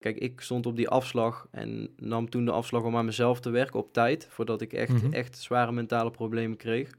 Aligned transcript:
Kijk, 0.00 0.16
ik 0.18 0.40
stond 0.40 0.66
op 0.66 0.76
die 0.76 0.88
afslag 0.88 1.46
en 1.50 1.90
nam 1.96 2.30
toen 2.30 2.44
de 2.44 2.50
afslag 2.50 2.82
om 2.82 2.96
aan 2.96 3.04
mezelf 3.04 3.40
te 3.40 3.50
werken 3.50 3.78
op 3.80 3.92
tijd, 3.92 4.26
voordat 4.30 4.60
ik 4.60 4.72
echt, 4.72 5.02
Mhm. 5.02 5.12
echt 5.12 5.38
zware 5.38 5.72
mentale 5.72 6.10
problemen 6.10 6.56
kreeg. 6.56 6.90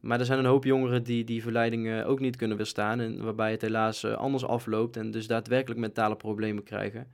Maar 0.00 0.18
er 0.20 0.24
zijn 0.26 0.38
een 0.38 0.44
hoop 0.44 0.64
jongeren 0.64 1.02
die 1.02 1.24
die 1.24 1.42
verleidingen 1.42 2.06
ook 2.06 2.20
niet 2.20 2.36
kunnen 2.36 2.56
weerstaan 2.56 3.00
en 3.00 3.24
waarbij 3.24 3.50
het 3.50 3.60
helaas 3.62 4.04
eh, 4.04 4.12
anders 4.12 4.44
afloopt 4.46 4.96
en 4.96 5.10
dus 5.10 5.26
daadwerkelijk 5.26 5.80
mentale 5.80 6.16
problemen 6.16 6.62
krijgen. 6.62 7.06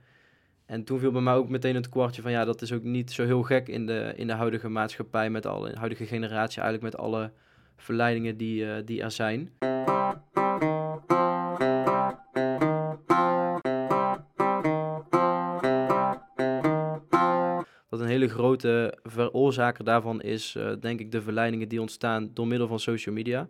En 0.65 0.83
toen 0.83 0.99
viel 0.99 1.11
bij 1.11 1.21
mij 1.21 1.33
ook 1.33 1.49
meteen 1.49 1.75
het 1.75 1.89
kwartje 1.89 2.21
van 2.21 2.31
ja, 2.31 2.45
dat 2.45 2.61
is 2.61 2.71
ook 2.71 2.83
niet 2.83 3.11
zo 3.11 3.25
heel 3.25 3.43
gek 3.43 3.67
in 3.67 3.85
de, 3.85 4.13
in 4.15 4.27
de 4.27 4.33
huidige 4.33 4.69
maatschappij, 4.69 5.29
met 5.29 5.45
alle, 5.45 5.67
in 5.67 5.73
de 5.73 5.79
huidige 5.79 6.05
generatie 6.05 6.61
eigenlijk 6.61 6.93
met 6.93 7.01
alle 7.03 7.31
verleidingen 7.77 8.37
die, 8.37 8.71
eh, 8.71 8.81
die 8.85 9.01
er 9.01 9.11
zijn. 9.11 9.49
Hele 18.23 18.35
grote 18.35 18.97
veroorzaker 19.03 19.83
daarvan 19.83 20.21
is, 20.21 20.55
eh, 20.55 20.71
denk 20.79 20.99
ik, 20.99 21.11
de 21.11 21.21
verleidingen 21.21 21.67
die 21.67 21.81
ontstaan 21.81 22.29
door 22.33 22.47
middel 22.47 22.67
van 22.67 22.79
social 22.79 23.15
media. 23.15 23.47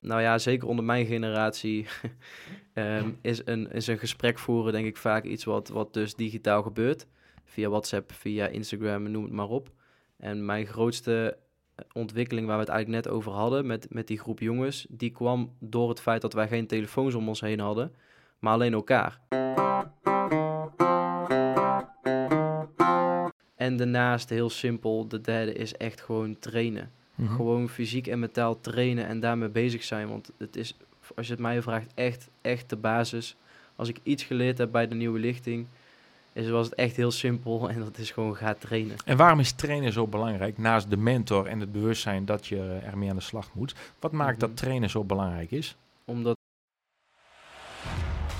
Nou 0.00 0.20
ja, 0.20 0.38
zeker 0.38 0.68
onder 0.68 0.84
mijn 0.84 1.06
generatie 1.06 1.86
ehm, 2.72 3.10
is, 3.22 3.40
een, 3.44 3.70
is 3.72 3.86
een 3.86 3.98
gesprek 3.98 4.38
voeren, 4.38 4.72
denk 4.72 4.86
ik, 4.86 4.96
vaak 4.96 5.24
iets 5.24 5.44
wat, 5.44 5.68
wat 5.68 5.94
dus 5.94 6.14
digitaal 6.14 6.62
gebeurt. 6.62 7.06
Via 7.44 7.68
WhatsApp, 7.68 8.12
via 8.12 8.46
Instagram, 8.46 9.10
noem 9.10 9.22
het 9.22 9.32
maar 9.32 9.48
op. 9.48 9.68
En 10.16 10.44
mijn 10.44 10.66
grootste 10.66 11.38
ontwikkeling 11.92 12.46
waar 12.46 12.56
we 12.56 12.62
het 12.62 12.72
eigenlijk 12.72 13.04
net 13.04 13.14
over 13.14 13.32
hadden 13.32 13.66
met, 13.66 13.86
met 13.90 14.06
die 14.06 14.18
groep 14.18 14.40
jongens, 14.40 14.86
die 14.88 15.10
kwam 15.10 15.56
door 15.60 15.88
het 15.88 16.00
feit 16.00 16.20
dat 16.20 16.32
wij 16.32 16.48
geen 16.48 16.66
telefoons 16.66 17.14
om 17.14 17.28
ons 17.28 17.40
heen 17.40 17.60
hadden, 17.60 17.94
maar 18.38 18.52
alleen 18.52 18.72
elkaar. 18.72 19.20
En 23.58 23.76
daarnaast, 23.76 24.28
heel 24.28 24.50
simpel, 24.50 25.08
de 25.08 25.20
derde 25.20 25.52
is 25.52 25.76
echt 25.76 26.00
gewoon 26.00 26.36
trainen. 26.38 26.90
Mhm. 27.14 27.34
Gewoon 27.34 27.68
fysiek 27.68 28.06
en 28.06 28.18
mentaal 28.18 28.60
trainen 28.60 29.06
en 29.06 29.20
daarmee 29.20 29.48
bezig 29.48 29.82
zijn. 29.82 30.08
Want 30.08 30.30
het 30.36 30.56
is, 30.56 30.76
als 31.16 31.26
je 31.26 31.32
het 31.32 31.42
mij 31.42 31.62
vraagt, 31.62 31.90
echt, 31.94 32.28
echt 32.40 32.70
de 32.70 32.76
basis. 32.76 33.36
Als 33.76 33.88
ik 33.88 33.98
iets 34.02 34.22
geleerd 34.24 34.58
heb 34.58 34.70
bij 34.72 34.88
de 34.88 34.94
nieuwe 34.94 35.18
lichting, 35.18 35.66
is, 36.32 36.48
was 36.48 36.64
het 36.66 36.74
echt 36.74 36.96
heel 36.96 37.10
simpel. 37.10 37.68
En 37.70 37.78
dat 37.80 37.98
is 37.98 38.10
gewoon 38.10 38.36
ga 38.36 38.54
trainen. 38.54 38.96
En 39.04 39.16
waarom 39.16 39.40
is 39.40 39.52
trainen 39.52 39.92
zo 39.92 40.06
belangrijk? 40.06 40.58
Naast 40.58 40.90
de 40.90 40.96
mentor 40.96 41.46
en 41.46 41.60
het 41.60 41.72
bewustzijn 41.72 42.24
dat 42.24 42.46
je 42.46 42.78
ermee 42.84 43.10
aan 43.10 43.16
de 43.16 43.22
slag 43.22 43.50
moet. 43.54 43.74
Wat 44.00 44.12
maakt 44.12 44.38
Mhm. 44.38 44.46
dat 44.46 44.56
trainen 44.56 44.90
zo 44.90 45.04
belangrijk 45.04 45.50
is? 45.50 45.76
Omdat 46.04 46.36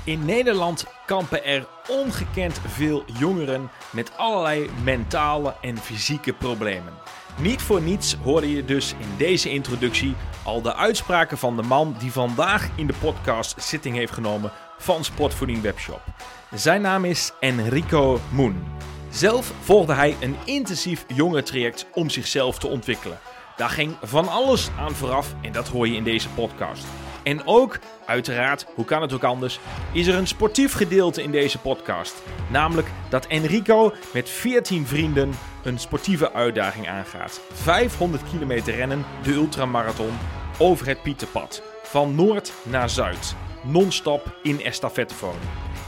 In 0.08 0.24
Nederland 0.24 0.84
kampen 1.06 1.44
er 1.44 1.66
ongekend 1.88 2.60
veel 2.66 3.04
jongeren 3.18 3.70
met 3.90 4.16
allerlei 4.16 4.70
mentale 4.84 5.54
en 5.60 5.78
fysieke 5.78 6.32
problemen. 6.32 6.92
Niet 7.40 7.62
voor 7.62 7.80
niets 7.80 8.14
hoorde 8.14 8.54
je 8.54 8.64
dus 8.64 8.92
in 8.92 9.16
deze 9.16 9.50
introductie 9.50 10.14
al 10.44 10.62
de 10.62 10.74
uitspraken 10.74 11.38
van 11.38 11.56
de 11.56 11.62
man 11.62 11.96
die 11.98 12.12
vandaag 12.12 12.68
in 12.74 12.86
de 12.86 12.94
podcast 13.00 13.62
zitting 13.62 13.96
heeft 13.96 14.12
genomen 14.12 14.52
van 14.78 15.04
Sportvoeding 15.04 15.60
Webshop. 15.60 16.00
Zijn 16.54 16.80
naam 16.80 17.04
is 17.04 17.32
Enrico 17.40 18.20
Moen. 18.30 18.64
Zelf 19.10 19.52
volgde 19.60 19.92
hij 19.92 20.16
een 20.20 20.36
intensief 20.44 21.04
jongerentraject 21.14 21.86
om 21.92 22.10
zichzelf 22.10 22.58
te 22.58 22.68
ontwikkelen. 22.68 23.18
Daar 23.56 23.70
ging 23.70 23.96
van 24.02 24.28
alles 24.28 24.68
aan 24.78 24.94
vooraf 24.94 25.34
en 25.42 25.52
dat 25.52 25.68
hoor 25.68 25.88
je 25.88 25.96
in 25.96 26.04
deze 26.04 26.28
podcast. 26.28 26.84
En 27.22 27.46
ook, 27.46 27.78
uiteraard, 28.06 28.66
hoe 28.74 28.84
kan 28.84 29.02
het 29.02 29.12
ook 29.12 29.24
anders, 29.24 29.60
is 29.92 30.06
er 30.06 30.14
een 30.14 30.26
sportief 30.26 30.72
gedeelte 30.72 31.22
in 31.22 31.30
deze 31.30 31.58
podcast. 31.58 32.22
Namelijk 32.50 32.88
dat 33.08 33.26
Enrico 33.26 33.92
met 34.12 34.30
14 34.30 34.86
vrienden 34.86 35.32
een 35.62 35.78
sportieve 35.78 36.32
uitdaging 36.32 36.88
aangaat. 36.88 37.40
500 37.52 38.22
kilometer 38.30 38.74
rennen, 38.74 39.04
de 39.22 39.32
ultramarathon, 39.32 40.18
over 40.58 40.86
het 40.86 41.02
Pieterpad. 41.02 41.62
Van 41.82 42.14
noord 42.14 42.52
naar 42.62 42.90
zuid. 42.90 43.34
Non-stop 43.62 44.38
in 44.42 44.64
estafettevorm. 44.64 45.38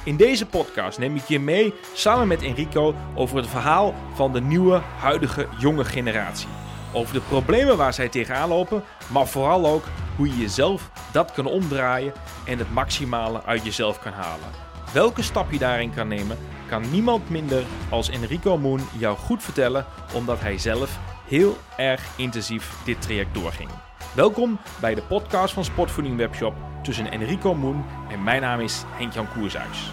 In 0.05 0.17
deze 0.17 0.47
podcast 0.47 0.99
neem 0.99 1.17
ik 1.17 1.25
je 1.25 1.41
mee 1.41 1.75
samen 1.95 2.29
met 2.29 2.43
Enrico 2.43 2.95
over 3.15 3.37
het 3.37 3.47
verhaal 3.47 3.95
van 4.15 4.33
de 4.33 4.41
nieuwe, 4.41 4.81
huidige, 4.99 5.47
jonge 5.59 5.85
generatie. 5.85 6.49
Over 6.93 7.15
de 7.15 7.21
problemen 7.21 7.77
waar 7.77 7.95
zij 7.95 8.09
tegenaan 8.09 8.49
lopen, 8.49 8.83
maar 9.13 9.27
vooral 9.27 9.67
ook 9.67 9.85
hoe 10.21 10.29
je 10.29 10.37
jezelf 10.37 10.91
dat 11.13 11.33
kan 11.33 11.47
omdraaien 11.47 12.13
en 12.47 12.59
het 12.59 12.73
maximale 12.73 13.43
uit 13.45 13.65
jezelf 13.65 13.99
kan 13.99 14.13
halen. 14.13 14.49
Welke 14.93 15.23
stap 15.23 15.51
je 15.51 15.59
daarin 15.59 15.95
kan 15.95 16.09
nemen, 16.09 16.37
kan 16.69 16.91
niemand 16.91 17.31
minder 17.31 17.65
als 17.91 18.11
Enrico 18.11 18.59
Moon 18.59 18.81
jou 18.99 19.17
goed 19.17 19.43
vertellen, 19.43 19.87
omdat 20.15 20.41
hij 20.41 20.59
zelf 20.59 20.99
heel 21.27 21.57
erg 21.77 22.19
intensief 22.19 22.85
dit 22.85 23.03
traject 23.03 23.35
doorging. 23.35 23.71
Welkom 24.15 24.59
bij 24.81 24.95
de 24.95 25.03
podcast 25.03 25.55
van 25.55 25.65
Sportvoeding 25.65 26.17
Webshop 26.17 26.55
tussen 26.83 27.11
Enrico 27.11 27.55
Moon 27.55 27.85
en 28.11 28.23
mijn 28.23 28.41
naam 28.41 28.61
is 28.61 28.85
Henk-Jan 28.87 29.29
Koershuis. 29.33 29.93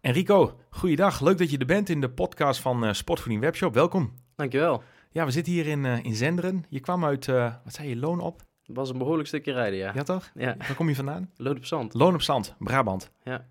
Enrico, 0.00 0.56
goeiedag. 0.70 1.20
Leuk 1.20 1.38
dat 1.38 1.50
je 1.50 1.58
er 1.58 1.66
bent 1.66 1.88
in 1.88 2.00
de 2.00 2.10
podcast 2.10 2.60
van 2.60 2.84
eh, 2.84 2.92
Sportvoeding 2.92 3.42
Webshop. 3.42 3.74
Welkom. 3.74 4.12
Dankjewel. 4.36 4.82
Ja, 5.12 5.24
we 5.24 5.30
zitten 5.30 5.52
hier 5.52 5.66
in, 5.66 5.84
eh, 5.84 6.04
in 6.04 6.14
Zenderen. 6.14 6.64
Je 6.68 6.80
kwam 6.80 7.04
uit, 7.04 7.28
eh, 7.28 7.52
wat 7.64 7.74
zei 7.74 7.88
je, 7.88 7.96
Loon 7.96 8.20
op? 8.20 8.42
Het 8.66 8.76
was 8.76 8.90
een 8.90 8.98
behoorlijk 8.98 9.28
stukje 9.28 9.52
rijden, 9.52 9.78
ja. 9.78 9.92
Ja 9.94 10.02
toch? 10.02 10.30
Ja, 10.34 10.54
Waar 10.58 10.74
kom 10.74 10.88
je 10.88 10.94
vandaan? 10.94 11.30
lood 11.36 11.56
op 11.56 11.64
zand. 11.64 11.94
Loon 11.94 12.14
op 12.14 12.22
Zand, 12.22 12.54
Brabant. 12.58 13.10
Ja. 13.22 13.46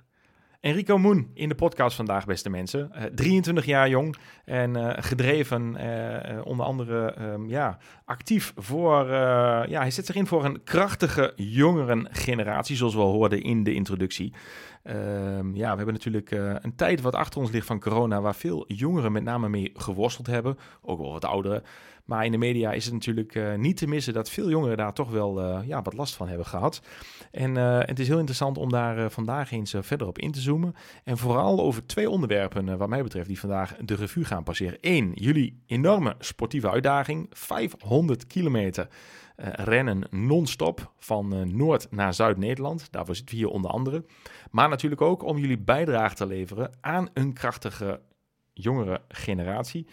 Enrico 0.59 0.97
Moen 0.97 1.31
in 1.33 1.49
de 1.49 1.55
podcast 1.55 1.95
vandaag, 1.95 2.25
beste 2.25 2.49
mensen. 2.49 2.91
Eh, 2.91 3.03
23 3.03 3.65
jaar 3.65 3.89
jong 3.89 4.15
en 4.45 5.03
gedreven, 5.03 5.61
onder 6.45 6.65
andere 6.65 7.11
ehm, 7.13 7.47
ja, 7.47 7.77
actief 8.05 8.53
voor... 8.55 9.07
ja, 9.69 9.79
hij 9.79 9.91
zet 9.91 10.05
zich 10.05 10.15
in 10.15 10.27
voor 10.27 10.45
een 10.45 10.63
krachtige 10.63 11.33
jongerengeneratie, 11.35 12.75
zoals 12.75 12.93
we 12.93 13.01
al 13.01 13.11
hoorden 13.11 13.41
in 13.41 13.63
de 13.63 13.73
introductie. 13.73 14.33
Ehm, 14.83 15.55
ja, 15.55 15.69
we 15.71 15.75
hebben 15.75 15.93
natuurlijk 15.93 16.31
eh, 16.31 16.55
een 16.61 16.75
tijd 16.75 17.01
wat 17.01 17.15
achter 17.15 17.41
ons 17.41 17.51
ligt 17.51 17.65
van 17.65 17.79
corona, 17.79 18.21
waar 18.21 18.35
veel 18.35 18.65
jongeren 18.67 19.11
met 19.11 19.23
name 19.23 19.49
mee 19.49 19.71
geworsteld 19.75 20.27
hebben, 20.27 20.57
ook 20.81 20.99
wel 20.99 21.11
wat 21.11 21.25
ouderen. 21.25 21.63
Maar 22.05 22.25
in 22.25 22.31
de 22.31 22.37
media 22.37 22.71
is 22.71 22.85
het 22.85 22.93
natuurlijk 22.93 23.35
eh, 23.35 23.55
niet 23.55 23.77
te 23.77 23.87
missen 23.87 24.13
dat 24.13 24.29
veel 24.29 24.49
jongeren 24.49 24.77
daar 24.77 24.93
toch 24.93 25.09
wel 25.09 25.41
eh, 25.41 25.67
ja, 25.67 25.81
wat 25.81 25.93
last 25.93 26.15
van 26.15 26.27
hebben 26.27 26.45
gehad. 26.45 26.81
En 27.31 27.55
het 27.55 27.99
is 27.99 28.07
heel 28.07 28.17
interessant 28.17 28.57
om 28.57 28.69
daar 28.69 29.11
vandaag 29.11 29.51
eens 29.51 29.73
verder 29.79 30.07
op 30.07 30.17
in 30.17 30.31
te 30.31 30.39
zoomen. 30.39 30.75
En 31.03 31.17
vooral 31.17 31.59
over 31.59 31.85
twee 31.85 32.09
onderwerpen, 32.09 32.77
wat 32.77 32.89
mij 32.89 33.03
betreft, 33.03 33.27
die 33.27 33.39
vandaag 33.39 33.75
de 33.75 33.95
revue 33.95 34.25
gaan 34.25 34.43
passeren. 34.43 34.77
Eén, 34.81 35.11
jullie 35.15 35.61
enorme 35.65 36.15
sportieve 36.19 36.69
uitdaging. 36.69 37.27
500 37.31 38.27
kilometer 38.27 38.87
rennen 39.51 40.03
non-stop 40.09 40.91
van 40.99 41.55
Noord 41.57 41.87
naar 41.91 42.13
Zuid-Nederland. 42.13 42.87
Daarvoor 42.91 43.15
zitten 43.15 43.35
we 43.35 43.41
hier 43.41 43.51
onder 43.51 43.71
andere. 43.71 44.03
Maar 44.49 44.69
natuurlijk 44.69 45.01
ook 45.01 45.23
om 45.23 45.37
jullie 45.37 45.57
bijdrage 45.57 46.15
te 46.15 46.25
leveren 46.25 46.71
aan 46.81 47.09
een 47.13 47.33
krachtige 47.33 48.01
jongere 48.53 49.01
generatie. 49.07 49.87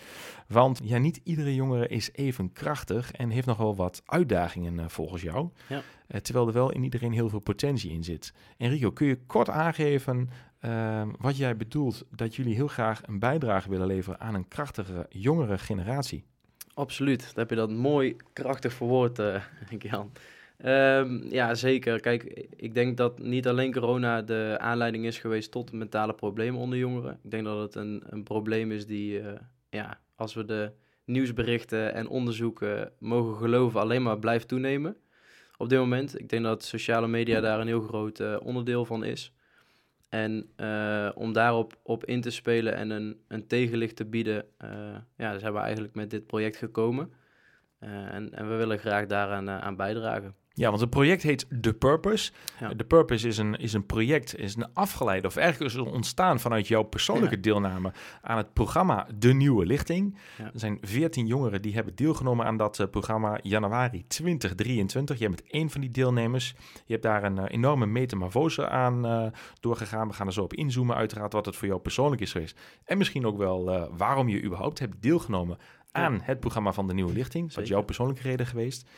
Want 0.48 0.80
ja, 0.82 0.98
niet 0.98 1.20
iedere 1.24 1.54
jongere 1.54 1.88
is 1.88 2.12
even 2.12 2.52
krachtig 2.52 3.12
en 3.12 3.30
heeft 3.30 3.46
nog 3.46 3.56
wel 3.56 3.76
wat 3.76 4.02
uitdagingen 4.04 4.78
eh, 4.78 4.88
volgens 4.88 5.22
jou. 5.22 5.48
Ja. 5.68 5.82
Eh, 6.06 6.20
terwijl 6.20 6.46
er 6.46 6.52
wel 6.52 6.72
in 6.72 6.84
iedereen 6.84 7.12
heel 7.12 7.28
veel 7.28 7.38
potentie 7.38 7.90
in 7.90 8.04
zit. 8.04 8.32
Enrico, 8.56 8.90
kun 8.90 9.06
je 9.06 9.18
kort 9.26 9.48
aangeven 9.48 10.30
eh, 10.58 11.02
wat 11.18 11.36
jij 11.36 11.56
bedoelt 11.56 12.04
dat 12.10 12.34
jullie 12.34 12.54
heel 12.54 12.68
graag 12.68 13.02
een 13.06 13.18
bijdrage 13.18 13.68
willen 13.68 13.86
leveren 13.86 14.20
aan 14.20 14.34
een 14.34 14.48
krachtige 14.48 15.06
jongere 15.08 15.58
generatie? 15.58 16.24
Absoluut. 16.74 17.20
Dan 17.20 17.34
heb 17.34 17.50
je 17.50 17.56
dat 17.56 17.70
mooi 17.70 18.16
krachtig 18.32 18.72
verwoord, 18.72 19.18
eh 19.18 19.42
Jan. 19.78 20.12
Ehm, 20.56 21.28
ja, 21.30 21.54
zeker. 21.54 22.00
Kijk, 22.00 22.22
ik 22.56 22.74
denk 22.74 22.96
dat 22.96 23.18
niet 23.18 23.48
alleen 23.48 23.72
corona 23.72 24.22
de 24.22 24.56
aanleiding 24.58 25.04
is 25.04 25.18
geweest 25.18 25.50
tot 25.50 25.72
mentale 25.72 26.14
problemen 26.14 26.60
onder 26.60 26.78
jongeren. 26.78 27.18
Ik 27.22 27.30
denk 27.30 27.44
dat 27.44 27.60
het 27.60 27.74
een, 27.74 28.02
een 28.06 28.22
probleem 28.22 28.72
is 28.72 28.86
die, 28.86 29.20
eh, 29.20 29.40
ja, 29.70 30.00
als 30.14 30.34
we 30.34 30.44
de 30.44 30.72
nieuwsberichten 31.04 31.94
en 31.94 32.08
onderzoeken 32.08 32.92
mogen 32.98 33.36
geloven, 33.36 33.80
alleen 33.80 34.02
maar 34.02 34.18
blijft 34.18 34.48
toenemen. 34.48 34.96
Op 35.56 35.68
dit 35.68 35.78
moment. 35.78 36.20
Ik 36.20 36.28
denk 36.28 36.44
dat 36.44 36.64
sociale 36.64 37.08
media 37.08 37.40
daar 37.40 37.60
een 37.60 37.66
heel 37.66 37.80
groot 37.80 38.20
eh, 38.20 38.36
onderdeel 38.42 38.84
van 38.84 39.04
is. 39.04 39.32
En 40.08 40.50
eh, 40.56 41.10
om 41.14 41.32
daarop 41.32 41.78
op 41.82 42.04
in 42.04 42.20
te 42.20 42.30
spelen 42.30 42.74
en 42.74 42.90
een, 42.90 43.20
een 43.28 43.46
tegenlicht 43.46 43.96
te 43.96 44.04
bieden, 44.04 44.44
ja, 45.16 45.38
zijn 45.38 45.52
we 45.52 45.58
eigenlijk 45.58 45.94
met 45.94 46.10
dit 46.10 46.26
project 46.26 46.56
gekomen. 46.56 47.12
En, 47.78 48.34
en 48.34 48.48
we 48.48 48.54
willen 48.54 48.78
graag 48.78 49.06
daaraan 49.06 49.50
aan 49.50 49.76
bijdragen. 49.76 50.34
Ja, 50.58 50.68
want 50.68 50.80
het 50.80 50.90
project 50.90 51.22
heet 51.22 51.46
The 51.60 51.72
Purpose. 51.72 52.32
Ja. 52.60 52.74
The 52.76 52.84
Purpose 52.84 53.28
is 53.28 53.38
een, 53.38 53.56
is 53.56 53.72
een 53.72 53.86
project, 53.86 54.38
is 54.38 54.56
een 54.56 54.66
afgeleide, 54.72 55.26
of 55.26 55.34
het 55.34 55.76
ontstaan 55.78 56.40
vanuit 56.40 56.68
jouw 56.68 56.82
persoonlijke 56.82 57.34
Ja. 57.34 57.40
deelname 57.40 57.92
aan 58.22 58.36
het 58.36 58.52
programma 58.52 59.06
De 59.14 59.32
Nieuwe 59.32 59.66
Lichting. 59.66 60.18
Ja. 60.38 60.44
Er 60.44 60.50
zijn 60.54 60.78
14 60.80 61.26
jongeren 61.26 61.62
die 61.62 61.74
hebben 61.74 61.94
deelgenomen 61.94 62.46
aan 62.46 62.56
dat 62.56 62.78
eh, 62.80 62.86
programma 62.90 63.38
januari 63.42 64.04
2023. 64.08 65.18
Jij 65.18 65.28
bent 65.28 65.42
één 65.46 65.70
van 65.70 65.80
die 65.80 65.90
deelnemers. 65.90 66.54
Je 66.84 66.92
hebt 66.92 67.02
daar 67.02 67.24
een 67.24 67.38
eh, 67.38 67.44
enorme 67.48 67.86
metamorfose 67.86 68.68
aan 68.68 69.06
eh, 69.06 69.26
doorgegaan. 69.60 70.08
We 70.08 70.14
gaan 70.14 70.26
er 70.26 70.32
zo 70.32 70.42
op 70.42 70.54
inzoomen, 70.54 70.96
uiteraard, 70.96 71.32
wat 71.32 71.46
het 71.46 71.56
voor 71.56 71.68
jou 71.68 71.80
persoonlijk 71.80 72.22
is 72.22 72.32
geweest. 72.32 72.58
En 72.84 72.98
misschien 72.98 73.26
ook 73.26 73.38
wel 73.38 73.88
waarom 73.96 74.28
je 74.28 74.42
überhaupt 74.42 74.78
hebt 74.78 75.02
deelgenomen 75.02 75.58
aan 75.92 76.20
het 76.22 76.40
programma 76.40 76.72
van 76.72 76.86
De 76.86 76.94
Nieuwe 76.94 77.12
Lichting. 77.12 77.54
Wat 77.54 77.68
jouw 77.68 77.82
persoonlijke 77.82 78.22
reden 78.22 78.46
geweest? 78.46 78.88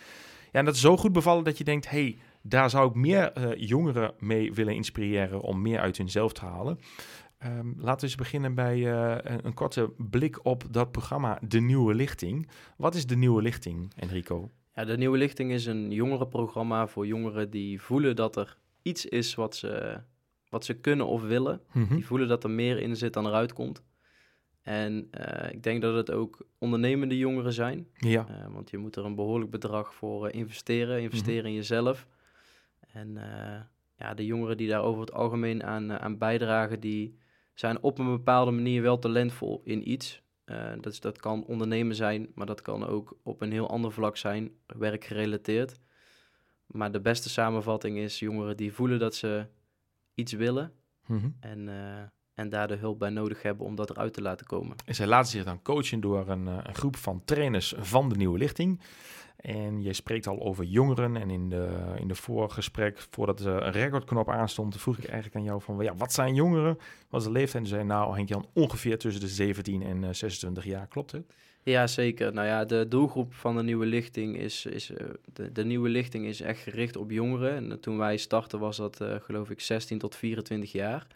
Ja, 0.53 0.59
en 0.59 0.65
dat 0.65 0.75
is 0.75 0.81
zo 0.81 0.97
goed 0.97 1.13
bevallen 1.13 1.45
dat 1.45 1.59
je 1.59 1.65
denkt, 1.65 1.91
hey, 1.91 2.19
daar 2.43 2.71
zou 2.71 2.89
ik 2.89 2.95
meer 2.95 3.33
eh, 3.33 3.69
jongeren 3.69 4.15
mee 4.19 4.53
willen 4.53 4.75
inspireren 4.75 5.41
om 5.41 5.63
meer 5.63 5.81
uit 5.81 5.97
hunzelf 5.97 6.33
te 6.33 6.45
halen. 6.45 6.79
Ehm, 7.39 7.67
laten 7.77 8.01
we 8.01 8.07
eens 8.07 8.15
beginnen 8.15 8.55
bij 8.55 8.75
eh, 8.75 9.33
een, 9.33 9.47
een 9.47 9.55
korte 9.55 9.93
blik 9.97 10.45
op 10.45 10.65
dat 10.71 10.93
programma 10.93 11.39
De 11.49 11.61
Nieuwe 11.61 11.95
Lichting. 11.95 12.49
Wat 12.77 12.95
is 12.95 13.07
De 13.07 13.17
Nieuwe 13.17 13.43
Lichting, 13.43 13.93
Enrico? 13.97 14.51
Ja, 14.75 14.85
de 14.85 14.97
Nieuwe 14.97 15.19
Lichting 15.19 15.53
is 15.53 15.67
een 15.67 15.91
jongerenprogramma 15.91 16.87
voor 16.87 17.07
jongeren 17.07 17.51
die 17.51 17.81
voelen 17.81 18.17
dat 18.17 18.37
er 18.37 18.57
iets 18.83 19.07
is 19.07 19.35
wat 19.35 19.57
ze, 19.57 20.01
wat 20.49 20.65
ze 20.65 20.75
kunnen 20.75 21.07
of 21.07 21.23
willen. 21.23 21.61
Mhm. 21.73 21.95
Die 21.95 22.07
voelen 22.07 22.29
dat 22.29 22.45
er 22.45 22.51
meer 22.51 22.79
in 22.79 22.97
zit 22.97 23.13
dan 23.13 23.27
eruit 23.27 23.53
komt. 23.53 23.83
En 24.69 25.09
eh, 25.11 25.53
ik 25.53 25.63
denk 25.63 25.83
dat 25.83 25.95
het 25.95 26.11
ook 26.11 26.47
ondernemende 26.59 27.17
jongeren 27.19 27.53
zijn. 27.53 27.89
Ja, 27.95 28.27
Eh, 28.29 28.53
want 28.53 28.71
je 28.71 28.79
moet 28.79 28.97
er 28.97 29.05
een 29.05 29.15
behoorlijk 29.15 29.51
bedrag 29.51 29.95
voor 29.95 30.27
eh, 30.27 30.39
investeren. 30.41 31.01
Investeren 31.03 31.45
in 31.45 31.55
jezelf. 31.55 32.07
En 32.93 33.19
ja, 33.97 34.15
de 34.15 34.27
jongeren 34.27 34.57
die 34.57 34.69
daar 34.69 34.83
over 34.83 35.01
het 35.01 35.13
algemeen 35.13 35.65
aan, 35.65 35.93
aan 35.93 36.19
bijdragen, 36.19 36.81
die 36.81 37.19
zijn 37.55 37.83
op 37.83 37.99
een 37.99 38.11
bepaalde 38.11 38.51
manier 38.51 38.83
wel 38.83 38.99
talentvol 38.99 39.61
in 39.65 39.91
iets. 39.91 40.23
Eh, 40.45 40.73
dat, 40.81 40.93
is- 40.93 41.01
dat 41.01 41.19
kan 41.21 41.45
ondernemen 41.45 41.95
zijn, 41.97 42.29
maar 42.35 42.47
dat 42.47 42.63
kan 42.63 42.87
ook 42.87 43.17
op 43.23 43.41
een 43.41 43.53
heel 43.53 43.69
ander 43.71 43.93
vlak 43.93 44.17
zijn, 44.17 44.51
werkgerelateerd. 44.67 45.79
Maar 46.67 46.93
de 46.93 47.01
beste 47.01 47.29
samenvatting 47.29 47.99
is 47.99 48.19
jongeren 48.19 48.57
die 48.57 48.73
voelen 48.73 48.99
dat 48.99 49.15
ze 49.15 49.47
iets 50.15 50.33
willen 50.33 50.73
Mhm. 51.07 51.29
en, 51.41 51.69
en 52.39 52.49
daar 52.49 52.69
de 52.69 52.77
hulp 52.77 52.99
bij 52.99 53.11
nodig 53.11 53.43
hebben 53.43 53.67
om 53.67 53.75
dat 53.75 53.91
eruit 53.91 54.13
te 54.13 54.23
laten 54.23 54.47
komen. 54.47 54.77
En 54.85 54.95
zij 54.95 55.07
laten 55.07 55.31
zich 55.31 55.45
dan 55.45 55.63
coachen 55.63 56.01
door 56.01 56.29
een, 56.29 56.49
eh, 56.49 56.59
een 56.63 56.75
groep 56.75 56.97
van 56.97 57.23
trainers 57.25 57.75
van 57.79 58.09
De 58.09 58.17
Nieuwe 58.17 58.39
Lichting. 58.39 58.81
En 59.37 59.83
jij 59.83 59.93
spreekt 59.93 60.27
al 60.27 60.41
over 60.41 60.65
jongeren. 60.65 61.17
En 61.17 61.31
in 61.31 61.49
de, 61.49 61.95
in 61.97 62.09
de 62.09 62.15
voorgesprek, 62.15 63.07
voordat 63.11 63.41
een 63.41 63.71
recordknop 63.71 64.31
aanstond, 64.31 64.81
vroeg 64.81 64.99
ik 64.99 65.05
eigenlijk 65.05 65.37
aan 65.37 65.43
jou 65.43 65.61
van, 65.63 65.79
ja, 65.85 65.95
wat 65.95 66.13
zijn 66.13 66.35
jongeren? 66.35 66.79
Wat 67.09 67.21
is 67.21 67.27
de 67.27 67.33
leeftijd? 67.33 67.63
En 67.63 67.69
zei 67.69 67.85
nou, 67.85 68.15
Henk-Jan, 68.15 68.47
ongeveer 68.53 68.99
tussen 68.99 69.21
de 69.21 69.29
17 69.29 69.83
en 69.83 70.05
eh, 70.05 70.13
26 70.13 70.65
jaar. 70.65 70.87
Klopt 70.87 71.13
het? 71.13 71.25
Ja, 71.69 71.87
zeker. 71.87 72.33
Nou 72.33 72.47
ja, 72.47 72.65
de 72.65 72.87
doelgroep 72.89 73.35
van 73.35 73.57
de 73.57 73.63
nieuwe 73.63 73.87
lichting 73.87 74.37
is, 74.37 74.67
is 74.67 74.91
eh, 74.91 75.07
de, 75.33 75.53
de 75.53 75.65
nieuwe 75.65 75.89
lichting 75.89 76.27
is 76.27 76.41
echt 76.41 76.61
gericht 76.61 76.97
op 76.97 77.11
jongeren. 77.11 77.55
En 77.55 77.73
eh, 77.73 77.79
toen 77.79 77.99
wij 77.99 78.17
startten 78.17 78.59
was 78.59 78.77
dat 78.77 79.01
eh, 79.01 79.15
geloof 79.21 79.51
ik 79.51 79.61
16 79.61 79.99
tot 79.99 80.17
24 80.17 80.73
jaar. 80.73 81.07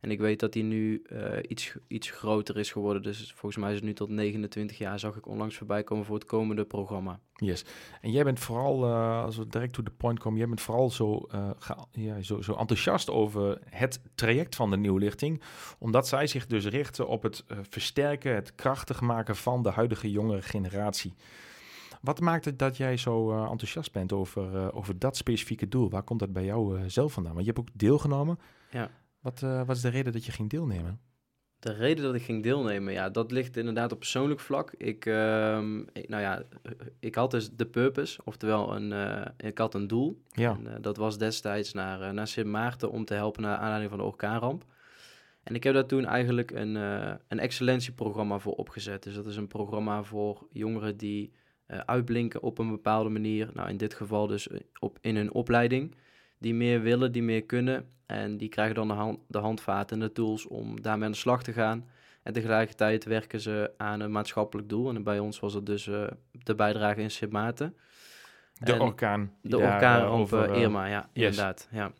En 0.00 0.10
ik 0.10 0.18
weet 0.18 0.40
dat 0.40 0.52
die 0.52 0.62
nu 0.62 1.02
eh, 1.02 1.38
iets, 1.48 1.76
iets 1.86 2.10
groter 2.10 2.58
is 2.58 2.72
geworden. 2.72 3.02
Dus 3.02 3.32
volgens 3.36 3.62
mij 3.62 3.70
is 3.70 3.76
het 3.76 3.84
nu 3.84 3.92
tot 3.92 4.08
29 4.08 4.78
jaar. 4.78 4.98
Zag 4.98 5.16
ik 5.16 5.26
onlangs 5.26 5.56
voorbij 5.56 5.82
komen 5.82 6.04
voor 6.04 6.14
het 6.14 6.24
komende 6.24 6.64
programma. 6.64 7.20
Yes. 7.34 7.64
En 8.00 8.10
jij 8.10 8.24
bent 8.24 8.38
vooral, 8.38 8.84
eh, 8.84 9.24
als 9.24 9.36
we 9.36 9.46
direct 9.46 9.72
to 9.72 9.82
the 9.82 9.90
point 9.90 10.18
komen, 10.18 10.38
jij 10.38 10.48
bent 10.48 10.60
vooral 10.60 10.90
zo, 10.90 11.26
eh, 11.30 11.50
ja, 11.92 12.22
zo, 12.22 12.42
zo 12.42 12.54
enthousiast 12.54 13.10
over 13.10 13.58
het 13.64 14.00
traject 14.14 14.56
van 14.56 14.70
de 14.70 14.76
Nieuwe 14.76 15.00
Lichting. 15.00 15.42
Omdat 15.78 16.08
zij 16.08 16.26
zich 16.26 16.46
dus 16.46 16.66
richten 16.66 17.08
op 17.08 17.22
het 17.22 17.44
versterken, 17.46 18.34
het 18.34 18.54
krachtig 18.54 19.00
maken 19.00 19.36
van 19.36 19.62
de 19.62 19.70
huidige 19.70 20.10
jongere 20.10 20.42
generatie. 20.42 21.14
Wat 22.00 22.20
maakt 22.20 22.44
het 22.44 22.58
dat 22.58 22.76
jij 22.76 22.96
zo 22.96 23.30
enthousiast 23.30 23.92
bent 23.92 24.12
over, 24.12 24.72
over 24.72 24.98
dat 24.98 25.16
specifieke 25.16 25.68
doel? 25.68 25.90
Waar 25.90 26.02
komt 26.02 26.20
dat 26.20 26.32
bij 26.32 26.44
jou 26.44 26.90
zelf 26.90 27.12
vandaan? 27.12 27.34
Want 27.34 27.46
je 27.46 27.52
hebt 27.52 27.68
ook 27.68 27.78
deelgenomen. 27.78 28.38
Ja. 28.70 28.90
Wat, 29.20 29.42
eh, 29.42 29.66
wat 29.66 29.76
is 29.76 29.82
de 29.82 29.88
reden 29.88 30.12
dat 30.12 30.24
je 30.24 30.32
ging 30.32 30.50
deelnemen? 30.50 31.00
De 31.58 31.72
reden 31.72 32.04
dat 32.04 32.14
ik 32.14 32.22
ging 32.22 32.42
deelnemen, 32.42 32.92
ja, 32.92 33.10
dat 33.10 33.30
ligt 33.30 33.56
inderdaad 33.56 33.92
op 33.92 33.98
persoonlijk 33.98 34.40
vlak. 34.40 34.72
Ik, 34.76 35.06
ehm, 35.06 35.76
nou 36.06 36.22
ja, 36.22 36.42
ik 37.00 37.14
had 37.14 37.30
dus 37.30 37.50
de 37.50 37.66
purpose, 37.66 38.20
oftewel 38.24 38.76
een, 38.76 38.92
eh, 38.92 39.48
ik 39.48 39.58
had 39.58 39.74
een 39.74 39.86
doel. 39.86 40.22
Ja, 40.28 40.50
En, 40.50 40.66
eh, 40.66 40.74
dat 40.80 40.96
was 40.96 41.18
destijds 41.18 41.72
naar, 41.72 42.14
naar 42.14 42.26
Sint 42.26 42.46
Maarten 42.46 42.90
om 42.90 43.04
te 43.04 43.14
helpen 43.14 43.42
naar 43.42 43.56
aanleiding 43.56 43.90
van 43.90 43.98
de 43.98 44.04
orkaanramp. 44.04 44.64
En 45.42 45.54
ik 45.54 45.64
heb 45.64 45.74
daar 45.74 45.86
toen 45.86 46.04
eigenlijk 46.04 46.50
een, 46.50 46.74
een 47.28 47.38
excellentieprogramma 47.38 48.38
voor 48.38 48.52
opgezet. 48.52 49.02
Dus 49.02 49.14
dat 49.14 49.26
is 49.26 49.36
een 49.36 49.46
programma 49.46 50.02
voor 50.02 50.46
jongeren 50.52 50.96
die 50.96 51.32
uitblinken 51.66 52.42
op 52.42 52.58
een 52.58 52.70
bepaalde 52.70 53.10
manier. 53.10 53.50
Nou, 53.54 53.68
in 53.68 53.76
dit 53.76 53.94
geval 53.94 54.26
dus 54.26 54.48
op, 54.78 54.98
in 55.00 55.16
hun 55.16 55.32
opleiding. 55.32 55.94
Die 56.38 56.54
meer 56.54 56.82
willen, 56.82 57.12
die 57.12 57.22
meer 57.22 57.44
kunnen. 57.44 57.88
En 58.10 58.36
die 58.36 58.48
krijgen 58.48 58.74
dan 58.74 58.88
de, 58.88 58.94
hand, 58.94 59.18
de 59.26 59.38
handvaten 59.38 60.00
en 60.00 60.06
de 60.06 60.12
tools 60.12 60.46
om 60.46 60.80
daarmee 60.82 61.04
aan 61.04 61.10
de 61.10 61.16
slag 61.16 61.42
te 61.42 61.52
gaan. 61.52 61.88
En 62.22 62.32
tegelijkertijd 62.32 63.04
werken 63.04 63.40
ze 63.40 63.70
aan 63.76 64.00
een 64.00 64.12
maatschappelijk 64.12 64.68
doel. 64.68 64.94
En 64.94 65.02
bij 65.02 65.18
ons 65.18 65.40
was 65.40 65.54
het 65.54 65.66
dus 65.66 65.86
eh, 65.86 66.06
de 66.32 66.54
bijdrage 66.54 67.00
in 67.00 67.10
Sint 67.10 67.32
Maarten. 67.32 67.76
de 68.58 68.72
En- 68.72 68.80
orkaan. 68.80 69.32
de 69.42 69.48
daar, 69.48 69.60
eh, 69.60 69.72
orkaanramp 69.74 70.20
over, 70.20 70.50
eh, 70.50 70.60
Irma, 70.60 70.86
ja, 70.86 71.08
yes. 71.12 71.24
inderdaad. 71.24 71.68
Ja. 71.70 71.92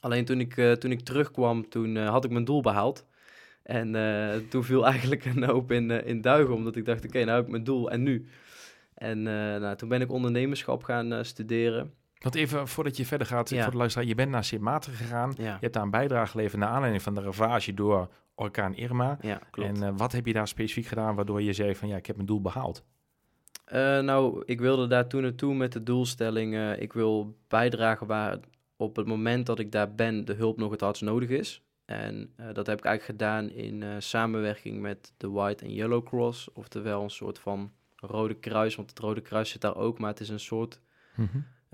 Alleen 0.00 0.24
toen 0.24 0.40
ik, 0.40 0.54
toen 0.54 0.90
ik 0.90 1.00
terugkwam, 1.00 1.68
toen 1.68 1.96
had 1.96 2.24
ik 2.24 2.30
mijn 2.30 2.44
doel 2.44 2.60
behaald. 2.60 3.06
En 3.62 3.92
toen 4.48 4.64
viel 4.64 4.86
eigenlijk 4.90 5.24
een 5.24 5.44
hoop 5.44 5.72
in, 5.72 5.90
in 5.90 6.20
duigen, 6.20 6.54
omdat 6.54 6.76
ik 6.76 6.84
dacht, 6.84 7.04
oké, 7.04 7.24
nou 7.24 7.36
heb 7.36 7.44
ik 7.44 7.50
mijn 7.50 7.64
doel 7.64 7.90
en 7.90 8.02
nu? 8.02 8.28
En 8.94 9.22
nou, 9.22 9.76
toen 9.76 9.88
ben 9.88 10.00
ik 10.00 10.10
ondernemerschap 10.10 10.82
gaan 10.82 11.24
studeren. 11.24 11.94
Want 12.24 12.36
even 12.36 12.68
voordat 12.68 12.96
je 12.96 13.06
verder 13.06 13.26
gaat, 13.26 13.50
Ja. 13.50 13.62
voor 13.62 13.72
de 13.72 13.78
luisteraar, 13.78 14.06
je 14.08 14.14
bent 14.14 14.30
naar 14.30 14.44
Sint 14.44 14.62
Maarten 14.62 14.92
gegaan. 14.92 15.34
Ja, 15.36 15.44
Je 15.44 15.56
hebt 15.60 15.72
daar 15.72 15.82
een 15.82 15.90
bijdrage 15.90 16.30
geleverd 16.30 16.60
naar 16.60 16.68
aanleiding 16.68 17.02
van 17.02 17.14
de 17.14 17.20
ravage 17.20 17.74
door 17.74 18.08
orkaan 18.34 18.74
Irma. 18.74 19.18
ja 19.20 19.40
klopt. 19.50 19.68
En 19.68 19.82
eh, 19.82 19.92
wat 19.96 20.12
heb 20.12 20.26
je 20.26 20.32
daar 20.32 20.48
specifiek 20.48 20.86
gedaan 20.86 21.14
waardoor 21.14 21.42
je 21.42 21.52
zei 21.52 21.74
van 21.74 21.88
ja, 21.88 21.96
ik 21.96 22.06
heb 22.06 22.16
mijn 22.16 22.28
doel 22.28 22.40
behaald? 22.40 22.84
Eh, 23.64 23.98
nou, 24.00 24.42
ik 24.44 24.60
wilde 24.60 24.86
daar 24.86 25.06
toen 25.08 25.22
naartoe 25.22 25.54
met 25.54 25.72
de 25.72 25.82
doelstelling, 25.82 26.54
eh, 26.54 26.80
ik 26.80 26.92
wil 26.92 27.36
bijdragen 27.48 28.06
waar 28.06 28.38
op 28.76 28.96
het 28.96 29.06
moment 29.06 29.46
dat 29.46 29.58
ik 29.58 29.72
daar 29.72 29.94
ben 29.94 30.24
de 30.24 30.34
hulp 30.34 30.56
nog 30.58 30.70
het 30.70 30.80
hardst 30.80 31.02
nodig 31.02 31.28
is. 31.28 31.62
En 31.84 32.34
dat 32.52 32.66
heb 32.66 32.78
ik 32.78 32.84
eigenlijk 32.84 33.02
gedaan 33.04 33.50
in 33.50 34.02
samenwerking 34.02 34.80
met 34.80 35.12
de 35.16 35.30
White 35.30 35.64
and 35.64 35.74
Yellow 35.74 36.04
Cross, 36.06 36.52
oftewel 36.52 37.02
een 37.02 37.10
soort 37.10 37.38
van 37.38 37.72
Rode 37.96 38.34
Kruis, 38.34 38.74
want 38.74 38.90
het 38.90 38.98
Rode 38.98 39.20
Kruis 39.20 39.50
zit 39.50 39.60
daar 39.60 39.76
ook, 39.76 39.98
maar 39.98 40.10
het 40.10 40.20
is 40.20 40.28
een 40.28 40.40
soort, 40.40 40.80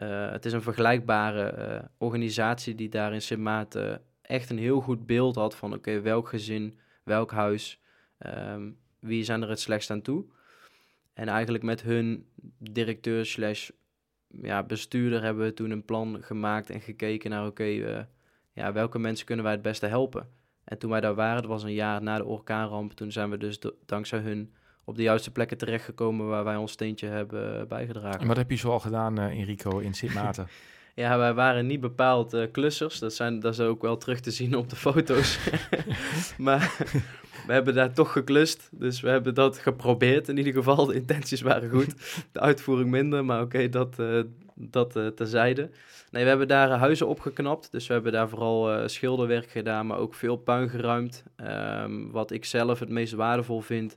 eh, 0.00 0.30
het 0.30 0.44
is 0.44 0.52
een 0.52 0.62
vergelijkbare 0.62 1.42
eh, 1.42 1.84
organisatie 1.98 2.74
die 2.74 2.88
daar 2.88 3.12
in 3.12 3.22
Sint 3.22 3.40
Maarten 3.40 4.02
echt 4.22 4.50
een 4.50 4.58
heel 4.58 4.80
goed 4.80 5.06
beeld 5.06 5.34
had 5.34 5.56
van, 5.56 5.74
oké, 5.74 6.00
welk 6.00 6.28
gezin, 6.28 6.78
welk 7.02 7.32
huis, 7.32 7.80
ehm, 8.18 8.70
wie 8.98 9.24
zijn 9.24 9.42
er 9.42 9.48
het 9.48 9.60
slechtst 9.60 9.90
aan 9.90 10.02
toe. 10.02 10.24
En 11.12 11.28
eigenlijk 11.28 11.64
met 11.64 11.82
hun 11.82 12.26
directeur 12.58 13.26
slash 13.26 13.70
ja, 14.26 14.62
bestuurder 14.62 15.22
hebben 15.22 15.44
we 15.44 15.54
toen 15.54 15.70
een 15.70 15.84
plan 15.84 16.22
gemaakt 16.22 16.70
en 16.70 16.80
gekeken 16.80 17.30
naar, 17.30 17.46
oké, 17.46 17.64
eh, 17.64 18.02
ja, 18.52 18.72
welke 18.72 18.98
mensen 18.98 19.26
kunnen 19.26 19.44
wij 19.44 19.54
het 19.54 19.62
beste 19.62 19.86
helpen? 19.86 20.28
En 20.64 20.78
toen 20.78 20.90
wij 20.90 21.00
daar 21.00 21.14
waren, 21.14 21.42
dat 21.42 21.50
was 21.50 21.62
een 21.62 21.72
jaar 21.72 22.02
na 22.02 22.16
de 22.16 22.24
orkaanramp, 22.24 22.92
toen 22.92 23.12
zijn 23.12 23.30
we 23.30 23.36
dus 23.36 23.58
dankzij 23.86 24.18
hun 24.18 24.54
op 24.90 24.96
de 24.96 25.02
juiste 25.02 25.30
plekken 25.30 25.58
terechtgekomen 25.58 26.28
waar 26.28 26.44
wij 26.44 26.56
ons 26.56 26.72
steentje 26.72 27.06
hebben 27.06 27.68
bijgedragen. 27.68 28.20
En 28.20 28.26
wat 28.26 28.36
heb 28.36 28.50
je 28.50 28.56
zoal 28.56 28.80
gedaan, 28.80 29.18
eh, 29.18 29.38
Enrico, 29.38 29.78
in 29.78 29.94
Sint 29.94 30.14
Maarten? 30.22 30.48
Ja, 30.94 31.18
wij 31.18 31.34
waren 31.34 31.66
niet 31.66 31.80
bepaald 31.80 32.32
eh, 32.32 32.46
klussers. 32.52 32.98
Dat, 32.98 33.14
zijn, 33.14 33.40
dat 33.40 33.52
is 33.52 33.60
ook 33.60 33.82
wel 33.82 33.96
terug 33.96 34.20
te 34.20 34.30
zien 34.30 34.54
op 34.54 34.70
de 34.70 34.76
foto's. 34.76 35.38
maar 36.38 36.76
we 37.46 37.52
hebben 37.52 37.74
daar 37.74 37.92
toch 37.92 38.12
geklust. 38.12 38.68
Dus 38.72 39.00
we 39.00 39.08
hebben 39.08 39.34
dat 39.34 39.58
geprobeerd 39.58 40.28
in 40.28 40.36
ieder 40.36 40.52
geval. 40.52 40.86
De 40.86 40.94
intenties 40.94 41.40
waren 41.40 41.70
goed. 41.70 41.94
De 42.32 42.40
uitvoering 42.40 42.90
minder, 42.90 43.24
maar 43.24 43.40
oké, 43.42 43.68
dat, 43.68 43.98
eh 43.98 44.20
dat 44.54 44.92
terzijde. 45.14 45.70
Nee, 46.10 46.22
we 46.22 46.28
hebben 46.28 46.48
daar 46.48 46.70
huizen 46.70 47.06
opgeknapt. 47.06 47.72
Dus 47.72 47.86
we 47.86 47.92
hebben 47.92 48.12
daar 48.12 48.28
vooral 48.28 48.88
schilderwerk 48.88 49.50
gedaan, 49.50 49.86
maar 49.86 49.98
ook 49.98 50.14
veel 50.14 50.36
puin 50.36 50.68
geruimd. 50.68 51.24
Ehm, 51.36 52.10
wat 52.10 52.30
ik 52.30 52.44
zelf 52.44 52.78
het 52.78 52.88
meest 52.88 53.12
waardevol 53.12 53.60
vind, 53.60 53.96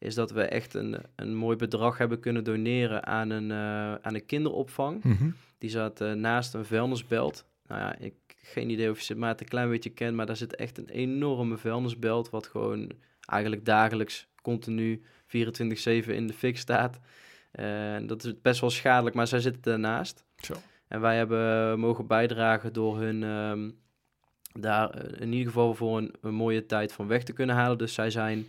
is 0.00 0.14
dat 0.14 0.30
we 0.30 0.42
echt 0.42 0.74
een, 0.74 0.96
een 1.16 1.34
mooi 1.34 1.56
bedrag 1.56 1.98
hebben 1.98 2.20
kunnen 2.20 2.44
doneren 2.44 3.06
aan 3.06 3.30
een, 3.30 3.50
eh, 3.50 3.94
aan 3.94 4.14
een 4.14 4.26
kinderopvang. 4.26 5.04
Mhm. 5.04 5.30
Die 5.58 5.70
zat 5.70 6.00
eh, 6.00 6.12
naast 6.12 6.54
een 6.54 6.64
vuilnisbelt. 6.64 7.44
Nou 7.66 7.80
ja, 7.80 7.98
ik 7.98 8.14
geen 8.42 8.70
idee 8.70 8.90
of 8.90 8.98
je 8.98 9.04
Sint 9.04 9.18
Maarten 9.18 9.44
een 9.44 9.50
klein 9.50 9.70
beetje 9.70 9.90
kent, 9.90 10.16
maar 10.16 10.26
daar 10.26 10.36
zit 10.36 10.56
echt 10.56 10.78
een 10.78 10.88
enorme 10.88 11.56
vuilnisbelt, 11.56 12.30
wat 12.30 12.46
gewoon 12.46 12.90
eigenlijk 13.26 13.64
dagelijks 13.64 14.28
continu 14.42 15.02
24-7 15.26 16.14
in 16.14 16.26
de 16.26 16.32
fik 16.32 16.58
staat. 16.58 16.98
Eh, 17.50 17.96
dat 18.02 18.24
is 18.24 18.40
best 18.42 18.60
wel 18.60 18.70
schadelijk, 18.70 19.16
maar 19.16 19.26
zij 19.26 19.40
zitten 19.40 19.62
daarnaast. 19.62 20.24
Zo. 20.36 20.54
En 20.88 21.00
wij 21.00 21.16
hebben 21.16 21.78
mogen 21.80 22.06
bijdragen 22.06 22.72
door 22.72 22.98
hun 22.98 23.22
ehm, 23.22 23.70
daar 24.60 25.20
in 25.20 25.32
ieder 25.32 25.46
geval 25.46 25.74
voor 25.74 25.98
een, 25.98 26.14
een, 26.20 26.34
mooie 26.34 26.66
tijd 26.66 26.92
van 26.92 27.06
weg 27.06 27.22
te 27.22 27.32
kunnen 27.32 27.56
halen. 27.56 27.78
Dus 27.78 27.94
zij 27.94 28.10
zijn 28.10 28.46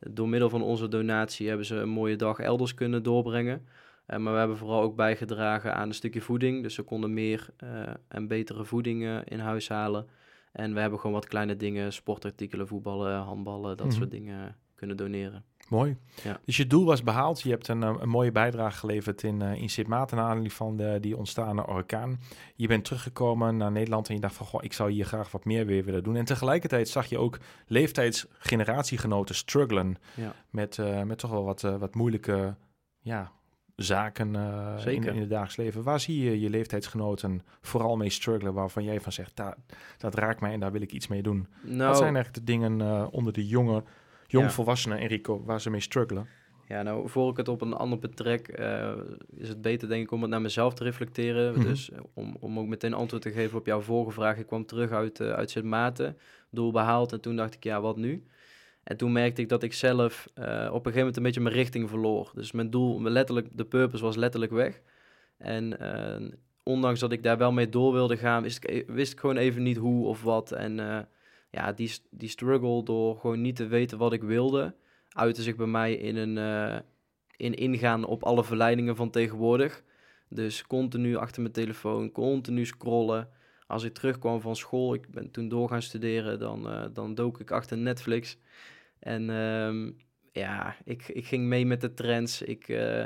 door 0.00 0.28
middel 0.28 0.50
van 0.50 0.62
onze 0.62 0.88
donatie 0.88 1.48
hebben 1.48 1.66
ze 1.66 1.74
een 1.74 1.88
mooie 1.88 2.16
dag 2.16 2.38
elders 2.38 2.74
kunnen 2.74 3.02
doorbrengen. 3.02 3.66
Uh, 4.08 4.16
maar 4.16 4.32
we 4.32 4.38
hebben 4.38 4.56
vooral 4.56 4.82
ook 4.82 4.96
bijgedragen 4.96 5.74
aan 5.74 5.88
een 5.88 5.94
stukje 5.94 6.20
voeding. 6.20 6.62
Dus 6.62 6.74
ze 6.74 6.82
konden 6.82 7.14
meer 7.14 7.48
uh, 7.64 7.82
en 8.08 8.26
betere 8.26 8.64
voeding 8.64 9.22
in 9.24 9.38
huis 9.38 9.68
halen. 9.68 10.06
En 10.52 10.74
we 10.74 10.80
hebben 10.80 10.98
gewoon 10.98 11.16
wat 11.16 11.26
kleine 11.26 11.56
dingen, 11.56 11.92
sportartikelen, 11.92 12.66
voetballen, 12.66 13.16
handballen, 13.16 13.76
dat 13.76 13.86
mm 13.86 13.92
-hmm. 13.92 13.98
soort 14.00 14.10
dingen 14.10 14.56
kunnen 14.74 14.96
doneren. 14.96 15.44
Mooi. 15.68 15.96
Ja. 16.22 16.40
Dus 16.44 16.56
je 16.56 16.66
doel 16.66 16.84
was 16.84 17.02
behaald. 17.02 17.40
Je 17.40 17.50
hebt 17.50 17.68
een, 17.68 17.82
eh, 17.82 17.94
een 17.98 18.08
mooie 18.08 18.32
bijdrage 18.32 18.78
geleverd 18.78 19.22
in, 19.22 19.42
uh, 19.42 19.54
in 19.54 19.70
Sint 19.70 19.86
Maarten 19.86 20.16
naar 20.16 20.24
aanleiding 20.24 20.54
van 20.54 20.76
de, 20.76 20.98
die 21.00 21.16
ontstaande 21.16 21.66
orkaan. 21.66 22.20
Je 22.54 22.66
bent 22.66 22.84
teruggekomen 22.84 23.56
naar 23.56 23.72
Nederland 23.72 24.08
en 24.08 24.14
je 24.14 24.20
dacht 24.20 24.34
van, 24.34 24.46
goh, 24.46 24.64
ik 24.64 24.72
zou 24.72 24.90
hier 24.90 25.04
graag 25.04 25.30
wat 25.30 25.44
meer 25.44 25.66
weer 25.66 25.84
willen 25.84 26.02
doen. 26.02 26.16
En 26.16 26.24
tegelijkertijd 26.24 26.88
zag 26.88 27.06
je 27.06 27.18
ook 27.18 27.38
leeftijdsgeneratiegenoten 27.66 29.34
struggelen 29.34 29.96
ja. 30.14 30.34
met, 30.50 30.76
uh, 30.76 31.02
met 31.02 31.18
toch 31.18 31.30
wel 31.30 31.44
wat, 31.44 31.60
wat 31.60 31.94
moeilijke 31.94 32.54
ja, 33.00 33.32
zaken 33.76 34.34
in, 34.84 35.02
in, 35.02 35.20
het 35.20 35.28
dagelijks 35.28 35.56
leven. 35.56 35.82
Waar 35.82 36.00
zie 36.00 36.24
je 36.24 36.40
je 36.40 36.50
leeftijdsgenoten 36.50 37.42
vooral 37.60 37.96
mee 37.96 38.10
struggelen, 38.10 38.54
waarvan 38.54 38.84
jij 38.84 39.00
van 39.00 39.12
zegt, 39.12 39.36
dat, 39.36 39.56
dat 39.98 40.14
raakt 40.14 40.40
mij 40.40 40.52
en 40.52 40.60
daar 40.60 40.72
wil 40.72 40.82
ik 40.82 40.92
iets 40.92 41.06
mee 41.06 41.22
doen? 41.22 41.48
Nou, 41.62 41.88
wat 41.88 41.96
zijn 41.96 42.14
eigenlijk 42.14 42.46
de 42.46 42.52
dingen 42.52 43.10
onder 43.12 43.32
de 43.32 43.46
jonge 43.46 43.82
jongvolwassenen, 44.28 44.98
Enrico, 44.98 45.42
waar 45.44 45.60
ze 45.60 45.70
mee 45.70 45.80
struggelen? 45.80 46.26
Ja, 46.68 46.82
nou, 46.82 47.08
voor 47.08 47.30
ik 47.30 47.36
het 47.36 47.48
op 47.48 47.60
een 47.60 47.72
ander 47.72 47.98
betrek, 47.98 48.58
uh, 48.58 48.92
is 49.34 49.48
het 49.48 49.62
beter 49.62 49.88
denk 49.88 50.02
ik 50.02 50.10
om 50.10 50.20
het 50.20 50.30
naar 50.30 50.40
mezelf 50.40 50.74
te 50.74 50.84
reflecteren. 50.84 51.48
Mm 51.48 51.60
-hmm. 51.60 51.68
Dus 51.68 51.90
om, 52.14 52.36
om 52.40 52.58
ook 52.58 52.66
meteen 52.66 52.94
antwoord 52.94 53.22
te 53.22 53.30
geven 53.30 53.58
op 53.58 53.66
jouw 53.66 53.80
vorige 53.80 54.12
vraag. 54.12 54.38
Ik 54.38 54.46
kwam 54.46 54.66
terug 54.66 54.90
uit, 54.90 55.20
uh, 55.20 55.30
uit 55.30 55.50
Sint 55.50 55.64
Maarten, 55.64 56.16
doel 56.50 56.72
behaald 56.72 57.12
en 57.12 57.20
toen 57.20 57.36
dacht 57.36 57.54
ik, 57.54 57.64
ja, 57.64 57.80
wat 57.80 57.96
nu? 57.96 58.24
En 58.82 58.96
toen 58.96 59.12
merkte 59.12 59.42
ik 59.42 59.48
dat 59.48 59.62
ik 59.62 59.72
zelf 59.72 60.28
uh, 60.34 60.44
op 60.44 60.46
een 60.46 60.70
gegeven 60.72 60.98
moment 60.98 61.16
een 61.16 61.22
beetje 61.22 61.40
mijn 61.40 61.54
richting 61.54 61.88
verloor. 61.88 62.30
Dus 62.34 62.52
mijn 62.52 62.70
doel, 62.70 63.02
letterlijk, 63.02 63.48
de 63.52 63.64
purpose 63.64 64.04
was 64.04 64.16
letterlijk 64.16 64.52
weg. 64.52 64.80
En 65.38 65.78
ondanks 66.62 67.00
dat 67.00 67.12
ik 67.12 67.22
daar 67.22 67.38
wel 67.38 67.52
mee 67.52 67.68
door 67.68 67.92
wilde 67.92 68.16
gaan, 68.16 68.42
wist 68.42 68.64
ik, 68.64 68.84
wist 68.86 69.12
ik 69.12 69.20
gewoon 69.20 69.36
even 69.36 69.62
niet 69.62 69.76
hoe 69.76 70.06
of 70.06 70.22
wat. 70.22 70.52
En 70.52 71.08
ja, 71.50 71.72
die, 71.72 71.92
die 72.10 72.28
struggle 72.28 72.82
door 72.82 73.16
gewoon 73.16 73.40
niet 73.40 73.56
te 73.56 73.66
weten 73.66 73.98
wat 73.98 74.12
ik 74.12 74.22
wilde, 74.22 74.74
uitte 75.08 75.42
zich 75.42 75.56
bij 75.56 75.66
mij 75.66 75.94
in 75.94 76.16
een 76.16 76.36
uh, 76.36 76.78
in 77.36 77.54
ingaan 77.54 78.04
op 78.04 78.22
alle 78.22 78.44
verleidingen 78.44 78.96
van 78.96 79.10
tegenwoordig. 79.10 79.82
Dus 80.28 80.66
continu 80.66 81.16
achter 81.16 81.42
mijn 81.42 81.54
telefoon, 81.54 82.12
continu 82.12 82.66
scrollen. 82.66 83.28
Als 83.66 83.82
ik 83.84 83.94
terugkwam 83.94 84.40
van 84.40 84.56
school, 84.56 84.94
ik 84.94 85.10
ben 85.10 85.30
toen 85.30 85.48
door 85.48 85.68
gaan 85.68 85.82
studeren, 85.82 86.38
dan, 86.38 86.72
uh, 86.72 86.84
dan 86.92 87.14
dook 87.14 87.40
ik 87.40 87.50
achter 87.50 87.78
Netflix. 87.78 88.38
En 88.98 89.30
um, 89.30 89.96
ja, 90.32 90.76
ik, 90.84 91.08
ik 91.08 91.26
ging 91.26 91.44
mee 91.44 91.66
met 91.66 91.80
de 91.80 91.94
trends. 91.94 92.42
Ik, 92.42 92.68
uh, 92.68 93.04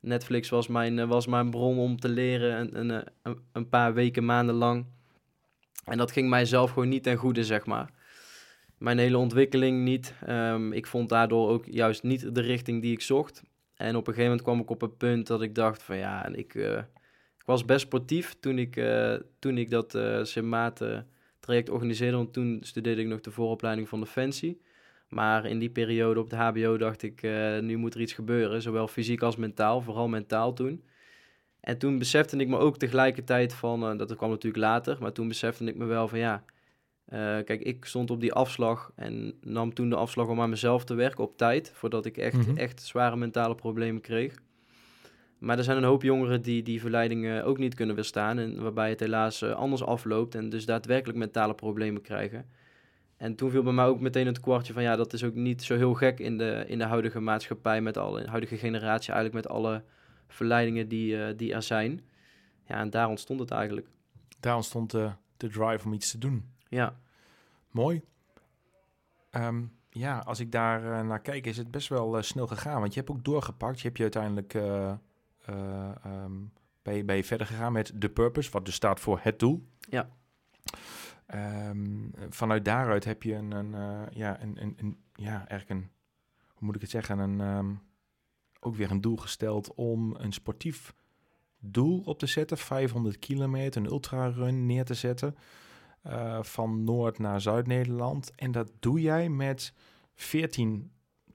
Netflix 0.00 0.48
was 0.48 0.68
mijn, 0.68 1.08
was 1.08 1.26
mijn 1.26 1.50
bron 1.50 1.78
om 1.78 1.98
te 1.98 2.08
leren 2.08 2.78
een, 2.78 3.04
een, 3.22 3.38
een 3.52 3.68
paar 3.68 3.94
weken, 3.94 4.24
maanden 4.24 4.54
lang. 4.54 4.86
En 5.84 5.98
dat 5.98 6.12
ging 6.12 6.28
mijzelf 6.28 6.70
gewoon 6.70 6.88
niet 6.88 7.02
ten 7.02 7.16
goede, 7.16 7.44
zeg 7.44 7.66
maar. 7.66 7.90
Mijn 8.78 8.98
hele 8.98 9.18
ontwikkeling 9.18 9.84
niet. 9.84 10.14
Um, 10.28 10.72
ik 10.72 10.86
vond 10.86 11.08
daardoor 11.08 11.48
ook 11.48 11.64
juist 11.66 12.02
niet 12.02 12.34
de 12.34 12.40
richting 12.40 12.82
die 12.82 12.92
ik 12.92 13.00
zocht. 13.00 13.42
En 13.74 13.96
op 13.96 14.06
een 14.06 14.14
gegeven 14.14 14.24
moment 14.24 14.42
kwam 14.42 14.60
ik 14.60 14.70
op 14.70 14.82
een 14.82 14.96
punt 14.96 15.26
dat 15.26 15.42
ik 15.42 15.54
dacht 15.54 15.82
van 15.82 15.96
ja, 15.96 16.26
ik, 16.26 16.54
uh, 16.54 16.76
ik 17.38 17.44
was 17.44 17.64
best 17.64 17.80
sportief 17.80 18.36
toen 18.40 18.58
ik, 18.58 18.76
uh, 18.76 19.14
toen 19.38 19.58
ik 19.58 19.70
dat 19.70 19.94
uh, 19.94 20.24
Simate 20.24 21.04
traject 21.40 21.70
organiseerde. 21.70 22.16
Want 22.16 22.32
toen 22.32 22.58
studeerde 22.62 23.02
ik 23.02 23.08
nog 23.08 23.20
de 23.20 23.30
vooropleiding 23.30 23.88
van 23.88 24.00
Defensie. 24.00 24.60
Maar 25.08 25.46
in 25.46 25.58
die 25.58 25.70
periode 25.70 26.20
op 26.20 26.30
de 26.30 26.36
HBO 26.36 26.76
dacht 26.76 27.02
ik, 27.02 27.22
nu 27.60 27.76
moet 27.76 27.94
er 27.94 28.00
iets 28.00 28.12
gebeuren. 28.12 28.62
Zowel 28.62 28.88
fysiek 28.88 29.22
als 29.22 29.36
mentaal, 29.36 29.80
vooral 29.80 30.08
mentaal 30.08 30.52
toen. 30.52 30.84
En 31.64 31.78
toen 31.78 31.98
besefte 31.98 32.36
ik 32.36 32.48
me 32.48 32.58
ook 32.58 32.76
tegelijkertijd 32.76 33.54
van, 33.54 33.92
uh, 33.92 33.98
dat 33.98 34.16
kwam 34.16 34.30
natuurlijk 34.30 34.64
later, 34.64 34.96
maar 35.00 35.12
toen 35.12 35.28
besefte 35.28 35.64
ik 35.64 35.76
me 35.76 35.84
wel 35.84 36.08
van 36.08 36.18
ja, 36.18 36.44
uh, 37.08 37.18
kijk, 37.18 37.60
ik 37.60 37.84
stond 37.84 38.10
op 38.10 38.20
die 38.20 38.32
afslag 38.32 38.92
en 38.94 39.34
nam 39.40 39.74
toen 39.74 39.90
de 39.90 39.96
afslag 39.96 40.28
om 40.28 40.40
aan 40.40 40.50
mezelf 40.50 40.84
te 40.84 40.94
werken 40.94 41.24
op 41.24 41.36
tijd, 41.36 41.70
voordat 41.74 42.04
ik 42.04 42.16
echt, 42.16 42.36
mm-hmm. 42.36 42.56
echt 42.56 42.82
zware 42.82 43.16
mentale 43.16 43.54
problemen 43.54 44.00
kreeg. 44.00 44.34
Maar 45.38 45.58
er 45.58 45.64
zijn 45.64 45.76
een 45.76 45.84
hoop 45.84 46.02
jongeren 46.02 46.42
die 46.42 46.62
die 46.62 46.80
verleidingen 46.80 47.44
ook 47.44 47.58
niet 47.58 47.74
kunnen 47.74 47.94
weerstaan 47.94 48.38
en 48.38 48.62
waarbij 48.62 48.88
het 48.88 49.00
helaas 49.00 49.42
uh, 49.42 49.50
anders 49.50 49.84
afloopt 49.84 50.34
en 50.34 50.48
dus 50.48 50.66
daadwerkelijk 50.66 51.18
mentale 51.18 51.54
problemen 51.54 52.02
krijgen. 52.02 52.46
En 53.16 53.34
toen 53.34 53.50
viel 53.50 53.62
bij 53.62 53.72
mij 53.72 53.84
ook 53.84 54.00
meteen 54.00 54.26
het 54.26 54.40
kwartje 54.40 54.72
van 54.72 54.82
ja, 54.82 54.96
dat 54.96 55.12
is 55.12 55.24
ook 55.24 55.34
niet 55.34 55.62
zo 55.62 55.76
heel 55.76 55.94
gek 55.94 56.18
in 56.18 56.38
de, 56.38 56.64
in 56.66 56.78
de 56.78 56.84
huidige 56.84 57.20
maatschappij 57.20 57.80
met 57.80 57.96
alle, 57.96 58.18
in 58.18 58.24
de 58.24 58.30
huidige 58.30 58.56
generatie 58.56 59.12
eigenlijk 59.12 59.44
met 59.44 59.54
alle 59.56 59.82
verleidingen 60.26 60.88
die, 60.88 61.16
uh, 61.16 61.36
die 61.36 61.54
er 61.54 61.62
zijn. 61.62 62.00
Ja, 62.66 62.74
en 62.74 62.90
daar 62.90 63.08
ontstond 63.08 63.40
het 63.40 63.50
eigenlijk. 63.50 63.88
Daar 64.40 64.56
ontstond 64.56 64.90
de, 64.90 65.12
de 65.36 65.48
drive 65.48 65.86
om 65.86 65.92
iets 65.92 66.10
te 66.10 66.18
doen. 66.18 66.50
Ja. 66.68 66.96
Mooi. 67.70 68.02
Um, 69.30 69.72
ja, 69.88 70.18
als 70.18 70.40
ik 70.40 70.52
daar 70.52 70.82
uh, 70.82 71.00
naar 71.00 71.20
kijk, 71.20 71.46
is 71.46 71.56
het 71.56 71.70
best 71.70 71.88
wel 71.88 72.22
snel 72.22 72.46
gegaan. 72.46 72.80
Want 72.80 72.94
je 72.94 73.00
hebt 73.00 73.12
ook 73.12 73.24
doorgepakt. 73.24 73.80
Je 73.80 73.86
hebt 73.86 73.96
je 73.96 74.02
uiteindelijk 74.02 74.54
um, 74.54 76.52
ben, 76.82 76.94
je, 76.94 77.04
ben 77.04 77.16
je 77.16 77.24
verder 77.24 77.46
gegaan 77.46 77.72
met 77.72 77.92
de 77.94 78.08
purpose, 78.08 78.50
wat 78.50 78.64
dus 78.64 78.74
staat 78.74 79.00
voor 79.00 79.18
het 79.22 79.38
doel. 79.38 79.68
Ja. 79.80 80.08
Um, 81.68 82.10
vanuit 82.28 82.64
daaruit 82.64 83.04
heb 83.04 83.22
je 83.22 83.34
een, 83.34 83.50
een 83.50 83.74
ja, 84.10 84.42
een, 84.42 84.62
een, 84.62 84.74
een, 84.76 84.98
ja, 85.14 85.48
eigenlijk 85.48 85.70
een, 85.70 85.90
hoe 86.48 86.66
moet 86.66 86.74
ik 86.74 86.80
het 86.80 86.90
zeggen, 86.90 87.18
een 87.18 87.80
ook 88.64 88.76
weer 88.76 88.90
een 88.90 89.00
doel 89.00 89.16
gesteld 89.16 89.74
om 89.74 90.14
een 90.18 90.32
sportief 90.32 90.94
doel 91.58 92.00
op 92.00 92.18
te 92.18 92.26
zetten. 92.26 92.58
500 92.58 93.18
kilometer, 93.18 93.80
een 93.80 93.90
ultrarun 93.90 94.66
neer 94.66 94.84
te 94.84 94.94
zetten. 94.94 95.34
Uh, 96.06 96.42
van 96.42 96.84
Noord 96.84 97.18
naar 97.18 97.40
Zuid-Nederland. 97.40 98.32
En 98.34 98.52
dat 98.52 98.72
doe 98.80 99.00
jij 99.00 99.28
met 99.28 99.72
14 100.14 100.90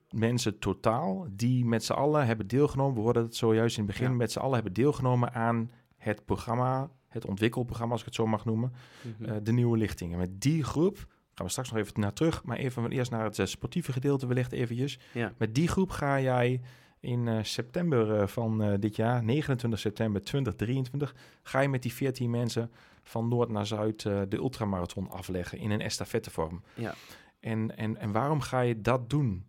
mensen 0.10 0.60
totaal, 0.60 1.28
die 1.32 1.66
met 1.66 1.84
z'n 1.84 1.94
allen 1.94 2.26
hebben 2.26 2.48
deelgenomen. 2.48 2.96
We 2.96 3.02
hoorden 3.02 3.24
het 3.24 3.36
zojuist 3.36 3.78
in 3.78 3.84
het 3.84 3.92
begin, 3.92 4.10
ja. 4.10 4.18
met 4.18 4.32
z'n 4.32 4.40
allen 4.40 4.54
hebben 4.54 4.74
deelgenomen 4.74 5.34
aan 5.34 5.72
het 5.98 6.26
programma, 6.26 6.90
het 7.08 7.26
ontwikkelprogramma, 7.26 7.92
als 7.92 8.02
ik 8.02 8.08
het 8.08 8.16
zo 8.16 8.28
mag 8.28 8.46
noemen, 8.46 8.74
mm 9.02 9.14
-hmm. 9.18 9.26
uh, 9.26 9.36
de 9.44 9.52
nieuwe 9.52 9.78
lichtingen. 9.78 10.18
Met 10.18 10.42
die 10.42 10.64
groep 10.64 10.98
gaan 11.34 11.46
we 11.46 11.52
straks 11.52 11.72
nog 11.72 11.80
even 11.80 12.00
naar 12.00 12.14
terug, 12.14 12.44
maar 12.44 12.58
even 12.58 12.92
eerst 12.92 13.12
naar 13.12 13.24
het 13.24 13.50
sportieve 13.50 13.92
gedeelte 13.92 14.28
wellicht 14.28 14.52
eventjes. 14.52 15.00
Ja. 15.14 15.34
Met 15.38 15.56
die 15.56 15.68
groep 15.68 15.90
ga 15.90 16.20
jij 16.22 16.62
in 17.00 17.28
uh, 17.28 17.40
september 17.42 18.22
uh, 18.22 18.28
van 18.28 18.64
uh, 18.64 18.74
dit 18.80 18.96
jaar, 18.96 19.24
29 19.24 19.80
september 19.80 20.22
2023, 20.22 21.16
ga 21.44 21.60
je 21.60 21.70
met 21.70 21.82
die 21.82 21.94
14 21.94 22.30
mensen 22.30 22.72
van 23.04 23.28
Noord 23.28 23.50
naar 23.50 23.66
Zuid 23.66 24.02
de 24.02 24.38
ultramarathon 24.38 25.10
afleggen 25.10 25.58
in 25.58 25.72
een 25.72 25.82
estafettevorm. 25.82 26.64
Ja. 26.74 26.96
En, 27.40 27.78
en, 27.78 27.98
en 27.98 28.12
waarom 28.12 28.42
ga 28.42 28.60
je 28.60 28.82
dat 28.82 29.10
doen? 29.10 29.46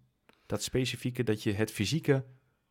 Dat 0.46 0.62
specifieke, 0.62 1.22
dat 1.22 1.42
je 1.42 1.52
het 1.52 1.70
fysieke 1.70 2.24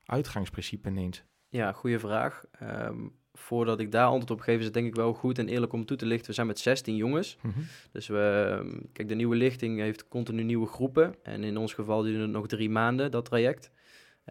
uitgangsprincipe 0.06 0.90
neemt? 0.90 1.24
Ja, 1.50 1.72
goede 1.72 2.00
vraag. 2.00 2.44
Um, 2.62 3.12
voordat 3.34 3.80
ik 3.80 3.92
daar 3.92 4.06
antwoord 4.06 4.32
op 4.32 4.40
geef, 4.40 4.60
is 4.60 4.66
het 4.66 4.74
denk 4.74 4.88
ik 4.88 4.96
wel 4.96 5.14
goed 5.14 5.40
en 5.40 5.48
eerlijk 5.48 5.74
om 5.74 5.86
toe 5.86 5.98
te 5.98 6.06
lichten. 6.06 6.28
We 6.28 6.34
zijn 6.34 6.48
met 6.48 6.60
16 6.60 6.96
jongens. 6.96 7.38
Mm 7.42 7.52
-hmm. 7.52 7.64
Dus 7.92 8.08
we, 8.08 8.88
kijk, 8.94 9.08
de 9.08 9.16
nieuwe 9.16 9.36
lichting 9.36 9.80
heeft 9.80 10.08
continu 10.08 10.44
nieuwe 10.44 10.68
groepen. 10.68 11.16
En 11.24 11.44
in 11.44 11.58
ons 11.58 11.74
geval 11.74 12.02
duurde 12.02 12.22
het 12.22 12.32
nog 12.32 12.48
drie 12.48 12.70
maanden, 12.70 13.12
dat 13.12 13.26
traject. 13.26 13.72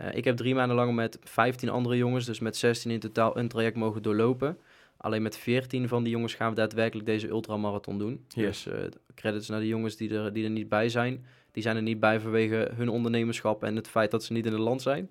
Uh, 0.00 0.06
ik 0.14 0.24
heb 0.24 0.36
drie 0.36 0.54
maanden 0.54 0.76
lang 0.76 0.94
met 0.94 1.18
15 1.22 1.68
andere 1.68 1.96
jongens, 1.96 2.26
dus 2.26 2.40
met 2.40 2.56
16 2.56 2.90
in 2.90 3.00
totaal, 3.00 3.36
een 3.36 3.48
traject 3.48 3.76
mogen 3.76 4.02
doorlopen. 4.02 4.58
Alleen 4.96 5.22
met 5.22 5.36
14 5.36 5.88
van 5.88 6.02
die 6.02 6.12
jongens 6.12 6.34
gaan 6.34 6.48
we 6.48 6.54
daadwerkelijk 6.54 7.06
deze 7.06 7.28
ultramarathon 7.28 7.98
doen. 7.98 8.24
Yes. 8.28 8.62
Dus 8.62 8.74
uh, 8.74 8.80
credits 9.14 9.48
naar 9.48 9.60
de 9.60 9.66
jongens 9.66 9.96
die 9.96 10.14
er, 10.14 10.32
die 10.32 10.44
er 10.44 10.50
niet 10.50 10.68
bij 10.68 10.88
zijn. 10.88 11.24
Die 11.52 11.62
zijn 11.62 11.76
er 11.76 11.82
niet 11.82 12.00
bij 12.00 12.20
vanwege 12.20 12.70
hun 12.74 12.88
ondernemerschap 12.88 13.64
en 13.64 13.76
het 13.76 13.88
feit 13.88 14.10
dat 14.10 14.24
ze 14.24 14.32
niet 14.32 14.46
in 14.46 14.52
het 14.52 14.60
land 14.60 14.82
zijn. 14.82 15.10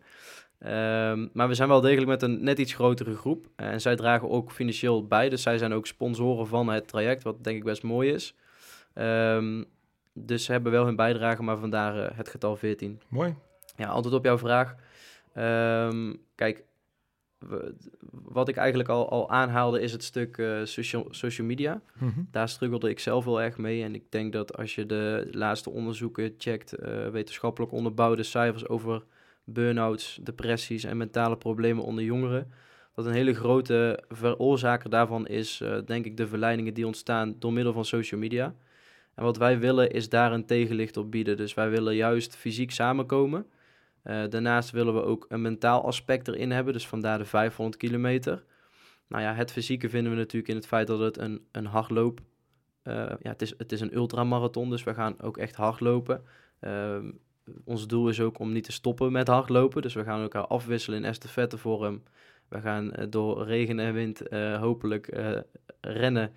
Um, 0.60 1.30
maar 1.34 1.48
we 1.48 1.54
zijn 1.54 1.68
wel 1.70 1.82
degelijk 1.82 2.08
met 2.08 2.22
een 2.22 2.44
net 2.44 2.60
iets 2.60 2.74
grotere 2.74 3.16
groep. 3.16 3.48
Uh, 3.58 3.68
en 3.68 3.82
zij 3.82 3.96
dragen 3.96 4.30
ook 4.30 4.52
financieel 4.52 5.08
bij. 5.08 5.30
Dus 5.30 5.42
zij 5.42 5.58
zijn 5.58 5.74
ook 5.74 5.88
sponsoren 5.88 6.48
van 6.48 6.70
het 6.70 6.88
traject, 6.88 7.24
wat 7.24 7.44
denk 7.44 7.58
ik 7.58 7.64
best 7.64 7.84
mooi 7.84 8.12
is. 8.12 8.36
Um, 8.94 9.66
dus 10.14 10.44
ze 10.44 10.52
hebben 10.52 10.72
wel 10.72 10.86
hun 10.86 10.96
bijdrage, 10.96 11.44
maar 11.44 11.58
vandaar 11.58 11.98
uh, 11.98 12.18
het 12.18 12.30
getal 12.30 12.56
14. 12.56 13.02
Mooi. 13.08 13.36
Ja, 13.78 13.88
antwoord 13.88 14.16
op 14.16 14.26
jouw 14.26 14.38
vraag. 14.38 14.76
Um, 15.38 16.22
kijk, 16.36 16.64
wat 18.12 18.48
ik 18.48 18.56
eigenlijk 18.56 18.90
al, 18.90 19.10
al 19.10 19.30
aanhaalde 19.30 19.82
is 19.82 19.92
het 19.92 20.04
stuk 20.04 20.38
uh, 20.38 20.60
social, 20.64 21.08
social 21.10 21.48
media. 21.48 21.82
Mm 21.98 22.10
-hmm. 22.10 22.28
Daar 22.32 22.50
struggelde 22.50 22.90
ik 22.90 23.00
zelf 23.00 23.26
wel 23.26 23.42
erg 23.42 23.58
mee. 23.58 23.84
En 23.84 23.96
ik 23.96 24.12
denk 24.12 24.34
dat 24.34 24.58
als 24.58 24.76
je 24.76 24.86
de 24.86 25.28
laatste 25.32 25.70
onderzoeken 25.70 26.34
checkt, 26.38 26.80
uh, 26.80 27.08
wetenschappelijk 27.08 27.72
onderbouwde 27.72 28.24
cijfers 28.24 28.68
over 28.68 29.04
burn-outs, 29.44 30.20
depressies 30.22 30.84
en 30.84 30.98
mentale 30.98 31.38
problemen 31.38 31.84
onder 31.84 32.04
jongeren, 32.04 32.52
dat 32.96 33.06
een 33.06 33.14
hele 33.14 33.34
grote 33.34 34.04
veroorzaker 34.10 34.90
daarvan 34.90 35.28
is, 35.28 35.62
eh, 35.62 35.78
denk 35.86 36.06
ik, 36.06 36.18
de 36.18 36.28
verleidingen 36.28 36.74
die 36.74 36.86
ontstaan 36.86 37.36
door 37.40 37.54
middel 37.54 37.74
van 37.74 37.86
social 37.86 38.20
media. 38.20 38.56
En 39.16 39.24
wat 39.24 39.38
wij 39.38 39.60
willen 39.60 39.92
is 39.92 40.10
daar 40.10 40.32
een 40.32 40.46
tegenlicht 40.46 40.98
op 40.98 41.12
bieden. 41.12 41.38
Dus 41.38 41.54
wij 41.54 41.70
willen 41.70 41.96
juist 41.96 42.36
fysiek 42.36 42.72
samenkomen. 42.72 43.46
Eh, 44.08 44.24
daarnaast 44.30 44.72
willen 44.72 44.94
we 44.94 45.04
ook 45.04 45.26
een 45.30 45.42
mentaal 45.42 45.84
aspect 45.84 46.28
erin 46.28 46.52
hebben, 46.52 46.74
dus 46.74 46.88
vandaar 46.88 47.18
de 47.18 47.26
500 47.26 47.78
kilometer. 47.78 48.44
Nou 49.08 49.24
ja, 49.24 49.34
het 49.34 49.52
fysieke 49.52 49.90
vinden 49.90 50.12
we 50.12 50.18
natuurlijk 50.18 50.48
in 50.48 50.56
het 50.56 50.68
feit 50.68 50.88
dat 50.88 51.00
het 51.00 51.18
een, 51.18 51.48
een 51.52 51.66
hardloop... 51.66 52.20
Uh, 52.84 52.94
ja, 52.94 53.30
het 53.30 53.42
is, 53.42 53.54
het 53.58 53.72
is 53.72 53.82
een 53.82 53.96
ultramarathon, 53.96 54.70
dus 54.70 54.84
we 54.84 54.94
gaan 54.94 55.22
ook 55.22 55.38
echt 55.38 55.56
hardlopen. 55.56 56.24
Uh, 56.62 56.98
ons 57.64 57.88
doel 57.88 58.10
is 58.10 58.20
ook 58.22 58.40
om 58.40 58.52
niet 58.52 58.64
te 58.64 58.72
stoppen 58.72 59.12
met 59.12 59.28
hardlopen. 59.28 59.82
Dus 59.82 59.94
we 59.94 60.04
gaan 60.04 60.22
elkaar 60.22 60.48
afwisselen 60.48 61.00
in 61.00 61.06
estafettevorm. 61.06 62.04
We 62.48 62.62
gaan 62.62 62.86
uh, 62.86 63.06
door 63.10 63.46
regen 63.46 63.80
en 63.80 63.94
wind 63.94 64.22
hopelijk 64.60 65.20
rennen. 65.82 66.34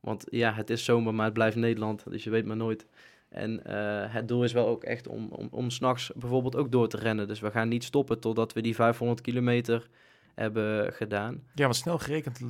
Want 0.00 0.26
ja, 0.28 0.52
het 0.52 0.70
is 0.70 0.84
zomer, 0.84 1.14
maar 1.14 1.24
het 1.24 1.34
blijft 1.34 1.56
Nederland, 1.56 2.10
dus 2.10 2.24
je 2.24 2.30
weet 2.30 2.46
maar 2.46 2.56
nooit. 2.56 2.86
En 3.30 3.62
uh, 3.66 4.04
het 4.14 4.28
doel 4.28 4.44
is 4.44 4.52
wel 4.52 4.66
ook 4.66 4.84
echt 4.84 5.08
om, 5.08 5.28
om, 5.30 5.48
om 5.50 5.70
s'nachts 5.70 6.10
bijvoorbeeld 6.16 6.56
ook 6.56 6.72
door 6.72 6.88
te 6.88 6.96
rennen. 6.96 7.28
Dus 7.28 7.40
we 7.40 7.50
gaan 7.50 7.68
niet 7.68 7.84
stoppen 7.84 8.20
totdat 8.20 8.52
we 8.52 8.60
die 8.60 8.74
500 8.74 9.20
kilometer 9.20 9.88
hebben 10.34 10.92
gedaan. 10.92 11.42
Ja, 11.54 11.62
want 11.62 11.76
snel 11.76 11.98
gerekend 11.98 12.40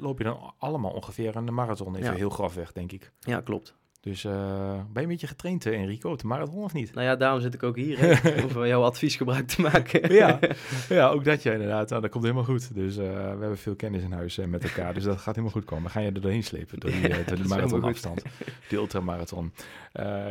loop 0.00 0.18
je 0.18 0.24
dan 0.24 0.54
allemaal 0.58 0.92
ongeveer 0.92 1.36
een 1.36 1.54
marathon. 1.54 1.96
Even 1.96 2.10
ja. 2.10 2.16
heel 2.16 2.30
grafweg, 2.30 2.72
denk 2.72 2.92
ik. 2.92 3.12
Ja, 3.18 3.40
klopt. 3.40 3.74
Dus 4.00 4.24
uh, 4.24 4.32
ben 4.74 4.92
je 4.94 5.00
een 5.00 5.08
beetje 5.08 5.26
getraind, 5.26 5.66
uh, 5.66 5.80
Enrico, 5.80 6.16
de 6.16 6.26
marathon 6.26 6.62
of 6.62 6.72
niet? 6.72 6.94
Nou 6.94 7.06
ja, 7.06 7.16
daarom 7.16 7.40
zit 7.40 7.54
ik 7.54 7.62
ook 7.62 7.76
hier, 7.76 7.98
hè, 7.98 8.10
om 8.42 8.48
van 8.48 8.68
jouw 8.68 8.82
advies 8.82 9.16
gebruik 9.16 9.46
te 9.46 9.60
maken. 9.60 10.12
ja, 10.12 10.38
ja, 10.88 11.08
ook 11.08 11.24
dat 11.24 11.42
je 11.42 11.52
inderdaad. 11.52 11.88
Nou, 11.88 12.02
dat 12.02 12.10
komt 12.10 12.24
helemaal 12.24 12.44
goed. 12.44 12.74
Dus 12.74 12.96
uh, 12.96 13.02
we 13.04 13.38
hebben 13.40 13.58
veel 13.58 13.76
kennis 13.76 14.02
in 14.02 14.12
huis 14.12 14.36
met 14.36 14.64
elkaar, 14.64 14.94
dus 14.94 15.04
dat 15.04 15.16
gaat 15.16 15.34
helemaal 15.34 15.50
goed 15.50 15.64
komen. 15.64 15.84
We 15.84 15.90
gaan 15.90 16.02
je 16.02 16.10
er 16.10 16.20
doorheen 16.20 16.44
slepen, 16.44 16.80
door, 16.80 16.90
die, 16.90 17.24
door 17.24 17.36
de 17.36 17.48
marathonafstand, 17.48 18.22
de 18.68 18.76
ultramarathon. 18.76 19.52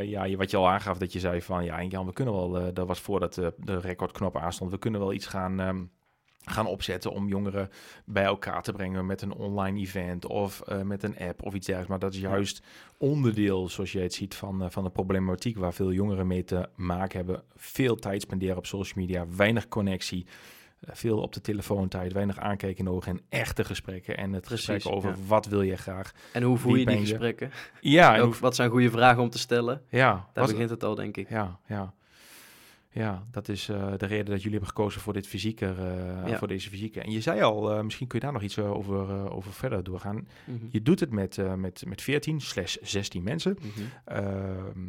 ja, 0.02 0.36
wat 0.36 0.52
je 0.52 0.58
al 0.58 0.70
aangaf, 0.70 0.98
dat 0.98 1.14
je 1.14 1.20
zei 1.20 1.42
van, 1.42 1.64
ja, 1.64 1.84
Jan, 1.84 2.06
we 2.06 2.14
kunnen 2.14 2.34
wel, 2.34 2.74
dat 2.74 2.88
was 2.88 3.00
voordat 3.00 3.34
de 3.34 3.80
recordknop 3.80 4.38
aanstond, 4.38 4.72
we 4.72 4.78
kunnen 4.78 5.00
wel 5.00 5.14
iets 5.14 5.28
gaan... 5.28 5.60
Um, 5.60 5.92
gaan 6.50 6.66
opzetten 6.66 7.12
om 7.12 7.28
jongeren 7.28 7.70
bij 8.06 8.24
elkaar 8.24 8.62
te 8.64 8.72
brengen 8.72 9.06
met 9.06 9.22
een 9.22 9.34
online 9.34 9.80
event 9.80 10.26
of 10.26 10.62
uh, 10.70 10.82
met 10.82 11.04
een 11.04 11.18
app 11.18 11.44
of 11.44 11.54
iets 11.54 11.66
dergelijks. 11.66 11.88
Maar 11.90 12.00
dat 12.00 12.14
is 12.14 12.20
juist 12.20 12.62
onderdeel, 12.98 13.70
zoals 13.70 13.92
je 13.92 14.00
het 14.00 14.14
ziet, 14.14 14.36
van, 14.36 14.64
uh, 14.64 14.70
van 14.70 14.84
de 14.84 14.90
problematiek 14.90 15.58
waar 15.58 15.74
veel 15.74 15.92
jongeren 15.92 16.28
mee 16.28 16.44
te 16.44 16.70
maken 16.76 17.18
hebben. 17.18 17.44
Veel 17.56 17.96
tijd 17.96 18.22
spenderen 18.22 18.58
op 18.58 18.66
social 18.66 19.06
media, 19.06 19.26
weinig 19.36 19.68
connectie. 19.68 20.26
Uh, 20.26 20.90
veel 20.96 21.18
op 21.22 21.34
de 21.34 21.42
telefoontijd, 21.42 22.14
weinig 22.14 22.38
aankijken 22.40 22.86
in 22.86 22.92
ogen 22.92 23.12
en 23.12 23.22
echte 23.30 23.64
gesprekken. 23.64 24.18
En 24.18 24.34
het 24.34 24.44
Precies, 24.44 24.66
gesprek 24.66 24.96
over 24.96 25.10
ja. 25.10 25.16
wat 25.28 25.46
wil 25.46 25.62
je 25.62 25.76
graag. 25.78 26.12
En 26.34 26.44
hoe 26.44 26.58
voer 26.58 26.72
Wie 26.74 26.80
je 26.80 26.86
die 26.86 26.98
gesprekken? 27.00 27.52
Ja, 27.82 28.16
en 28.16 28.22
hoe- 28.24 28.36
wat 28.40 28.56
zijn 28.56 28.70
goede 28.70 28.90
vragen 28.90 29.22
om 29.22 29.30
te 29.30 29.40
stellen? 29.40 29.82
ja, 29.90 30.12
Daar 30.12 30.44
wat- 30.44 30.52
begint 30.54 30.70
het 30.70 30.84
al, 30.84 30.96
denk 30.96 31.18
ik. 31.18 31.30
Ja, 31.30 31.60
ja. 31.68 31.94
Ja, 33.00 33.24
dat 33.32 33.50
is 33.50 33.70
eh, 33.70 33.94
de 33.98 34.06
reden 34.06 34.26
dat 34.26 34.38
jullie 34.38 34.52
hebben 34.52 34.68
gekozen 34.68 35.02
voor 35.02 35.14
dit 35.14 35.28
fysieke, 35.28 35.66
eh, 35.66 36.28
Ja. 36.30 36.38
voor 36.38 36.48
deze 36.48 36.70
fysieke. 36.70 37.02
En 37.02 37.12
je 37.12 37.22
zei 37.22 37.42
al, 37.42 37.72
eh, 37.72 37.82
misschien 37.82 38.08
kun 38.08 38.20
je 38.20 38.26
daar 38.26 38.34
nog 38.34 38.44
iets 38.44 38.60
over, 38.60 39.32
over 39.32 39.54
verder 39.54 39.84
doorgaan. 39.84 40.28
Mhm. 40.46 40.66
Je 40.70 40.82
doet 40.82 41.00
het 41.00 41.12
met, 41.12 41.58
met, 41.58 41.84
met 41.88 42.02
14 42.02 42.42
slash 42.42 42.76
16 42.82 43.24
mensen. 43.24 43.58
Mhm. 43.60 43.86
Ehm, 44.06 44.80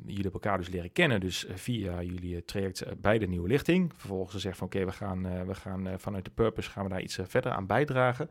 jullie 0.00 0.22
hebben 0.22 0.32
elkaar 0.32 0.58
dus 0.58 0.68
leren 0.68 0.92
kennen, 0.92 1.20
dus 1.20 1.46
via 1.54 2.02
jullie 2.02 2.44
traject 2.44 2.84
bij 3.00 3.18
de 3.18 3.26
Nieuwe 3.26 3.48
Lichting. 3.48 3.92
Vervolgens 3.96 4.32
gezegd 4.32 4.56
van 4.56 4.66
oké, 4.66 4.84
we 4.84 4.92
gaan, 4.92 5.46
we 5.46 5.54
gaan 5.54 5.88
vanuit 5.96 6.24
de 6.24 6.30
purpose 6.30 6.70
gaan 6.70 6.84
we 6.84 6.90
daar 6.90 7.02
iets 7.02 7.18
verder 7.22 7.52
aan 7.52 7.66
bijdragen. 7.66 8.30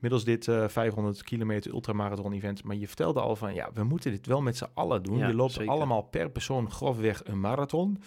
Middels 0.00 0.24
dit 0.24 0.48
eh, 0.48 0.68
500 0.68 1.22
kilometer 1.22 1.72
ultramarathon 1.72 2.32
event. 2.32 2.64
Maar 2.64 2.76
je 2.76 2.86
vertelde 2.86 3.20
al 3.20 3.36
van 3.36 3.54
ja, 3.54 3.70
we 3.74 3.84
moeten 3.84 4.10
dit 4.10 4.26
wel 4.26 4.42
met 4.42 4.56
z'n 4.56 4.68
allen 4.74 5.02
doen. 5.02 5.18
Ja, 5.18 5.26
je 5.26 5.34
loopt 5.34 5.52
zeker. 5.52 5.72
allemaal 5.72 6.02
per 6.02 6.30
persoon 6.30 6.70
grofweg 6.70 7.22
een 7.24 7.40
marathon. 7.40 7.98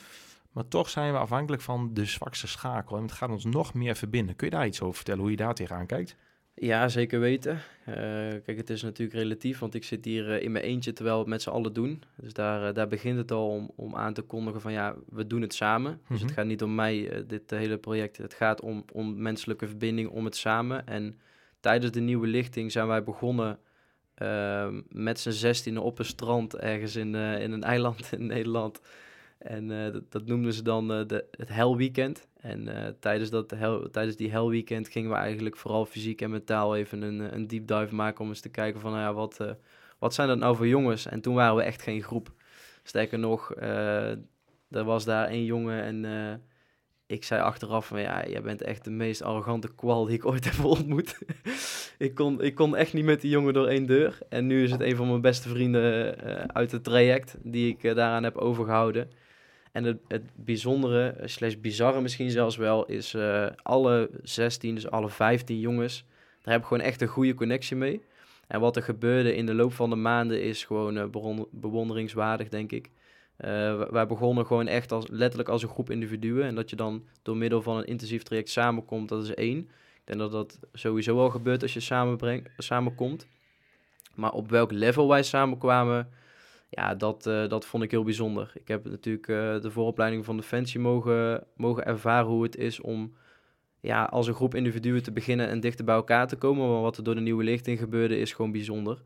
Maar 0.53 0.67
toch 0.67 0.89
zijn 0.89 1.11
we 1.13 1.17
afhankelijk 1.19 1.61
van 1.61 1.89
de 1.93 2.05
zwakste 2.05 2.47
schakel. 2.47 2.97
En 2.97 3.03
het 3.03 3.11
gaat 3.11 3.29
ons 3.29 3.45
nog 3.45 3.73
meer 3.73 3.95
verbinden. 3.95 4.35
Kun 4.35 4.47
je 4.49 4.55
daar 4.55 4.65
iets 4.65 4.81
over 4.81 4.95
vertellen, 4.95 5.21
hoe 5.21 5.29
je 5.31 5.37
daar 5.37 5.53
tegenaan 5.53 5.85
kijkt? 5.85 6.15
Ja, 6.55 6.87
zeker 6.87 7.19
weten. 7.19 7.59
Eh, 7.85 7.95
kijk, 8.43 8.57
het 8.57 8.69
is 8.69 8.81
natuurlijk 8.81 9.17
relatief, 9.19 9.59
want 9.59 9.73
ik 9.73 9.83
zit 9.83 10.05
hier 10.05 10.31
eh, 10.33 10.43
in 10.43 10.51
mijn 10.51 10.63
eentje 10.63 10.93
terwijl 10.93 11.15
we 11.15 11.21
het 11.21 11.29
met 11.31 11.41
z'n 11.41 11.49
allen 11.49 11.73
doen. 11.73 12.03
Dus 12.15 12.33
daar, 12.33 12.67
eh, 12.67 12.73
daar 12.73 12.87
begint 12.87 13.17
het 13.17 13.31
al 13.31 13.49
om, 13.49 13.71
om 13.75 13.95
aan 13.95 14.13
te 14.13 14.21
kondigen 14.21 14.61
van 14.61 14.71
ja, 14.71 14.95
we 15.09 15.27
doen 15.27 15.41
het 15.41 15.53
samen. 15.53 15.99
Dus 16.07 16.17
Mhm. 16.17 16.27
het 16.27 16.35
gaat 16.35 16.45
niet 16.45 16.63
om 16.63 16.75
mij, 16.75 17.23
dit 17.27 17.49
hele 17.49 17.77
project. 17.77 18.17
Het 18.17 18.33
gaat 18.33 18.61
om, 18.61 18.85
om 18.91 19.21
menselijke 19.21 19.67
verbinding, 19.67 20.09
om 20.09 20.25
het 20.25 20.35
samen. 20.35 20.87
En 20.87 21.19
tijdens 21.59 21.91
de 21.91 22.01
nieuwe 22.01 22.27
lichting 22.27 22.71
zijn 22.71 22.87
wij 22.87 23.03
begonnen 23.03 23.59
met 24.89 25.19
z'n 25.19 25.29
zestiende 25.31 25.81
op 25.81 25.99
een 25.99 26.05
strand 26.05 26.55
ergens 26.55 26.95
in, 26.95 27.15
in 27.15 27.51
een 27.51 27.63
eiland 27.63 28.11
in 28.11 28.25
Nederland. 28.25 28.81
En 29.43 29.85
eh, 29.85 30.01
dat, 30.09 30.25
noemden 30.25 30.53
ze 30.53 30.63
dan 30.63 30.93
eh, 30.93 31.07
de, 31.07 31.25
het 31.31 31.49
Hell 31.49 31.75
Weekend. 31.75 32.27
En 32.39 32.67
eh, 32.67 32.93
tijdens, 32.99 33.29
dat 33.29 33.47
tijdens 33.91 34.15
die 34.15 34.31
Hell 34.31 34.45
Weekend 34.45 34.87
gingen 34.87 35.09
we 35.09 35.15
eigenlijk 35.15 35.57
vooral 35.57 35.85
fysiek 35.85 36.21
en 36.21 36.29
mentaal 36.29 36.75
even 36.75 37.01
een, 37.01 37.35
een 37.35 37.47
deep 37.47 37.67
dive 37.67 37.95
maken 37.95 38.21
om 38.21 38.29
eens 38.29 38.39
te 38.39 38.49
kijken 38.49 38.81
van, 38.81 38.91
nou 38.91 39.03
ja, 39.03 39.13
wat, 39.13 39.55
wat 39.99 40.13
zijn 40.13 40.27
dat 40.27 40.37
nou 40.37 40.55
voor 40.55 40.67
jongens? 40.67 41.05
En 41.05 41.21
toen 41.21 41.33
waren 41.35 41.55
we 41.55 41.63
echt 41.63 41.81
geen 41.81 42.03
groep. 42.03 42.31
Sterker 42.83 43.19
nog, 43.19 43.55
er 44.69 44.83
was 44.83 45.05
daar 45.05 45.27
één 45.27 45.45
jongen 45.45 45.83
en 45.83 46.41
ik 47.07 47.23
zei 47.23 47.41
achteraf 47.41 47.87
van, 47.87 48.01
ja, 48.01 48.27
jij 48.27 48.41
bent 48.41 48.61
echt 48.61 48.83
de 48.83 48.91
meest 48.91 49.21
arrogante 49.21 49.75
kwal 49.75 50.05
die 50.05 50.15
ik 50.15 50.25
ooit 50.25 50.45
heb 50.55 50.65
ontmoet. 50.65 51.17
ik, 51.97 52.15
kon, 52.15 52.41
ik 52.41 52.55
kon 52.55 52.75
echt 52.75 52.93
niet 52.93 53.05
met 53.05 53.21
die 53.21 53.29
jongen 53.29 53.53
door 53.53 53.67
één 53.67 53.85
deur. 53.85 54.17
En 54.29 54.47
nu 54.47 54.63
is 54.63 54.71
het 54.71 54.81
een 54.81 54.95
van 54.95 55.07
mijn 55.07 55.21
beste 55.21 55.49
vrienden 55.49 56.17
uit 56.53 56.71
het 56.71 56.83
traject 56.83 57.37
die 57.41 57.67
ik 57.67 57.81
daaraan 57.81 58.23
heb 58.23 58.37
overgehouden. 58.37 59.09
En 59.73 59.83
het, 59.83 59.97
het 60.07 60.23
bijzondere, 60.35 61.07
eh, 61.07 61.27
slash 61.27 61.55
bizarre 61.55 62.01
misschien 62.01 62.31
zelfs 62.31 62.55
wel, 62.55 62.85
is 62.85 63.13
eh, 63.13 63.45
alle 63.63 64.09
16, 64.23 64.75
dus 64.75 64.89
alle 64.89 65.09
15 65.09 65.59
jongens, 65.59 66.05
daar 66.41 66.53
heb 66.53 66.61
ik 66.61 66.67
gewoon 66.67 66.83
echt 66.83 67.01
een 67.01 67.07
goede 67.07 67.33
connectie 67.33 67.75
mee. 67.75 68.01
En 68.47 68.59
wat 68.59 68.75
er 68.75 68.83
gebeurde 68.83 69.35
in 69.35 69.45
de 69.45 69.53
loop 69.53 69.73
van 69.73 69.89
de 69.89 69.95
maanden 69.95 70.41
is 70.41 70.63
gewoon 70.63 70.97
eh, 70.97 71.05
bewonderingswaardig, 71.51 72.49
denk 72.49 72.71
ik. 72.71 72.89
Wij 73.89 74.07
begonnen 74.07 74.45
gewoon 74.45 74.67
echt 74.67 74.91
als, 74.91 75.07
letterlijk 75.09 75.49
als 75.49 75.63
een 75.63 75.69
groep 75.69 75.89
individuen. 75.89 76.43
En 76.43 76.55
dat 76.55 76.69
je 76.69 76.75
dan 76.75 77.03
door 77.21 77.37
middel 77.37 77.61
van 77.61 77.77
een 77.77 77.85
intensief 77.85 78.23
traject 78.23 78.49
samenkomt, 78.49 79.09
dat 79.09 79.23
is 79.23 79.33
één. 79.33 79.57
Ik 79.57 80.01
denk 80.03 80.19
dat 80.19 80.31
dat 80.31 80.59
sowieso 80.73 81.19
al 81.19 81.29
gebeurt 81.29 81.61
als 81.61 81.73
je 81.73 82.05
samenkomt. 82.57 83.27
Maar 84.15 84.31
op 84.31 84.49
welk 84.49 84.71
level 84.71 85.07
wij 85.07 85.23
samenkwamen, 85.23 86.09
ja, 86.75 86.95
dat, 86.95 87.25
eh, 87.25 87.47
dat 87.47 87.65
vond 87.65 87.83
ik 87.83 87.91
heel 87.91 88.03
bijzonder. 88.03 88.51
Ik 88.53 88.67
heb 88.67 88.85
natuurlijk 88.85 89.27
eh, 89.27 89.61
de 89.61 89.71
vooropleiding 89.71 90.25
van 90.25 90.37
Defensie 90.37 90.79
mogen, 90.79 91.43
mogen 91.55 91.85
ervaren 91.85 92.29
hoe 92.29 92.43
het 92.43 92.55
is 92.55 92.81
om 92.81 93.13
ja, 93.79 94.03
als 94.03 94.27
een 94.27 94.33
groep 94.33 94.55
individuen 94.55 95.03
te 95.03 95.11
beginnen 95.11 95.47
en 95.47 95.59
dichter 95.59 95.85
bij 95.85 95.95
elkaar 95.95 96.27
te 96.27 96.35
komen. 96.35 96.71
Maar 96.71 96.81
wat 96.81 96.97
er 96.97 97.03
door 97.03 97.15
de 97.15 97.21
nieuwe 97.21 97.43
lichting 97.43 97.79
gebeurde 97.79 98.17
is 98.17 98.33
gewoon 98.33 98.51
bijzonder. 98.51 99.01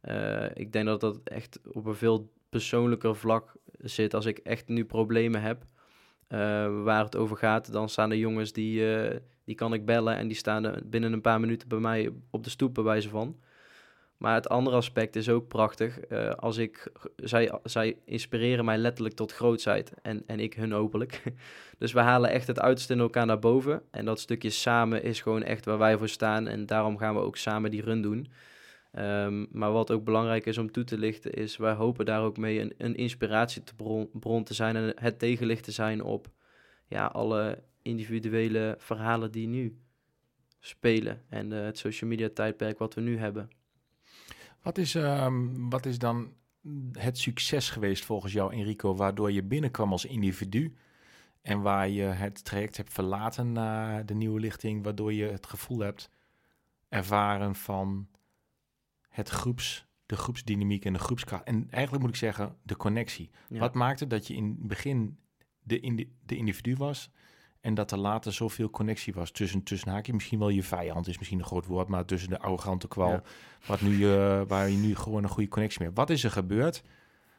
Eh, 0.00 0.44
ik 0.54 0.72
denk 0.72 0.86
dat 0.86 1.00
dat 1.00 1.20
echt 1.24 1.60
op 1.72 1.86
een 1.86 1.94
veel 1.94 2.30
persoonlijker 2.48 3.16
vlak 3.16 3.52
zit. 3.78 4.14
Als 4.14 4.26
ik 4.26 4.38
echt 4.38 4.68
nu 4.68 4.84
problemen 4.84 5.42
heb 5.42 5.64
waar 6.84 7.04
het 7.04 7.16
over 7.16 7.36
gaat, 7.36 7.72
dan 7.72 7.88
staan 7.88 8.10
er 8.10 8.16
jongens 8.16 8.52
die, 8.52 8.82
die 9.44 9.54
kan 9.54 9.72
ik 9.72 9.84
bellen 9.84 10.16
en 10.16 10.28
die 10.28 10.36
staan 10.36 10.74
binnen 10.84 11.12
een 11.12 11.20
paar 11.20 11.40
minuten 11.40 11.68
bij 11.68 11.78
mij 11.78 12.10
op 12.30 12.44
de 12.44 12.50
stoep 12.50 12.74
bij 12.74 12.84
wijze 12.84 13.08
van. 13.08 13.36
Maar 14.20 14.34
het 14.34 14.48
andere 14.48 14.76
aspect 14.76 15.16
is 15.16 15.28
ook 15.28 15.48
prachtig. 15.48 16.00
Eh, 16.00 16.30
als 16.30 16.56
ik, 16.56 16.92
zij, 17.16 17.58
zij 17.62 17.96
inspireren 18.04 18.64
mij 18.64 18.78
letterlijk 18.78 19.14
tot 19.14 19.32
grootheid 19.32 19.92
en, 20.02 20.22
en 20.26 20.40
ik 20.40 20.54
hun 20.54 20.72
hopelijk. 20.72 21.22
dus 21.78 21.92
we 21.92 22.00
halen 22.00 22.30
echt 22.30 22.46
het 22.46 22.60
uiterste 22.60 22.92
in 22.92 23.00
elkaar 23.00 23.26
naar 23.26 23.38
boven. 23.38 23.82
En 23.90 24.04
dat 24.04 24.20
stukje 24.20 24.50
samen 24.50 25.02
is 25.02 25.20
gewoon 25.20 25.42
echt 25.42 25.64
waar 25.64 25.78
wij 25.78 25.98
voor 25.98 26.08
staan. 26.08 26.48
En 26.48 26.66
daarom 26.66 26.98
gaan 26.98 27.14
we 27.14 27.20
ook 27.20 27.36
samen 27.36 27.70
die 27.70 27.82
run 27.82 28.02
doen. 28.02 28.32
Ehm, 28.92 29.46
maar 29.50 29.72
wat 29.72 29.90
ook 29.90 30.04
belangrijk 30.04 30.46
is 30.46 30.58
om 30.58 30.72
toe 30.72 30.84
te 30.84 30.98
lichten, 30.98 31.32
is 31.32 31.56
wij 31.56 31.72
hopen 31.72 32.04
daar 32.04 32.22
ook 32.22 32.36
mee 32.36 32.60
een, 32.60 32.74
een 32.78 32.96
inspiratiebron 32.96 34.10
bron 34.12 34.44
te 34.44 34.54
zijn 34.54 34.76
en 34.76 34.92
het 34.94 35.18
tegenlicht 35.18 35.64
te 35.64 35.72
zijn 35.72 36.02
op 36.02 36.28
ja, 36.86 37.06
alle 37.06 37.62
individuele 37.82 38.74
verhalen 38.78 39.30
die 39.32 39.48
nu 39.48 39.78
spelen. 40.58 41.22
En 41.28 41.52
eh, 41.52 41.64
het 41.64 41.78
social 41.78 42.10
media 42.10 42.28
tijdperk 42.34 42.78
wat 42.78 42.94
we 42.94 43.00
nu 43.00 43.18
hebben. 43.18 43.58
Wat 44.62 44.78
is, 44.78 44.94
ehm, 44.94 45.68
wat 45.68 45.86
is 45.86 45.98
dan 45.98 46.32
het 46.92 47.18
succes 47.18 47.70
geweest 47.70 48.04
volgens 48.04 48.32
jou, 48.32 48.52
Enrico, 48.52 48.94
waardoor 48.94 49.32
je 49.32 49.42
binnenkwam 49.42 49.92
als 49.92 50.04
individu 50.04 50.74
en 51.42 51.60
waar 51.60 51.88
je 51.88 52.02
het 52.02 52.44
traject 52.44 52.76
hebt 52.76 52.92
verlaten 52.92 53.52
naar 53.52 54.06
de 54.06 54.14
nieuwe 54.14 54.40
lichting, 54.40 54.84
waardoor 54.84 55.12
je 55.12 55.24
het 55.24 55.46
gevoel 55.46 55.78
hebt 55.78 56.10
ervaren 56.88 57.54
van 57.54 58.08
het 59.08 59.28
groeps, 59.28 59.86
de 60.06 60.16
groepsdynamiek 60.16 60.84
en 60.84 60.92
de 60.92 60.98
groepskracht. 60.98 61.44
En 61.44 61.66
eigenlijk 61.70 62.02
moet 62.02 62.12
ik 62.12 62.18
zeggen, 62.18 62.56
de 62.62 62.76
connectie. 62.76 63.30
Ja. 63.48 63.58
Wat 63.58 63.74
maakte 63.74 64.06
dat 64.06 64.26
je 64.26 64.34
in 64.34 64.44
het 64.44 64.66
begin 64.66 65.18
de, 65.62 66.08
de 66.26 66.36
individu 66.36 66.76
was 66.76 67.10
En 67.60 67.74
dat 67.74 67.90
er 67.90 67.98
later 67.98 68.32
zoveel 68.32 68.70
connectie 68.70 69.12
was 69.12 69.30
tussen, 69.30 69.62
tussen 69.62 69.90
haakje. 69.90 70.12
Misschien 70.12 70.38
wel 70.38 70.48
je 70.48 70.62
vijand 70.62 71.06
is 71.06 71.18
misschien 71.18 71.38
een 71.38 71.44
groot 71.44 71.66
woord, 71.66 71.88
maar 71.88 72.04
tussen 72.04 72.30
de 72.30 72.38
arrogante 72.38 72.88
kwal. 72.88 73.10
Ja. 73.10 73.22
Wat 73.66 73.80
nu, 73.80 74.12
eh, 74.12 74.42
waar 74.46 74.68
je 74.68 74.76
nu 74.76 74.94
gewoon 74.94 75.22
een 75.22 75.28
goede 75.28 75.48
connectie 75.48 75.78
mee 75.78 75.88
hebt. 75.88 76.00
Wat 76.00 76.10
is 76.10 76.24
er 76.24 76.30
gebeurd 76.30 76.82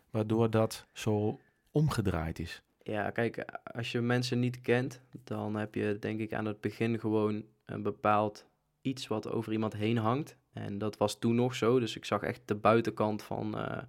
waardoor 0.10 0.50
dat 0.50 0.88
zo 0.92 1.40
omgedraaid 1.72 2.40
is? 2.40 2.62
Ja, 2.84 3.10
kijk, 3.10 3.46
als 3.64 3.92
je 3.92 4.02
mensen 4.02 4.40
niet 4.40 4.62
kent, 4.62 5.02
dan 5.24 5.56
heb 5.56 5.76
je 5.76 5.98
denk 6.00 6.20
ik 6.20 6.34
aan 6.34 6.46
het 6.46 6.62
begin 6.62 7.00
gewoon 7.00 7.46
een 7.66 7.84
bepaald 7.84 8.46
iets 8.82 9.08
wat 9.08 9.30
over 9.30 9.52
iemand 9.52 9.74
heen 9.74 9.98
hangt. 9.98 10.38
En 10.54 10.78
dat 10.78 10.98
was 10.98 11.20
toen 11.20 11.36
nog 11.36 11.56
zo, 11.56 11.80
dus 11.80 11.96
ik 11.96 12.06
zag 12.06 12.22
echt 12.22 12.42
de 12.46 12.56
buitenkant 12.56 13.24
van, 13.24 13.58
eh, 13.58 13.84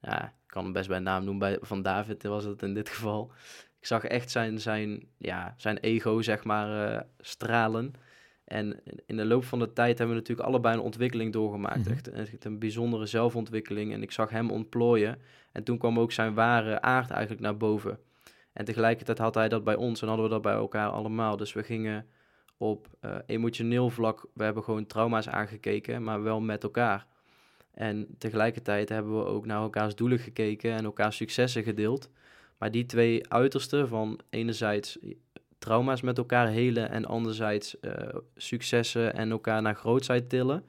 ja, 0.00 0.24
ik 0.24 0.32
kan 0.46 0.64
hem 0.64 0.72
best 0.72 0.88
bij 0.88 0.98
naam 0.98 1.24
noemen, 1.24 1.48
bij, 1.48 1.58
van 1.60 1.82
David 1.82 2.22
was 2.22 2.44
het 2.44 2.62
in 2.62 2.74
dit 2.74 2.88
geval. 2.88 3.32
Ik 3.80 3.86
zag 3.86 4.04
echt 4.04 4.30
zijn, 4.30 4.60
zijn, 4.60 5.02
ja, 5.18 5.54
zijn 5.56 5.78
ego, 5.78 6.22
zeg 6.22 6.44
maar, 6.44 6.92
eh, 6.92 7.00
stralen. 7.18 7.92
En 8.44 8.80
in 9.06 9.16
de 9.16 9.24
loop 9.24 9.44
van 9.44 9.58
de 9.58 9.72
tijd 9.72 9.98
hebben 9.98 10.16
we 10.16 10.20
natuurlijk 10.20 10.48
allebei 10.48 10.74
een 10.74 10.82
ontwikkeling 10.82 11.32
doorgemaakt. 11.32 11.84
Mhm. 11.84 11.90
echt, 11.90 12.08
echt 12.08 12.44
een 12.44 12.58
bijzondere 12.58 13.06
zelfontwikkeling. 13.06 13.92
En 13.92 14.02
ik 14.02 14.12
zag 14.12 14.30
hem 14.30 14.50
ontplooien. 14.50 15.18
En 15.52 15.64
toen 15.64 15.78
kwam 15.78 15.98
ook 15.98 16.12
zijn 16.12 16.34
ware 16.34 16.80
aard 16.80 17.10
eigenlijk 17.10 17.40
naar 17.40 17.56
boven. 17.56 17.98
En 18.52 18.64
tegelijkertijd 18.64 19.18
had 19.18 19.34
hij 19.34 19.48
dat 19.48 19.64
bij 19.64 19.76
ons 19.76 20.02
en 20.02 20.08
hadden 20.08 20.26
we 20.26 20.32
dat 20.32 20.42
bij 20.42 20.52
elkaar 20.52 20.88
allemaal. 20.88 21.36
Dus 21.36 21.52
we 21.52 21.62
gingen 21.62 22.06
op 22.56 22.88
eh, 23.00 23.16
emotioneel 23.26 23.90
vlak, 23.90 24.26
we 24.34 24.44
hebben 24.44 24.62
gewoon 24.62 24.86
trauma's 24.86 25.28
aangekeken, 25.28 26.02
maar 26.02 26.22
wel 26.22 26.40
met 26.40 26.62
elkaar. 26.62 27.06
En 27.70 28.06
tegelijkertijd 28.18 28.88
hebben 28.88 29.18
we 29.18 29.24
ook 29.24 29.46
naar 29.46 29.60
elkaars 29.60 29.94
doelen 29.94 30.18
gekeken 30.18 30.72
en 30.72 30.84
elkaars 30.84 31.16
successen 31.16 31.62
gedeeld. 31.62 32.10
Maar 32.58 32.70
die 32.70 32.86
twee 32.86 33.30
uitersten 33.30 33.88
van 33.88 34.20
enerzijds 34.30 34.98
trauma's 35.58 36.00
met 36.00 36.18
elkaar 36.18 36.48
helen 36.48 36.90
en 36.90 37.04
anderzijds 37.04 37.80
eh, 37.80 38.16
successen 38.36 39.14
en 39.14 39.30
elkaar 39.30 39.62
naar 39.62 39.74
grootheid 39.74 40.28
tillen. 40.28 40.64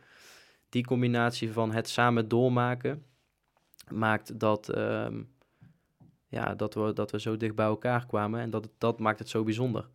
Die 0.69 0.85
combinatie 0.85 1.51
van 1.51 1.71
het 1.71 1.89
samen 1.89 2.27
doormaken 2.27 3.03
maakt 3.91 4.39
dat, 4.39 4.69
ehm, 4.69 5.21
ja, 6.27 6.55
dat, 6.55 6.73
we, 6.73 6.93
dat 6.93 7.11
we 7.11 7.19
zo 7.19 7.37
dicht 7.37 7.55
bij 7.55 7.65
elkaar 7.65 8.05
kwamen 8.05 8.41
en 8.41 8.49
dat, 8.49 8.69
dat 8.77 8.99
maakt 8.99 9.19
het 9.19 9.29
zo 9.29 9.43
bijzonder. 9.43 9.89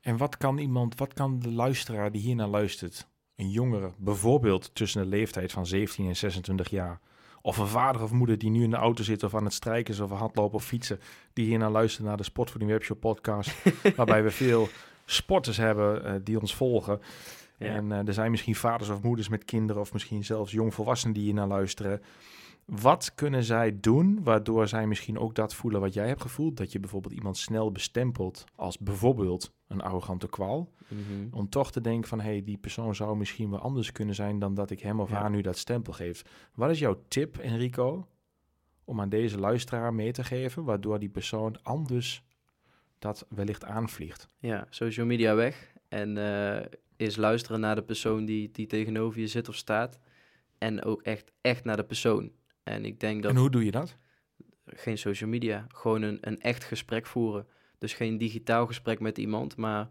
En 0.00 0.16
wat 0.16 0.36
kan 0.36 0.58
iemand, 0.58 0.94
wat 0.94 1.12
kan 1.12 1.38
de 1.38 1.52
luisteraar 1.52 2.12
die 2.12 2.20
hiernaar 2.20 2.48
luistert, 2.48 3.08
een 3.36 3.50
jongere, 3.50 3.92
bijvoorbeeld 3.98 4.74
tussen 4.74 5.02
de 5.02 5.08
leeftijd 5.08 5.52
van 5.52 5.66
17 5.66 6.06
en 6.06 6.16
26 6.16 6.68
jaar, 6.68 7.00
of 7.42 7.58
een 7.58 7.66
vader 7.66 8.02
of 8.02 8.12
moeder 8.12 8.38
die 8.38 8.50
nu 8.50 8.62
in 8.62 8.70
de 8.70 8.76
auto 8.76 9.02
zit 9.02 9.22
of 9.22 9.34
aan 9.34 9.44
het 9.44 9.52
strijken 9.52 9.94
is 9.94 10.00
of 10.00 10.10
hardlopen 10.10 10.54
of 10.54 10.64
fietsen, 10.64 11.00
die 11.32 11.46
hiernaar 11.46 11.70
luistert 11.70 12.06
naar 12.06 12.16
de 12.16 12.22
Sportvoeding 12.22 12.70
Webshop 12.70 13.00
podcast, 13.00 13.62
waarbij 13.96 14.22
we 14.22 14.30
veel 14.30 14.68
sporters 15.04 15.56
hebben 15.56 16.04
eh, 16.04 16.14
die 16.24 16.40
ons 16.40 16.54
volgen. 16.54 17.00
Ja. 17.56 17.66
En 17.66 17.92
eh, 17.92 18.06
er 18.06 18.14
zijn 18.14 18.30
misschien 18.30 18.56
vaders 18.56 18.90
of 18.90 19.02
moeders 19.02 19.28
met 19.28 19.44
kinderen 19.44 19.82
of 19.82 19.92
misschien 19.92 20.24
zelfs 20.24 20.52
jongvolwassenen 20.52 21.14
die 21.14 21.24
hier 21.24 21.34
naar 21.34 21.46
luisteren. 21.46 22.02
Wat 22.70 23.14
kunnen 23.14 23.44
zij 23.44 23.80
doen 23.80 24.22
waardoor 24.22 24.68
zij 24.68 24.86
misschien 24.86 25.18
ook 25.18 25.34
dat 25.34 25.54
voelen 25.54 25.80
wat 25.80 25.94
jij 25.94 26.08
hebt 26.08 26.20
gevoeld? 26.20 26.56
Dat 26.56 26.72
je 26.72 26.80
bijvoorbeeld 26.80 27.14
iemand 27.14 27.36
snel 27.36 27.72
bestempelt 27.72 28.44
als 28.54 28.78
bijvoorbeeld 28.78 29.52
een 29.66 29.80
arrogante 29.80 30.28
kwal. 30.28 30.72
Mhm. 30.88 31.02
Om 31.30 31.48
toch 31.48 31.72
te 31.72 31.80
denken 31.80 32.08
van, 32.08 32.20
hé, 32.20 32.30
hey, 32.30 32.42
die 32.42 32.58
persoon 32.58 32.94
zou 32.94 33.16
misschien 33.16 33.50
wel 33.50 33.58
anders 33.58 33.92
kunnen 33.92 34.14
zijn 34.14 34.38
dan 34.38 34.54
dat 34.54 34.70
ik 34.70 34.80
hem 34.80 35.00
of 35.00 35.10
Ja. 35.10 35.16
haar 35.16 35.30
nu 35.30 35.40
dat 35.40 35.58
stempel 35.58 35.92
geef. 35.92 36.22
Wat 36.54 36.70
is 36.70 36.78
jouw 36.78 37.02
tip, 37.08 37.38
Enrico, 37.38 38.08
om 38.84 39.00
aan 39.00 39.08
deze 39.08 39.38
luisteraar 39.38 39.94
mee 39.94 40.12
te 40.12 40.24
geven, 40.24 40.64
waardoor 40.64 40.98
die 40.98 41.08
persoon 41.10 41.62
anders 41.62 42.22
dat 42.98 43.26
wellicht 43.28 43.64
aanvliegt? 43.64 44.28
Ja, 44.38 44.66
social 44.70 45.06
media 45.06 45.34
weg. 45.34 45.72
En 45.88 46.16
eh 46.16 46.64
is 46.96 47.16
luisteren 47.16 47.60
naar 47.60 47.74
de 47.74 47.82
persoon 47.82 48.24
die, 48.24 48.50
die 48.50 48.66
tegenover 48.66 49.20
je 49.20 49.26
zit 49.26 49.48
of 49.48 49.54
staat. 49.54 49.98
En 50.58 50.84
ook 50.84 51.02
echt, 51.02 51.32
echt 51.40 51.64
naar 51.64 51.76
de 51.76 51.84
persoon. 51.84 52.32
En 52.70 52.84
ik 52.84 53.00
denk 53.00 53.22
dat 53.22 53.30
En 53.30 53.36
hoe 53.36 53.50
doe 53.50 53.64
je 53.64 53.70
dat? 53.70 53.96
geen 54.76 54.98
social 54.98 55.30
media, 55.30 55.66
gewoon 55.68 56.02
een, 56.02 56.18
een 56.20 56.40
echt 56.40 56.64
gesprek 56.64 57.06
voeren. 57.06 57.46
Dus 57.78 57.92
geen 57.92 58.18
digitaal 58.18 58.66
gesprek 58.66 59.00
met 59.00 59.18
iemand, 59.18 59.56
maar 59.56 59.88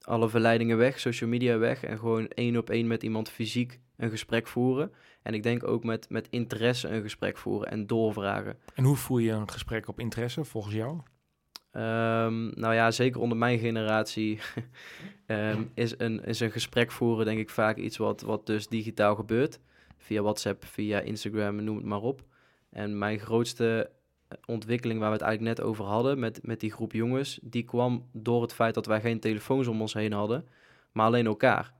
alle 0.00 0.28
verleidingen 0.28 0.76
weg, 0.76 1.00
social 1.00 1.30
media 1.30 1.58
weg. 1.58 1.84
En 1.84 1.98
gewoon 1.98 2.28
één 2.28 2.56
op 2.56 2.70
één 2.70 2.86
met 2.86 3.02
iemand 3.02 3.30
fysiek 3.30 3.80
een 3.96 4.10
gesprek 4.10 4.46
voeren. 4.46 4.92
En 5.22 5.34
ik 5.34 5.42
denk 5.42 5.66
ook 5.66 5.84
met, 5.84 6.10
met 6.10 6.28
interesse 6.30 6.88
een 6.88 7.02
gesprek 7.02 7.36
voeren 7.36 7.70
en 7.70 7.86
doorvragen. 7.86 8.58
En 8.74 8.84
hoe 8.84 8.96
voer 8.96 9.20
je 9.20 9.30
een 9.30 9.50
gesprek 9.50 9.88
op 9.88 10.00
interesse 10.00 10.44
volgens 10.44 10.74
jou? 10.74 11.00
Ehm, 11.70 12.60
nou 12.60 12.74
ja, 12.74 12.90
zeker 12.90 13.20
onder 13.20 13.38
mijn 13.38 13.58
generatie 13.58 14.40
ehm, 15.26 15.62
is, 15.74 15.98
een, 15.98 16.24
is 16.24 16.40
een 16.40 16.50
gesprek 16.50 16.92
voeren 16.92 17.24
denk 17.24 17.38
ik 17.38 17.50
vaak 17.50 17.76
iets 17.76 17.96
wat, 17.96 18.20
wat 18.20 18.46
dus 18.46 18.68
digitaal 18.68 19.14
gebeurt. 19.14 19.60
Via 20.04 20.22
WhatsApp, 20.22 20.64
via 20.64 21.00
Instagram, 21.00 21.64
noem 21.64 21.76
het 21.76 21.84
maar 21.84 22.02
op. 22.02 22.22
En 22.70 22.98
mijn 22.98 23.18
grootste 23.18 23.90
eh, 24.28 24.38
ontwikkeling 24.46 25.00
waar 25.00 25.08
we 25.08 25.16
het 25.16 25.24
eigenlijk 25.24 25.56
net 25.56 25.66
over 25.66 25.84
hadden 25.84 26.18
met, 26.18 26.46
met 26.46 26.60
die 26.60 26.72
groep 26.72 26.92
jongens, 26.92 27.38
die 27.42 27.62
kwam 27.62 28.08
door 28.12 28.42
het 28.42 28.54
feit 28.54 28.74
dat 28.74 28.86
wij 28.86 29.00
geen 29.00 29.20
telefoons 29.20 29.66
om 29.66 29.80
ons 29.80 29.94
heen 29.94 30.12
hadden, 30.12 30.48
maar 30.92 31.06
alleen 31.06 31.26
elkaar. 31.26 31.72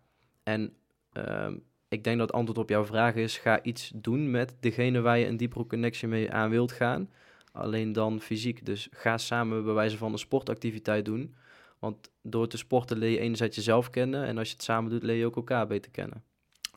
En 0.42 0.72
ehm, 1.12 1.54
ik 1.88 2.04
denk 2.04 2.18
dat 2.18 2.26
het 2.26 2.36
antwoord 2.36 2.58
op 2.58 2.68
jouw 2.68 2.84
vraag 2.84 3.14
is, 3.14 3.38
ga 3.38 3.62
iets 3.62 3.92
doen 3.94 4.30
met 4.30 4.56
degene 4.60 5.00
waar 5.00 5.18
je 5.18 5.26
een 5.26 5.36
diepere 5.36 5.66
connectie 5.66 6.08
mee 6.08 6.32
aan 6.32 6.50
wilt 6.50 6.72
gaan. 6.72 7.10
Alleen 7.52 7.92
dan 7.92 8.20
fysiek. 8.20 8.66
Dus 8.66 8.88
ga 8.90 9.18
samen 9.18 9.64
bij 9.64 9.74
wijze 9.74 9.96
van 9.96 10.12
een 10.12 10.18
sportactiviteit 10.18 11.04
doen. 11.04 11.34
Want 11.78 12.10
door 12.22 12.48
te 12.48 12.56
sporten 12.56 12.98
leer 12.98 13.10
je 13.10 13.18
enerzijds 13.18 13.56
jezelf 13.56 13.90
kennen. 13.90 14.24
En 14.24 14.38
als 14.38 14.48
je 14.48 14.54
het 14.54 14.62
samen 14.62 14.90
doet, 14.90 15.02
leer 15.02 15.16
je 15.16 15.26
ook 15.26 15.36
elkaar 15.36 15.66
beter 15.66 15.90
kennen. 15.90 16.22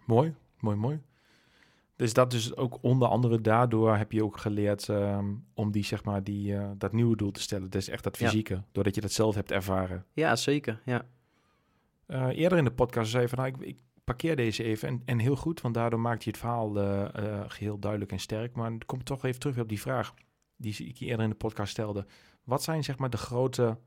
Mooi, 0.06 0.34
mooi, 0.60 0.78
mooi. 0.78 1.00
Dus 1.98 2.14
dat 2.14 2.32
dus 2.32 2.56
ook 2.56 2.78
onder 2.82 3.08
andere 3.08 3.42
daardoor 3.42 3.96
heb 3.96 4.12
je 4.12 4.24
ook 4.24 4.38
geleerd 4.38 4.90
ehm, 4.90 5.26
om 5.54 5.72
die, 5.72 5.84
zeg 5.84 6.04
maar, 6.04 6.24
die, 6.24 6.56
eh, 6.56 6.70
dat 6.78 6.92
nieuwe 6.94 7.16
doel 7.16 7.32
te 7.32 7.42
stellen. 7.42 7.70
Dus 7.70 7.88
echt 7.88 8.04
dat 8.04 8.18
Ja. 8.18 8.26
fysieke, 8.28 8.64
doordat 8.72 8.96
je 8.96 9.02
dat 9.02 9.12
zelf 9.12 9.36
hebt 9.36 9.52
ervaren. 9.52 10.06
Ja, 10.14 10.36
zeker. 10.36 10.82
Ja, 10.86 11.06
Eh, 12.06 12.28
eerder 12.28 12.58
in 12.58 12.64
de 12.64 12.72
podcast 12.72 13.12
zei 13.12 13.24
je 13.24 13.30
van, 13.30 13.38
nou, 13.38 13.50
ik, 13.50 13.62
ik 13.68 13.78
parkeer 14.04 14.36
deze 14.36 14.64
even. 14.64 14.88
En, 14.88 15.02
en 15.06 15.20
heel 15.20 15.36
goed, 15.36 15.62
want 15.62 15.74
daardoor 15.74 16.00
maakt 16.00 16.24
hij 16.24 16.32
het 16.32 16.42
verhaal 16.42 16.80
eh, 16.82 17.42
geheel 17.48 17.80
duidelijk 17.80 18.12
en 18.12 18.20
sterk. 18.20 18.56
Maar 18.56 18.72
ik 18.72 18.84
kom 18.86 19.04
toch 19.04 19.26
even 19.26 19.40
terug 19.40 19.58
op 19.60 19.70
die 19.70 19.82
vraag 19.82 20.14
die 20.58 20.88
ik 20.88 21.00
eerder 21.00 21.24
in 21.24 21.30
de 21.30 21.36
podcast 21.36 21.72
stelde. 21.72 22.06
Wat 22.44 22.64
zijn 22.64 22.84
zeg 22.84 22.98
maar 22.98 23.10
de 23.10 23.18
grote 23.18 23.78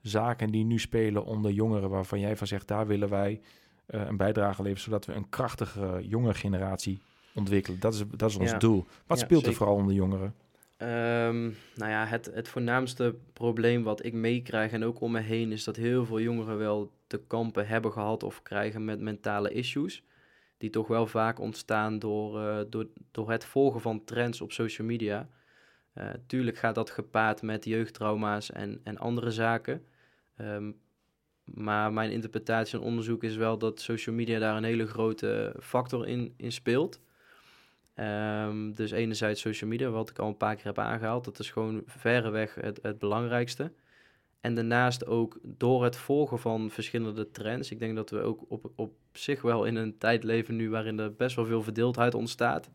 zaken 0.00 0.50
die 0.50 0.64
nu 0.64 0.78
spelen 0.78 1.24
onder 1.24 1.50
jongeren 1.50 1.90
waarvan 1.90 2.20
jij 2.20 2.36
van 2.36 2.46
zegt, 2.46 2.68
daar 2.68 2.86
willen 2.86 3.08
wij 3.08 3.40
een 3.86 4.16
bijdrage 4.16 4.62
leveren, 4.62 4.82
zodat 4.84 5.04
we 5.06 5.12
een 5.14 5.28
krachtige 5.28 5.98
jonge 6.02 6.34
generatie 6.34 7.00
ontwikkelen. 7.34 7.80
Dat 7.80 7.94
is, 7.94 8.02
dat 8.16 8.30
is 8.30 8.36
ons 8.36 8.50
Ja. 8.50 8.58
doel. 8.58 8.86
Wat 9.06 9.18
Ja, 9.18 9.24
speelt 9.24 9.46
er 9.46 9.54
vooral 9.54 9.74
onder 9.76 9.94
jongeren? 9.94 10.34
Ehm, 10.76 11.42
nou 11.74 11.90
ja, 11.90 12.06
het, 12.06 12.30
het 12.34 12.48
voornaamste 12.48 13.14
probleem 13.32 13.82
wat 13.82 14.04
ik 14.04 14.12
meekrijg 14.12 14.72
en 14.72 14.84
ook 14.84 15.00
om 15.00 15.12
me 15.12 15.20
heen 15.20 15.52
is 15.52 15.64
dat 15.64 15.76
heel 15.76 16.04
veel 16.06 16.20
jongeren 16.20 16.58
wel 16.58 16.92
te 17.06 17.20
kampen 17.26 17.66
hebben 17.66 17.92
gehad 17.92 18.22
of 18.22 18.42
krijgen 18.42 18.84
met 18.84 19.00
mentale 19.00 19.52
issues. 19.52 20.02
Die 20.58 20.70
toch 20.70 20.86
wel 20.86 21.06
vaak 21.06 21.38
ontstaan 21.40 21.98
door, 21.98 22.40
eh, 22.40 22.58
door, 22.68 22.86
door 23.10 23.30
het 23.30 23.44
volgen 23.44 23.80
van 23.80 24.04
trends 24.04 24.40
op 24.40 24.52
social 24.52 24.86
media. 24.86 25.28
Eh, 25.92 26.06
tuurlijk 26.26 26.56
gaat 26.56 26.74
dat 26.74 26.90
gepaard 26.90 27.42
met 27.42 27.64
jeugdtrauma's 27.64 28.50
en, 28.50 28.80
en 28.84 28.98
andere 28.98 29.30
zaken. 29.30 29.84
Ehm, 30.36 30.72
maar 31.44 31.92
mijn 31.92 32.10
interpretatie 32.10 32.78
en 32.78 32.84
onderzoek 32.84 33.24
is 33.24 33.36
wel 33.36 33.58
dat 33.58 33.80
social 33.80 34.14
media 34.14 34.38
daar 34.38 34.56
een 34.56 34.64
hele 34.64 34.86
grote 34.86 35.56
factor 35.60 36.06
in, 36.06 36.34
in 36.36 36.52
speelt. 36.52 37.00
Ehm, 37.94 38.72
dus 38.72 38.90
enerzijds 38.90 39.40
social 39.40 39.70
media, 39.70 39.88
wat 39.88 40.10
ik 40.10 40.18
al 40.18 40.28
een 40.28 40.36
paar 40.36 40.54
keer 40.54 40.64
heb 40.64 40.78
aangehaald, 40.78 41.24
dat 41.24 41.38
is 41.38 41.50
gewoon 41.50 41.82
verreweg 41.86 42.54
het, 42.54 42.78
het 42.82 42.98
belangrijkste. 42.98 43.72
En 44.40 44.54
daarnaast 44.54 45.06
ook 45.06 45.38
door 45.42 45.84
het 45.84 45.96
volgen 45.96 46.38
van 46.38 46.70
verschillende 46.70 47.30
trends. 47.30 47.70
Ik 47.70 47.78
denk 47.78 47.96
dat 47.96 48.10
we 48.10 48.20
ook 48.20 48.44
op, 48.48 48.70
op 48.76 48.92
zich 49.12 49.42
wel 49.42 49.64
in 49.64 49.76
een 49.76 49.98
tijd 49.98 50.24
leven 50.24 50.56
nu 50.56 50.70
waarin 50.70 50.98
er 50.98 51.14
best 51.14 51.36
wel 51.36 51.46
veel 51.46 51.62
verdeeldheid 51.62 52.14
ontstaat. 52.14 52.70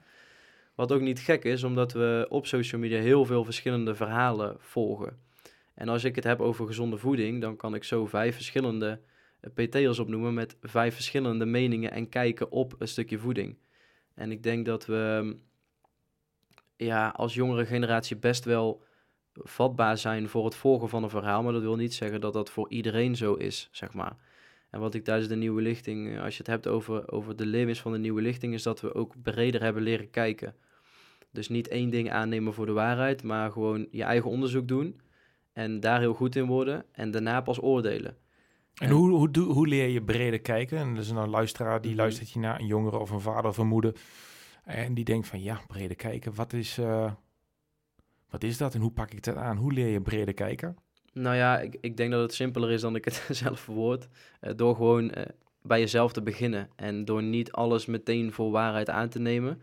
Wat 0.75 0.91
ook 0.91 1.01
niet 1.01 1.19
gek 1.19 1.43
is, 1.43 1.63
omdat 1.63 1.93
we 1.93 2.25
op 2.29 2.45
social 2.45 2.81
media 2.81 2.99
heel 2.99 3.25
veel 3.25 3.43
verschillende 3.43 3.95
verhalen 3.95 4.55
volgen. 4.59 5.17
En 5.73 5.89
als 5.89 6.03
ik 6.03 6.15
het 6.15 6.23
heb 6.23 6.39
over 6.39 6.67
gezonde 6.67 6.97
voeding, 6.97 7.41
dan 7.41 7.55
kan 7.55 7.75
ik 7.75 7.83
zo 7.83 8.05
vijf 8.05 8.35
verschillende 8.35 8.99
eh, 9.39 9.51
PT'ers 9.53 9.99
opnoemen 9.99 10.33
met 10.33 10.57
vijf 10.61 10.93
verschillende 10.93 11.45
meningen 11.45 11.91
en 11.91 12.09
kijken 12.09 12.51
op 12.51 12.75
een 12.77 12.87
stukje 12.87 13.17
voeding. 13.17 13.57
En 14.17 14.31
ik 14.31 14.43
denk 14.43 14.65
dat 14.65 14.85
we 14.85 15.35
ja, 16.75 17.09
als 17.09 17.33
jongere 17.33 17.65
generatie 17.65 18.15
best 18.15 18.45
wel 18.45 18.83
vatbaar 19.33 19.97
zijn 19.97 20.29
voor 20.29 20.45
het 20.45 20.55
volgen 20.55 20.89
van 20.89 21.03
een 21.03 21.09
verhaal. 21.09 21.43
Maar 21.43 21.53
dat 21.53 21.61
wil 21.61 21.75
niet 21.75 21.93
zeggen 21.93 22.21
dat 22.21 22.33
dat 22.33 22.49
voor 22.49 22.69
iedereen 22.69 23.15
zo 23.15 23.33
is, 23.33 23.69
zeg 23.71 23.93
maar. 23.93 24.15
En 24.69 24.79
wat 24.79 24.93
ik 24.93 25.03
tijdens 25.03 25.27
de 25.27 25.35
nieuwe 25.35 25.61
lichting, 25.61 26.09
eh, 26.09 26.23
als 26.23 26.33
je 26.33 26.37
het 26.37 26.47
hebt 26.47 26.67
over, 26.67 27.11
over 27.11 27.35
de 27.35 27.45
levens 27.45 27.81
van 27.81 27.91
de 27.91 27.97
nieuwe 27.97 28.21
lichting, 28.21 28.53
is 28.53 28.63
dat 28.63 28.81
we 28.81 28.93
ook 28.93 29.13
breder 29.21 29.61
hebben 29.61 29.83
leren 29.83 30.09
kijken. 30.09 30.55
Dus 31.31 31.49
niet 31.49 31.67
één 31.67 31.89
ding 31.89 32.11
aannemen 32.11 32.53
voor 32.53 32.65
de 32.65 32.71
waarheid, 32.71 33.23
maar 33.23 33.51
gewoon 33.51 33.87
je 33.91 34.03
eigen 34.03 34.29
onderzoek 34.29 34.67
doen. 34.67 34.99
en 35.53 35.79
daar 35.79 35.99
heel 35.99 36.13
goed 36.13 36.35
in 36.35 36.45
worden 36.45 36.85
en 36.91 37.11
daarna 37.11 37.41
pas 37.41 37.61
oordelen. 37.61 38.17
En 38.77 38.89
hoe, 38.89 39.09
hoe, 39.09 39.39
hoe 39.39 39.67
leer 39.67 39.87
je 39.87 40.01
breder 40.03 40.39
kijken? 40.39 40.77
En 40.77 40.93
er 40.93 40.97
is 41.01 41.09
een 41.09 41.29
luisteraar 41.29 41.81
die 41.81 41.91
Mhm. 41.91 41.99
luistert 41.99 42.29
hier 42.29 42.41
naar, 42.41 42.59
een 42.59 42.65
jongere 42.65 42.97
of 42.97 43.09
een 43.09 43.19
vader 43.21 43.49
of 43.49 43.57
een 43.57 43.67
moeder. 43.67 43.95
En 44.63 44.93
die 44.93 45.03
denkt 45.05 45.27
van, 45.27 45.41
ja, 45.41 45.61
breder 45.67 45.95
kijken, 45.95 46.35
wat 46.35 46.53
is, 46.53 46.77
eh, 46.77 47.11
wat 48.29 48.43
is 48.43 48.57
dat 48.57 48.73
en 48.73 48.81
hoe 48.81 48.91
pak 48.91 49.11
ik 49.11 49.23
dat 49.23 49.35
aan? 49.35 49.57
Hoe 49.57 49.73
leer 49.73 49.87
je 49.87 50.01
breder 50.01 50.33
kijken? 50.33 50.77
Nou 51.13 51.35
ja, 51.35 51.59
ik, 51.59 51.77
ik 51.81 51.97
denk 51.97 52.11
dat 52.11 52.21
het 52.21 52.33
simpeler 52.33 52.71
is 52.71 52.81
dan 52.81 52.95
ik 52.95 53.05
het 53.05 53.27
zelf 53.43 53.59
verwoord. 53.59 54.07
Eh, 54.39 54.51
door 54.55 54.75
gewoon 54.75 55.11
eh, 55.11 55.25
bij 55.61 55.79
jezelf 55.79 56.13
te 56.13 56.21
beginnen 56.21 56.69
en 56.75 57.05
door 57.05 57.23
niet 57.23 57.51
alles 57.51 57.85
meteen 57.85 58.31
voor 58.31 58.51
waarheid 58.51 58.89
aan 58.89 59.09
te 59.09 59.19
nemen. 59.19 59.61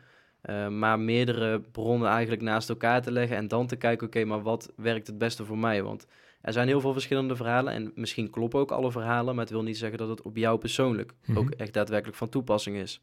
maar 0.71 1.01
meerdere 1.01 1.61
bronnen 1.61 2.09
eigenlijk 2.09 2.43
naast 2.43 2.69
elkaar 2.69 3.03
te 3.03 3.13
leggen 3.13 3.37
en 3.37 3.49
dan 3.49 3.67
te 3.67 3.77
kijken, 3.77 4.07
oké, 4.07 4.25
maar 4.25 4.43
wat 4.43 4.73
werkt 4.77 5.07
het 5.07 5.19
beste 5.19 5.45
voor 5.45 5.59
mij? 5.59 5.83
Want 5.83 6.07
er 6.45 6.53
zijn 6.53 6.67
heel 6.69 6.81
veel 6.81 6.93
verschillende 6.93 7.37
verhalen 7.37 7.73
en 7.73 7.93
misschien 7.95 8.31
kloppen 8.31 8.61
ook 8.61 8.71
alle 8.71 8.91
verhalen, 8.93 9.35
maar 9.35 9.45
het 9.45 9.53
wil 9.53 9.63
niet 9.63 9.79
zeggen 9.79 9.99
dat 9.99 10.09
het 10.09 10.23
op 10.23 10.37
jou 10.37 10.59
persoonlijk 10.59 11.13
Mhm. 11.25 11.39
ook 11.39 11.51
echt 11.51 11.73
daadwerkelijk 11.73 12.17
van 12.19 12.29
toepassing 12.29 12.77
is. 12.77 13.03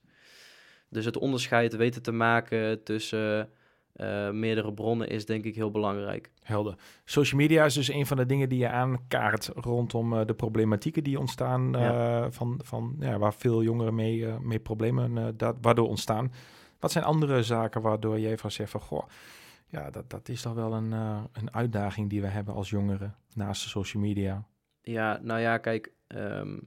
Dus 0.89 1.05
het 1.05 1.17
onderscheid 1.17 1.75
weten 1.75 2.01
te 2.01 2.11
maken 2.11 2.83
tussen 2.83 3.49
eh, 3.91 4.29
meerdere 4.29 4.73
bronnen 4.73 5.09
is 5.09 5.25
denk 5.25 5.43
ik 5.45 5.55
heel 5.55 5.71
belangrijk. 5.71 6.29
Helder. 6.43 6.75
Social 7.05 7.39
media 7.41 7.65
is 7.65 7.73
dus 7.73 7.87
een 7.91 8.05
van 8.05 8.17
de 8.17 8.25
dingen 8.25 8.49
die 8.49 8.59
je 8.59 8.69
aankaart 8.69 9.49
rondom 9.55 10.13
eh, 10.13 10.25
de 10.25 10.33
problematieken 10.33 11.03
die 11.03 11.19
ontstaan, 11.19 11.75
eh, 11.75 11.81
Ja. 11.81 12.31
van, 12.31 12.59
van, 12.63 12.95
ja, 12.99 13.17
waar 13.17 13.33
veel 13.33 13.63
jongeren 13.63 13.95
mee, 13.95 14.25
mee 14.41 14.59
problemen 14.59 15.37
dat, 15.37 15.55
waardoor 15.61 15.87
ontstaan. 15.87 16.31
Wat 16.79 16.91
zijn 16.91 17.03
andere 17.03 17.43
zaken 17.43 17.81
waardoor 17.81 18.19
jij 18.19 18.37
van 18.37 18.51
zegt 18.51 18.71
van, 18.71 18.81
goh, 18.81 19.03
ja, 19.71 19.89
dat, 19.89 20.09
dat 20.09 20.29
is 20.29 20.41
toch 20.41 20.53
wel 20.53 20.73
een, 20.73 20.93
eh, 20.93 21.23
een 21.31 21.53
uitdaging 21.53 22.09
die 22.09 22.21
we 22.21 22.27
hebben 22.27 22.53
als 22.53 22.69
jongeren 22.69 23.15
naast 23.33 23.63
de 23.63 23.69
social 23.69 24.03
media. 24.03 24.45
Ja, 24.81 25.19
nou 25.23 25.39
ja, 25.39 25.57
kijk, 25.57 25.91
ehm, 26.07 26.57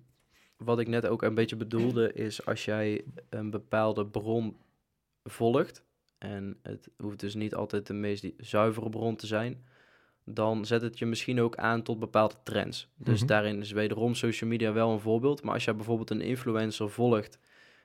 wat 0.57 0.79
ik 0.79 0.89
net 0.89 1.07
ook 1.07 1.23
een 1.23 1.35
beetje 1.35 1.57
bedoelde 1.57 2.13
is 2.13 2.47
als 2.47 2.65
jij 2.65 3.05
een 3.29 3.51
bepaalde 3.51 4.07
bron 4.07 4.57
volgt, 5.25 5.85
en 6.19 6.59
het 6.63 6.89
hoeft 6.97 7.21
dus 7.21 7.35
niet 7.35 7.55
altijd 7.55 7.87
de 7.87 7.93
meest 7.95 8.27
zuivere 8.37 8.89
bron 8.89 9.17
te 9.17 9.27
zijn, 9.27 9.65
dan 10.25 10.65
zet 10.65 10.83
het 10.83 10.99
je 10.99 11.07
misschien 11.07 11.41
ook 11.41 11.57
aan 11.57 11.83
tot 11.83 11.99
bepaalde 11.99 12.35
trends. 12.43 12.89
Dus 12.97 13.19
Mhm. 13.19 13.27
daarin 13.29 13.61
is 13.61 13.73
wederom 13.73 14.15
social 14.15 14.51
media 14.51 14.73
wel 14.73 14.93
een 14.93 15.01
voorbeeld, 15.01 15.43
maar 15.43 15.55
als 15.55 15.65
jij 15.65 15.77
bijvoorbeeld 15.77 16.11
een 16.11 16.21
influencer 16.21 16.91
volgt 16.91 17.39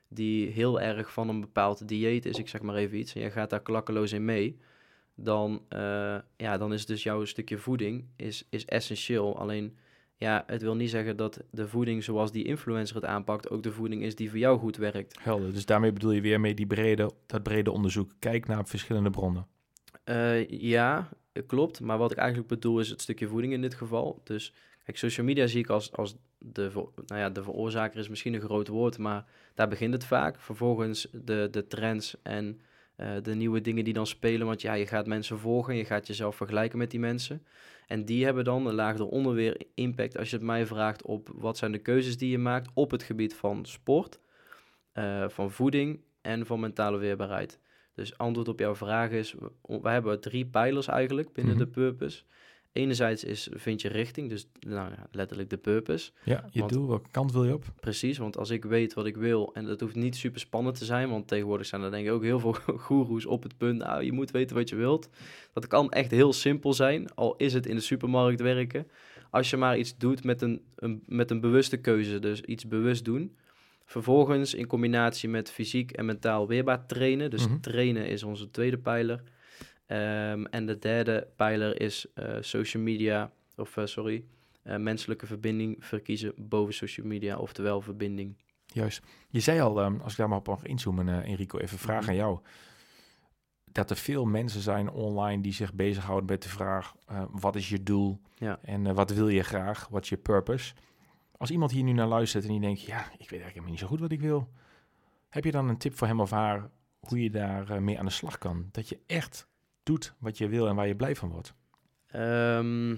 die 0.08 0.48
heel 0.50 0.82
erg 0.82 1.14
van 1.14 1.30
een 1.30 1.40
bepaald 1.42 1.88
dieet 1.88 2.26
is, 2.26 2.38
ik 2.38 2.48
zeg 2.48 2.62
maar 2.62 2.76
even 2.76 2.98
iets, 2.98 3.14
en 3.16 3.22
jij 3.22 3.32
gaat 3.32 3.50
daar 3.50 3.62
klakkeloos 3.62 4.12
in 4.12 4.26
mee, 4.26 4.60
dan, 5.24 5.62
eh, 5.70 6.18
ja, 6.38 6.58
dan 6.58 6.74
is 6.74 6.86
dus 6.86 7.04
jouw 7.04 7.26
stukje 7.26 7.58
voeding 7.58 8.06
is, 8.16 8.46
is 8.50 8.66
essentieel. 8.66 9.40
Alleen 9.40 9.78
ja, 10.16 10.44
het 10.48 10.62
wil 10.62 10.76
niet 10.76 10.90
zeggen 10.90 11.18
dat 11.18 11.44
de 11.52 11.68
voeding 11.68 12.04
zoals 12.04 12.32
die 12.32 12.44
influencer 12.44 12.96
het 12.96 13.06
aanpakt 13.06 13.50
ook 13.50 13.64
de 13.64 13.72
voeding 13.72 14.04
is 14.04 14.16
die 14.16 14.30
voor 14.30 14.40
jou 14.40 14.60
goed 14.60 14.78
werkt. 14.78 15.20
Helder. 15.22 15.54
Dus 15.54 15.66
daarmee 15.66 15.94
bedoel 15.94 16.12
je 16.12 16.22
weer 16.22 16.40
mee 16.40 16.54
die 16.54 16.68
brede, 16.68 17.12
dat 17.26 17.44
brede 17.44 17.72
onderzoek. 17.72 18.12
Kijk 18.20 18.48
naar 18.48 18.66
verschillende 18.66 19.10
bronnen. 19.10 19.48
Eh, 20.04 20.50
ja, 20.50 21.10
klopt. 21.48 21.82
Maar 21.82 21.98
wat 21.98 22.12
ik 22.12 22.18
eigenlijk 22.18 22.50
bedoel 22.50 22.80
is 22.80 22.90
het 22.90 23.02
stukje 23.02 23.28
voeding 23.28 23.54
in 23.54 23.62
dit 23.62 23.74
geval. 23.74 24.22
Dus 24.24 24.54
kijk, 24.84 24.98
social 24.98 25.26
media 25.26 25.48
zie 25.48 25.60
ik 25.60 25.70
als, 25.70 25.92
als 25.92 26.16
de, 26.38 26.72
nou 27.06 27.22
ja, 27.22 27.30
de 27.30 27.44
veroorzaker 27.44 28.00
is 28.00 28.10
misschien 28.10 28.34
een 28.34 28.42
groot 28.42 28.68
woord, 28.68 28.98
maar 28.98 29.26
daar 29.54 29.68
begint 29.68 29.94
het 29.94 30.06
vaak. 30.06 30.40
Vervolgens 30.40 31.08
de, 31.12 31.48
de 31.52 31.68
trends 31.68 32.16
en 32.24 32.62
eh, 33.00 33.12
de 33.22 33.36
nieuwe 33.36 33.62
dingen 33.62 33.84
die 33.84 33.94
dan 33.94 34.08
spelen. 34.08 34.48
Want 34.48 34.62
ja, 34.62 34.74
je 34.74 34.88
gaat 34.88 35.08
mensen 35.08 35.40
volgen, 35.40 35.76
je 35.76 35.86
gaat 35.86 36.08
jezelf 36.08 36.36
vergelijken 36.36 36.78
met 36.78 36.92
die 36.92 37.00
mensen. 37.00 37.44
En 37.88 38.06
die 38.06 38.26
hebben 38.26 38.44
dan 38.44 38.66
een 38.68 38.74
laag 38.74 38.98
eronder 38.98 39.34
weer 39.34 39.62
impact, 39.74 40.18
als 40.18 40.30
je 40.30 40.36
het 40.36 40.46
mij 40.46 40.66
vraagt, 40.66 41.04
op 41.04 41.30
wat 41.36 41.58
zijn 41.58 41.72
de 41.72 41.78
keuzes 41.78 42.18
die 42.18 42.30
je 42.30 42.38
maakt 42.38 42.70
op 42.74 42.92
het 42.92 43.04
gebied 43.04 43.36
van 43.36 43.66
sport, 43.66 44.20
eh, 44.92 45.30
van 45.30 45.52
voeding 45.52 46.02
en 46.22 46.46
van 46.46 46.60
mentale 46.60 46.98
weerbaarheid. 46.98 47.60
Dus 47.96 48.18
antwoord 48.18 48.48
op 48.48 48.60
jouw 48.60 48.76
vraag 48.76 49.10
is, 49.12 49.36
we, 49.62 49.90
hebben 49.90 50.22
drie 50.22 50.46
pijlers 50.46 50.88
eigenlijk 50.88 51.34
binnen 51.34 51.56
Mhm. 51.56 51.64
de 51.64 51.70
purpose. 51.70 52.24
Enerzijds 52.74 53.24
is, 53.24 53.48
vind 53.54 53.82
je 53.82 53.88
richting, 53.88 54.30
dus 54.30 54.48
nou, 54.60 54.90
ja, 54.92 55.08
letterlijk 55.12 55.50
de 55.50 55.58
purpose. 55.58 56.12
Ja, 56.24 56.46
je 56.52 56.60
Want- 56.60 56.72
doel, 56.74 56.88
welke 56.88 57.10
kant 57.12 57.32
wil 57.32 57.44
je 57.46 57.54
op? 57.54 57.66
Precies, 57.80 58.18
want 58.18 58.38
als 58.38 58.50
ik 58.50 58.66
weet 58.66 58.94
wat 58.94 59.06
ik 59.06 59.16
wil, 59.18 59.54
en 59.54 59.66
dat 59.66 59.80
hoeft 59.80 59.96
niet 59.96 60.16
super 60.16 60.40
spannend 60.40 60.78
te 60.78 60.86
zijn, 60.86 61.10
want 61.10 61.28
tegenwoordig 61.28 61.66
zijn 61.68 61.82
er 61.82 61.92
denk 61.92 62.06
ik 62.08 62.12
ook 62.14 62.24
heel 62.24 62.40
veel 62.40 62.54
goeroes 62.88 63.26
op 63.26 63.44
het 63.44 63.58
punt, 63.58 63.78
nou, 63.78 64.04
je 64.04 64.12
moet 64.12 64.32
weten 64.32 64.56
wat 64.56 64.70
je 64.70 64.76
wilt. 64.76 65.10
Dat 65.54 65.68
kan 65.68 65.92
echt 65.92 66.12
heel 66.12 66.34
simpel 66.34 66.74
zijn, 66.74 67.14
al 67.16 67.36
is 67.36 67.54
het 67.54 67.66
in 67.66 67.76
de 67.76 67.82
supermarkt 67.82 68.42
werken. 68.42 68.88
Als 69.30 69.50
je 69.50 69.58
maar 69.58 69.78
iets 69.78 69.98
doet 69.98 70.24
met 70.24 70.42
een, 70.42 70.62
een, 70.76 71.04
met 71.06 71.32
een 71.32 71.40
bewuste 71.42 71.78
keuze, 71.78 72.20
dus 72.20 72.42
iets 72.42 72.68
bewust 72.68 73.06
doen. 73.06 73.36
Vervolgens 73.86 74.54
in 74.54 74.68
combinatie 74.68 75.30
met 75.30 75.52
fysiek 75.52 75.92
en 75.92 76.06
mentaal 76.06 76.48
weerbaar 76.48 76.86
trainen. 76.86 77.30
Dus 77.30 77.48
Mhm. 77.48 77.60
trainen 77.60 78.08
is 78.08 78.24
onze 78.24 78.52
tweede 78.52 78.78
pijler. 78.78 79.24
Ehm, 79.90 80.46
en 80.46 80.66
de 80.66 80.80
derde 80.80 81.28
pijler 81.36 81.82
is 81.82 82.06
eh, 82.14 82.38
social 82.40 82.84
media, 82.84 83.32
of 83.56 83.78
eh, 83.78 83.86
sorry, 83.86 84.26
eh, 84.64 84.78
menselijke 84.78 85.26
verbinding 85.26 85.86
verkiezen 85.86 86.34
boven 86.38 86.74
social 86.74 87.08
media, 87.08 87.38
oftewel 87.38 87.82
verbinding. 87.82 88.38
Juist. 88.66 89.02
Je 89.30 89.40
zei 89.40 89.60
al, 89.60 89.82
ehm, 89.82 90.00
als 90.00 90.12
ik 90.12 90.18
daar 90.18 90.30
maar 90.30 90.38
op 90.38 90.48
mag 90.48 90.64
inzoomen, 90.64 91.24
Enrico, 91.24 91.58
even 91.58 91.74
een 91.74 91.80
vraag 91.84 92.02
Mhm. 92.02 92.10
aan 92.10 92.16
jou. 92.16 92.40
Dat 93.72 93.90
er 93.90 93.96
veel 93.96 94.26
mensen 94.26 94.62
zijn 94.62 94.90
online 94.90 95.42
die 95.42 95.54
zich 95.54 95.74
bezighouden 95.74 96.30
met 96.30 96.44
de 96.44 96.50
vraag: 96.50 96.96
wat 97.32 97.56
is 97.56 97.70
je 97.70 97.84
doel? 97.84 98.22
Ja. 98.38 98.60
En 98.62 98.94
wat 98.96 99.12
wil 99.12 99.28
je 99.30 99.44
graag? 99.44 99.88
Wat 99.88 100.04
is 100.04 100.10
je 100.10 100.18
purpose? 100.18 100.74
Als 101.38 101.52
iemand 101.52 101.72
hier 101.72 101.84
nu 101.84 101.92
naar 101.92 102.08
luistert 102.08 102.44
en 102.44 102.50
die 102.52 102.60
denkt: 102.60 102.82
ja, 102.82 103.00
ik 103.00 103.10
weet 103.10 103.20
eigenlijk 103.20 103.48
helemaal 103.50 103.70
niet 103.72 103.80
zo 103.80 103.88
goed 103.88 104.00
wat 104.00 104.12
ik 104.12 104.22
wil. 104.22 104.50
Heb 105.30 105.44
je 105.44 105.52
dan 105.52 105.70
een 105.70 105.78
tip 105.78 105.98
voor 105.98 106.08
hem 106.08 106.20
of 106.22 106.30
haar 106.30 106.70
hoe 107.00 107.24
je 107.24 107.30
daar 107.30 107.84
mee 107.84 108.00
aan 108.00 108.06
de 108.06 108.12
slag 108.12 108.38
kan? 108.38 108.70
Dat 108.72 108.90
je 108.90 109.00
echt 109.06 109.48
doet 109.90 110.14
wat 110.20 110.38
je 110.38 110.48
wil 110.48 110.68
en 110.68 110.76
waar 110.76 110.88
je 110.88 110.96
blij 110.96 111.16
van 111.16 111.30
wordt. 111.30 111.54
Ehm, 112.08 112.90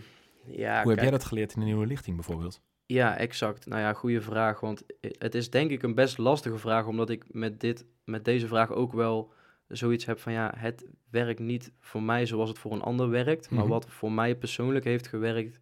ja, 0.45 0.81
hoe 0.81 0.91
heb 0.91 1.01
jij 1.01 1.11
dat 1.11 1.23
geleerd 1.23 1.53
in 1.53 1.59
de 1.59 1.65
nieuwe 1.65 1.85
lichting 1.85 2.15
bijvoorbeeld? 2.15 2.61
Ja, 2.85 3.17
exact. 3.17 3.65
Nou 3.65 3.81
ja, 3.81 3.93
goede 3.93 4.21
vraag. 4.21 4.59
Want 4.59 4.83
het 5.01 5.35
is 5.35 5.49
denk 5.49 5.71
ik 5.71 5.83
een 5.83 5.95
best 5.95 6.17
lastige 6.17 6.57
vraag, 6.57 6.85
omdat 6.85 7.09
ik 7.09 7.23
met, 7.27 7.59
dit, 7.59 7.85
met 8.03 8.25
deze 8.25 8.47
vraag 8.47 8.71
ook 8.71 8.93
wel 8.93 9.33
zoiets 9.67 10.05
heb 10.05 10.19
van 10.19 10.33
ja, 10.33 10.53
het 10.57 10.85
werkt 11.09 11.39
niet 11.39 11.71
voor 11.79 12.03
mij 12.03 12.25
zoals 12.25 12.49
het 12.49 12.59
voor 12.59 12.71
een 12.71 12.81
ander 12.81 13.09
werkt. 13.09 13.49
Maar 13.49 13.59
Mhm. 13.63 13.69
wat 13.71 13.85
voor 13.89 14.11
mij 14.11 14.35
persoonlijk 14.35 14.85
heeft 14.85 15.07
gewerkt, 15.07 15.59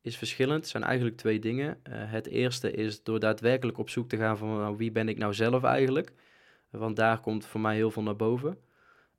is 0.00 0.16
verschillend. 0.16 0.60
Het 0.60 0.68
zijn 0.68 0.82
eigenlijk 0.82 1.16
twee 1.16 1.38
dingen. 1.38 1.78
Eh, 1.82 1.92
het 1.96 2.26
eerste 2.26 2.70
is 2.70 3.02
door 3.02 3.20
daadwerkelijk 3.20 3.78
op 3.78 3.88
zoek 3.90 4.08
te 4.08 4.16
gaan 4.16 4.38
van 4.38 4.48
nou, 4.48 4.76
wie 4.76 4.92
ben 4.92 5.08
ik 5.08 5.18
nou 5.18 5.34
zelf 5.34 5.62
eigenlijk. 5.62 6.12
Want 6.70 6.96
daar 6.96 7.20
komt 7.20 7.46
voor 7.46 7.60
mij 7.60 7.74
heel 7.74 7.90
veel 7.90 8.02
naar 8.02 8.16
boven. 8.16 8.58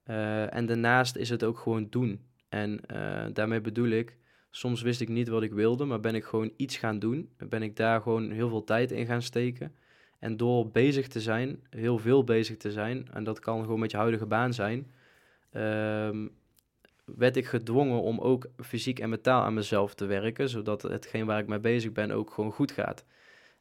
Eh, 0.06 0.54
en 0.54 0.66
daarnaast 0.66 1.16
is 1.16 1.30
het 1.30 1.44
ook 1.44 1.58
gewoon 1.58 1.88
doen. 1.90 2.22
En 2.50 2.86
eh, 2.86 3.26
daarmee 3.34 3.62
bedoel 3.62 3.90
ik, 3.90 4.18
soms 4.50 4.82
wist 4.82 5.02
ik 5.02 5.10
niet 5.10 5.28
wat 5.28 5.44
ik 5.44 5.54
wilde, 5.54 5.86
maar 5.86 6.00
ben 6.00 6.16
ik 6.16 6.24
gewoon 6.24 6.52
iets 6.58 6.78
gaan 6.78 7.00
doen. 7.00 7.30
Ben 7.38 7.64
ik 7.64 7.76
daar 7.76 8.02
gewoon 8.02 8.32
heel 8.32 8.50
veel 8.50 8.64
tijd 8.64 8.92
in 8.92 9.06
gaan 9.06 9.22
steken. 9.22 9.76
En 10.20 10.38
door 10.38 10.72
bezig 10.72 11.08
te 11.08 11.22
zijn, 11.22 11.64
heel 11.70 11.98
veel 11.98 12.24
bezig 12.24 12.58
te 12.58 12.72
zijn, 12.72 13.08
en 13.14 13.24
dat 13.24 13.40
kan 13.40 13.62
gewoon 13.62 13.80
met 13.80 13.92
je 13.92 13.98
huidige 13.98 14.26
baan 14.26 14.54
zijn, 14.54 14.92
ehm, 15.52 16.28
werd 17.06 17.36
ik 17.36 17.46
gedwongen 17.46 18.02
om 18.02 18.20
ook 18.20 18.48
fysiek 18.58 19.00
en 19.00 19.10
mentaal 19.10 19.42
aan 19.42 19.54
mezelf 19.54 19.94
te 19.94 20.06
werken, 20.06 20.50
zodat 20.50 20.82
hetgeen 20.82 21.26
waar 21.26 21.40
ik 21.40 21.48
mee 21.48 21.60
bezig 21.60 21.92
ben 21.92 22.12
ook 22.12 22.32
gewoon 22.32 22.52
goed 22.52 22.72
gaat. 22.72 23.06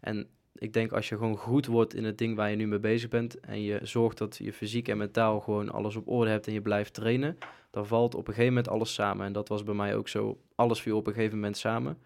En 0.00 0.28
ik 0.54 0.72
denk 0.72 0.92
als 0.92 1.08
je 1.08 1.16
gewoon 1.16 1.36
goed 1.36 1.66
wordt 1.66 1.94
in 1.94 2.04
het 2.04 2.18
ding 2.18 2.36
waar 2.36 2.50
je 2.50 2.56
nu 2.56 2.66
mee 2.66 2.78
bezig 2.78 3.08
bent 3.08 3.40
en 3.40 3.62
je 3.62 3.80
zorgt 3.82 4.18
dat 4.18 4.36
je 4.36 4.52
fysiek 4.52 4.88
en 4.88 4.96
mentaal 4.96 5.40
gewoon 5.40 5.70
alles 5.70 5.96
op 5.96 6.08
orde 6.08 6.30
hebt 6.30 6.46
en 6.46 6.52
je 6.52 6.62
blijft 6.62 6.94
trainen, 6.94 7.38
dan 7.70 7.86
valt 7.86 8.14
op 8.14 8.28
een 8.28 8.34
gegeven 8.34 8.54
moment 8.54 8.68
alles 8.68 8.94
samen. 8.94 9.26
En 9.26 9.32
dat 9.32 9.48
was 9.48 9.62
bij 9.62 9.74
mij 9.74 9.96
ook 9.96 10.08
zo. 10.08 10.40
Alles 10.54 10.80
viel 10.80 10.96
op 10.96 11.06
een 11.06 11.12
gegeven 11.12 11.36
moment 11.36 11.56
samen. 11.56 11.98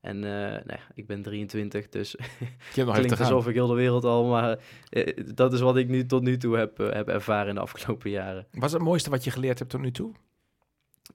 En 0.00 0.16
eh, 0.16 0.30
nou 0.50 0.64
ja, 0.66 0.80
ik 0.94 1.06
ben 1.06 1.22
23, 1.22 1.88
dus 1.88 2.10
te 2.74 2.84
klinkt 2.84 3.20
alsof 3.20 3.48
ik 3.48 3.54
heel 3.54 3.66
de 3.66 3.74
wereld 3.74 4.04
al, 4.04 4.24
maar 4.24 4.58
eh, 4.88 5.16
dat 5.34 5.52
is 5.52 5.60
wat 5.60 5.76
ik 5.76 5.88
nu 5.88 6.06
tot 6.06 6.22
nu 6.22 6.36
toe 6.36 6.56
heb, 6.56 6.80
eh, 6.80 6.92
heb 6.92 7.08
ervaren 7.08 7.48
in 7.48 7.54
de 7.54 7.60
afgelopen 7.60 8.10
jaren. 8.10 8.46
Wat 8.52 8.64
is 8.64 8.72
het 8.72 8.82
mooiste 8.82 9.10
wat 9.10 9.24
je 9.24 9.30
geleerd 9.30 9.58
hebt 9.58 9.70
tot 9.70 9.80
nu 9.80 9.90
toe? 9.90 10.12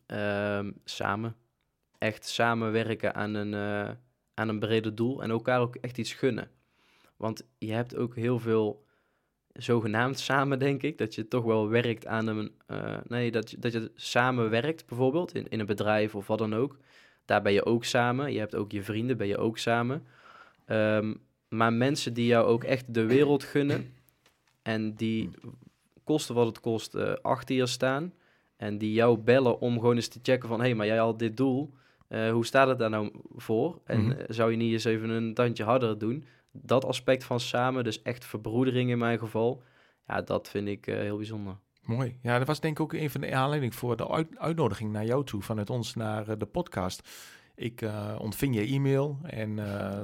Ehm, 0.06 0.72
samen. 0.84 1.36
Echt 1.98 2.28
samenwerken 2.28 3.16
aan 3.16 3.34
een, 3.34 3.54
aan 4.34 4.50
een 4.50 4.60
breder 4.60 4.96
doel 4.96 5.24
en 5.24 5.30
elkaar 5.30 5.60
ook 5.60 5.76
echt 5.76 5.98
iets 5.98 6.14
gunnen. 6.14 6.50
Want 7.22 7.44
je 7.58 7.72
hebt 7.72 7.96
ook 7.96 8.16
heel 8.16 8.40
veel 8.40 8.86
zogenaamd 9.54 10.20
samen, 10.20 10.60
denk 10.60 10.84
ik, 10.84 10.98
dat 10.98 11.16
je 11.16 11.28
toch 11.28 11.44
wel 11.44 11.70
werkt 11.70 12.08
aan 12.08 12.28
een... 12.28 12.52
eh, 12.66 12.98
nee, 13.08 13.32
dat 13.32 13.52
je, 13.52 13.60
dat 13.60 13.72
je 13.74 13.92
samen 13.96 14.50
werkt 14.50 14.86
bijvoorbeeld 14.86 15.34
in, 15.36 15.48
in 15.50 15.60
een 15.60 15.66
bedrijf 15.66 16.16
of 16.16 16.28
wat 16.28 16.38
dan 16.38 16.54
ook. 16.56 16.78
Daar 17.26 17.42
ben 17.42 17.54
je 17.54 17.66
ook 17.66 17.84
samen. 17.84 18.34
Je 18.34 18.40
hebt 18.40 18.56
ook 18.56 18.72
je 18.72 18.84
vrienden, 18.84 19.18
ben 19.18 19.28
je 19.28 19.38
ook 19.38 19.58
samen. 19.58 20.04
Ehm, 20.66 21.14
maar 21.50 21.74
mensen 21.74 22.14
die 22.14 22.26
jou 22.26 22.46
ook 22.46 22.64
echt 22.64 22.94
de 22.94 23.06
wereld 23.06 23.44
gunnen 23.44 23.94
en 24.62 24.94
die 24.96 25.30
kosten 26.04 26.36
wat 26.36 26.46
het 26.48 26.60
kost 26.60 26.96
eh, 26.96 27.14
achter 27.22 27.56
je 27.56 27.66
staan 27.66 28.14
en 28.58 28.78
die 28.78 28.94
jou 28.94 29.18
bellen 29.18 29.60
om 29.60 29.74
gewoon 29.80 29.96
eens 29.96 30.08
te 30.08 30.20
checken 30.22 30.48
van... 30.50 30.60
hé, 30.60 30.66
hey, 30.66 30.76
maar 30.76 30.86
jij 30.86 30.98
had 30.98 31.20
dit 31.20 31.38
doel, 31.38 31.74
Eh, 32.08 32.32
hoe 32.32 32.46
staat 32.46 32.68
het 32.68 32.80
daar 32.80 32.90
nou 32.90 33.12
voor? 33.36 33.80
En 33.86 34.02
Mhm. 34.06 34.16
zou 34.28 34.52
je 34.52 34.58
niet 34.58 34.72
eens 34.72 34.84
even 34.84 35.10
een 35.10 35.34
tandje 35.34 35.64
harder 35.64 35.98
doen? 35.98 36.26
Dat 36.52 36.86
aspect 36.86 37.24
van 37.24 37.40
samen, 37.40 37.84
dus 37.84 38.02
echt 38.02 38.26
verbroedering 38.26 38.90
in 38.90 38.98
mijn 38.98 39.20
geval, 39.20 39.64
ja, 40.08 40.22
dat 40.22 40.50
vind 40.50 40.68
ik 40.68 40.88
eh, 40.88 40.96
heel 40.96 41.18
bijzonder. 41.18 41.58
Mooi. 41.82 42.18
Ja, 42.22 42.38
dat 42.38 42.48
was 42.48 42.60
denk 42.60 42.78
ik 42.78 42.84
ook 42.84 42.94
een 42.94 43.10
van 43.10 43.22
de 43.22 43.36
aanleidingen 43.36 43.76
voor 43.76 43.98
de 43.98 44.10
uit- 44.10 44.38
uitnodiging 44.38 44.92
naar 44.92 45.06
jou 45.06 45.26
toe, 45.26 45.42
vanuit 45.42 45.70
ons 45.70 45.96
naar 45.96 46.28
eh, 46.28 46.38
de 46.38 46.46
podcast. 46.46 47.10
Ik 47.56 47.82
eh, 47.82 48.16
ontving 48.20 48.56
je 48.56 48.66
e-mail 48.66 49.20
en 49.24 49.56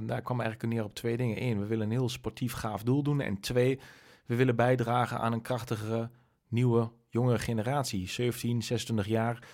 daar 0.06 0.22
kwam 0.22 0.42
eigenlijk 0.42 0.74
neer 0.74 0.84
op 0.84 0.96
twee 0.96 1.18
dingen. 1.18 1.42
Eén, 1.44 1.60
we 1.60 1.66
willen 1.66 1.86
een 1.86 1.92
heel 1.92 2.10
sportief 2.10 2.54
gaaf 2.54 2.84
doel 2.84 3.04
doen. 3.04 3.22
En 3.22 3.40
twee, 3.40 3.80
we 4.26 4.36
willen 4.36 4.56
bijdragen 4.56 5.20
aan 5.20 5.34
een 5.34 5.42
krachtigere, 5.42 6.10
nieuwe, 6.48 6.92
jongere 7.10 7.40
generatie. 7.40 8.10
17, 8.10 8.62
26 8.62 9.08
jaar. 9.08 9.48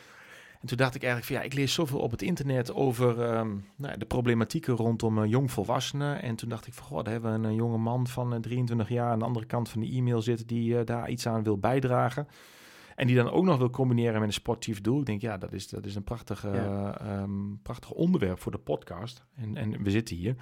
En 0.63 0.69
toen 0.69 0.77
dacht 0.77 0.95
ik 0.95 1.03
eigenlijk 1.03 1.31
van 1.33 1.41
ja, 1.41 1.51
ik 1.51 1.53
lees 1.59 1.73
zoveel 1.73 1.99
op 1.99 2.11
het 2.11 2.21
internet 2.21 2.73
over 2.73 3.21
ehm, 3.21 3.55
nou, 3.75 3.97
de 3.97 4.05
problematieken 4.05 4.75
rondom 4.75 5.23
eh, 5.23 5.29
jongvolwassenen. 5.29 6.21
En 6.21 6.35
toen 6.35 6.49
dacht 6.49 6.67
ik 6.67 6.73
van 6.73 7.03
daar 7.03 7.13
hebben 7.13 7.31
we 7.31 7.37
een, 7.37 7.51
eh, 7.51 7.55
jonge 7.57 7.77
man 7.77 8.07
van 8.07 8.33
eh, 8.33 8.39
23 8.39 8.89
jaar 8.89 9.11
aan 9.11 9.19
de 9.19 9.25
andere 9.25 9.45
kant 9.45 9.69
van 9.69 9.81
de 9.81 9.91
e-mail 9.91 10.21
zitten 10.21 10.47
die 10.47 10.77
eh, 10.77 10.85
daar 10.85 11.09
iets 11.09 11.27
aan 11.27 11.43
wil 11.43 11.57
bijdragen. 11.57 12.27
En 12.95 13.07
die 13.07 13.15
dan 13.15 13.29
ook 13.31 13.43
nog 13.43 13.57
wil 13.57 13.69
combineren 13.69 14.19
met 14.19 14.27
een 14.27 14.33
sportief 14.33 14.81
doel. 14.81 14.99
Ik 14.99 15.05
denk 15.05 15.21
ja, 15.21 15.37
dat 15.37 15.53
is, 15.53 15.67
dat 15.67 15.85
is 15.85 15.95
een 15.95 16.03
prachtig, 16.03 16.45
eh, 16.45 16.53
Ja. 16.55 16.99
ehm, 16.99 17.31
prachtig 17.61 17.91
onderwerp 17.91 18.39
voor 18.39 18.51
de 18.51 18.57
podcast. 18.57 19.23
En, 19.35 19.57
en 19.57 19.83
we 19.83 19.91
zitten 19.91 20.15
hier. 20.15 20.35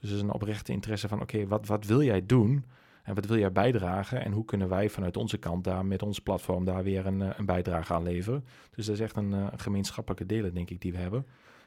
Dus 0.00 0.10
er 0.10 0.16
is 0.16 0.22
een 0.22 0.32
oprechte 0.32 0.72
interesse 0.72 1.08
van 1.08 1.20
oké, 1.20 1.46
wat, 1.46 1.66
wat 1.66 1.86
wil 1.86 2.02
jij 2.02 2.26
doen? 2.26 2.64
En 3.04 3.14
wat 3.14 3.26
wil 3.26 3.38
jij 3.38 3.52
bijdragen? 3.52 4.24
En 4.24 4.32
hoe 4.32 4.44
kunnen 4.44 4.68
wij 4.68 4.88
vanuit 4.88 5.16
onze 5.16 5.38
kant 5.38 5.64
daar 5.64 5.86
met 5.86 6.02
ons 6.02 6.18
platform 6.18 6.64
daar 6.64 6.82
weer 6.82 7.06
een, 7.06 7.22
eh, 7.22 7.30
een 7.36 7.46
bijdrage 7.46 7.94
aan 7.94 8.02
leveren? 8.02 8.44
Dus 8.70 8.86
dat 8.86 8.94
is 8.94 9.00
echt 9.00 9.16
een, 9.16 9.32
eh, 9.32 9.46
gemeenschappelijke 9.56 10.26
delen, 10.26 10.54
denk 10.54 10.70
ik, 10.70 10.80
die 10.80 10.92
we 10.92 10.98
hebben. 10.98 11.26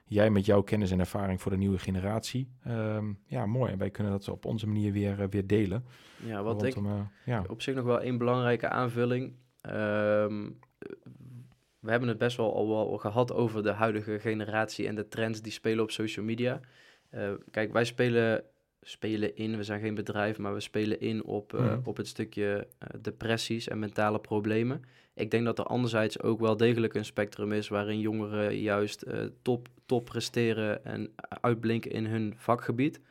Jij 0.09 0.29
met 0.29 0.45
jouw 0.45 0.61
kennis 0.61 0.91
en 0.91 0.99
ervaring 0.99 1.41
voor 1.41 1.51
de 1.51 1.57
nieuwe 1.57 1.77
generatie. 1.77 2.51
Ehm, 2.63 3.05
ja, 3.25 3.45
mooi. 3.45 3.71
En 3.71 3.77
wij 3.77 3.89
kunnen 3.89 4.13
dat 4.13 4.29
op 4.29 4.45
onze 4.45 4.67
manier 4.67 4.91
weer, 4.91 5.21
eh, 5.21 5.27
weer 5.29 5.47
delen. 5.47 5.85
Ja, 6.25 6.43
wat 6.43 6.63
ik 6.63 6.75
eh, 6.75 6.99
ja. 7.25 7.43
op 7.47 7.61
zich 7.61 7.75
nog 7.75 7.85
wel 7.85 8.01
één 8.01 8.17
belangrijke 8.17 8.69
aanvulling. 8.69 9.33
Ehm, 9.61 10.49
we 11.79 11.91
hebben 11.91 12.09
het 12.09 12.17
best 12.17 12.37
wel 12.37 12.55
al 12.55 12.67
wel 12.67 12.97
gehad 12.97 13.33
over 13.33 13.63
de 13.63 13.71
huidige 13.71 14.19
generatie 14.19 14.87
en 14.87 14.95
de 14.95 15.07
trends 15.07 15.41
die 15.41 15.51
spelen 15.51 15.83
op 15.83 15.91
social 15.91 16.25
media. 16.25 16.59
Kijk, 17.51 17.73
wij 17.73 17.85
spelen, 17.85 18.43
spelen 18.89 19.35
in, 19.35 19.57
we 19.57 19.63
zijn 19.63 19.81
geen 19.81 19.95
bedrijf, 19.95 20.37
maar 20.37 20.53
we 20.53 20.59
spelen 20.59 20.99
in 20.99 21.23
op, 21.23 21.53
eh, 21.53 21.59
Mhm. 21.59 21.79
op 21.83 21.97
het 21.97 22.07
stukje 22.07 22.67
eh, 22.79 22.87
depressies 23.01 23.67
en 23.67 23.79
mentale 23.79 24.19
problemen. 24.19 24.81
Ik 25.13 25.31
denk 25.31 25.45
dat 25.45 25.59
er 25.59 25.65
anderzijds 25.65 26.21
ook 26.21 26.39
wel 26.39 26.57
degelijk 26.57 26.93
een 26.93 27.05
spectrum 27.05 27.51
is 27.51 27.67
waarin 27.67 27.99
jongeren 27.99 28.57
juist 28.59 29.01
eh, 29.01 29.19
top, 29.41 29.67
top 29.85 30.05
presteren 30.05 30.85
en 30.85 31.13
uitblinken 31.41 31.91
in 31.91 32.05
hun 32.05 32.33
vakgebied. 32.37 33.01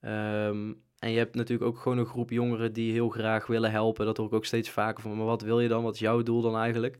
Ehm, 0.00 0.72
en 0.98 1.10
je 1.10 1.18
hebt 1.18 1.34
natuurlijk 1.34 1.70
ook 1.70 1.78
gewoon 1.78 1.98
een 1.98 2.06
groep 2.06 2.30
jongeren 2.30 2.72
die 2.72 2.92
heel 2.92 3.08
graag 3.08 3.46
willen 3.46 3.70
helpen. 3.70 4.06
Dat 4.06 4.16
hoor 4.16 4.26
ik 4.26 4.32
ook 4.32 4.44
steeds 4.44 4.70
vaker 4.70 5.02
van, 5.02 5.16
maar 5.16 5.26
wat 5.26 5.42
wil 5.42 5.60
je 5.60 5.68
dan? 5.68 5.82
Wat 5.82 5.94
is 5.94 6.00
jouw 6.00 6.22
doel 6.22 6.42
dan 6.42 6.56
eigenlijk? 6.56 6.98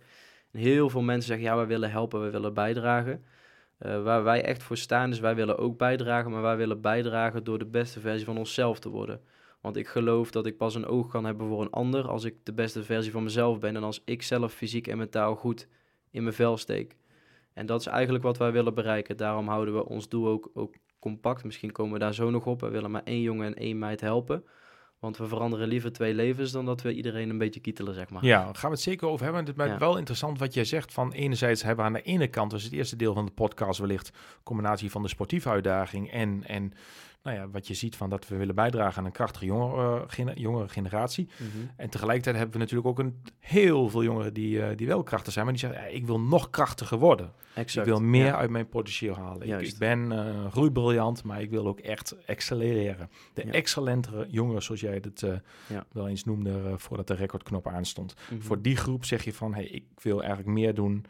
En 0.52 0.60
heel 0.60 0.90
veel 0.90 1.02
mensen 1.02 1.26
zeggen, 1.28 1.46
ja, 1.46 1.56
wij 1.56 1.66
willen 1.66 1.90
helpen, 1.90 2.22
we 2.22 2.30
willen 2.30 2.54
bijdragen. 2.54 3.24
Eh, 3.82 4.02
waar 4.02 4.22
wij 4.22 4.44
echt 4.44 4.62
voor 4.62 4.76
staan 4.76 5.10
is, 5.10 5.20
wij 5.20 5.34
willen 5.34 5.58
ook 5.58 5.78
bijdragen, 5.78 6.30
maar 6.30 6.42
wij 6.42 6.56
willen 6.56 6.80
bijdragen 6.80 7.44
door 7.44 7.58
de 7.58 7.66
beste 7.66 8.00
versie 8.00 8.24
van 8.24 8.38
onszelf 8.38 8.78
te 8.78 8.88
worden. 8.88 9.20
Want 9.60 9.76
ik 9.76 9.88
geloof 9.88 10.30
dat 10.30 10.46
ik 10.46 10.56
pas 10.56 10.74
een 10.74 10.86
oog 10.86 11.08
kan 11.08 11.24
hebben 11.24 11.48
voor 11.48 11.60
een 11.60 11.70
ander 11.70 12.08
als 12.08 12.24
ik 12.24 12.34
de 12.42 12.52
beste 12.52 12.82
versie 12.82 13.12
van 13.12 13.22
mezelf 13.22 13.58
ben 13.58 13.76
en 13.76 13.82
als 13.82 14.02
ik 14.04 14.22
zelf 14.22 14.52
fysiek 14.52 14.86
en 14.86 14.98
mentaal 14.98 15.34
goed 15.34 15.68
in 16.10 16.22
mijn 16.22 16.34
vel 16.34 16.56
steek. 16.56 16.96
En 17.52 17.66
dat 17.66 17.80
is 17.80 17.86
eigenlijk 17.86 18.24
wat 18.24 18.38
wij 18.38 18.52
willen 18.52 18.74
bereiken. 18.74 19.16
Daarom 19.16 19.48
houden 19.48 19.74
we 19.74 19.88
ons 19.88 20.08
doel 20.08 20.28
ook, 20.28 20.50
ook 20.54 20.74
compact. 20.98 21.44
Misschien 21.44 21.72
komen 21.72 21.92
we 21.92 21.98
daar 21.98 22.14
zo 22.14 22.30
nog 22.30 22.46
op. 22.46 22.60
We 22.60 22.68
willen 22.68 22.90
maar 22.90 23.04
één 23.04 23.20
jongen 23.20 23.46
en 23.46 23.54
één 23.54 23.78
meid 23.78 24.00
helpen. 24.00 24.44
Want 25.02 25.16
we 25.16 25.26
veranderen 25.26 25.68
liever 25.68 25.92
twee 25.92 26.14
levens 26.14 26.52
dan 26.52 26.64
dat 26.64 26.82
we 26.82 26.92
iedereen 26.94 27.30
een 27.30 27.38
beetje 27.38 27.60
kietelen, 27.60 27.94
zeg 27.94 28.10
maar. 28.10 28.24
Ja, 28.24 28.44
daar 28.44 28.54
gaan 28.54 28.70
we 28.70 28.74
het 28.76 28.84
zeker 28.84 29.08
over 29.08 29.24
hebben. 29.24 29.44
Het 29.44 29.58
is 29.58 29.64
Ja. 29.66 29.78
wel 29.78 29.96
interessant 29.96 30.38
wat 30.38 30.54
jij 30.54 30.64
zegt. 30.64 30.92
Van 30.92 31.12
enerzijds 31.12 31.62
hebben 31.62 31.84
we 31.84 31.90
aan 31.90 31.96
de 31.96 32.02
ene 32.10 32.28
kant, 32.28 32.50
dus 32.50 32.62
het 32.64 32.72
eerste 32.72 32.96
deel 32.96 33.14
van 33.14 33.24
de 33.26 33.32
podcast 33.32 33.78
wellicht, 33.78 34.10
combinatie 34.42 34.90
van 34.90 35.02
de 35.02 35.08
sportieve 35.08 35.48
uitdaging 35.48 36.10
en, 36.10 36.42
en 36.46 36.72
nou 37.22 37.36
ja, 37.36 37.48
wat 37.48 37.66
je 37.66 37.74
ziet 37.74 37.96
van 37.96 38.10
dat 38.10 38.28
we 38.28 38.36
willen 38.36 38.54
bijdragen 38.54 38.98
aan 38.98 39.04
een 39.04 39.12
krachtige 39.12 39.44
jongere, 39.44 40.04
gene- 40.06 40.34
jongere 40.34 40.68
generatie. 40.68 41.28
Mhm. 41.38 41.48
En 41.76 41.90
tegelijkertijd 41.90 42.36
hebben 42.36 42.52
we 42.54 42.60
natuurlijk 42.60 42.88
ook 42.88 42.98
een, 42.98 43.22
heel 43.38 43.88
veel 43.90 44.02
jongeren 44.02 44.34
die, 44.34 44.62
eh, 44.62 44.76
die 44.76 44.86
wel 44.86 45.02
krachtig 45.02 45.32
zijn, 45.32 45.44
maar 45.44 45.54
die 45.54 45.68
zeggen, 45.68 45.94
ik 45.94 46.06
wil 46.06 46.20
nog 46.20 46.50
krachtiger 46.50 46.98
worden. 46.98 47.32
Exact. 47.54 47.86
Ik 47.86 47.92
wil 47.92 48.02
meer 48.02 48.24
Ja. 48.24 48.36
uit 48.36 48.50
mijn 48.50 48.68
potentieel 48.68 49.14
halen. 49.16 49.60
Ik, 49.60 49.78
ben 49.78 50.12
eh 50.12 50.50
groeibriljant, 50.50 51.24
maar 51.24 51.40
ik 51.40 51.50
wil 51.50 51.66
ook 51.66 51.80
echt 51.80 52.16
accelereren. 52.26 53.10
De 53.34 53.46
Ja. 53.46 53.52
excellentere 53.52 54.26
jongeren, 54.30 54.62
zoals 54.62 54.80
jij 54.80 54.94
het 55.00 55.22
eh, 55.22 55.32
Ja. 55.68 55.84
wel 55.92 56.08
eens 56.08 56.24
noemde 56.24 56.50
eh, 56.50 56.72
voordat 56.76 57.06
de 57.06 57.14
recordknop 57.14 57.66
aanstond. 57.66 58.14
Mhm. 58.30 58.40
Voor 58.40 58.62
die 58.62 58.76
groep 58.76 59.04
zeg 59.04 59.24
je 59.24 59.32
van, 59.32 59.54
hey, 59.54 59.64
ik 59.64 59.84
wil 60.02 60.18
eigenlijk 60.20 60.50
meer 60.50 60.74
doen 60.74 61.04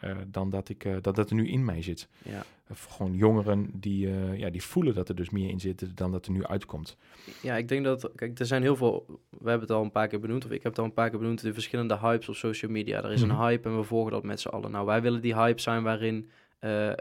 eh, 0.00 0.16
dan 0.26 0.50
dat, 0.50 0.68
ik, 0.68 0.84
eh, 0.84 0.96
dat 1.00 1.16
dat 1.16 1.30
er 1.30 1.34
nu 1.36 1.48
in 1.48 1.64
mij 1.64 1.82
zit. 1.82 2.08
Ja. 2.22 2.44
Of 2.70 2.84
gewoon 2.84 3.14
jongeren 3.14 3.70
die, 3.72 4.06
eh, 4.06 4.38
ja, 4.38 4.50
die 4.50 4.62
voelen 4.62 4.94
dat 4.94 5.08
er 5.08 5.14
dus 5.14 5.30
meer 5.30 5.48
in 5.50 5.60
zit 5.60 5.96
dan 5.96 6.12
dat 6.12 6.26
er 6.26 6.32
nu 6.32 6.44
uitkomt. 6.46 6.96
ja, 7.42 7.56
ik 7.56 7.68
denk 7.68 7.84
dat... 7.84 8.10
Kijk, 8.14 8.38
er 8.38 8.46
zijn 8.46 8.62
heel 8.62 8.76
veel... 8.76 9.04
We 9.30 9.48
hebben 9.50 9.68
het 9.68 9.76
al 9.76 9.82
een 9.82 9.90
paar 9.90 10.08
keer 10.08 10.20
benoemd, 10.20 10.44
of 10.44 10.50
ik 10.50 10.62
heb 10.62 10.72
het 10.72 10.78
al 10.78 10.84
een 10.84 10.92
paar 10.92 11.10
keer 11.10 11.18
benoemd, 11.18 11.42
de 11.42 11.52
verschillende 11.52 11.98
hypes 11.98 12.28
op 12.28 12.34
social 12.34 12.70
media. 12.70 13.02
Er 13.04 13.12
is 13.12 13.22
Mhm. 13.22 13.30
een 13.30 13.36
hype 13.36 13.68
en 13.68 13.76
we 13.76 13.82
volgen 13.82 14.12
dat 14.12 14.22
met 14.22 14.40
z'n 14.40 14.48
allen. 14.48 14.70
Nou, 14.70 14.86
wij 14.86 15.02
willen 15.02 15.20
die 15.20 15.34
hype 15.34 15.60
zijn 15.60 15.82
waarin 15.82 16.28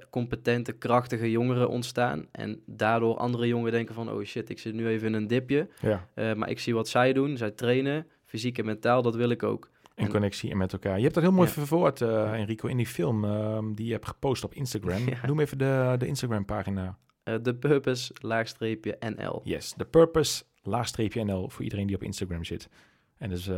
competente, 0.10 0.71
krachtige 0.73 1.31
jongeren 1.31 1.69
ontstaan. 1.69 2.25
En 2.31 2.62
daardoor 2.65 3.17
andere 3.17 3.47
jongeren 3.47 3.71
denken 3.73 3.95
van... 3.95 4.12
Oh 4.12 4.23
shit, 4.23 4.49
ik 4.49 4.60
zit 4.60 4.73
nu 4.73 4.88
even 4.88 5.07
in 5.07 5.13
een 5.13 5.27
dipje. 5.27 5.67
Ja. 5.81 6.07
Maar 6.36 6.49
ik 6.49 6.60
zie 6.60 6.73
wat 6.73 6.88
zij 6.88 7.13
doen. 7.13 7.38
Zij 7.38 7.51
trainen, 7.51 8.07
fysiek 8.25 8.57
en 8.57 8.65
mentaal, 8.65 9.01
dat 9.01 9.15
wil 9.15 9.29
ik 9.29 9.43
ook. 9.43 9.69
En- 10.05 10.10
connectie 10.10 10.51
en 10.51 10.57
met 10.57 10.73
elkaar. 10.73 10.95
Je 10.97 11.01
hebt 11.01 11.13
dat 11.13 11.23
heel 11.23 11.31
mooi 11.31 11.47
Ja. 11.47 11.53
verwoord, 11.53 12.01
eh, 12.01 12.31
Enrico, 12.33 12.67
in 12.67 12.77
die 12.77 12.88
film 12.88 13.23
ehm, 13.25 13.73
die 13.73 13.86
je 13.86 13.91
hebt 13.91 14.05
gepost 14.07 14.43
op 14.43 14.53
Instagram. 14.53 15.07
Ja. 15.10 15.25
Noem 15.25 15.39
even 15.39 15.57
de, 15.57 15.95
de 15.97 16.07
Instagram-pagina. 16.07 16.97
Eh, 17.23 17.36
De 17.41 17.55
purpose, 17.55 18.13
laagstreepje, 18.21 18.97
NL. 19.15 19.41
Yes, 19.43 19.73
The 19.77 19.86
Purpose, 19.86 20.43
laagstreepje 20.62 21.23
NL, 21.23 21.49
voor 21.49 21.63
iedereen 21.63 21.88
die 21.88 21.95
op 21.95 22.03
Instagram 22.03 22.43
zit. 22.43 22.69
En 23.17 23.29
dus 23.29 23.49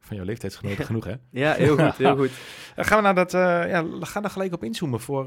van 0.00 0.16
jouw 0.16 0.24
leeftijdsgenoten 0.26 0.84
genoeg, 0.84 1.04
hè? 1.04 1.14
Ja, 1.30 1.52
heel 1.52 1.76
goed, 1.78 1.96
heel 1.96 2.16
goed. 2.22 2.30
Dan 2.74 2.84
gaan 2.84 2.96
we 2.96 3.02
naar 3.04 3.14
dat, 3.14 3.30
ja, 3.70 3.86
we 3.88 4.06
gaan 4.06 4.22
daar 4.22 4.30
gelijk 4.30 4.52
op 4.52 4.64
inzoomen 4.64 5.00
voor 5.00 5.26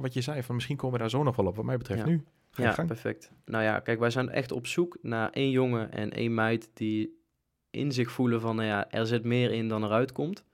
wat 0.00 0.14
je 0.14 0.20
zei. 0.20 0.42
Van 0.42 0.54
misschien 0.54 0.76
komen 0.76 0.94
we 0.96 1.00
daar 1.00 1.10
zo 1.10 1.22
nog 1.22 1.36
wel 1.36 1.46
op, 1.46 1.56
wat 1.56 1.64
mij 1.64 1.76
betreft 1.76 2.00
Ja. 2.00 2.06
nu. 2.06 2.24
Ga 2.50 2.62
Ja, 2.62 2.84
perfect. 2.84 3.30
Nou 3.44 3.64
ja, 3.64 3.80
kijk, 3.80 3.98
wij 3.98 4.10
zijn 4.10 4.28
echt 4.30 4.52
op 4.52 4.66
zoek 4.66 4.98
naar 5.02 5.30
één 5.30 5.50
jongen 5.50 5.92
en 5.92 6.10
één 6.12 6.34
meid 6.34 6.70
die 6.74 7.24
in 7.76 7.92
zich 7.92 8.10
voelen 8.10 8.40
van, 8.40 8.56
nou 8.56 8.68
ja, 8.68 8.90
er 8.90 9.06
zit 9.06 9.24
meer 9.24 9.52
in 9.52 9.68
dan 9.68 9.84
eruit 9.84 10.12
komt. 10.12 10.44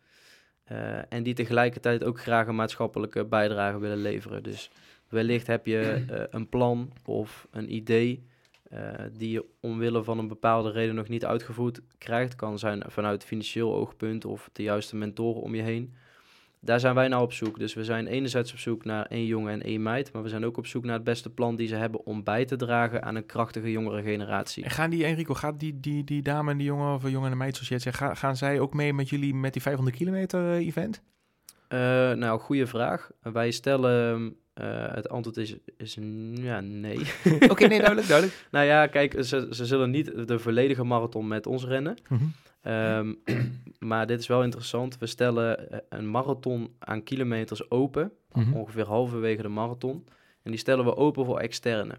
Eh, 0.65 1.13
en 1.13 1.23
die 1.23 1.35
tegelijkertijd 1.35 2.05
ook 2.05 2.21
graag 2.21 2.47
een 2.47 2.55
maatschappelijke 2.55 3.25
bijdrage 3.25 3.79
willen 3.79 4.03
leveren. 4.03 4.43
Dus 4.43 4.71
wellicht 5.09 5.47
heb 5.47 5.67
je 5.67 5.79
eh, 6.09 6.23
een 6.31 6.49
plan 6.49 6.93
of 7.05 7.47
een 7.51 7.75
idee 7.75 8.27
eh, 8.63 8.81
die 9.13 9.31
je 9.31 9.45
omwille 9.61 10.03
van 10.03 10.19
een 10.19 10.29
bepaalde 10.29 10.71
reden 10.71 10.95
nog 10.95 11.09
niet 11.09 11.25
uitgevoerd 11.25 11.81
krijgt. 11.99 12.37
Kan 12.37 12.59
zijn 12.59 12.83
vanuit 12.87 13.25
financieel 13.25 13.75
oogpunt 13.75 14.25
of 14.25 14.51
de 14.53 14.63
juiste 14.63 14.97
mentoren 14.97 15.43
om 15.43 15.55
je 15.55 15.63
heen. 15.63 15.95
Daar 16.65 16.81
zijn 16.81 16.95
wij 16.95 17.09
nou 17.09 17.23
op 17.23 17.33
zoek. 17.33 17.59
Dus 17.59 17.75
we 17.75 17.85
zijn 17.85 18.07
enerzijds 18.07 18.53
op 18.53 18.59
zoek 18.59 18.85
naar 18.85 19.07
één 19.07 19.27
jongen 19.27 19.53
en 19.53 19.63
één 19.63 19.83
meid, 19.83 20.13
maar 20.13 20.23
we 20.23 20.29
zijn 20.29 20.45
ook 20.45 20.57
op 20.57 20.67
zoek 20.67 20.85
naar 20.85 20.95
het 20.95 21.05
beste 21.05 21.31
plan 21.31 21.57
die 21.57 21.69
ze 21.69 21.75
hebben 21.75 22.07
om 22.07 22.25
bij 22.25 22.45
te 22.45 22.57
dragen 22.57 23.03
aan 23.03 23.15
een 23.15 23.27
krachtige 23.27 23.71
jongere 23.71 24.03
generatie. 24.03 24.65
En 24.65 24.71
gaan 24.71 24.91
die, 24.91 25.05
Enrico, 25.05 25.35
gaat 25.35 25.61
die, 25.61 25.81
die, 25.81 26.05
die 26.05 26.23
dame 26.23 26.51
en 26.51 26.57
die 26.57 26.67
jongen 26.67 26.95
of 26.95 27.11
jongen 27.11 27.31
en 27.31 27.37
meid, 27.37 27.53
zoals 27.53 27.69
jij 27.69 27.77
het 27.77 27.87
zegt, 27.87 27.99
gaan, 27.99 28.17
gaan 28.17 28.37
zij 28.37 28.61
ook 28.61 28.75
mee 28.75 28.93
met 28.93 29.09
jullie 29.09 29.35
met 29.35 29.53
die 29.53 29.63
500 29.63 29.97
kilometer 29.97 30.53
eh, 30.53 30.67
event? 30.67 31.03
Eh, 31.73 32.13
nou, 32.13 32.41
goede 32.41 32.67
vraag. 32.67 33.11
Wij 33.23 33.51
stellen, 33.51 34.37
eh, 34.55 34.95
het 34.95 35.09
antwoord 35.09 35.37
is, 35.37 35.57
is 35.77 35.99
ja, 36.35 36.61
nee. 36.61 36.99
Oké, 37.53 37.67
nee, 37.67 37.79
duidelijk, 37.79 38.09
duidelijk. 38.09 38.47
nou 38.51 38.67
ja, 38.67 38.87
kijk, 38.87 39.25
ze, 39.25 39.47
ze 39.51 39.67
zullen 39.67 39.91
niet 39.91 40.29
de 40.29 40.39
volledige 40.39 40.85
marathon 40.85 41.29
met 41.29 41.47
ons 41.47 41.65
rennen. 41.65 41.97
Mhm. 42.09 42.25
Ehm, 42.63 43.15
maar 43.89 44.07
dit 44.07 44.21
is 44.21 44.27
wel 44.27 44.43
interessant. 44.43 44.99
We 44.99 45.07
stellen 45.07 45.71
eh, 45.71 45.79
een 45.89 46.11
marathon 46.11 46.75
aan 46.79 47.03
kilometers 47.03 47.71
open, 47.71 48.13
Mhm. 48.33 48.53
ongeveer 48.53 48.87
halverwege 48.87 49.43
de 49.43 49.49
marathon. 49.49 50.07
En 50.43 50.51
die 50.51 50.61
stellen 50.61 50.85
we 50.85 50.97
open 50.97 51.25
voor 51.25 51.39
externen. 51.39 51.99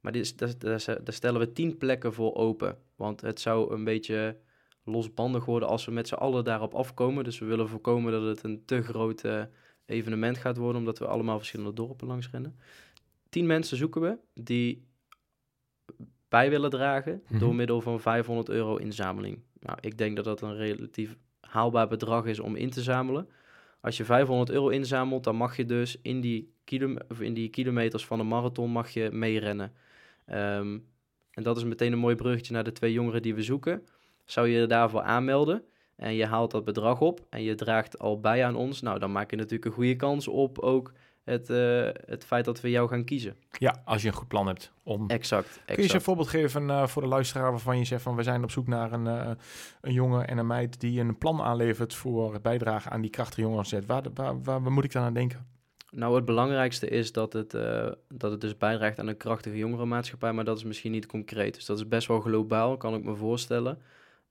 Maar 0.00 0.12
die 0.12 0.20
is, 0.20 0.36
daar, 0.36 0.58
daar, 0.58 0.84
daar 0.86 1.14
stellen 1.14 1.40
we 1.40 1.52
tien 1.52 1.76
plekken 1.78 2.12
voor 2.12 2.34
open. 2.34 2.76
Want 2.96 3.20
het 3.20 3.40
zou 3.40 3.74
een 3.74 3.84
beetje 3.84 4.36
losbandig 4.88 5.44
worden 5.44 5.68
als 5.68 5.84
we 5.84 5.92
met 5.92 6.08
z'n 6.08 6.14
allen 6.14 6.44
daarop 6.44 6.74
afkomen. 6.74 7.24
Dus 7.24 7.38
we 7.38 7.46
willen 7.46 7.68
voorkomen 7.68 8.12
dat 8.12 8.22
het 8.22 8.42
een 8.42 8.62
te 8.64 8.82
groot 8.82 9.20
eh, 9.24 9.42
evenement 9.86 10.38
gaat 10.38 10.56
worden, 10.56 10.76
omdat 10.80 10.98
we 10.98 11.06
allemaal 11.06 11.38
verschillende 11.38 11.72
dorpen 11.72 12.06
langs 12.06 12.30
rennen. 12.30 12.58
Tien 13.28 13.46
mensen 13.46 13.76
zoeken 13.76 14.00
we 14.00 14.16
die 14.34 14.86
bij 16.28 16.50
willen 16.50 16.70
dragen 16.70 17.22
Mhm. 17.28 17.38
door 17.38 17.54
middel 17.54 17.80
van 17.80 18.00
500 18.00 18.48
euro 18.48 18.76
inzameling. 18.76 19.42
Nou, 19.60 19.78
ik 19.80 19.98
denk 19.98 20.16
dat 20.16 20.24
dat 20.24 20.40
een 20.40 20.56
relatief 20.56 21.16
haalbaar 21.40 21.88
bedrag 21.88 22.24
is 22.24 22.40
om 22.40 22.56
in 22.56 22.70
te 22.70 22.82
zamelen. 22.82 23.28
Als 23.80 23.96
je 23.96 24.04
500 24.04 24.50
euro 24.50 24.68
inzamelt, 24.68 25.24
dan 25.24 25.36
mag 25.36 25.56
je 25.56 25.66
dus 25.66 25.98
in 26.02 26.20
die, 26.20 26.52
kilo, 26.64 26.94
of 27.08 27.20
in 27.20 27.34
die 27.34 27.48
kilometers 27.48 28.06
van 28.06 28.20
een 28.20 28.28
marathon 28.28 28.70
mag 28.70 28.90
je 28.90 29.10
meerennen. 29.12 29.72
Ehm, 30.26 30.78
en 31.30 31.42
dat 31.42 31.56
is 31.56 31.64
meteen 31.64 31.92
een 31.92 31.98
mooi 31.98 32.14
bruggetje 32.14 32.52
naar 32.52 32.64
de 32.64 32.72
twee 32.72 32.92
jongeren 32.92 33.22
die 33.22 33.34
we 33.34 33.42
zoeken. 33.42 33.82
Zou 34.30 34.48
je 34.48 34.60
je 34.60 34.66
daarvoor 34.66 35.02
aanmelden 35.02 35.62
en 35.96 36.14
je 36.14 36.26
haalt 36.26 36.50
dat 36.50 36.64
bedrag 36.64 37.00
op 37.00 37.26
en 37.30 37.42
je 37.42 37.54
draagt 37.54 37.98
al 37.98 38.20
bij 38.20 38.44
aan 38.44 38.56
ons, 38.56 38.80
nou 38.80 38.98
dan 38.98 39.12
maak 39.12 39.30
je 39.30 39.36
natuurlijk 39.36 39.64
een 39.64 39.72
goede 39.72 39.96
kans 39.96 40.28
op 40.28 40.58
ook 40.58 40.92
het, 41.24 41.50
uh, 41.50 41.88
het 42.06 42.24
feit 42.24 42.44
dat 42.44 42.60
we 42.60 42.70
jou 42.70 42.88
gaan 42.88 43.04
kiezen. 43.04 43.36
Ja, 43.50 43.82
als 43.84 44.02
je 44.02 44.08
een 44.08 44.14
goed 44.14 44.28
plan 44.28 44.46
hebt 44.46 44.72
om. 44.82 45.08
Exact. 45.08 45.46
exact. 45.46 45.64
Kun 45.66 45.76
je 45.76 45.82
eens 45.82 45.92
een 45.92 46.00
voorbeeld 46.00 46.28
geven 46.28 46.62
uh, 46.62 46.86
voor 46.86 47.02
de 47.02 47.08
luisteraar 47.08 47.50
waarvan 47.50 47.78
je 47.78 47.84
zegt 47.84 48.02
van 48.02 48.16
we 48.16 48.22
zijn 48.22 48.42
op 48.42 48.50
zoek 48.50 48.66
naar 48.66 48.92
een, 48.92 49.04
uh, 49.04 49.30
een 49.80 49.92
jongen 49.92 50.28
en 50.28 50.38
een 50.38 50.46
meid 50.46 50.80
die 50.80 51.00
een 51.00 51.18
plan 51.18 51.40
aanlevert 51.40 51.94
voor 51.94 52.32
het 52.32 52.42
bijdragen 52.42 52.90
aan 52.90 53.00
die 53.00 53.10
krachtige 53.10 53.40
jongenszet. 53.40 53.86
Waar, 53.86 54.02
waar, 54.14 54.42
waar, 54.42 54.62
waar 54.62 54.72
moet 54.72 54.84
ik 54.84 54.92
dan 54.92 55.02
aan 55.02 55.14
denken? 55.14 55.46
Nou, 55.90 56.14
het 56.14 56.24
belangrijkste 56.24 56.88
is 56.88 57.12
dat 57.12 57.32
het, 57.32 57.54
uh, 57.54 57.90
dat 58.08 58.30
het 58.30 58.40
dus 58.40 58.56
bijdraagt 58.56 58.98
aan 58.98 59.06
een 59.06 59.16
krachtige 59.16 59.56
jongerenmaatschappij, 59.56 60.32
maar 60.32 60.44
dat 60.44 60.56
is 60.56 60.64
misschien 60.64 60.92
niet 60.92 61.06
concreet. 61.06 61.54
Dus 61.54 61.64
dat 61.64 61.78
is 61.78 61.88
best 61.88 62.08
wel 62.08 62.20
globaal, 62.20 62.76
kan 62.76 62.94
ik 62.94 63.04
me 63.04 63.14
voorstellen. 63.14 63.78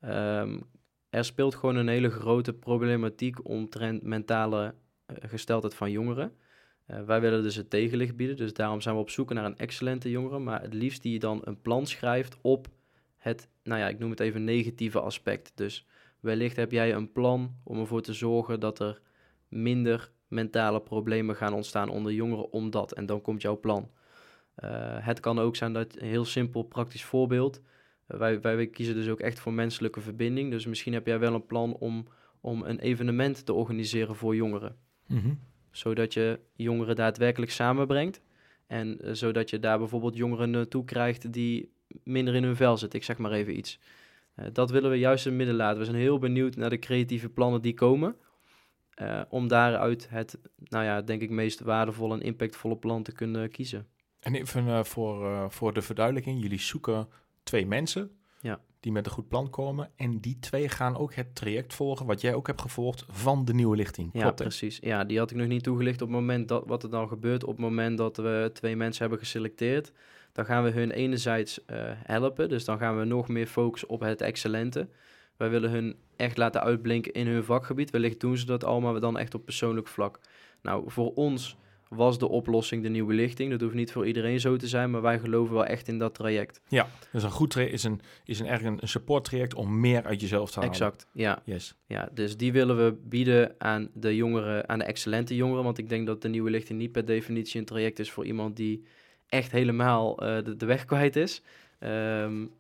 Um, 0.01 0.63
er 1.09 1.25
speelt 1.25 1.55
gewoon 1.55 1.75
een 1.75 1.87
hele 1.87 2.09
grote 2.09 2.53
problematiek 2.53 3.47
omtrent 3.47 4.03
mentale 4.03 4.75
gesteldheid 5.07 5.75
van 5.75 5.91
jongeren. 5.91 6.35
Uh, 6.87 7.03
wij 7.03 7.21
willen 7.21 7.43
dus 7.43 7.55
het 7.55 7.69
tegenlicht 7.69 8.15
bieden, 8.15 8.35
dus 8.35 8.53
daarom 8.53 8.81
zijn 8.81 8.95
we 8.95 9.01
op 9.01 9.09
zoek 9.09 9.33
naar 9.33 9.45
een 9.45 9.57
excellente 9.57 10.09
jongere, 10.09 10.39
maar 10.39 10.61
het 10.61 10.73
liefst 10.73 11.01
die 11.01 11.13
je 11.13 11.19
dan 11.19 11.41
een 11.43 11.61
plan 11.61 11.85
schrijft 11.85 12.37
op 12.41 12.67
het, 13.17 13.49
nou 13.63 13.79
ja, 13.79 13.87
ik 13.87 13.99
noem 13.99 14.09
het 14.09 14.19
even 14.19 14.43
negatieve 14.43 14.99
aspect. 14.99 15.51
Dus 15.55 15.85
wellicht 16.19 16.55
heb 16.55 16.71
jij 16.71 16.93
een 16.93 17.11
plan 17.11 17.55
om 17.63 17.79
ervoor 17.79 18.01
te 18.01 18.13
zorgen 18.13 18.59
dat 18.59 18.79
er 18.79 19.01
minder 19.47 20.11
mentale 20.27 20.81
problemen 20.81 21.35
gaan 21.35 21.53
ontstaan 21.53 21.89
onder 21.89 22.11
jongeren 22.11 22.51
omdat, 22.51 22.91
en 22.91 23.05
dan 23.05 23.21
komt 23.21 23.41
jouw 23.41 23.59
plan. 23.59 23.89
Uh, 24.63 24.69
het 25.05 25.19
kan 25.19 25.39
ook 25.39 25.55
zijn 25.55 25.73
dat, 25.73 25.95
een 25.97 26.07
heel 26.07 26.25
simpel 26.25 26.63
praktisch 26.63 27.03
voorbeeld, 27.03 27.61
wij, 28.07 28.41
wij 28.41 28.67
kiezen 28.67 28.95
dus 28.95 29.07
ook 29.07 29.19
echt 29.19 29.39
voor 29.39 29.53
menselijke 29.53 30.01
verbinding, 30.01 30.51
dus 30.51 30.65
misschien 30.65 30.93
heb 30.93 31.05
jij 31.05 31.19
wel 31.19 31.33
een 31.33 31.45
plan 31.45 31.73
om, 31.73 32.07
om 32.41 32.63
een 32.63 32.79
evenement 32.79 33.45
te 33.45 33.53
organiseren 33.53 34.15
voor 34.15 34.35
jongeren. 34.35 34.75
Mm 35.07 35.19
-hmm 35.19 35.39
zodat 35.77 36.13
je 36.13 36.39
jongeren 36.55 36.95
daadwerkelijk 36.95 37.51
samenbrengt. 37.51 38.21
En 38.67 38.97
uh, 39.01 39.13
zodat 39.13 39.49
je 39.49 39.59
daar 39.59 39.77
bijvoorbeeld 39.77 40.15
jongeren 40.15 40.49
naartoe 40.49 40.85
krijgt 40.85 41.33
die 41.33 41.71
minder 42.03 42.35
in 42.35 42.43
hun 42.43 42.55
vel 42.55 42.77
zitten. 42.77 42.99
Ik 42.99 43.05
zeg 43.05 43.17
maar 43.17 43.31
even 43.31 43.57
iets. 43.57 43.79
Uh, 44.35 44.45
dat 44.53 44.71
willen 44.71 44.89
we 44.89 44.97
juist 44.97 45.25
in 45.25 45.31
het 45.31 45.39
midden 45.39 45.55
laten. 45.55 45.79
We 45.79 45.85
zijn 45.85 45.97
heel 45.97 46.19
benieuwd 46.19 46.55
naar 46.55 46.69
de 46.69 46.79
creatieve 46.79 47.29
plannen 47.29 47.61
die 47.61 47.73
komen. 47.73 48.15
Uh, 49.01 49.21
om 49.29 49.47
daaruit 49.47 50.09
het, 50.09 50.39
nou 50.57 50.83
ja, 50.85 51.01
denk 51.01 51.21
ik, 51.21 51.29
meest 51.29 51.59
waardevolle 51.59 52.13
en 52.13 52.21
impactvolle 52.21 52.77
plan 52.77 53.03
te 53.03 53.11
kunnen 53.11 53.51
kiezen. 53.51 53.87
En 54.19 54.35
even 54.35 54.85
voor, 54.85 55.51
voor 55.51 55.73
de 55.73 55.81
verduidelijking. 55.81 56.41
Jullie 56.41 56.59
zoeken 56.59 57.07
twee 57.47 57.65
mensen. 57.65 58.11
Ja 58.41 58.61
die 58.79 58.91
met 58.91 59.05
een 59.05 59.11
goed 59.11 59.27
plan 59.27 59.49
komen. 59.49 59.89
En 59.95 60.19
die 60.19 60.39
twee 60.39 60.69
gaan 60.69 60.97
ook 60.97 61.13
het 61.13 61.35
traject 61.35 61.73
volgen 61.73 62.05
wat 62.05 62.21
jij 62.21 62.33
ook 62.33 62.47
hebt 62.47 62.61
gevolgd 62.61 63.05
van 63.09 63.45
de 63.45 63.53
nieuwe 63.53 63.75
lichting. 63.75 64.09
Ja, 64.13 64.31
precies. 64.31 64.77
Ja, 64.81 65.03
die 65.03 65.17
had 65.17 65.31
ik 65.31 65.37
nog 65.37 65.47
niet 65.47 65.63
toegelicht 65.63 66.01
op 66.01 66.07
het 66.07 66.17
moment 66.17 66.47
dat 66.47 66.63
wat 66.65 66.83
er 66.83 66.89
dan 66.89 67.07
gebeurt. 67.07 67.43
Op 67.43 67.49
het 67.49 67.59
moment 67.59 67.97
dat 67.97 68.17
we 68.17 68.49
twee 68.53 68.75
mensen 68.75 69.01
hebben 69.01 69.19
geselecteerd, 69.19 69.91
dan 70.31 70.45
gaan 70.45 70.63
we 70.63 70.69
hun 70.69 70.91
enerzijds 70.91 71.59
uh, 71.59 71.77
helpen. 71.93 72.49
Dus 72.49 72.65
dan 72.65 72.77
gaan 72.77 72.97
we 72.97 73.05
nog 73.05 73.27
meer 73.27 73.47
focussen 73.47 73.89
op 73.89 73.99
het 73.99 74.21
excellente. 74.21 74.89
Wij 75.37 75.49
willen 75.49 75.69
hun 75.69 75.95
echt 76.15 76.37
laten 76.37 76.61
uitblinken 76.61 77.13
in 77.13 77.27
hun 77.27 77.43
vakgebied. 77.43 77.89
Wellicht 77.89 78.19
doen 78.19 78.37
ze 78.37 78.45
dat 78.45 78.63
allemaal, 78.63 78.91
maar 78.91 79.01
dan 79.01 79.17
echt 79.17 79.33
op 79.33 79.45
persoonlijk 79.45 79.87
vlak. 79.87 80.19
Nou, 80.61 80.83
voor 80.91 81.13
ons 81.13 81.57
was 81.89 82.19
de 82.19 82.27
oplossing 82.27 82.83
de 82.83 82.89
nieuwe 82.89 83.13
lichting. 83.13 83.51
Dat 83.51 83.61
hoeft 83.61 83.73
niet 83.73 83.91
voor 83.91 84.07
iedereen 84.07 84.39
zo 84.39 84.55
te 84.55 84.67
zijn, 84.67 84.91
maar 84.91 85.01
wij 85.01 85.19
geloven 85.19 85.53
wel 85.53 85.65
echt 85.65 85.87
in 85.87 85.97
dat 85.97 86.15
traject. 86.15 86.61
Ja, 86.67 86.87
dus 87.11 87.23
een 87.23 87.31
goed 87.31 87.49
traject 87.49 87.73
is 87.73 87.83
een, 87.83 88.01
is 88.25 88.39
een, 88.39 88.47
erg 88.47 88.63
een, 88.63 88.77
een 88.81 88.87
support 88.87 89.23
traject 89.23 89.53
om 89.53 89.79
meer 89.79 90.03
uit 90.03 90.21
jezelf 90.21 90.51
te 90.51 90.59
halen. 90.59 90.73
Exact, 90.73 91.07
ja. 91.13 91.41
Yes. 91.45 91.75
ja. 91.85 92.09
Dus 92.13 92.37
die 92.37 92.51
willen 92.51 92.77
we 92.77 92.97
bieden 93.03 93.55
aan 93.57 93.89
de 93.93 94.15
jongeren, 94.15 94.69
aan 94.69 94.79
de 94.79 94.85
excellente 94.85 95.35
jongeren. 95.35 95.63
Want 95.63 95.77
ik 95.77 95.89
denk 95.89 96.07
dat 96.07 96.21
de 96.21 96.29
nieuwe 96.29 96.49
lichting 96.49 96.79
niet 96.79 96.91
per 96.91 97.05
definitie 97.05 97.59
een 97.59 97.65
traject 97.65 97.99
is 97.99 98.11
voor 98.11 98.25
iemand 98.25 98.55
die 98.55 98.83
echt 99.27 99.51
helemaal 99.51 100.23
uh, 100.23 100.43
de, 100.43 100.55
de, 100.55 100.65
weg 100.65 100.85
kwijt 100.85 101.15
is. 101.15 101.41
Um, 101.79 102.51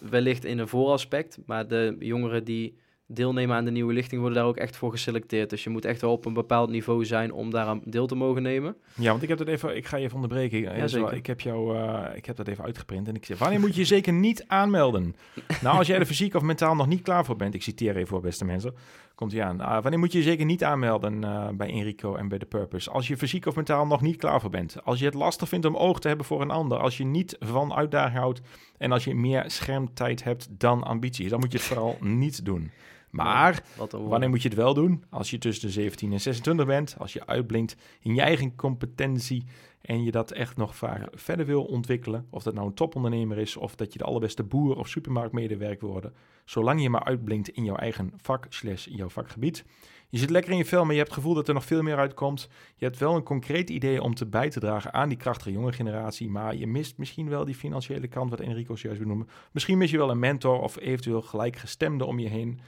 wellicht 0.00 0.44
in 0.44 0.58
een 0.58 0.68
vooraspect, 0.68 1.38
maar 1.46 1.68
de 1.68 1.96
jongeren 1.98 2.44
die 2.44 2.76
deelnemen 3.12 3.56
aan 3.56 3.64
de 3.64 3.70
nieuwe 3.70 3.92
lichting 3.92 4.20
worden 4.20 4.38
daar 4.38 4.48
ook 4.48 4.56
echt 4.56 4.76
voor 4.76 4.90
geselecteerd. 4.90 5.50
Dus 5.50 5.64
je 5.64 5.70
moet 5.70 5.84
echt 5.84 6.00
wel 6.00 6.12
op 6.12 6.24
een 6.24 6.32
bepaald 6.32 6.70
niveau 6.70 7.04
zijn 7.04 7.32
om 7.32 7.50
daar 7.50 7.66
aan 7.66 7.80
deel 7.84 8.06
te 8.06 8.14
mogen 8.14 8.42
nemen. 8.42 8.76
Ja, 8.94 9.10
want 9.10 9.22
ik 9.22 9.28
heb 9.28 9.38
dat 9.38 9.48
even, 9.48 9.76
ik 9.76 9.86
ga 9.86 9.96
je 9.96 10.04
even 10.04 10.14
onderbreken. 10.14 10.60
Ja, 10.60 10.86
zeker. 10.86 11.12
Ik 11.12 11.26
heb 11.26 11.40
jou, 11.40 11.76
uh, 11.76 12.04
ik 12.14 12.26
heb 12.26 12.36
dat 12.36 12.48
even 12.48 12.64
uitgeprint 12.64 13.08
en 13.08 13.14
ik 13.14 13.24
zeg, 13.24 13.38
wanneer 13.38 13.60
moet 13.60 13.74
je 13.74 13.80
je 13.80 13.86
zeker 13.86 14.12
niet 14.12 14.44
aanmelden? 14.46 15.14
nou, 15.62 15.78
als 15.78 15.86
jij 15.86 15.98
er 15.98 16.06
fysiek 16.06 16.34
of 16.34 16.42
mentaal 16.42 16.74
nog 16.74 16.86
niet 16.86 17.02
klaar 17.02 17.24
voor 17.24 17.36
bent, 17.36 17.54
ik 17.54 17.62
citeer 17.62 17.96
even 17.96 18.08
voor 18.08 18.20
beste 18.20 18.44
mensen, 18.44 18.74
komt 19.14 19.32
hij 19.32 19.42
aan. 19.42 19.60
Uh, 19.60 19.82
wanneer 19.82 19.98
moet 19.98 20.12
je 20.12 20.18
je 20.18 20.24
zeker 20.24 20.44
niet 20.44 20.64
aanmelden 20.64 21.22
uh, 21.22 21.48
bij 21.48 21.68
Enrico 21.68 22.14
en 22.14 22.28
bij 22.28 22.38
The 22.38 22.46
Purpose? 22.46 22.90
Als 22.90 23.08
je 23.08 23.16
fysiek 23.16 23.46
of 23.46 23.56
mentaal 23.56 23.86
nog 23.86 24.00
niet 24.00 24.16
klaar 24.16 24.40
voor 24.40 24.50
bent. 24.50 24.84
Als 24.84 24.98
je 24.98 25.04
het 25.04 25.14
lastig 25.14 25.48
vindt 25.48 25.66
om 25.66 25.76
oog 25.76 26.00
te 26.00 26.08
hebben 26.08 26.26
voor 26.26 26.40
een 26.40 26.50
ander. 26.50 26.78
Als 26.78 26.96
je 26.96 27.04
niet 27.04 27.36
van 27.38 27.74
uitdaging 27.74 28.18
houdt 28.18 28.40
en 28.78 28.92
als 28.92 29.04
je 29.04 29.14
meer 29.14 29.44
schermtijd 29.46 30.24
hebt 30.24 30.48
dan 30.50 30.82
ambitie. 30.82 31.28
Dan 31.28 31.40
moet 31.40 31.52
je 31.52 31.58
het 31.58 31.66
vooral 31.66 31.96
niet 32.00 32.44
doen. 32.44 32.70
Maar 33.10 33.62
wanneer 33.90 34.28
moet 34.28 34.42
je 34.42 34.48
het 34.48 34.56
wel 34.56 34.74
doen? 34.74 35.04
Als 35.10 35.30
je 35.30 35.38
tussen 35.38 35.66
de 35.66 35.72
17 35.72 36.12
en 36.12 36.20
26 36.20 36.66
bent, 36.66 36.94
als 36.98 37.12
je 37.12 37.26
uitblinkt 37.26 37.76
in 38.00 38.14
je 38.14 38.20
eigen 38.20 38.56
competentie 38.56 39.44
en 39.80 40.04
je 40.04 40.10
dat 40.10 40.30
echt 40.30 40.56
nog 40.56 40.76
vaak 40.76 40.98
ja. 40.98 41.08
verder 41.12 41.46
wil 41.46 41.64
ontwikkelen, 41.64 42.26
of 42.30 42.42
dat 42.42 42.54
nou 42.54 42.66
een 42.66 42.74
topondernemer 42.74 43.38
is 43.38 43.56
of 43.56 43.74
dat 43.74 43.92
je 43.92 43.98
de 43.98 44.04
allerbeste 44.04 44.42
boer 44.42 44.76
of 44.76 44.88
supermarktmedewerker 44.88 45.80
wil 45.80 45.90
worden, 45.90 46.14
zolang 46.44 46.82
je 46.82 46.90
maar 46.90 47.04
uitblinkt 47.04 47.48
in 47.48 47.64
jouw 47.64 47.76
eigen 47.76 48.12
vak 48.16 48.46
slash 48.48 48.86
jouw 48.90 49.08
vakgebied. 49.08 49.64
Je 50.08 50.18
zit 50.18 50.30
lekker 50.30 50.52
in 50.52 50.56
je 50.56 50.64
vel, 50.64 50.82
maar 50.82 50.92
je 50.92 50.98
hebt 50.98 51.10
het 51.10 51.18
gevoel 51.18 51.34
dat 51.34 51.48
er 51.48 51.54
nog 51.54 51.64
veel 51.64 51.82
meer 51.82 51.96
uitkomt. 51.96 52.48
Je 52.76 52.84
hebt 52.84 52.98
wel 52.98 53.16
een 53.16 53.22
concreet 53.22 53.70
idee 53.70 54.02
om 54.02 54.14
te 54.14 54.26
bij 54.26 54.50
te 54.50 54.60
dragen 54.60 54.92
aan 54.92 55.08
die 55.08 55.18
krachtige 55.18 55.52
jonge 55.52 55.72
generatie, 55.72 56.28
maar 56.28 56.56
je 56.56 56.66
mist 56.66 56.98
misschien 56.98 57.28
wel 57.28 57.44
die 57.44 57.54
financiële 57.54 58.08
kant, 58.08 58.30
wat 58.30 58.40
Enrico 58.40 58.74
juist 58.76 59.00
benoemen. 59.00 59.28
Misschien 59.52 59.78
mis 59.78 59.90
je 59.90 59.96
wel 59.96 60.10
een 60.10 60.18
mentor 60.18 60.60
of 60.60 60.80
eventueel 60.80 61.22
gelijkgestemde 61.22 62.04
om 62.04 62.18
je 62.18 62.28
heen. 62.28 62.60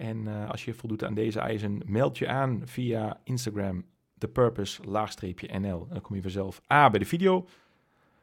En 0.00 0.26
uh, 0.26 0.50
als 0.50 0.64
je 0.64 0.74
voldoet 0.74 1.04
aan 1.04 1.14
deze 1.14 1.40
eisen, 1.40 1.82
meld 1.86 2.18
je 2.18 2.28
aan 2.28 2.62
via 2.64 3.20
Instagram, 3.24 3.84
thepurpose-nl. 4.18 5.86
Dan 5.88 6.00
kom 6.00 6.16
je 6.16 6.22
vanzelf 6.22 6.60
A 6.72 6.90
bij 6.90 6.98
de 6.98 7.04
video 7.04 7.46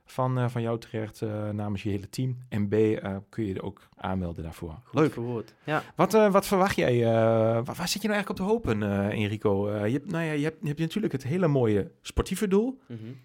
van, 0.06 0.40
uh, 0.40 0.48
van 0.48 0.62
jou 0.62 0.80
terecht 0.80 1.22
uh, 1.22 1.50
namens 1.50 1.84
je 1.84 1.90
hele 1.90 2.10
team. 2.10 2.38
En 2.50 2.68
B 2.68 2.72
kun 3.30 3.46
je 3.46 3.54
er 3.54 3.64
ook 3.64 3.90
aanmelden 3.96 4.44
daarvoor. 4.44 4.80
Goed 4.84 5.00
Leuk. 5.00 5.14
Verwoord. 5.14 5.54
Ja. 5.64 5.84
Wat, 5.96 6.12
wat 6.12 6.48
verwacht 6.48 6.76
jij? 6.76 7.04
Waar, 7.04 7.64
waar, 7.64 7.88
zit 7.88 8.02
je 8.02 8.08
nou 8.08 8.20
eigenlijk 8.20 8.30
op 8.30 8.36
te 8.36 8.44
hopen, 8.44 8.84
Enrico? 9.12 9.70
je, 9.86 9.92
hebt, 9.92 10.12
nou 10.12 10.24
ja, 10.24 10.32
je, 10.32 10.44
hebt, 10.44 10.58
je 10.62 10.68
hebt 10.68 10.80
natuurlijk 10.80 11.14
het 11.14 11.24
hele 11.24 11.48
mooie 11.48 11.92
sportieve 12.02 12.48
doel. 12.48 12.80
Mm 12.88 12.98
-hmm. 12.98 13.18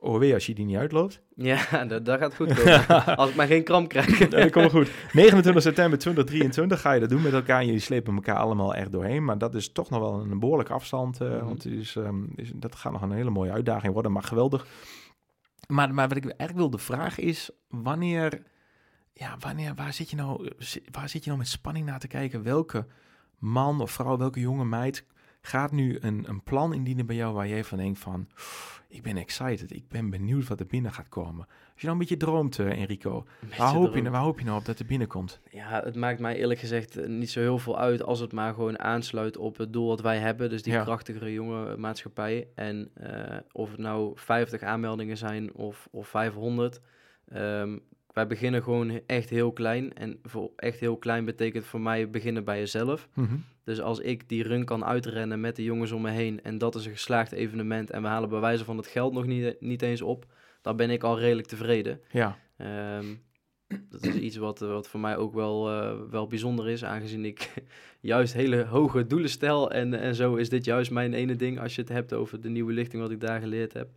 OW 0.00 0.32
als 0.32 0.46
je 0.46 0.54
die 0.54 0.64
niet 0.64 0.76
uitloopt. 0.76 1.20
Ja, 1.34 1.84
dat, 1.84 2.04
dat 2.04 2.18
gaat 2.18 2.34
goed 2.34 2.54
komen. 2.54 2.86
als 3.16 3.30
ik 3.30 3.36
maar 3.36 3.46
geen 3.46 3.64
kramp 3.64 3.88
krijg. 3.88 4.18
dat 4.28 4.50
komt 4.50 4.70
goed. 4.70 4.90
29 5.12 5.62
september 5.62 5.98
2023 5.98 6.80
ga 6.80 6.92
je 6.92 7.00
dat 7.00 7.08
doen 7.08 7.22
met 7.22 7.32
elkaar. 7.32 7.60
En 7.60 7.66
jullie 7.66 7.80
slepen 7.80 8.14
elkaar 8.14 8.36
allemaal 8.36 8.74
echt 8.74 8.92
doorheen. 8.92 9.24
Maar 9.24 9.38
dat 9.38 9.54
is 9.54 9.72
toch 9.72 9.90
nog 9.90 10.00
wel 10.00 10.20
een 10.20 10.38
behoorlijke 10.38 10.72
afstand. 10.72 11.20
Uh, 11.20 11.28
mm 11.28 11.34
-hmm. 11.34 11.44
Want 11.44 11.62
het 11.62 11.72
is, 11.72 11.94
um, 11.94 12.32
is, 12.36 12.52
dat 12.54 12.74
gaat 12.74 12.92
nog 12.92 13.02
een 13.02 13.12
hele 13.12 13.30
mooie 13.30 13.52
uitdaging 13.52 13.92
worden. 13.92 14.12
Maar 14.12 14.22
geweldig. 14.22 14.66
Maar, 15.66 15.94
maar 15.94 16.08
wat 16.08 16.16
ik 16.16 16.24
eigenlijk 16.24 16.58
wilde 16.58 16.78
vragen 16.78 17.22
is... 17.22 17.50
Wanneer... 17.68 18.42
Ja, 19.12 19.36
wanneer... 19.38 19.74
Waar 19.74 19.92
zit 19.92 20.10
je 20.10 20.16
nou... 20.16 20.50
Waar 20.90 21.08
zit 21.08 21.22
je 21.22 21.26
nou 21.26 21.38
met 21.38 21.48
spanning 21.48 21.86
naar 21.86 21.98
te 21.98 22.08
kijken? 22.08 22.42
Welke 22.42 22.86
man 23.38 23.80
of 23.80 23.90
vrouw, 23.90 24.16
welke 24.16 24.40
jonge 24.40 24.64
meid... 24.64 25.04
gaat 25.40 25.72
nu 25.72 25.98
een, 26.00 26.24
een 26.28 26.42
plan 26.42 26.74
indienen 26.74 27.06
bij 27.06 27.16
jou... 27.16 27.34
waar 27.34 27.48
jij 27.48 27.64
van 27.64 27.78
denkt 27.78 27.98
van 27.98 28.28
ik 28.88 29.02
ben 29.02 29.16
excited. 29.16 29.74
Ik 29.74 29.88
ben 29.88 30.10
benieuwd 30.10 30.48
wat 30.48 30.60
er 30.60 30.66
binnen 30.66 30.92
gaat 30.92 31.08
komen. 31.08 31.46
Als 31.46 31.80
je 31.80 31.86
nou 31.86 31.92
een 31.92 31.98
beetje 31.98 32.16
droomt, 32.16 32.58
uh, 32.58 32.80
Enrico, 32.80 33.26
waar 33.58 33.72
hoop, 33.72 33.94
je, 33.94 34.10
waar 34.10 34.20
hoop 34.20 34.38
je 34.38 34.44
nou 34.44 34.58
op 34.58 34.64
dat 34.64 34.78
er 34.78 34.86
binnenkomt? 34.86 35.40
Ja, 35.50 35.82
het 35.84 35.94
maakt 35.94 36.20
mij 36.20 36.36
eerlijk 36.36 36.60
gezegd 36.60 36.96
eh, 36.96 37.08
niet 37.08 37.30
zo 37.30 37.40
heel 37.40 37.58
veel 37.58 37.78
uit 37.78 38.02
als 38.02 38.20
het 38.20 38.32
maar 38.32 38.54
gewoon 38.54 38.78
aansluit 38.78 39.36
op 39.36 39.56
het 39.56 39.72
doel 39.72 39.88
wat 39.88 40.00
wij 40.00 40.18
hebben. 40.18 40.50
Dus 40.50 40.62
die 40.62 40.72
ja. 40.72 40.82
krachtigere 40.82 41.32
jonge 41.32 41.76
maatschappij. 41.76 42.48
En 42.54 42.90
uh, 43.00 43.36
of 43.52 43.70
het 43.70 43.80
nou 43.80 44.12
50 44.14 44.62
aanmeldingen 44.62 45.16
zijn 45.16 45.54
of, 45.54 45.88
of 45.90 46.08
500. 46.08 46.80
Um, 47.34 47.82
wij 48.18 48.26
beginnen 48.26 48.62
gewoon 48.62 49.00
echt 49.06 49.30
heel 49.30 49.52
klein. 49.52 49.94
En 49.94 50.18
voor 50.22 50.50
echt 50.56 50.80
heel 50.80 50.96
klein 50.96 51.24
betekent 51.24 51.64
voor 51.64 51.80
mij 51.80 52.10
beginnen 52.10 52.44
bij 52.44 52.58
jezelf. 52.58 53.08
Mm 53.14 53.26
-hmm. 53.26 53.44
Dus 53.64 53.80
als 53.80 53.98
ik 54.00 54.28
die 54.28 54.42
run 54.42 54.64
kan 54.64 54.84
uitrennen 54.84 55.40
met 55.40 55.56
de 55.56 55.64
jongens 55.64 55.92
om 55.92 56.02
me 56.02 56.10
heen 56.10 56.42
en 56.42 56.58
dat 56.58 56.74
is 56.74 56.86
een 56.86 56.92
geslaagd 56.92 57.32
evenement 57.32 57.90
en 57.90 58.02
we 58.02 58.08
halen 58.08 58.28
bij 58.28 58.58
van 58.58 58.76
het 58.76 58.86
geld 58.86 59.12
nog 59.12 59.26
niet, 59.26 59.60
niet 59.60 59.82
eens 59.82 60.02
op, 60.02 60.26
dan 60.62 60.76
ben 60.76 60.90
ik 60.90 61.02
al 61.02 61.18
redelijk 61.18 61.48
tevreden. 61.48 62.00
Ja. 62.10 62.38
Um, 62.98 63.22
dat 63.90 64.02
is 64.04 64.14
iets 64.14 64.36
wat, 64.36 64.58
wat 64.58 64.88
voor 64.88 65.00
mij 65.00 65.16
ook 65.16 65.34
wel, 65.34 65.70
eh, 65.70 65.96
wel 66.10 66.26
bijzonder 66.26 66.68
is, 66.68 66.84
aangezien 66.84 67.24
ik 67.24 67.52
juist 68.00 68.32
hele 68.32 68.64
hoge 68.64 69.06
doelen 69.06 69.30
stel. 69.30 69.70
En, 69.70 69.94
en 69.94 70.14
zo 70.14 70.34
is 70.34 70.48
dit 70.48 70.64
juist 70.64 70.90
mijn 70.90 71.14
ene 71.14 71.36
ding 71.36 71.60
als 71.60 71.74
je 71.74 71.80
het 71.80 71.90
hebt 71.90 72.12
over 72.12 72.40
de 72.40 72.48
nieuwe 72.48 72.72
lichting 72.72 73.02
wat 73.02 73.10
ik 73.10 73.20
daar 73.20 73.40
geleerd 73.40 73.72
heb. 73.72 73.88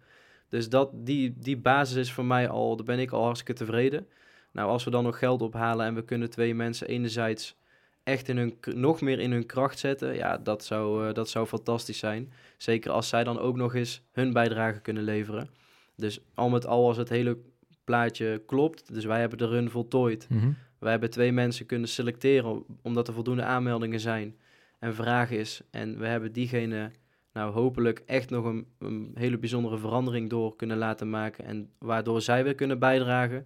Dus 0.52 0.70
dat, 0.70 0.90
die, 0.94 1.34
die 1.38 1.58
basis 1.58 1.96
is 1.96 2.12
voor 2.12 2.26
mij 2.26 2.50
al, 2.50 2.76
daar 2.76 2.86
ben 2.86 3.00
ik 3.00 3.12
al 3.12 3.24
hartstikke 3.24 3.54
tevreden. 3.54 4.08
Nou, 4.52 4.70
als 4.70 4.84
we 4.84 4.90
dan 4.90 5.04
nog 5.04 5.20
geld 5.20 5.42
ophalen 5.42 5.86
en 5.86 5.96
we 5.96 6.04
kunnen 6.04 6.30
twee 6.30 6.56
mensen 6.56 6.88
enerzijds 6.88 7.56
echt 8.04 8.30
in 8.30 8.38
hun, 8.38 8.58
nog 8.76 9.02
meer 9.02 9.20
in 9.20 9.32
hun 9.32 9.46
kracht 9.46 9.80
zetten, 9.80 10.16
ja, 10.16 10.38
dat 10.38 10.64
zou, 10.64 11.08
uh, 11.08 11.14
dat 11.14 11.30
zou 11.30 11.48
fantastisch 11.48 11.98
zijn. 11.98 12.34
Zeker 12.58 12.92
als 12.92 13.10
zij 13.10 13.24
dan 13.24 13.40
ook 13.40 13.56
nog 13.56 13.76
eens 13.76 14.02
hun 14.12 14.34
bijdrage 14.34 14.80
kunnen 14.80 15.04
leveren. 15.04 15.50
Dus 15.96 16.20
al 16.34 16.50
met 16.50 16.66
al, 16.66 16.88
als 16.88 16.98
het 16.98 17.10
hele 17.10 17.38
plaatje 17.84 18.42
klopt, 18.46 18.94
dus 18.94 19.06
wij 19.06 19.20
hebben 19.20 19.38
de 19.38 19.48
run 19.48 19.70
voltooid. 19.70 20.28
Mhm. 20.30 20.52
Wij 20.80 20.92
hebben 20.92 21.10
twee 21.10 21.32
mensen 21.32 21.66
kunnen 21.66 21.90
selecteren 21.90 22.64
omdat 22.82 23.08
er 23.08 23.14
voldoende 23.14 23.44
aanmeldingen 23.44 24.00
zijn 24.00 24.36
en 24.80 24.96
vraag 24.96 25.32
is. 25.32 25.62
En 25.70 26.00
we 26.00 26.08
hebben 26.08 26.32
diegene 26.32 26.92
nou 27.34 27.54
hopelijk 27.54 28.04
echt 28.06 28.30
nog 28.30 28.46
een, 28.46 28.68
een 28.80 29.12
hele 29.14 29.38
bijzondere 29.38 29.78
verandering 29.78 30.30
door 30.30 30.56
kunnen 30.56 30.78
laten 30.78 31.10
maken. 31.10 31.46
En 31.46 31.70
waardoor 31.80 32.22
zij 32.22 32.44
weer 32.44 32.56
kunnen 32.56 32.80
bijdragen 32.80 33.46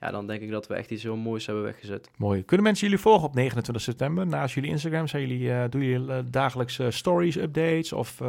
ja, 0.00 0.10
dan 0.10 0.26
denk 0.26 0.42
ik 0.42 0.50
dat 0.50 0.66
we 0.66 0.74
echt 0.74 0.90
iets 0.90 1.02
heel 1.02 1.16
moois 1.16 1.46
hebben 1.46 1.64
weggezet. 1.64 2.10
Mooi. 2.16 2.44
Kunnen 2.44 2.66
mensen 2.66 2.86
jullie 2.86 3.02
volgen 3.02 3.28
op 3.28 3.34
29 3.34 3.84
september? 3.84 4.26
Naast 4.26 4.54
jullie 4.54 4.70
Instagram, 4.70 5.06
zijn 5.06 5.26
jullie, 5.26 5.48
uh, 5.48 5.64
doen 5.70 5.82
jullie 5.82 6.08
uh, 6.08 6.18
dagelijks 6.30 6.78
uh, 6.78 6.90
stories, 6.90 7.36
updates? 7.36 7.92
Of, 7.92 8.22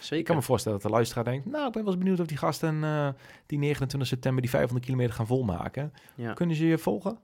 Zeker. 0.00 0.18
Ik 0.18 0.24
kan 0.24 0.36
me 0.36 0.42
voorstellen 0.42 0.78
dat 0.78 0.86
de 0.86 0.94
luisteraar 0.94 1.24
denkt, 1.24 1.46
nou, 1.46 1.66
ik 1.66 1.72
ben 1.72 1.82
wel 1.82 1.92
eens 1.92 2.02
benieuwd 2.02 2.20
of 2.20 2.26
die 2.26 2.36
gasten 2.36 2.80
die 3.46 3.58
29 3.58 4.08
september 4.08 4.42
die 4.42 4.50
500 4.50 4.84
kilometer 4.84 5.14
gaan 5.14 5.26
volmaken. 5.26 5.92
Ja. 6.14 6.32
Kunnen 6.32 6.56
ze 6.56 6.66
je 6.66 6.78
volgen? 6.78 7.18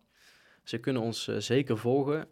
Ze 0.67 0.79
kunnen 0.79 1.03
ons 1.03 1.29
zeker 1.39 1.79
volgen. 1.79 2.29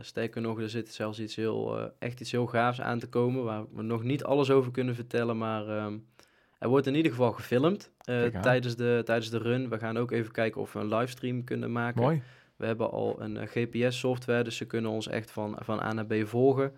sterker 0.00 0.40
nog, 0.40 0.60
er 0.60 0.70
zit 0.70 0.88
zelfs 0.88 1.20
iets 1.20 1.36
heel, 1.36 1.92
echt 1.98 2.20
iets 2.20 2.30
heel 2.32 2.46
gaafs 2.46 2.80
aan 2.80 2.98
te 2.98 3.08
komen, 3.08 3.44
waar 3.44 3.64
we 3.74 3.82
nog 3.82 4.02
niet 4.02 4.24
alles 4.24 4.50
over 4.50 4.72
kunnen 4.72 4.94
vertellen, 4.94 5.38
maar... 5.38 5.68
Ehm, 5.68 5.98
er 6.58 6.68
wordt 6.68 6.86
in 6.86 6.94
ieder 6.94 7.10
geval 7.10 7.32
gefilmd 7.32 7.90
tijdens, 8.42 8.76
de, 8.76 9.02
tijdens 9.04 9.30
de 9.30 9.38
run. 9.38 9.68
We 9.68 9.78
gaan 9.78 9.96
ook 9.96 10.10
even 10.10 10.32
kijken 10.32 10.60
of 10.60 10.72
we 10.72 10.80
een 10.80 10.94
livestream 10.94 11.44
kunnen 11.44 11.72
maken. 11.72 12.02
Mooi. 12.02 12.22
We 12.56 12.66
hebben 12.66 12.90
al 12.90 13.20
een 13.20 13.48
GPS-software, 13.48 14.44
dus 14.44 14.56
ze 14.56 14.64
kunnen 14.64 14.90
ons 14.90 15.08
echt 15.08 15.30
van, 15.30 15.56
van 15.58 15.80
A 15.80 15.92
naar 15.92 16.06
B 16.06 16.14
volgen. 16.24 16.72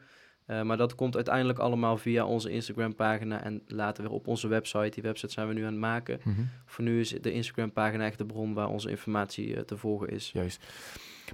Uh, 0.47 0.63
maar 0.63 0.77
dat 0.77 0.95
komt 0.95 1.15
uiteindelijk 1.15 1.59
allemaal 1.59 1.97
via 1.97 2.27
onze 2.27 2.51
Instagram-pagina 2.51 3.43
en 3.43 3.63
later 3.67 4.03
weer 4.03 4.13
op 4.13 4.27
onze 4.27 4.49
website. 4.49 4.91
Die 4.91 5.03
website 5.03 5.33
zijn 5.33 5.49
we 5.49 5.55
nu 5.55 5.61
aan 5.61 5.73
het 5.73 5.81
maken. 5.81 6.21
Mm 6.23 6.35
-hmm. 6.35 6.49
Voor 6.67 6.85
nu 6.85 7.01
is 7.01 7.09
de 7.09 7.33
Instagram-pagina 7.33 8.05
echt 8.05 8.19
de 8.19 8.27
bron 8.27 8.55
waar 8.55 8.69
onze 8.69 8.91
informatie 8.91 9.65
te 9.65 9.77
volgen 9.77 10.09
is. 10.09 10.31
Juist. 10.33 10.65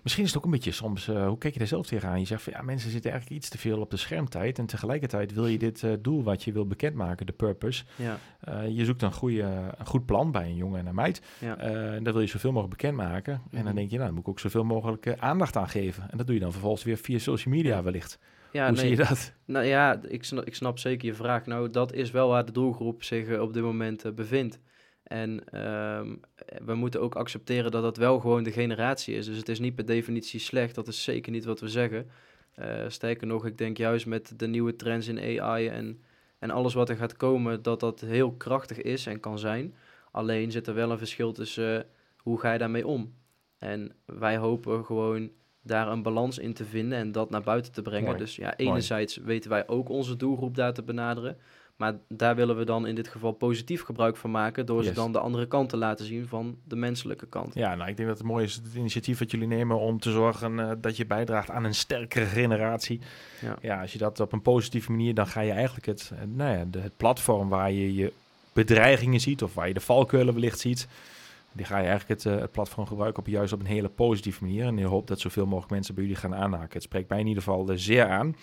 Misschien 0.03 0.25
is 0.25 0.31
het 0.31 0.39
ook 0.39 0.45
een 0.45 0.51
beetje 0.51 0.73
soms, 0.73 1.09
uh, 1.09 1.27
hoe 1.27 1.39
kijk 1.39 1.53
je 1.53 1.59
daar 1.59 1.69
zelf 1.69 1.87
tegenaan? 1.87 2.21
Je 2.21 2.27
zegt 2.27 2.43
van 2.43 2.53
ja, 2.53 2.63
mensen 2.63 2.91
zitten 2.91 3.11
eigenlijk 3.11 3.41
iets 3.41 3.51
te 3.51 3.59
veel 3.59 3.81
op 3.81 3.91
de 3.91 3.97
schermtijd. 3.97 4.59
En 4.59 4.67
tegelijkertijd 4.67 5.33
wil 5.35 5.47
je 5.47 5.59
dit 5.59 5.85
doel 6.01 6.23
wat 6.23 6.45
je 6.45 6.53
wil 6.53 6.67
bekendmaken, 6.67 7.27
de 7.27 7.33
purpose. 7.33 7.85
Ja. 7.97 8.19
Je 8.67 8.85
zoekt 8.85 9.03
een, 9.03 9.13
goede, 9.13 9.43
een 9.79 9.87
goed 9.87 10.07
plan 10.07 10.31
bij 10.31 10.45
een 10.45 10.57
jongen 10.57 10.81
en 10.81 10.87
een 10.87 10.95
meid. 10.95 11.23
Ja. 11.39 11.57
en 11.57 12.05
dat 12.05 12.13
wil 12.13 12.23
je 12.23 12.29
zoveel 12.29 12.53
mogelijk 12.53 12.77
bekendmaken. 12.77 13.33
Mm 13.35 13.41
-hmm. 13.51 13.59
En 13.59 13.65
dan 13.65 13.75
denk 13.75 13.91
je, 13.91 13.95
nou, 13.95 14.07
dan 14.07 14.15
moet 14.15 14.25
ik 14.25 14.31
ook 14.31 14.41
zoveel 14.41 14.65
mogelijk 14.65 15.17
aandacht 15.19 15.57
aan 15.57 15.69
geven. 15.69 16.11
En 16.11 16.17
dat 16.17 16.27
doe 16.27 16.35
je 16.35 16.41
dan 16.41 16.53
vervolgens 16.53 16.83
weer 16.83 16.97
via 16.97 17.19
social 17.19 17.55
media 17.55 17.77
ja. 17.77 17.83
wellicht. 17.83 18.19
Ja, 18.53 18.67
Hoe 18.67 18.77
nee, 18.77 18.81
zie 18.81 18.91
je 18.91 19.05
dat? 19.05 19.33
Nou 19.45 19.67
ja, 19.67 20.01
ik 20.09 20.25
snap, 20.25 20.45
ik 20.45 20.55
snap 20.55 20.79
zeker 20.79 21.07
je 21.07 21.15
vraag. 21.15 21.47
Nou, 21.47 21.71
dat 21.71 21.93
is 21.93 22.11
wel 22.11 22.29
waar 22.29 22.45
de 22.45 22.53
doelgroep 22.53 23.03
zich 23.03 23.39
op 23.39 23.53
dit 23.53 23.63
moment 23.63 24.15
bevindt. 24.15 24.59
En 25.03 25.61
um, 25.99 26.21
we 26.65 26.75
moeten 26.75 27.01
ook 27.01 27.15
accepteren 27.15 27.71
dat 27.71 27.83
dat 27.83 27.97
wel 27.97 28.21
gewoon 28.21 28.43
de 28.43 28.53
generatie 28.53 29.15
is. 29.15 29.27
Dus 29.27 29.37
het 29.37 29.49
is 29.49 29.59
niet 29.59 29.75
per 29.75 29.87
definitie 29.87 30.41
slecht. 30.41 30.75
Dat 30.75 30.89
is 30.89 31.03
zeker 31.03 31.33
niet 31.33 31.45
wat 31.45 31.61
we 31.61 31.69
zeggen. 31.69 32.11
Uh, 32.59 32.85
sterker 32.89 33.27
nog, 33.27 33.47
ik 33.47 33.59
denk 33.59 33.77
juist 33.77 34.07
met 34.07 34.33
de 34.37 34.47
nieuwe 34.47 34.77
trends 34.77 35.09
in 35.09 35.41
AI 35.41 35.69
en, 35.69 36.03
en 36.39 36.51
alles 36.51 36.75
wat 36.75 36.89
er 36.89 36.97
gaat 36.97 37.17
komen, 37.17 37.63
dat 37.63 37.81
dat 37.81 38.01
heel 38.01 38.33
krachtig 38.33 38.81
is 38.81 39.07
en 39.07 39.21
kan 39.21 39.39
zijn. 39.39 39.75
Alleen 40.11 40.51
zit 40.51 40.67
er 40.67 40.75
wel 40.75 40.91
een 40.91 40.99
verschil 40.99 41.33
tussen 41.33 41.77
uh, 41.77 41.81
hoe 42.17 42.41
ga 42.41 42.53
je 42.53 42.59
daarmee 42.59 42.87
om. 42.87 43.15
En 43.59 43.93
wij 44.05 44.37
hopen 44.37 44.85
gewoon 44.85 45.31
daar 45.63 45.89
een 45.89 46.03
balans 46.03 46.39
in 46.39 46.55
te 46.55 46.65
vinden 46.65 46.99
en 46.99 47.13
dat 47.13 47.31
naar 47.31 47.43
buiten 47.43 47.73
te 47.73 47.83
brengen. 47.83 48.05
Mooi. 48.05 48.19
Dus 48.19 48.37
ja, 48.37 48.57
enerzijds 48.57 49.17
Mooi. 49.17 49.29
weten 49.29 49.51
wij 49.51 49.69
ook 49.69 49.89
onze 49.89 50.17
doelgroep 50.17 50.55
daar 50.55 50.73
te 50.73 50.83
benaderen. 50.83 51.37
Maar 51.81 51.95
daar 52.09 52.37
willen 52.37 52.57
we 52.57 52.65
dan 52.65 52.87
in 52.87 52.95
dit 52.95 53.09
geval 53.09 53.33
positief 53.33 53.83
gebruik 53.83 54.17
van 54.17 54.31
maken... 54.31 54.67
door 54.67 54.79
yes. 54.79 54.87
ze 54.87 54.95
dan 54.95 55.13
de 55.13 55.19
andere 55.19 55.47
kant 55.47 55.69
te 55.69 55.77
laten 55.77 56.05
zien 56.05 56.27
van 56.29 56.59
de 56.65 56.77
menselijke 56.77 57.27
kant. 57.27 57.55
Ja, 57.55 57.75
nou, 57.75 57.91
ik 57.91 57.97
denk 57.97 58.09
dat 58.09 58.19
het 58.19 58.27
mooi 58.27 58.45
is, 58.45 58.55
het 58.55 58.75
initiatief 58.75 59.19
dat 59.19 59.31
jullie 59.31 59.47
nemen... 59.47 59.79
om 59.79 60.01
te 60.01 60.11
zorgen 60.11 60.59
uh, 60.59 60.71
dat 60.79 60.97
je 60.97 61.07
bijdraagt 61.07 61.51
aan 61.51 61.65
een 61.65 61.75
sterkere 61.75 62.25
generatie. 62.25 63.01
Ja. 63.41 63.57
ja, 63.61 63.81
als 63.81 63.93
je 63.93 63.99
dat 63.99 64.21
op 64.21 64.33
een 64.33 64.43
positieve 64.43 64.91
manier... 64.91 65.15
dan 65.15 65.27
ga 65.27 65.41
je 65.41 65.53
eigenlijk 65.53 65.87
het, 65.87 66.11
uh, 66.15 66.19
nou 66.27 66.59
ja, 66.59 66.65
de, 66.71 66.79
het 66.79 66.97
platform 66.97 67.49
waar 67.49 67.73
je 67.73 67.95
je 67.95 68.13
bedreigingen 68.53 69.21
ziet... 69.21 69.43
of 69.43 69.55
waar 69.55 69.69
je 69.69 69.75
de 69.75 69.81
valkuilen 69.81 70.35
wellicht 70.35 70.59
ziet... 70.59 70.89
die 71.53 71.67
ga 71.67 71.79
je 71.79 71.89
eigenlijk 71.89 72.23
het, 72.23 72.33
uh, 72.33 72.41
het 72.41 72.53
platform 72.53 72.87
gebruiken 72.87 73.23
op 73.23 73.29
juist 73.29 73.53
op 73.53 73.61
een 73.61 73.67
hele 73.67 73.89
positieve 73.89 74.45
manier. 74.45 74.67
En 74.67 74.77
je 74.77 74.85
hoopt 74.85 75.09
dat 75.09 75.21
zoveel 75.21 75.47
mogelijk 75.47 75.71
mensen 75.71 75.95
bij 75.95 76.03
jullie 76.03 76.19
gaan 76.19 76.35
aanhaken. 76.35 76.73
Het 76.73 76.83
spreekt 76.83 77.09
mij 77.09 77.19
in 77.19 77.27
ieder 77.27 77.43
geval 77.43 77.71
zeer 77.75 78.09
aan... 78.09 78.35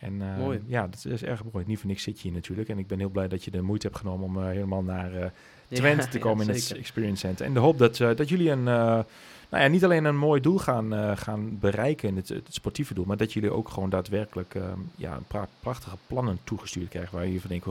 En 0.00 0.14
uh, 0.14 0.38
mooi. 0.38 0.60
ja, 0.66 0.86
dat 0.86 1.04
is 1.04 1.22
erg 1.22 1.42
mooi. 1.52 1.64
Niet 1.66 1.78
voor 1.78 1.88
niks 1.88 2.02
zit 2.02 2.16
je 2.16 2.22
hier 2.22 2.32
natuurlijk. 2.36 2.68
En 2.68 2.78
ik 2.78 2.86
ben 2.86 2.98
heel 2.98 3.08
blij 3.08 3.28
dat 3.28 3.44
je 3.44 3.50
de 3.50 3.62
moeite 3.62 3.86
hebt 3.86 3.98
genomen 3.98 4.26
om 4.26 4.36
uh, 4.36 4.44
helemaal 4.44 4.82
naar 4.82 5.14
uh, 5.14 5.24
Twente 5.68 6.04
ja, 6.04 6.10
te 6.10 6.18
komen 6.18 6.46
ja, 6.46 6.52
in 6.52 6.58
het 6.58 6.76
Experience 6.76 7.26
Center. 7.26 7.46
En 7.46 7.54
de 7.54 7.60
hoop 7.60 7.78
dat, 7.78 7.96
dat 7.96 8.28
jullie 8.28 8.50
een, 8.50 8.62
nou 8.62 9.04
ja, 9.50 9.66
niet 9.66 9.84
alleen 9.84 10.04
een 10.04 10.16
mooi 10.16 10.40
doel 10.40 10.58
gaan, 10.58 11.16
gaan 11.18 11.58
bereiken 11.58 12.08
in 12.08 12.16
het, 12.16 12.28
het, 12.28 12.46
sportieve 12.48 12.94
doel, 12.94 13.04
maar 13.04 13.16
dat 13.16 13.32
jullie 13.32 13.50
ook 13.50 13.68
gewoon 13.68 13.90
daadwerkelijk 13.90 14.54
ja, 14.96 15.14
een 15.16 15.24
pra 15.26 15.48
prachtige 15.60 15.96
plannen 16.06 16.38
toegestuurd 16.44 16.88
krijgen 16.88 17.14
waar 17.14 17.26
je 17.26 17.40
van 17.40 17.50
denkt, 17.50 17.66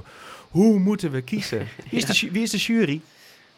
hoe 0.49 0.79
moeten 0.79 1.11
we 1.11 1.21
kiezen? 1.21 1.67
Wie 1.89 1.99
is, 1.99 2.05
de, 2.05 2.29
wie 2.33 2.43
is 2.43 2.51
de 2.51 2.57
jury? 2.57 3.01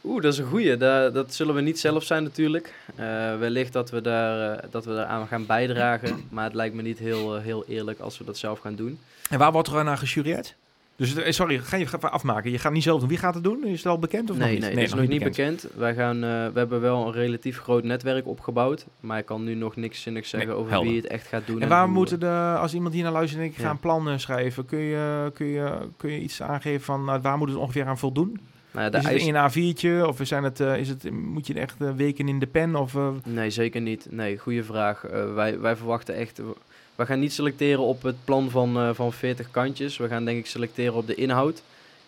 Oeh, 0.07 0.21
dat 0.21 0.33
is 0.33 0.39
een 0.39 0.45
goeie. 0.45 0.77
Da 0.77 1.09
dat 1.09 1.33
zullen 1.33 1.55
we 1.55 1.61
niet 1.61 1.79
zelf 1.79 2.03
zijn 2.03 2.23
natuurlijk. 2.23 2.73
Uh, 2.99 3.37
wellicht 3.37 3.73
dat 3.73 3.89
we, 3.89 4.01
daar, 4.01 4.63
uh, 4.63 4.71
dat 4.71 4.85
we 4.85 4.93
daaraan 4.93 5.27
gaan 5.27 5.45
bijdragen. 5.45 6.23
Maar 6.29 6.43
het 6.43 6.53
lijkt 6.53 6.75
me 6.75 6.81
niet 6.81 6.99
heel, 6.99 7.37
uh, 7.37 7.43
heel 7.43 7.65
eerlijk 7.67 7.99
als 7.99 8.17
we 8.17 8.23
dat 8.23 8.37
zelf 8.37 8.59
gaan 8.59 8.75
doen. 8.75 8.99
En 9.29 9.39
waar 9.39 9.51
wordt 9.51 9.67
er 9.67 9.83
naar 9.83 9.97
gejureerd? 9.97 10.55
Dus, 10.97 11.35
sorry, 11.35 11.59
ga 11.59 11.77
je 11.77 11.99
afmaken. 11.99 12.51
Je 12.51 12.59
gaat 12.59 12.71
niet 12.71 12.83
zelf 12.83 12.99
doen. 12.99 13.09
Wie 13.09 13.17
gaat 13.17 13.33
het 13.33 13.43
doen? 13.43 13.65
Is 13.65 13.77
het 13.77 13.85
al 13.85 13.99
bekend 13.99 14.29
of 14.29 14.37
nee, 14.37 14.45
nog 14.45 14.51
niet? 14.51 14.59
Nee, 14.59 14.69
nee, 14.69 14.83
dat 14.83 14.93
is 14.93 14.99
nog 14.99 15.09
niet 15.09 15.23
bekend. 15.23 15.61
bekend. 15.61 15.79
Wij 15.79 15.93
gaan, 15.93 16.19
we 16.19 16.59
hebben 16.59 16.81
wel 16.81 17.05
een 17.05 17.11
relatief 17.11 17.59
groot 17.59 17.83
netwerk 17.83 18.27
opgebouwd. 18.27 18.85
Maar 18.99 19.17
ik 19.17 19.25
kan 19.25 19.43
nu 19.43 19.53
nog 19.53 19.75
niks 19.75 20.01
zinnigs 20.01 20.29
zeggen 20.29 20.49
nee, 20.49 20.57
over 20.57 20.71
helder. 20.71 20.91
wie 20.91 21.01
het 21.01 21.11
echt 21.11 21.27
gaat 21.27 21.45
doen. 21.45 21.55
En, 21.55 21.61
en 21.61 21.69
waar 21.69 21.89
moeten 21.89 22.19
de, 22.19 22.55
als 22.59 22.73
iemand 22.73 22.93
hier 22.93 23.03
naar 23.03 23.11
luistert 23.11 23.41
en 23.41 23.47
ik 23.47 23.55
ga 23.55 23.69
een 23.69 23.79
plan 23.79 24.19
schrijven, 24.19 24.65
kun 24.65 24.79
je, 24.79 25.31
kun, 25.33 25.45
je, 25.45 25.77
kun 25.97 26.11
je 26.11 26.19
iets 26.19 26.41
aangeven 26.41 26.81
van 26.81 27.05
nou, 27.05 27.21
waar 27.21 27.37
moet 27.37 27.49
het 27.49 27.57
ongeveer 27.57 27.85
aan 27.85 27.97
voldoen? 27.97 28.39
Nou 28.75 28.91
ja, 28.91 29.09
is 29.09 29.25
het 29.25 29.35
een 29.35 29.73
A4'tje 29.73 30.07
of 30.07 30.19
zijn 30.21 30.43
het, 30.43 30.59
uh, 30.59 30.77
is 30.77 30.89
het, 30.89 31.11
moet 31.11 31.47
je 31.47 31.53
echt 31.53 31.75
uh, 31.81 31.91
weken 31.95 32.27
in 32.27 32.39
de 32.39 32.47
pen? 32.47 32.75
Of, 32.75 32.93
uh... 32.93 33.09
Nee, 33.23 33.49
zeker 33.49 33.81
niet. 33.81 34.07
Nee, 34.09 34.37
goede 34.37 34.63
vraag. 34.63 35.01
wij, 35.33 35.59
wij 35.59 35.75
verwachten 35.75 36.15
echt... 36.15 36.41
We 36.95 37.05
gaan 37.05 37.19
niet 37.19 37.33
selecteren 37.33 37.83
op 37.83 38.03
het 38.03 38.15
plan 38.23 38.49
van, 38.49 38.95
van 38.95 39.13
40 39.13 39.51
kantjes. 39.51 39.97
We 39.97 40.07
gaan 40.07 40.25
denk 40.25 40.37
ik 40.37 40.45
selecteren 40.45 40.93
op 40.93 41.07
de 41.07 41.15
inhoud. 41.15 41.63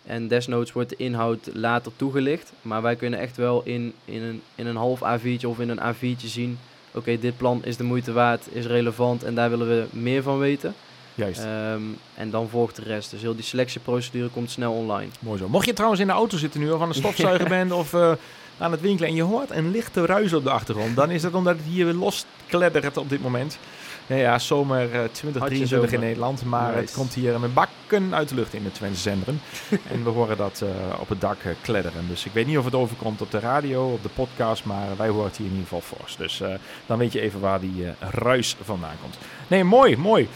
En 0.06 0.28
desnoods 0.28 0.72
wordt 0.72 0.88
de 0.90 0.96
inhoud 0.96 1.50
later 1.52 1.92
toegelicht. 1.96 2.52
Maar 2.62 2.82
wij 2.82 2.96
kunnen 2.96 3.18
echt 3.18 3.36
wel 3.36 3.62
in, 3.64 3.92
in, 4.04 4.22
een, 4.22 4.42
in 4.54 4.66
een 4.66 4.76
half 4.76 5.00
A4'tje 5.00 5.46
of 5.46 5.60
in 5.60 5.68
een 5.68 5.94
A4'tje 5.94 6.26
zien... 6.26 6.58
Oké, 6.88 6.98
okay, 6.98 7.18
dit 7.18 7.36
plan 7.36 7.64
is 7.64 7.76
de 7.76 7.84
moeite 7.84 8.12
waard, 8.12 8.48
is 8.52 8.66
relevant 8.66 9.22
en 9.22 9.34
daar 9.34 9.50
willen 9.50 9.68
we 9.68 9.86
meer 9.98 10.22
van 10.22 10.38
weten. 10.38 10.74
Juist. 11.18 11.44
Um, 11.44 11.98
en 12.14 12.30
dan 12.30 12.48
volgt 12.48 12.76
de 12.76 12.82
rest. 12.82 13.10
Dus 13.10 13.20
heel 13.20 13.34
die 13.34 13.44
selectieprocedure 13.44 14.28
komt 14.28 14.50
snel 14.50 14.72
online. 14.72 15.10
Mooi 15.20 15.38
zo. 15.38 15.48
Mocht 15.48 15.66
je 15.66 15.72
trouwens 15.72 16.00
in 16.00 16.06
de 16.06 16.12
auto 16.12 16.36
zitten 16.36 16.60
nu 16.60 16.70
of 16.70 16.80
aan 16.80 16.88
de 16.88 16.94
stofzuiger 16.94 17.48
bent 17.58 17.72
of 17.72 17.92
uh, 17.92 18.12
aan 18.58 18.72
het 18.72 18.80
winkelen 18.80 19.08
en 19.08 19.14
je 19.14 19.22
hoort 19.22 19.50
een 19.50 19.70
lichte 19.70 20.06
ruis 20.06 20.32
op 20.32 20.44
de 20.44 20.50
achtergrond, 20.50 20.96
dan 20.96 21.10
is 21.10 21.22
dat 21.22 21.34
omdat 21.34 21.56
het 21.56 21.64
hier 21.64 21.84
weer 21.84 21.94
los 21.94 22.24
kleddert 22.46 22.96
op 22.96 23.08
dit 23.08 23.22
moment. 23.22 23.58
Ja, 24.06 24.16
ja 24.16 24.38
zomer 24.38 24.82
uh, 24.82 24.88
2023 24.88 25.68
zomer. 25.68 25.92
in 25.92 26.00
Nederland, 26.00 26.44
maar 26.44 26.68
nice. 26.68 26.80
het 26.80 26.92
komt 26.92 27.14
hier 27.14 27.40
met 27.40 27.54
bakken 27.54 28.14
uit 28.14 28.28
de 28.28 28.34
lucht 28.34 28.54
in 28.54 28.64
het 28.64 28.74
Twentse 28.74 29.02
zenderen. 29.02 29.40
en 29.92 30.04
we 30.04 30.10
horen 30.10 30.36
dat 30.36 30.62
uh, 30.64 31.00
op 31.00 31.08
het 31.08 31.20
dak 31.20 31.42
uh, 31.46 31.52
kledderen. 31.60 32.08
Dus 32.08 32.24
ik 32.24 32.32
weet 32.32 32.46
niet 32.46 32.58
of 32.58 32.64
het 32.64 32.74
overkomt 32.74 33.20
op 33.20 33.30
de 33.30 33.38
radio, 33.38 33.92
op 33.92 34.02
de 34.02 34.08
podcast, 34.08 34.64
maar 34.64 34.96
wij 34.96 35.08
horen 35.08 35.26
het 35.26 35.36
hier 35.36 35.46
in 35.46 35.52
ieder 35.52 35.68
geval 35.68 35.96
fors. 35.98 36.16
Dus 36.16 36.40
uh, 36.40 36.54
dan 36.86 36.98
weet 36.98 37.12
je 37.12 37.20
even 37.20 37.40
waar 37.40 37.60
die 37.60 37.86
ruis 37.98 38.56
vandaan 38.62 38.96
komt. 39.02 39.18
Nee, 39.48 39.64
mooi, 39.64 39.96
mooi. 39.96 40.28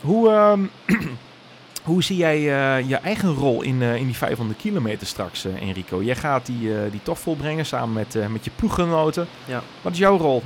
Hoe, 0.00 0.30
um, 0.30 0.70
hoe 1.88 2.02
zie 2.02 2.16
jij 2.16 2.38
uh, 2.38 2.88
je 2.88 2.96
eigen 2.96 3.34
rol 3.34 3.62
in, 3.62 3.80
uh, 3.80 3.96
in 3.96 4.04
die 4.04 4.16
500 4.16 4.58
kilometer 4.58 5.06
straks, 5.06 5.46
uh, 5.46 5.62
Enrico? 5.62 6.02
Jij 6.02 6.16
gaat 6.16 6.46
die, 6.46 6.90
die 6.90 7.02
toch 7.02 7.18
volbrengen 7.18 7.66
samen 7.66 7.92
met, 7.92 8.30
met 8.30 8.44
je 8.44 8.50
ploeggenoten. 8.56 9.28
Ja. 9.44 9.62
Wat 9.82 9.92
is 9.92 9.98
jouw 9.98 10.16
rol? 10.16 10.42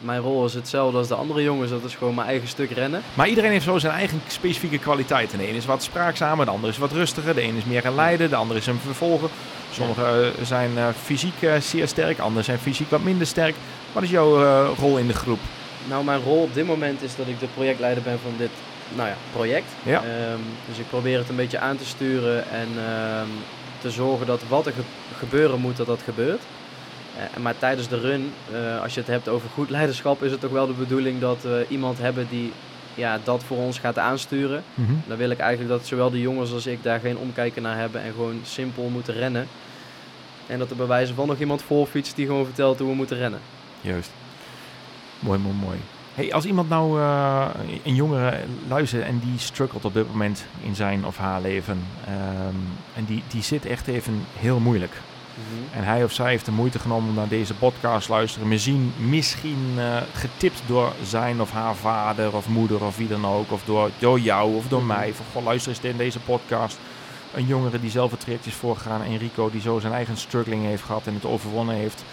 mijn 0.00 0.20
rol 0.20 0.44
is 0.44 0.54
hetzelfde 0.54 0.98
als 0.98 1.08
de 1.08 1.14
andere 1.14 1.42
jongens. 1.42 1.70
Dat 1.70 1.84
is 1.84 1.94
gewoon 1.94 2.14
mijn 2.14 2.28
eigen 2.28 2.48
stuk 2.48 2.70
rennen. 2.70 3.02
Maar 3.14 3.28
iedereen 3.28 3.50
heeft 3.50 3.64
zo 3.64 3.78
zijn 3.78 3.92
eigen 3.92 4.20
specifieke 4.26 4.78
kwaliteiten. 4.78 5.38
De 5.38 5.48
een 5.48 5.54
is 5.54 5.66
wat 5.66 5.82
spraakzamer, 5.82 6.44
de 6.44 6.50
ander 6.50 6.70
is 6.70 6.78
wat 6.78 6.92
rustiger. 6.92 7.34
De 7.34 7.42
een 7.42 7.56
is 7.56 7.64
meer 7.64 7.80
gaan 7.80 7.94
leiden, 7.94 8.30
de 8.30 8.36
ander 8.36 8.56
is 8.56 8.66
een 8.66 8.78
vervolger. 8.78 9.30
Sommigen 9.70 10.24
eh, 10.24 10.44
zijn 10.44 10.70
fysiek 11.02 11.34
zeer 11.60 11.88
sterk, 11.88 12.18
anderen 12.18 12.44
zijn 12.44 12.58
fysiek 12.58 12.90
wat 12.90 13.02
minder 13.02 13.26
sterk. 13.26 13.54
Wat 13.92 14.02
is 14.02 14.10
jouw 14.10 14.64
rol 14.74 14.98
in 14.98 15.06
de 15.06 15.14
groep? 15.14 15.38
Nou, 15.88 16.04
mijn 16.04 16.22
rol 16.22 16.42
op 16.42 16.54
dit 16.54 16.66
moment 16.66 17.02
is 17.02 17.16
dat 17.16 17.26
ik 17.26 17.40
de 17.40 17.46
projectleider 17.54 18.02
ben 18.02 18.18
van 18.22 18.32
dit 18.36 18.50
nou 18.94 19.08
ja, 19.08 19.16
project. 19.32 19.70
Ja. 19.82 20.02
Um, 20.32 20.40
dus 20.68 20.78
ik 20.78 20.88
probeer 20.88 21.18
het 21.18 21.28
een 21.28 21.36
beetje 21.36 21.58
aan 21.58 21.76
te 21.76 21.84
sturen 21.84 22.50
en 22.50 22.68
um, 22.68 23.28
te 23.80 23.90
zorgen 23.90 24.26
dat 24.26 24.42
wat 24.48 24.66
er 24.66 24.72
ge 24.72 24.82
gebeuren 25.18 25.60
moet, 25.60 25.76
dat 25.76 25.86
dat 25.86 26.02
gebeurt. 26.02 26.42
Uh, 27.16 27.42
maar 27.42 27.58
tijdens 27.58 27.88
de 27.88 28.00
run, 28.00 28.32
uh, 28.52 28.82
als 28.82 28.94
je 28.94 29.00
het 29.00 29.08
hebt 29.08 29.28
over 29.28 29.48
goed 29.48 29.70
leiderschap, 29.70 30.22
is 30.22 30.30
het 30.30 30.40
toch 30.40 30.50
wel 30.50 30.66
de 30.66 30.72
bedoeling 30.72 31.20
dat 31.20 31.42
we 31.42 31.66
iemand 31.68 31.98
hebben 31.98 32.26
die 32.30 32.52
ja, 32.94 33.18
dat 33.24 33.44
voor 33.44 33.56
ons 33.56 33.78
gaat 33.78 33.98
aansturen. 33.98 34.62
Mhm. 34.74 34.92
Dan 35.06 35.16
wil 35.16 35.30
ik 35.30 35.38
eigenlijk 35.38 35.70
dat 35.70 35.86
zowel 35.86 36.10
de 36.10 36.20
jongens 36.20 36.52
als 36.52 36.66
ik 36.66 36.82
daar 36.82 37.00
geen 37.00 37.18
omkijken 37.18 37.62
naar 37.62 37.78
hebben 37.78 38.02
en 38.02 38.12
gewoon 38.12 38.40
simpel 38.44 38.88
moeten 38.88 39.14
rennen. 39.14 39.48
En 40.46 40.58
dat 40.58 40.70
er 40.70 40.76
bij 40.76 40.86
wijze 40.86 41.14
van 41.14 41.26
nog 41.26 41.38
iemand 41.38 41.62
voorfietst 41.62 42.16
die 42.16 42.26
gewoon 42.26 42.44
vertelt 42.44 42.78
hoe 42.78 42.88
we 42.88 42.94
moeten 42.94 43.16
rennen. 43.16 43.40
Juist. 43.80 44.10
Mooi, 45.18 45.38
mooi, 45.38 45.54
mooi. 45.54 45.78
Hey, 46.14 46.32
als 46.32 46.44
iemand 46.44 46.68
nou, 46.68 46.98
uh, 47.00 47.46
een 47.84 47.94
jongere 47.94 48.40
luistert 48.68 49.02
en 49.02 49.18
die 49.18 49.38
struggelt 49.38 49.84
op 49.84 49.94
dit 49.94 50.08
moment 50.10 50.44
in 50.62 50.74
zijn 50.74 51.04
of 51.06 51.16
haar 51.16 51.40
leven. 51.40 51.86
Um, 52.08 52.62
en 52.96 53.04
die, 53.04 53.22
die 53.28 53.42
zit 53.42 53.66
echt 53.66 53.86
even 53.86 54.26
heel 54.38 54.58
moeilijk. 54.58 54.92
Mm 55.34 55.44
-hmm. 55.48 55.78
En 55.80 55.84
hij 55.84 56.04
of 56.04 56.12
zij 56.12 56.30
heeft 56.30 56.44
de 56.44 56.50
moeite 56.52 56.78
genomen 56.78 57.08
om 57.08 57.14
naar 57.14 57.28
deze 57.28 57.54
podcast 57.54 58.06
te 58.06 58.12
luisteren. 58.12 58.48
Misschien, 58.48 58.92
misschien 58.98 59.74
uh, 59.76 59.96
getipt 60.14 60.62
door 60.66 60.92
zijn 61.04 61.40
of 61.40 61.50
haar 61.50 61.74
vader 61.74 62.36
of 62.36 62.48
moeder 62.48 62.84
of 62.84 62.96
wie 62.96 63.08
dan 63.08 63.26
ook. 63.26 63.52
Of 63.52 63.64
door, 63.64 63.90
door 63.98 64.20
jou 64.20 64.54
of 64.56 64.68
door 64.68 64.78
Mhm. 64.82 64.88
mij. 64.88 65.12
Van, 65.14 65.24
goh, 65.32 65.44
luister 65.44 65.70
eens 65.72 65.80
in 65.80 65.96
deze 65.96 66.20
podcast. 66.20 66.78
Een 67.34 67.46
jongere 67.46 67.80
die 67.80 67.90
zelf 67.90 68.10
het 68.10 68.20
traject 68.20 68.46
is 68.46 68.54
voorgegaan. 68.54 69.02
Enrico 69.02 69.50
die 69.50 69.60
zo 69.60 69.78
zijn 69.78 69.92
eigen 69.92 70.16
struggling 70.16 70.64
heeft 70.64 70.82
gehad 70.82 71.06
en 71.06 71.14
het 71.14 71.24
overwonnen 71.24 71.74
heeft. 71.74 72.04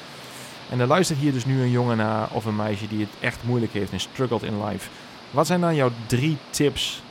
En 0.72 0.80
er 0.80 0.88
luistert 0.88 1.20
hier 1.20 1.32
dus 1.32 1.46
nu 1.46 1.62
een 1.62 1.72
jongen 1.72 1.98
naar 1.98 2.30
of 2.32 2.46
een 2.46 2.56
meisje 2.56 2.88
die 2.88 3.00
het 3.00 3.10
echt 3.20 3.44
moeilijk 3.44 3.74
heeft 3.74 3.92
en 3.92 4.00
struggelt 4.00 4.44
in 4.44 4.66
life. 4.66 4.90
Wat 5.32 5.48
zijn 5.48 5.62
dan 5.62 5.76
jouw 5.76 5.92
drie 6.08 6.38
tips 6.50 7.02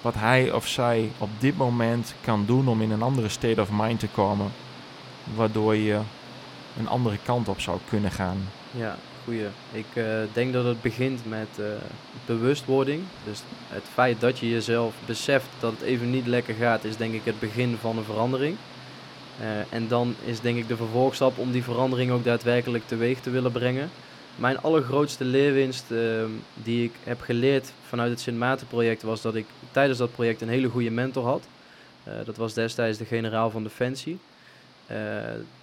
wat 0.00 0.14
hij 0.14 0.52
of 0.52 0.66
zij 0.66 1.10
op 1.18 1.28
dit 1.38 1.56
moment 1.56 2.14
kan 2.20 2.46
doen 2.46 2.68
om 2.68 2.82
in 2.82 2.90
een 2.90 3.02
andere 3.02 3.28
state 3.28 3.60
of 3.60 3.68
mind 3.72 4.00
te 4.00 4.08
komen, 4.08 4.52
waardoor 5.34 5.76
je 5.76 5.98
een 6.78 6.88
andere 6.88 7.16
kant 7.22 7.48
op 7.48 7.60
zou 7.60 7.78
kunnen 7.88 8.10
gaan? 8.10 8.48
Ja, 8.70 8.96
goeie. 9.24 9.46
Ik 9.72 9.86
uh, 9.94 10.04
denk 10.32 10.52
dat 10.52 10.64
het 10.64 10.82
begint 10.82 11.28
met 11.28 11.48
uh, 11.60 11.66
bewustwording. 12.26 13.02
Dus 13.24 13.42
het 13.68 13.84
feit 13.92 14.20
dat 14.20 14.38
je 14.38 14.50
jezelf 14.50 14.94
beseft 15.06 15.48
dat 15.58 15.72
het 15.72 15.82
even 15.82 16.10
niet 16.10 16.26
lekker 16.26 16.54
gaat, 16.54 16.84
is 16.84 16.96
denk 16.96 17.14
ik 17.14 17.24
het 17.24 17.40
begin 17.40 17.76
van 17.80 17.98
een 17.98 18.04
verandering. 18.04 18.56
Uh, 19.40 19.72
en 19.72 19.88
dan 19.88 20.14
is 20.24 20.40
denk 20.40 20.58
ik 20.58 20.68
de 20.68 20.76
vervolgstap 20.76 21.38
om 21.38 21.52
die 21.52 21.62
verandering 21.62 22.10
ook 22.10 22.24
daadwerkelijk 22.24 22.86
teweeg 22.86 23.20
te 23.20 23.30
willen 23.30 23.52
brengen. 23.52 23.90
Mijn 24.36 24.58
allergrootste 24.58 25.24
leerwinst 25.24 25.90
uh, 25.90 26.24
die 26.54 26.84
ik 26.84 26.92
heb 27.04 27.20
geleerd 27.20 27.72
vanuit 27.86 28.10
het 28.10 28.20
Sint 28.20 28.38
Maarten 28.38 28.66
project 28.66 29.02
was 29.02 29.22
dat 29.22 29.34
ik 29.34 29.46
tijdens 29.70 29.98
dat 29.98 30.12
project 30.12 30.40
een 30.40 30.48
hele 30.48 30.68
goede 30.68 30.90
mentor 30.90 31.24
had. 31.24 31.48
Uh, 32.08 32.14
dat 32.24 32.36
was 32.36 32.54
destijds 32.54 32.98
de 32.98 33.04
generaal 33.04 33.50
van 33.50 33.62
Defensie. 33.62 34.18
Uh, 34.90 34.96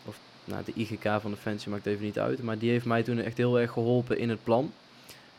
of 0.05 0.19
nou, 0.45 0.63
de 0.65 0.73
IGK 0.75 1.21
van 1.21 1.31
Defensie 1.31 1.71
maakt 1.71 1.85
even 1.85 2.05
niet 2.05 2.19
uit. 2.19 2.43
Maar 2.43 2.57
die 2.57 2.69
heeft 2.69 2.85
mij 2.85 3.03
toen 3.03 3.19
echt 3.19 3.37
heel 3.37 3.59
erg 3.59 3.71
geholpen 3.71 4.17
in 4.17 4.29
het 4.29 4.43
plan. 4.43 4.71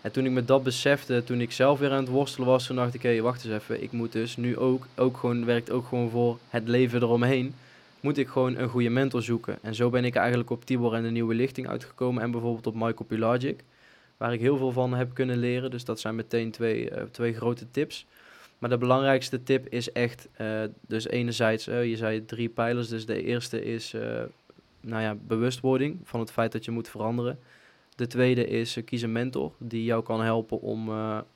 En 0.00 0.10
toen 0.10 0.24
ik 0.24 0.30
me 0.30 0.44
dat 0.44 0.62
besefte, 0.62 1.24
toen 1.24 1.40
ik 1.40 1.52
zelf 1.52 1.78
weer 1.78 1.90
aan 1.90 2.02
het 2.02 2.08
worstelen 2.08 2.48
was, 2.48 2.66
toen 2.66 2.76
dacht 2.76 2.94
ik, 2.94 3.02
hé, 3.02 3.08
hey, 3.08 3.22
wacht 3.22 3.44
eens 3.44 3.54
even. 3.54 3.82
Ik 3.82 3.92
moet 3.92 4.12
dus 4.12 4.36
nu 4.36 4.58
ook, 4.58 4.86
ook 4.96 5.16
gewoon, 5.16 5.44
werkt 5.44 5.70
ook 5.70 5.86
gewoon 5.86 6.10
voor 6.10 6.38
het 6.48 6.68
leven 6.68 7.02
eromheen 7.02 7.54
moet 8.00 8.18
ik 8.18 8.28
gewoon 8.28 8.56
een 8.56 8.68
goede 8.68 8.88
mentor 8.88 9.22
zoeken. 9.22 9.58
En 9.62 9.74
zo 9.74 9.90
ben 9.90 10.04
ik 10.04 10.14
eigenlijk 10.14 10.50
op 10.50 10.64
Tibor 10.64 10.94
en 10.94 11.02
de 11.02 11.10
Nieuwe 11.10 11.34
Lichting 11.34 11.68
uitgekomen. 11.68 12.22
En 12.22 12.30
bijvoorbeeld 12.30 12.66
op 12.66 12.74
Michael 12.74 13.04
Pilagic, 13.06 13.64
waar 14.16 14.32
ik 14.32 14.40
heel 14.40 14.56
veel 14.56 14.72
van 14.72 14.94
heb 14.94 15.14
kunnen 15.14 15.36
leren. 15.36 15.70
Dus 15.70 15.84
dat 15.84 16.00
zijn 16.00 16.14
meteen 16.14 16.50
twee, 16.50 16.90
uh, 16.90 17.02
twee 17.02 17.34
grote 17.34 17.70
tips. 17.70 18.06
Maar 18.58 18.70
de 18.70 18.78
belangrijkste 18.78 19.42
tip 19.42 19.68
is 19.68 19.92
echt, 19.92 20.28
uh, 20.40 20.62
dus 20.86 21.08
enerzijds, 21.08 21.68
uh, 21.68 21.84
je 21.84 21.96
zei 21.96 22.24
drie 22.24 22.48
pijlers. 22.48 22.88
Dus 22.88 23.06
de 23.06 23.22
eerste 23.22 23.64
is, 23.64 23.94
nou 24.80 25.02
ja, 25.02 25.16
bewustwording 25.26 25.98
van 26.04 26.20
het 26.20 26.30
feit 26.30 26.52
dat 26.52 26.64
je 26.64 26.70
moet 26.70 26.88
veranderen. 26.88 27.38
De 27.96 28.06
tweede 28.06 28.46
is, 28.46 28.78
kies 28.84 29.02
een 29.02 29.12
mentor 29.12 29.52
die 29.58 29.84
jou 29.84 30.02
kan 30.02 30.22
helpen 30.22 30.60
om, 30.60 30.90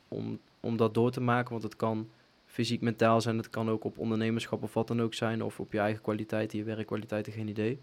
om, 0.08 0.38
om 0.60 0.76
dat 0.76 0.94
door 0.94 1.10
te 1.10 1.20
maken. 1.20 1.50
Want 1.50 1.62
het 1.62 1.76
kan 1.76 2.08
fysiek, 2.53 2.80
mentaal 2.80 3.20
zijn. 3.20 3.36
Het 3.36 3.50
kan 3.50 3.70
ook 3.70 3.84
op 3.84 3.98
ondernemerschap 3.98 4.62
of 4.62 4.74
wat 4.74 4.88
dan 4.88 5.03
ook 5.03 5.14
zijn. 5.14 5.42
Of 5.42 5.61
op 5.61 5.72
je 5.72 5.78
eigen 5.78 6.03
kwaliteiten, 6.03 6.59
je 6.59 6.64
werkkwaliteiten, 6.64 7.32
geen 7.32 7.48
idee. 7.48 7.80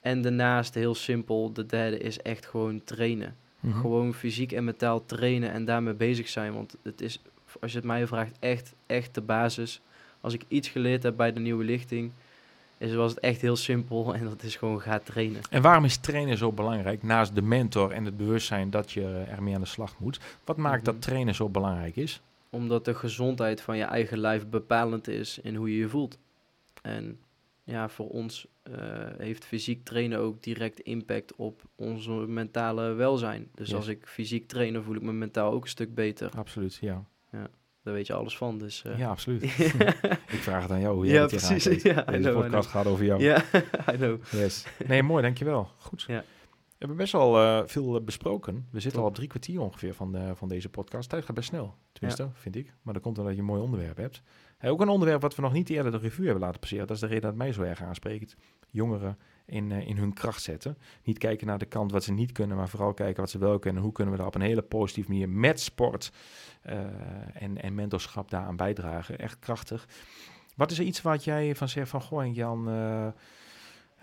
En 0.00 0.22
daarnaast, 0.22 0.74
heel 0.74 0.94
simpel, 0.94 1.52
de 1.52 1.66
derde 1.66 1.98
is 1.98 2.18
echt 2.22 2.46
gewoon 2.46 2.84
trainen. 2.84 3.36
Mhm. 3.60 3.80
Gewoon 3.80 4.14
fysiek 4.14 4.52
en 4.52 4.64
mentaal 4.64 5.04
trainen 5.06 5.50
en 5.52 5.64
daarmee 5.64 5.94
bezig 5.94 6.28
zijn. 6.28 6.54
Want 6.54 6.76
het 6.82 7.00
is, 7.00 7.22
als 7.60 7.70
je 7.70 7.76
het 7.76 7.86
mij 7.86 8.06
vraagt, 8.06 8.36
echt, 8.40 8.72
echt 8.86 9.14
de 9.14 9.20
basis. 9.20 9.80
Als 10.20 10.34
ik 10.34 10.44
iets 10.48 10.68
geleerd 10.68 11.02
heb 11.02 11.16
bij 11.16 11.32
de 11.32 11.40
nieuwe 11.40 11.64
lichting, 11.64 12.10
is, 12.78 12.94
was 12.94 13.10
het 13.10 13.20
echt 13.20 13.40
heel 13.40 13.56
simpel. 13.56 14.14
En 14.14 14.24
dat 14.24 14.42
is 14.42 14.56
gewoon 14.56 14.80
ga 14.80 14.98
trainen. 14.98 15.40
En 15.50 15.62
waarom 15.62 15.84
is 15.84 15.96
trainen 15.96 16.36
zo 16.38 16.52
belangrijk? 16.52 17.02
Naast 17.02 17.34
de 17.34 17.42
mentor 17.42 17.90
en 17.90 18.04
het 18.04 18.16
bewustzijn 18.16 18.70
dat 18.70 18.92
je 18.92 19.24
ermee 19.30 19.54
aan 19.54 19.60
de 19.60 19.66
slag 19.66 19.94
moet. 19.98 20.20
Wat 20.44 20.56
maakt 20.56 20.82
Mhm. 20.82 20.84
dat 20.92 21.02
trainen 21.02 21.34
zo 21.34 21.48
belangrijk 21.48 21.96
is? 21.96 22.20
Omdat 22.54 22.84
de 22.84 22.94
gezondheid 22.94 23.60
van 23.60 23.76
je 23.76 23.84
eigen 23.84 24.18
lijf 24.18 24.46
bepalend 24.48 25.08
is 25.08 25.38
in 25.38 25.54
hoe 25.54 25.70
je 25.72 25.78
je 25.78 25.88
voelt. 25.88 26.18
En 26.82 27.18
ja, 27.64 27.88
voor 27.88 28.08
ons 28.08 28.46
uh, 28.70 28.74
heeft 29.18 29.44
fysiek 29.44 29.84
trainen 29.84 30.18
ook 30.18 30.42
direct 30.42 30.80
impact 30.80 31.34
op 31.36 31.62
onze 31.76 32.10
mentale 32.10 32.92
welzijn. 32.92 33.48
Dus 33.54 33.66
Yes. 33.68 33.76
als 33.76 33.86
ik 33.86 34.06
fysiek 34.06 34.48
train, 34.48 34.72
dan 34.72 34.82
voel 34.82 34.94
ik 34.94 35.02
me 35.02 35.12
mentaal 35.12 35.52
ook 35.52 35.62
een 35.62 35.68
stuk 35.68 35.94
beter. 35.94 36.30
Absoluut, 36.36 36.74
ja. 36.80 37.04
Daar 37.82 37.94
weet 37.94 38.06
je 38.06 38.12
alles 38.12 38.36
van. 38.36 38.58
Dus, 38.58 38.84
uh. 38.86 38.98
Ja, 38.98 39.08
absoluut. 39.08 39.42
ik 40.36 40.40
vraag 40.40 40.62
het 40.62 40.70
aan 40.70 40.80
jou 40.80 40.94
hoe 40.94 41.06
jij 41.06 41.14
Ja, 41.20 41.26
precies. 41.26 41.64
Ja, 41.82 42.02
Deze 42.02 42.18
know, 42.18 42.40
podcast 42.40 42.68
gaat 42.68 42.86
over 42.86 43.04
jou. 43.04 43.22
Ja, 43.22 43.42
I 43.92 43.96
know. 43.96 44.20
Yes. 44.30 44.66
Nee, 44.86 45.02
mooi, 45.02 45.22
dankjewel. 45.22 45.68
Goed. 45.78 46.04
Ja. 46.06 46.24
We 46.74 46.80
hebben 46.90 46.96
best 46.96 47.12
wel 47.12 47.42
uh, 47.42 47.62
veel 47.66 47.96
uh, 47.96 48.04
besproken. 48.04 48.68
We 48.70 48.80
zitten 48.80 49.00
al 49.00 49.06
op 49.06 49.14
drie 49.14 49.28
kwartier 49.28 49.60
ongeveer 49.60 49.94
van, 49.94 50.12
de, 50.12 50.32
van 50.34 50.48
deze 50.48 50.68
podcast. 50.68 51.08
Tijd 51.08 51.24
gaat 51.24 51.34
best 51.34 51.48
snel, 51.48 51.74
tenminste, 51.92 52.28
vind 52.32 52.56
ik. 52.56 52.74
Maar 52.82 52.94
dat 52.94 53.02
komt 53.02 53.18
omdat 53.18 53.32
je 53.32 53.38
een 53.38 53.44
mooi 53.44 53.60
onderwerp 53.62 53.96
hebt. 53.96 54.22
Hey, 54.58 54.70
ook 54.70 54.80
een 54.80 54.88
onderwerp 54.88 55.20
wat 55.20 55.34
we 55.34 55.42
nog 55.42 55.52
niet 55.52 55.70
eerder 55.70 55.92
de 55.92 55.98
revue 55.98 56.24
hebben 56.24 56.42
laten 56.42 56.60
passeren. 56.60 56.86
Dat 56.86 56.96
is 56.96 57.02
de 57.02 57.08
reden 57.08 57.22
dat 57.22 57.34
mij 57.34 57.52
zo 57.52 57.62
erg 57.62 57.82
aanspreekt. 57.82 58.36
Jongeren 58.70 59.18
in, 59.46 59.70
uh, 59.70 59.86
in 59.86 59.96
hun 59.96 60.12
kracht 60.12 60.42
zetten. 60.42 60.78
Niet 61.02 61.18
kijken 61.18 61.46
naar 61.46 61.58
de 61.58 61.66
kant 61.66 61.92
wat 61.92 62.04
ze 62.04 62.12
niet 62.12 62.32
kunnen, 62.32 62.56
maar 62.56 62.68
vooral 62.68 62.94
kijken 62.94 63.20
wat 63.20 63.30
ze 63.30 63.38
wel 63.38 63.58
kunnen. 63.58 63.82
Hoe 63.82 63.92
kunnen 63.92 64.12
we 64.12 64.18
daar 64.18 64.28
op 64.28 64.34
een 64.34 64.40
hele 64.40 64.62
positieve 64.62 65.10
manier 65.10 65.28
met 65.28 65.60
sport 65.60 66.12
uh, 66.66 66.72
en, 67.34 67.62
en 67.62 67.74
mentorschap 67.74 68.30
daaraan 68.30 68.56
bijdragen. 68.56 69.18
Echt 69.18 69.38
krachtig. 69.38 69.88
Wat 70.56 70.70
is 70.70 70.78
er 70.78 70.84
iets 70.84 71.02
wat 71.02 71.24
jij 71.24 71.54
van 71.54 71.68
zegt 71.68 71.90
van, 71.90 72.02
goh 72.02 72.34
Jan... 72.34 72.68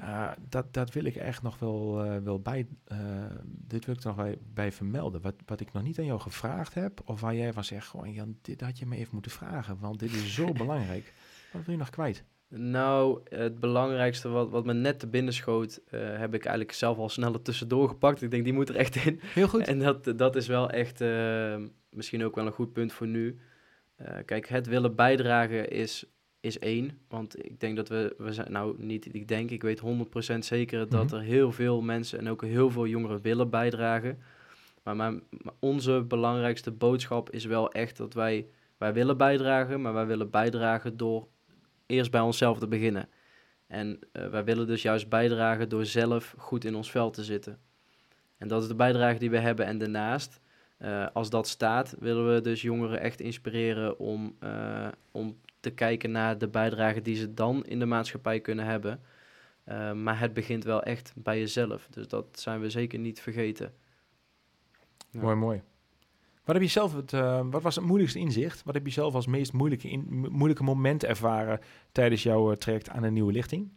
Uh, 0.01 0.07
uh, 0.07 0.31
dat, 0.49 0.73
dat 0.73 0.93
wil 0.93 1.05
ik 1.05 1.15
echt 1.15 1.41
nog 1.41 1.59
wel, 1.59 2.05
uh, 2.05 2.17
wel 2.17 2.39
bij. 2.39 2.67
Uh, 2.91 2.97
dit 3.45 3.85
wil 3.85 3.95
ik 3.95 4.01
er 4.01 4.07
nog 4.07 4.15
bij, 4.15 4.37
bij 4.53 4.71
vermelden. 4.71 5.21
Wat, 5.21 5.35
wat 5.45 5.59
ik 5.59 5.73
nog 5.73 5.83
niet 5.83 5.99
aan 5.99 6.05
jou 6.05 6.19
gevraagd 6.19 6.73
heb, 6.73 7.01
of 7.05 7.21
waar 7.21 7.35
jij 7.35 7.53
van 7.53 7.63
zegt: 7.63 7.87
Gewoon, 7.87 8.13
Jan, 8.13 8.37
dit 8.41 8.61
had 8.61 8.79
je 8.79 8.85
me 8.85 8.95
even 8.95 9.13
moeten 9.13 9.31
vragen, 9.31 9.77
want 9.79 9.99
dit 9.99 10.13
is 10.13 10.33
zo 10.33 10.51
belangrijk. 10.63 11.13
Wat 11.51 11.65
wil 11.65 11.73
je 11.73 11.79
nog 11.79 11.89
kwijt? 11.89 12.23
Nou, 12.53 13.21
het 13.29 13.59
belangrijkste 13.59 14.29
wat, 14.29 14.49
wat 14.49 14.65
me 14.65 14.73
net 14.73 14.99
te 14.99 15.07
binnen 15.07 15.33
schoot, 15.33 15.81
uh, 15.89 16.17
heb 16.17 16.33
ik 16.33 16.45
eigenlijk 16.45 16.75
zelf 16.75 16.97
al 16.97 17.09
sneller 17.09 17.41
tussendoor 17.41 17.87
gepakt. 17.87 18.21
Ik 18.21 18.31
denk, 18.31 18.43
die 18.43 18.53
moet 18.53 18.69
er 18.69 18.75
echt 18.75 18.95
in. 18.95 19.19
Heel 19.21 19.47
goed. 19.47 19.67
En 19.67 19.79
dat, 19.79 20.13
dat 20.15 20.35
is 20.35 20.47
wel 20.47 20.69
echt 20.69 21.01
uh, 21.01 21.55
misschien 21.89 22.23
ook 22.23 22.35
wel 22.35 22.45
een 22.45 22.51
goed 22.51 22.73
punt 22.73 22.93
voor 22.93 23.07
nu. 23.07 23.39
Uh, 24.01 24.07
kijk, 24.25 24.47
het 24.47 24.67
willen 24.67 24.95
bijdragen 24.95 25.69
is, 25.69 26.05
is 26.41 26.59
één. 26.59 26.99
Want 27.07 27.45
ik 27.45 27.59
denk 27.59 27.75
dat 27.75 27.89
we, 27.89 28.15
we 28.17 28.33
zijn, 28.33 28.51
nou 28.51 28.75
niet, 28.77 29.13
ik 29.15 29.27
denk, 29.27 29.49
ik 29.49 29.61
weet 29.61 29.81
100% 29.81 30.37
zeker 30.39 30.89
dat 30.89 31.05
Mhm. 31.07 31.15
er 31.15 31.21
heel 31.21 31.51
veel 31.51 31.81
mensen 31.81 32.19
en 32.19 32.29
ook 32.29 32.43
heel 32.43 32.69
veel 32.71 32.87
jongeren 32.87 33.21
willen 33.21 33.49
bijdragen. 33.49 34.19
Maar, 34.83 34.95
maar 34.95 35.19
onze 35.59 36.01
belangrijkste 36.07 36.71
boodschap 36.71 37.29
is 37.29 37.45
wel 37.45 37.71
echt 37.71 37.97
dat 37.97 38.13
wij, 38.13 38.47
wij 38.77 38.93
willen 38.93 39.17
bijdragen, 39.17 39.81
maar 39.81 39.93
wij 39.93 40.05
willen 40.05 40.29
bijdragen 40.29 40.97
door 40.97 41.27
eerst 41.85 42.11
bij 42.11 42.21
onszelf 42.21 42.59
te 42.59 42.67
beginnen. 42.67 43.09
En 43.67 43.99
uh, 44.13 44.27
wij 44.27 44.43
willen 44.43 44.67
dus 44.67 44.81
juist 44.81 45.09
bijdragen 45.09 45.69
door 45.69 45.85
zelf 45.85 46.35
goed 46.37 46.65
in 46.65 46.75
ons 46.75 46.91
vel 46.91 47.09
te 47.09 47.23
zitten. 47.23 47.59
En 48.37 48.47
dat 48.47 48.61
is 48.61 48.67
de 48.67 48.75
bijdrage 48.75 49.19
die 49.19 49.29
we 49.29 49.37
hebben. 49.37 49.65
En 49.65 49.77
daarnaast, 49.77 50.39
uh, 50.79 51.07
als 51.13 51.29
dat 51.29 51.47
staat, 51.47 51.95
willen 51.99 52.33
we 52.33 52.41
dus 52.41 52.61
jongeren 52.61 52.99
echt 52.99 53.19
inspireren 53.19 53.99
om, 53.99 54.35
uh, 54.43 54.87
om 55.11 55.37
te 55.61 55.69
kijken 55.69 56.11
naar 56.11 56.37
de 56.37 56.47
bijdrage 56.47 57.01
die 57.01 57.15
ze 57.15 57.33
dan 57.33 57.65
in 57.65 57.79
de 57.79 57.85
maatschappij 57.85 58.39
kunnen 58.39 58.65
hebben. 58.65 58.99
maar 60.03 60.19
het 60.19 60.33
begint 60.33 60.63
wel 60.63 60.83
echt 60.83 61.13
bij 61.15 61.39
jezelf. 61.39 61.87
Dus 61.89 62.07
dat 62.07 62.25
zijn 62.31 62.59
we 62.61 62.69
zeker 62.69 62.99
niet 62.99 63.21
vergeten. 63.21 63.73
Mooi, 65.11 65.35
mooi. 65.35 65.61
Wat 66.43 66.55
heb 66.55 66.63
je 66.63 66.71
zelf 66.71 66.93
het, 66.95 67.13
eh, 67.13 67.41
wat 67.49 67.61
was 67.61 67.75
het 67.75 67.85
moeilijkste 67.85 68.19
inzicht? 68.19 68.63
Wat 68.63 68.73
heb 68.73 68.85
je 68.85 68.91
zelf 68.91 69.13
als 69.13 69.27
meest 69.27 69.53
moeilijke, 69.53 69.89
in, 69.89 70.05
mo- 70.09 70.29
moeilijke 70.29 70.63
moment 70.63 71.03
ervaren 71.03 71.59
tijdens 71.91 72.23
jouw 72.23 72.51
eh, 72.51 72.57
traject 72.57 72.89
aan 72.89 73.03
een 73.03 73.13
nieuwe 73.13 73.31
lichting? 73.31 73.69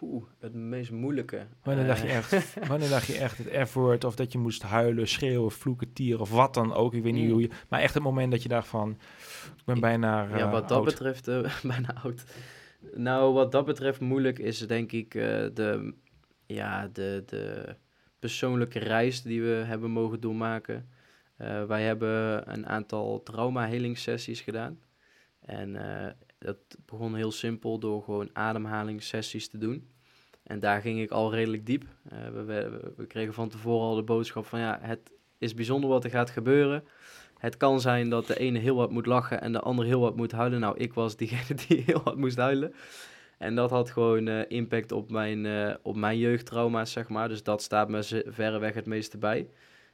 Poeh, 0.00 0.24
het 0.38 0.54
meest 0.54 0.90
moeilijke. 0.90 1.46
Wanneer 1.62 1.86
dacht 1.86 2.00
je 2.02 2.08
Eh, 2.08 2.16
echt, 2.16 2.54
wanneer 2.68 2.88
dacht 2.88 3.06
je 3.06 3.18
echt 3.18 3.38
het 3.38 3.68
F-woord 3.68 4.04
of 4.04 4.14
dat 4.14 4.32
je 4.32 4.38
moest 4.38 4.62
huilen, 4.62 5.08
schreeuwen, 5.08 5.50
vloeken, 5.50 5.92
tieren 5.92 6.20
of 6.20 6.30
wat 6.30 6.54
dan 6.54 6.72
ook? 6.74 6.94
Ik 6.94 7.02
weet 7.02 7.12
niet 7.12 7.24
Mm. 7.26 7.30
hoe 7.30 7.40
je, 7.40 7.50
maar 7.68 7.80
echt 7.80 7.94
het 7.94 8.02
moment 8.02 8.30
dat 8.30 8.42
je 8.42 8.48
dacht 8.48 8.68
van, 8.68 8.90
ik 9.56 9.64
ben 9.64 9.74
Ik- 9.74 9.80
bijna 9.80 10.22
ja, 10.22 10.36
eh, 10.38 10.50
wat 10.50 10.68
dat 10.68 10.76
oud. 10.78 10.84
betreft, 10.86 11.28
eh, 11.28 11.54
bijna 11.62 11.94
oud. 12.02 12.24
Nou, 12.94 13.32
wat 13.34 13.52
dat 13.52 13.64
betreft 13.64 14.00
moeilijk 14.00 14.38
is 14.38 14.58
denk 14.58 14.92
ik 14.92 15.12
de, 15.12 15.94
ja, 16.46 16.88
de, 16.92 17.22
de 17.26 17.74
persoonlijke 18.18 18.78
reis 18.78 19.22
die 19.22 19.42
we 19.42 19.48
hebben 19.66 19.90
mogen 19.90 20.20
doormaken. 20.20 20.88
Wij 21.66 21.82
hebben 21.82 22.42
een 22.52 22.66
aantal 22.66 23.22
trauma-helingssessies 23.22 24.40
gedaan. 24.40 24.78
En 25.40 25.76
dat 26.44 26.56
begon 26.86 27.14
heel 27.14 27.32
simpel 27.32 27.78
door 27.78 28.02
gewoon 28.02 28.30
ademhalingssessies 28.32 29.48
te 29.48 29.58
doen. 29.58 29.88
En 30.42 30.60
daar 30.60 30.80
ging 30.80 31.00
ik 31.00 31.10
al 31.10 31.34
redelijk 31.34 31.66
diep. 31.66 31.84
Eh, 32.08 32.18
we, 32.28 32.92
we, 32.96 33.06
kregen 33.06 33.34
van 33.34 33.48
tevoren 33.48 33.88
al 33.88 33.94
de 33.94 34.02
boodschap 34.02 34.46
van 34.46 34.58
ja, 34.58 34.78
het 34.82 35.12
is 35.38 35.54
bijzonder 35.54 35.90
wat 35.90 36.04
er 36.04 36.10
gaat 36.10 36.30
gebeuren. 36.30 36.84
Het 37.38 37.56
kan 37.56 37.80
zijn 37.80 38.08
dat 38.08 38.26
de 38.26 38.38
ene 38.38 38.58
heel 38.58 38.74
wat 38.74 38.90
moet 38.90 39.06
lachen 39.06 39.40
en 39.40 39.52
de 39.52 39.60
ander 39.60 39.84
heel 39.84 40.00
wat 40.00 40.16
moet 40.16 40.32
huilen. 40.32 40.60
Nou, 40.60 40.78
ik 40.78 40.94
was 40.94 41.16
diegene 41.16 41.58
die 41.68 41.82
heel 41.86 42.00
wat 42.04 42.16
moest 42.16 42.36
huilen. 42.36 42.74
En 43.38 43.54
dat 43.54 43.70
had 43.70 43.90
gewoon 43.90 44.28
eh, 44.28 44.40
impact 44.48 44.92
op 44.92 45.10
mijn, 45.10 45.46
eh, 45.46 45.74
op 45.82 45.96
mijn 45.96 46.18
jeugdtrauma's, 46.18 46.92
zeg 46.92 47.08
maar. 47.08 47.28
Dus 47.28 47.42
dat 47.42 47.62
staat 47.62 47.88
me 47.88 48.22
verreweg 48.26 48.74
het 48.74 48.86
meeste 48.86 49.18
bij. 49.18 49.48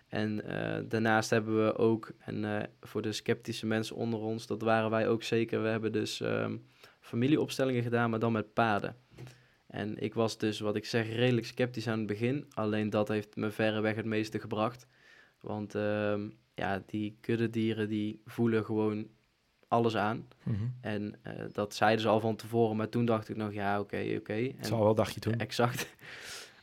En 0.09 0.44
eh, 0.44 0.82
daarnaast 0.88 1.30
hebben 1.30 1.64
we 1.66 1.76
ook, 1.76 2.11
en 2.18 2.44
eh, 2.44 2.62
voor 2.80 3.02
de 3.02 3.12
sceptische 3.12 3.66
mensen 3.66 3.96
onder 3.96 4.20
ons, 4.20 4.46
dat 4.46 4.62
waren 4.62 4.90
wij 4.90 5.09
ook 5.09 5.22
zeker. 5.22 5.62
We 5.62 5.68
hebben 5.68 5.92
dus 5.92 6.20
ehm, 6.20 6.57
familieopstellingen 7.00 7.82
gedaan, 7.82 8.11
maar 8.11 8.18
dan 8.18 8.32
met 8.32 8.52
paarden. 8.52 8.96
En 9.66 9.98
ik 10.02 10.14
was 10.14 10.38
dus, 10.38 10.61
wat 10.61 10.76
ik 10.76 10.84
zeg, 10.84 11.09
redelijk 11.14 11.46
sceptisch 11.46 11.88
aan 11.88 11.98
het 11.98 12.07
begin. 12.07 12.46
Alleen 12.54 12.90
dat 12.90 13.09
heeft 13.09 13.36
me 13.36 13.50
verreweg 13.50 13.94
het 13.96 14.04
meeste 14.04 14.38
gebracht. 14.38 14.86
Want 15.40 15.74
ehm, 15.74 16.28
ja, 16.54 16.82
die 16.86 17.16
kuddedieren 17.20 17.88
die 17.88 18.20
voelen 18.24 18.64
gewoon 18.64 19.07
alles 19.68 19.96
aan. 19.96 20.28
Mhm. 20.42 20.57
En 20.80 21.14
eh, 21.22 21.32
dat 21.52 21.74
zeiden 21.74 22.00
ze 22.00 22.09
al 22.09 22.20
van 22.20 22.36
tevoren, 22.36 22.76
maar 22.76 22.88
toen 22.88 23.04
dacht 23.04 23.28
ik 23.28 23.36
nog, 23.36 23.52
ja, 23.52 23.80
oké, 23.80 24.14
oké. 24.18 24.32
En- 24.32 24.54
Het 24.57 24.66
zal 24.66 24.82
wel, 24.82 24.94
dacht 24.94 25.14
je 25.14 25.20
toen. 25.20 25.34
Exact. 25.38 25.94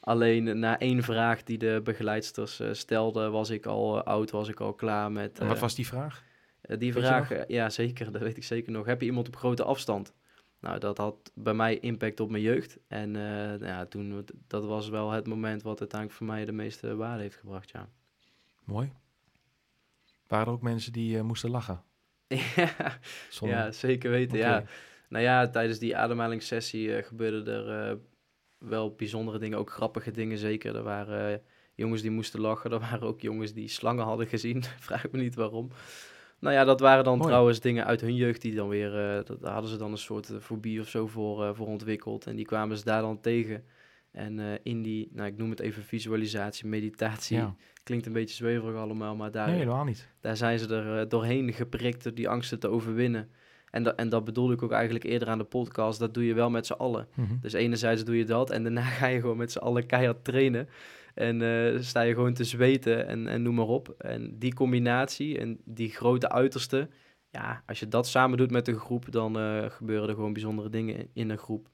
Alleen 0.06 0.60
na 0.60 0.80
één 0.80 1.04
vraag 1.04 1.44
die 1.44 1.58
de 1.58 1.82
begeleidsters 1.84 2.60
eh, 2.60 2.74
stelden, 2.74 3.32
was 3.32 3.50
ik 3.50 3.66
al 3.66 3.98
eh, 3.98 4.04
oud, 4.04 4.32
was 4.32 4.48
ik 4.48 4.60
al 4.60 4.74
klaar 4.74 5.12
met... 5.12 5.40
En 5.40 5.48
wat 5.48 5.56
eh, 5.56 5.62
was 5.62 5.76
die 5.76 5.88
vraag? 5.88 6.24
die 6.62 6.94
Weet 6.94 7.04
vraag, 7.04 7.48
ja 7.48 7.70
zeker, 7.70 8.12
dat 8.12 8.22
weet 8.22 8.38
ik 8.38 8.44
zeker 8.44 8.72
nog. 8.72 8.86
Heb 8.86 9.00
je 9.00 9.06
iemand 9.06 9.28
op 9.28 9.36
grote 9.36 9.64
afstand? 9.64 10.14
Nou, 10.60 10.80
dat 10.80 10.98
had 10.98 11.32
bij 11.36 11.54
mij 11.54 11.80
impact 11.80 12.20
op 12.20 12.30
mijn 12.30 12.44
jeugd. 12.44 12.78
En 12.88 13.16
eh, 13.16 13.68
ja, 13.68 13.86
toen, 13.86 14.26
dat 14.48 14.66
was 14.66 14.90
wel 14.90 15.12
het 15.12 15.28
moment 15.28 15.62
wat 15.62 15.80
uiteindelijk 15.80 16.20
voor 16.20 16.28
mij 16.28 16.46
de 16.46 16.52
meeste 16.52 16.96
waarde 16.96 17.22
heeft 17.22 17.36
gebracht, 17.36 17.70
ja. 17.70 17.90
Mooi. 18.64 18.92
Waren 20.28 20.48
er 20.48 20.54
ook 20.54 20.62
mensen 20.62 20.92
die 20.92 21.22
moesten 21.22 21.50
lachen? 21.50 21.84
ja, 23.40 23.72
zeker 23.72 24.12
weten, 24.12 24.38
ja. 24.38 24.64
Nou 25.10 25.24
ja, 25.24 25.50
tijdens 25.50 25.80
die 25.80 25.98
ademhalingssessie 25.98 27.04
gebeurden 27.04 27.68
er 27.68 28.00
wel 28.64 28.94
bijzondere 28.96 29.40
dingen, 29.40 29.58
ook 29.58 29.72
grappige 29.72 30.12
dingen 30.12 30.38
zeker. 30.38 30.76
Er 30.76 30.84
waren 30.84 31.34
eh, 31.34 31.40
jongens 31.76 32.02
die 32.02 32.12
moesten 32.12 32.40
lachen, 32.40 32.72
er 32.74 32.80
waren 32.80 33.08
ook 33.08 33.22
jongens 33.22 33.54
die 33.54 33.68
slangen 33.68 34.04
hadden 34.06 34.28
gezien, 34.28 34.64
vraag 34.80 35.06
me 35.12 35.20
niet 35.20 35.36
waarom. 35.36 35.70
Nou 36.40 36.56
ja, 36.56 36.64
dat 36.64 36.80
waren 36.80 37.04
dan 37.04 37.18
Mooi. 37.18 37.28
trouwens 37.30 37.60
dingen 37.60 37.86
uit 37.86 38.02
hun 38.02 38.16
jeugd 38.16 38.42
die 38.42 38.56
dan 38.56 38.68
weer, 38.70 38.98
eh, 39.18 39.26
dat, 39.26 39.42
daar 39.42 39.54
hadden 39.54 39.72
ze 39.72 39.78
dan 39.78 39.92
een 39.92 39.98
soort 39.98 40.30
eh, 40.30 40.38
fobie 40.40 40.80
of 40.80 40.88
zo 40.88 41.08
voor, 41.08 41.44
eh, 41.44 41.50
voor 41.54 41.68
ontwikkeld. 41.68 42.26
En 42.28 42.36
die 42.36 42.46
kwamen 42.46 42.78
ze 42.78 42.84
daar 42.84 43.02
dan 43.02 43.20
tegen. 43.22 43.64
En 44.12 44.60
in 44.64 44.82
die, 44.82 45.10
nou 45.12 45.28
ik 45.28 45.38
noem 45.38 45.50
het 45.50 45.60
even 45.60 45.84
visualisatie, 45.84 46.68
meditatie, 46.68 47.38
Ja. 47.38 47.56
klinkt 47.84 48.06
een 48.06 48.14
beetje 48.14 48.36
zweverig 48.36 48.76
allemaal, 48.76 49.16
maar 49.16 49.32
daar, 49.32 49.48
Nee, 49.48 49.58
helemaal 49.58 49.84
niet. 49.84 50.08
daar 50.22 50.38
zijn 50.38 50.60
ze 50.60 50.76
er 50.76 51.10
doorheen 51.10 51.54
geprikt 51.54 52.04
door 52.04 52.14
die 52.14 52.30
angsten 52.30 52.60
te 52.60 52.68
overwinnen. 52.68 53.30
En, 53.74 53.84
dat 53.84 53.96
en 53.96 54.10
dat 54.10 54.24
bedoelde 54.26 54.54
ik 54.54 54.62
ook 54.64 54.72
eigenlijk 54.72 55.06
eerder 55.06 55.28
aan 55.28 55.38
de 55.38 55.44
podcast. 55.44 56.00
Dat 56.00 56.14
doe 56.14 56.26
je 56.26 56.34
wel 56.34 56.50
met 56.50 56.66
z'n 56.66 56.74
allen. 56.74 57.08
Mhm. 57.14 57.34
Dus 57.42 57.54
enerzijds 57.54 58.04
doe 58.04 58.18
je 58.18 58.26
dat 58.26 58.50
en 58.50 58.64
daarna 58.64 58.82
ga 59.00 59.08
je 59.08 59.20
gewoon 59.20 59.38
met 59.38 59.52
z'n 59.52 59.58
allen 59.58 59.86
keihard 59.86 60.24
trainen. 60.24 60.70
En 61.14 61.42
eh, 61.42 61.80
sta 61.82 62.02
je 62.02 62.14
gewoon 62.14 62.34
te 62.34 62.44
zweten 62.44 63.08
en, 63.08 63.28
en 63.28 63.42
noem 63.42 63.56
maar 63.56 63.68
op. 63.68 63.90
En 63.98 64.36
die 64.40 64.54
combinatie 64.54 65.40
en 65.40 65.60
die 65.66 65.90
grote 65.90 66.30
uiterste. 66.30 66.90
Ja, 67.30 67.64
als 67.66 67.80
je 67.80 67.88
dat 67.88 68.08
samen 68.08 68.38
doet 68.38 68.52
met 68.52 68.68
een 68.68 68.80
groep, 68.80 69.12
dan 69.12 69.40
eh, 69.40 69.66
gebeuren 69.70 70.10
er 70.10 70.16
gewoon 70.16 70.34
bijzondere 70.34 70.70
dingen 70.70 71.08
in- 71.14 71.30
een 71.30 71.38
groep. 71.38 71.68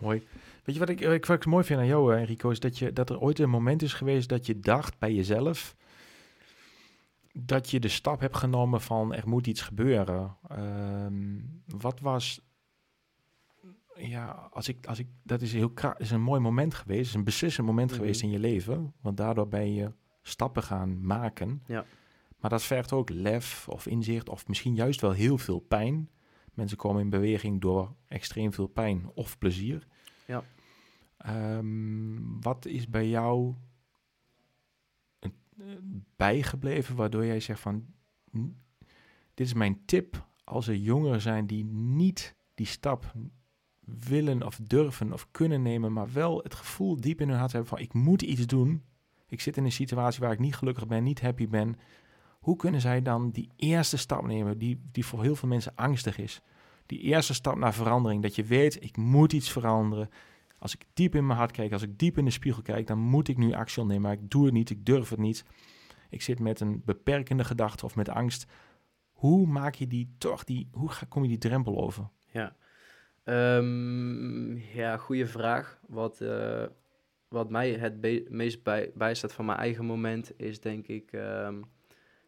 Mooi. 0.00 0.22
Weet 0.64 0.74
je 0.74 0.80
wat 0.80 0.88
ik, 0.88 1.00
ik, 1.00 1.26
wat 1.26 1.36
ik 1.36 1.46
mooi 1.46 1.64
vind 1.64 1.80
aan 1.80 1.86
jou, 1.86 2.14
eh, 2.14 2.20
Enrico, 2.20 2.50
is 2.50 2.60
dat, 2.60 2.78
je, 2.78 2.92
dat 2.92 3.10
er 3.10 3.20
ooit 3.20 3.38
een 3.38 3.50
moment 3.50 3.82
is 3.82 3.92
geweest 3.92 4.28
dat 4.28 4.46
je 4.46 4.60
dacht 4.60 4.98
bij 4.98 5.12
jezelf 5.14 5.76
dat 7.38 7.70
je 7.70 7.80
de 7.80 7.88
stap 7.88 8.20
hebt 8.20 8.36
genomen 8.36 8.80
van 8.80 9.14
er 9.14 9.28
moet 9.28 9.46
iets 9.46 9.60
gebeuren. 9.62 10.36
Ehm, 10.48 11.38
wat 11.66 12.00
was, 12.00 12.40
ja, 13.96 14.48
als 14.52 14.68
ik, 14.68 14.86
als 14.86 14.98
ik, 14.98 15.06
dat 15.22 15.40
is, 15.42 15.52
heel 15.52 15.72
is 15.98 16.10
een 16.10 16.22
mooi 16.22 16.40
moment 16.40 16.74
geweest, 16.74 17.08
is 17.08 17.14
een 17.14 17.24
beslissend 17.24 17.66
moment 17.66 17.90
Mhm. 17.90 17.98
geweest 17.98 18.22
in 18.22 18.30
je 18.30 18.38
leven, 18.38 18.94
want 19.00 19.16
daardoor 19.16 19.48
ben 19.48 19.72
je 19.74 19.92
stappen 20.22 20.62
gaan 20.62 21.06
maken. 21.06 21.62
Ja. 21.66 21.84
Maar 22.38 22.50
dat 22.50 22.62
vergt 22.62 22.92
ook 22.92 23.10
lef 23.10 23.68
of 23.68 23.86
inzicht 23.86 24.28
of 24.28 24.48
misschien 24.48 24.74
juist 24.74 25.00
wel 25.00 25.12
heel 25.12 25.38
veel 25.38 25.58
pijn. 25.58 26.10
Mensen 26.54 26.76
komen 26.76 27.02
in 27.02 27.10
beweging 27.10 27.60
door 27.60 27.94
extreem 28.08 28.52
veel 28.52 28.66
pijn 28.66 29.10
of 29.14 29.38
plezier. 29.38 29.86
Ja. 30.26 30.44
Ehm, 31.16 32.40
wat 32.40 32.66
is 32.66 32.88
bij 32.88 33.08
jou 33.08 33.54
bijgebleven 36.16 36.96
waardoor 36.96 37.26
jij 37.26 37.40
zegt 37.40 37.60
van... 37.60 37.86
"N- 38.36 38.56
Dit 39.34 39.46
is 39.46 39.54
mijn 39.54 39.84
tip 39.84 40.28
als 40.44 40.68
er 40.68 40.76
jongeren 40.76 41.20
zijn 41.20 41.46
die 41.46 41.64
niet 41.64 42.36
die 42.54 42.66
stap 42.66 43.12
willen 44.08 44.42
of 44.42 44.60
durven 44.62 45.12
of 45.12 45.30
kunnen 45.30 45.62
nemen... 45.62 45.92
maar 45.92 46.12
wel 46.12 46.40
het 46.42 46.54
gevoel 46.54 47.00
diep 47.00 47.20
in 47.20 47.28
hun 47.28 47.38
hart 47.38 47.52
hebben 47.52 47.70
van 47.70 47.78
ik 47.78 47.92
moet 47.92 48.22
iets 48.22 48.46
doen. 48.46 48.82
Ik 49.28 49.40
zit 49.40 49.56
in 49.56 49.64
een 49.64 49.72
situatie 49.72 50.20
waar 50.20 50.32
ik 50.32 50.38
niet 50.38 50.56
gelukkig 50.56 50.86
ben, 50.86 51.02
niet 51.02 51.20
happy 51.20 51.48
ben. 51.48 51.76
Hoe 52.40 52.56
kunnen 52.56 52.80
zij 52.80 53.02
dan 53.02 53.30
die 53.30 53.50
eerste 53.56 53.96
stap 53.96 54.26
nemen 54.26 54.58
die, 54.58 54.80
die 54.92 55.06
voor 55.06 55.22
heel 55.22 55.36
veel 55.36 55.48
mensen 55.48 55.74
angstig 55.74 56.18
is? 56.18 56.40
Die 56.86 57.00
eerste 57.00 57.34
stap 57.34 57.56
naar 57.56 57.74
verandering, 57.74 58.22
dat 58.22 58.34
je 58.34 58.44
weet 58.44 58.84
ik 58.84 58.96
moet 58.96 59.32
iets 59.32 59.50
veranderen. 59.50 60.08
Als 60.58 60.74
ik 60.74 60.84
diep 60.94 61.14
in 61.14 61.26
mijn 61.26 61.38
hart 61.38 61.50
kijk, 61.50 61.72
als 61.72 61.82
ik 61.82 61.98
diep 61.98 62.18
in 62.18 62.24
de 62.24 62.30
spiegel 62.30 62.62
kijk, 62.62 62.86
dan 62.86 62.98
moet 62.98 63.28
ik 63.28 63.36
nu 63.36 63.52
actie 63.52 63.82
ondernemen. 63.82 64.10
Maar 64.10 64.22
ik 64.22 64.30
doe 64.30 64.44
het 64.44 64.54
niet, 64.54 64.70
ik 64.70 64.86
durf 64.86 65.08
het 65.08 65.18
niet. 65.18 65.44
Ik 66.10 66.22
zit 66.22 66.38
met 66.40 66.60
een 66.60 66.82
beperkende 66.84 67.44
gedachte 67.44 67.84
of 67.84 67.96
met 67.96 68.08
angst. 68.08 68.46
Hoe 69.12 69.46
maak 69.46 69.74
je 69.74 69.86
die 69.86 70.14
toch, 70.18 70.44
die, 70.44 70.68
hoe 70.72 70.90
kom 71.08 71.22
je 71.22 71.28
die 71.28 71.38
drempel 71.38 71.76
over? 71.82 72.08
Ja, 72.32 72.56
Ehm, 73.24 74.56
ja 74.56 74.96
goede 74.96 75.26
vraag. 75.26 75.80
Wat, 75.88 76.20
eh, 76.20 76.64
wat 77.28 77.50
mij 77.50 77.72
het 77.72 78.30
meest 78.30 78.62
bij, 78.62 78.90
bijstaat 78.94 79.32
van 79.32 79.44
mijn 79.44 79.58
eigen 79.58 79.84
moment 79.84 80.32
is 80.36 80.60
denk 80.60 80.86
ik... 80.86 81.12
ehm, 81.12 81.62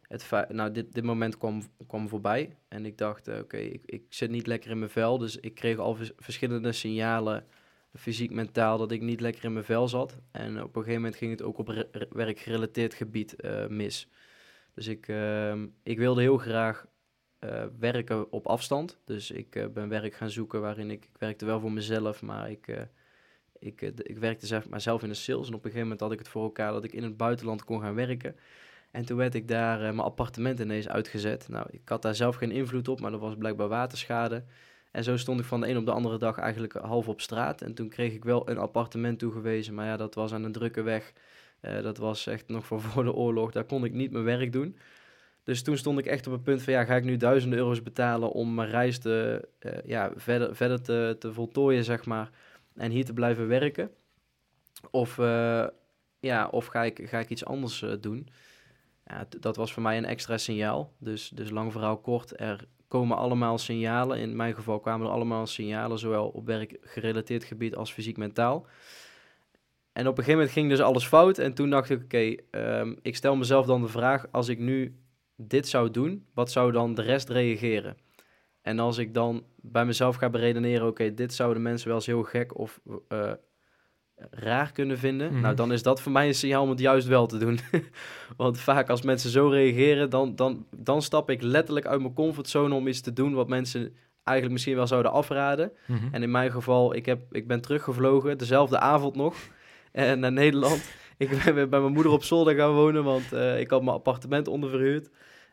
het 0.01 0.29
nou, 0.49 0.71
dit, 0.71 0.93
dit 0.93 1.03
moment 1.03 1.37
kwam, 1.37 1.61
kwam 1.87 2.09
voorbij 2.09 2.57
en 2.67 2.85
ik 2.85 2.97
dacht, 2.97 3.27
eh, 3.27 3.37
oké, 3.39 3.57
ik, 3.57 3.85
ik 3.85 4.03
zit 4.09 4.29
niet 4.29 4.47
lekker 4.47 4.71
in 4.71 4.79
mijn 4.79 4.91
vel. 4.91 5.17
Dus 5.17 5.37
ik 5.37 5.53
kreeg 5.55 5.77
al 5.77 5.95
vers- 5.95 6.11
verschillende 6.17 6.71
signalen, 6.71 7.45
fysiek, 7.93 8.31
mentaal, 8.31 8.77
dat 8.77 8.91
ik 8.91 9.01
niet 9.01 9.21
lekker 9.21 9.43
in 9.43 9.53
mijn 9.53 9.65
vel 9.65 9.87
zat. 9.87 10.17
En 10.31 10.63
op 10.63 10.75
een 10.75 10.81
gegeven 10.81 11.01
moment 11.01 11.15
ging 11.15 11.31
het 11.31 11.41
ook 11.41 11.57
op 11.57 11.67
re- 11.67 11.87
re- 11.91 12.07
werkgerelateerd 12.09 12.93
gebied 12.93 13.35
eh, 13.35 13.67
mis. 13.67 14.07
Dus 14.73 14.87
ik, 14.87 15.07
ehm, 15.07 15.67
ik 15.83 15.97
wilde 15.97 16.21
heel 16.21 16.37
graag 16.37 16.85
eh, 17.39 17.65
werken 17.79 18.31
op 18.31 18.47
afstand. 18.47 18.99
Dus 19.05 19.31
ik 19.31 19.55
eh, 19.55 19.67
ben 19.67 19.89
werk 19.89 20.13
gaan 20.13 20.29
zoeken 20.29 20.61
waarin 20.61 20.91
ik, 20.91 21.05
ik 21.05 21.17
werkte 21.17 21.45
wel 21.45 21.59
voor 21.59 21.71
mezelf, 21.71 22.21
maar 22.21 22.51
ik, 22.51 22.87
ik, 23.59 23.81
ik 23.81 24.17
werkte 24.17 24.45
zeg 24.47 24.69
maar 24.69 24.81
zelf 24.81 25.03
in 25.03 25.09
de 25.09 25.15
sales. 25.15 25.47
En 25.47 25.53
op 25.53 25.65
een 25.65 25.71
gegeven 25.71 25.81
moment 25.81 25.99
had 25.99 26.11
ik 26.11 26.19
het 26.19 26.27
voor 26.27 26.43
elkaar 26.43 26.71
dat 26.71 26.83
ik 26.83 26.93
in 26.93 27.03
het 27.03 27.17
buitenland 27.17 27.63
kon 27.63 27.81
gaan 27.81 27.95
werken. 27.95 28.35
En 28.91 29.05
toen 29.05 29.17
werd 29.17 29.35
ik 29.35 29.47
daar 29.47 29.79
mijn 29.79 29.99
appartement 29.99 30.59
ineens 30.59 30.87
uitgezet. 30.87 31.47
Nou, 31.49 31.67
ik 31.71 31.89
had 31.89 32.01
daar 32.01 32.15
zelf 32.15 32.35
geen 32.35 32.51
invloed 32.51 32.87
op, 32.87 32.99
maar 32.99 33.13
er 33.13 33.19
was 33.19 33.35
blijkbaar 33.35 33.67
waterschade. 33.67 34.43
En 34.91 35.03
zo 35.03 35.17
stond 35.17 35.39
ik 35.39 35.45
van 35.45 35.61
de 35.61 35.67
een 35.67 35.77
op 35.77 35.85
de 35.85 35.91
andere 35.91 36.17
dag 36.17 36.37
eigenlijk 36.37 36.73
half 36.73 37.07
op 37.07 37.21
straat. 37.21 37.61
En 37.61 37.73
toen 37.73 37.89
kreeg 37.89 38.13
ik 38.13 38.23
wel 38.23 38.49
een 38.49 38.57
appartement 38.57 39.19
toegewezen, 39.19 39.73
maar 39.73 39.85
ja, 39.85 39.97
dat 39.97 40.15
was 40.15 40.33
aan 40.33 40.43
een 40.43 40.51
drukke 40.51 40.81
weg. 40.81 41.13
Eh, 41.59 41.81
dat 41.81 41.97
was 41.97 42.27
echt 42.27 42.47
nog 42.47 42.65
van 42.65 42.81
voor 42.91 43.03
de 43.03 43.13
oorlog. 43.13 43.51
Daar 43.51 43.63
kon 43.63 43.85
ik 43.85 43.93
niet 43.93 44.11
mijn 44.11 44.23
werk 44.23 44.51
doen. 44.51 44.77
Dus 45.43 45.63
toen 45.63 45.77
stond 45.77 45.99
ik 45.99 46.05
echt 46.05 46.27
op 46.27 46.33
het 46.33 46.43
punt 46.43 46.61
van, 46.61 46.73
ja, 46.73 46.83
ga 46.83 46.95
ik 46.95 47.03
nu 47.03 47.17
duizenden 47.17 47.59
euro's 47.59 47.83
betalen 47.83 48.31
om 48.31 48.53
mijn 48.53 48.69
reis 48.69 48.99
te, 48.99 49.47
eh, 49.59 49.71
ja, 49.85 50.11
verder, 50.15 50.55
verder 50.55 50.81
te, 50.81 51.15
te 51.19 51.33
voltooien, 51.33 51.83
zeg 51.83 52.05
maar, 52.05 52.29
en 52.75 52.91
hier 52.91 53.05
te 53.05 53.13
blijven 53.13 53.47
werken? 53.47 53.91
Of, 54.91 55.19
eh, 55.19 55.67
ja, 56.19 56.47
of 56.47 56.65
ga, 56.65 56.83
ik, 56.83 57.01
ga 57.03 57.19
ik 57.19 57.29
iets 57.29 57.45
anders 57.45 57.85
doen? 57.99 58.27
Ja, 59.05 59.27
dat 59.39 59.55
was 59.55 59.73
voor 59.73 59.83
mij 59.83 59.97
een 59.97 60.05
extra 60.05 60.37
signaal. 60.37 60.93
Dus, 60.97 61.29
dus 61.29 61.49
lang 61.49 61.71
verhaal 61.71 61.97
kort, 61.97 62.39
er 62.39 62.67
komen 62.89 63.17
allemaal 63.17 63.57
signalen. 63.57 64.17
In 64.17 64.35
mijn 64.35 64.55
geval 64.55 64.79
kwamen 64.79 65.07
er 65.07 65.13
allemaal 65.13 65.47
signalen, 65.47 65.99
zowel 65.99 66.27
op 66.27 66.45
werkgerelateerd 66.45 67.43
gebied 67.43 67.75
als 67.75 67.91
fysiek-mentaal. 67.93 68.65
En 69.93 70.07
op 70.07 70.17
een 70.17 70.23
gegeven 70.23 70.33
moment 70.33 70.51
ging 70.51 70.69
dus 70.69 70.81
alles 70.81 71.05
fout. 71.05 71.37
En 71.37 71.53
toen 71.53 71.69
dacht 71.69 71.89
ik, 71.89 72.03
oké, 72.03 72.35
ehm, 72.51 72.95
ik 73.01 73.15
stel 73.15 73.35
mezelf 73.35 73.65
dan 73.65 73.81
de 73.81 73.87
vraag, 73.87 74.25
als 74.31 74.47
ik 74.47 74.59
nu 74.59 74.95
dit 75.35 75.67
zou 75.67 75.91
doen, 75.91 76.25
wat 76.33 76.51
zou 76.51 76.71
dan 76.71 76.93
de 76.93 77.01
rest 77.01 77.29
reageren? 77.29 77.97
En 78.61 78.79
als 78.79 78.97
ik 78.97 79.13
dan 79.13 79.43
bij 79.55 79.85
mezelf 79.85 80.15
ga 80.15 80.29
beredeneren, 80.29 80.87
oké, 80.87 81.13
dit 81.13 81.33
zouden 81.33 81.61
mensen 81.61 81.87
wel 81.87 81.97
eens 81.97 82.05
heel 82.05 82.23
gek 82.23 82.57
of 82.57 82.79
eh, 83.07 83.31
raar 84.31 84.71
kunnen 84.71 84.97
vinden. 84.97 85.31
Mhm. 85.31 85.41
Nou, 85.41 85.55
dan 85.55 85.71
is 85.71 85.83
dat 85.83 86.01
voor 86.01 86.11
mij 86.11 86.27
een 86.27 86.35
signaal 86.35 86.63
om 86.63 86.69
het 86.69 86.79
juist 86.79 87.07
wel 87.07 87.27
te 87.27 87.37
doen. 87.37 87.59
Want 88.37 88.59
vaak 88.59 88.89
als 88.89 89.01
mensen 89.01 89.29
zo 89.29 89.47
reageren, 89.47 90.09
dan, 90.09 90.35
dan, 90.35 90.65
dan 90.75 91.01
stap 91.01 91.29
ik 91.29 91.41
letterlijk 91.41 91.85
uit 91.85 92.01
mijn 92.01 92.13
comfortzone 92.13 92.75
om 92.75 92.87
iets 92.87 93.01
te 93.01 93.13
doen 93.13 93.33
wat 93.33 93.47
mensen 93.47 93.95
eigenlijk 94.23 94.51
misschien 94.51 94.75
wel 94.75 94.87
zouden 94.87 95.11
afraden. 95.11 95.71
Mhm. 95.85 96.07
En 96.11 96.23
in 96.23 96.31
mijn 96.31 96.51
geval, 96.51 96.95
ik, 96.95 97.05
heb, 97.05 97.19
ik 97.31 97.47
ben 97.47 97.61
teruggevlogen, 97.61 98.37
dezelfde 98.37 98.79
avond 98.79 99.15
nog, 99.15 99.35
eh, 99.91 100.13
naar 100.13 100.31
Nederland. 100.31 100.89
Ik 101.17 101.29
ben 101.43 101.69
bij 101.69 101.79
mijn 101.79 101.93
moeder 101.93 102.11
op 102.11 102.23
zolder 102.23 102.55
gaan 102.55 102.73
wonen, 102.73 103.03
want 103.03 103.33
eh, 103.33 103.59
ik 103.59 103.69
had 103.69 103.83
mijn 103.83 103.95
appartement 103.95 104.47
onderverhuurd. 104.47 105.09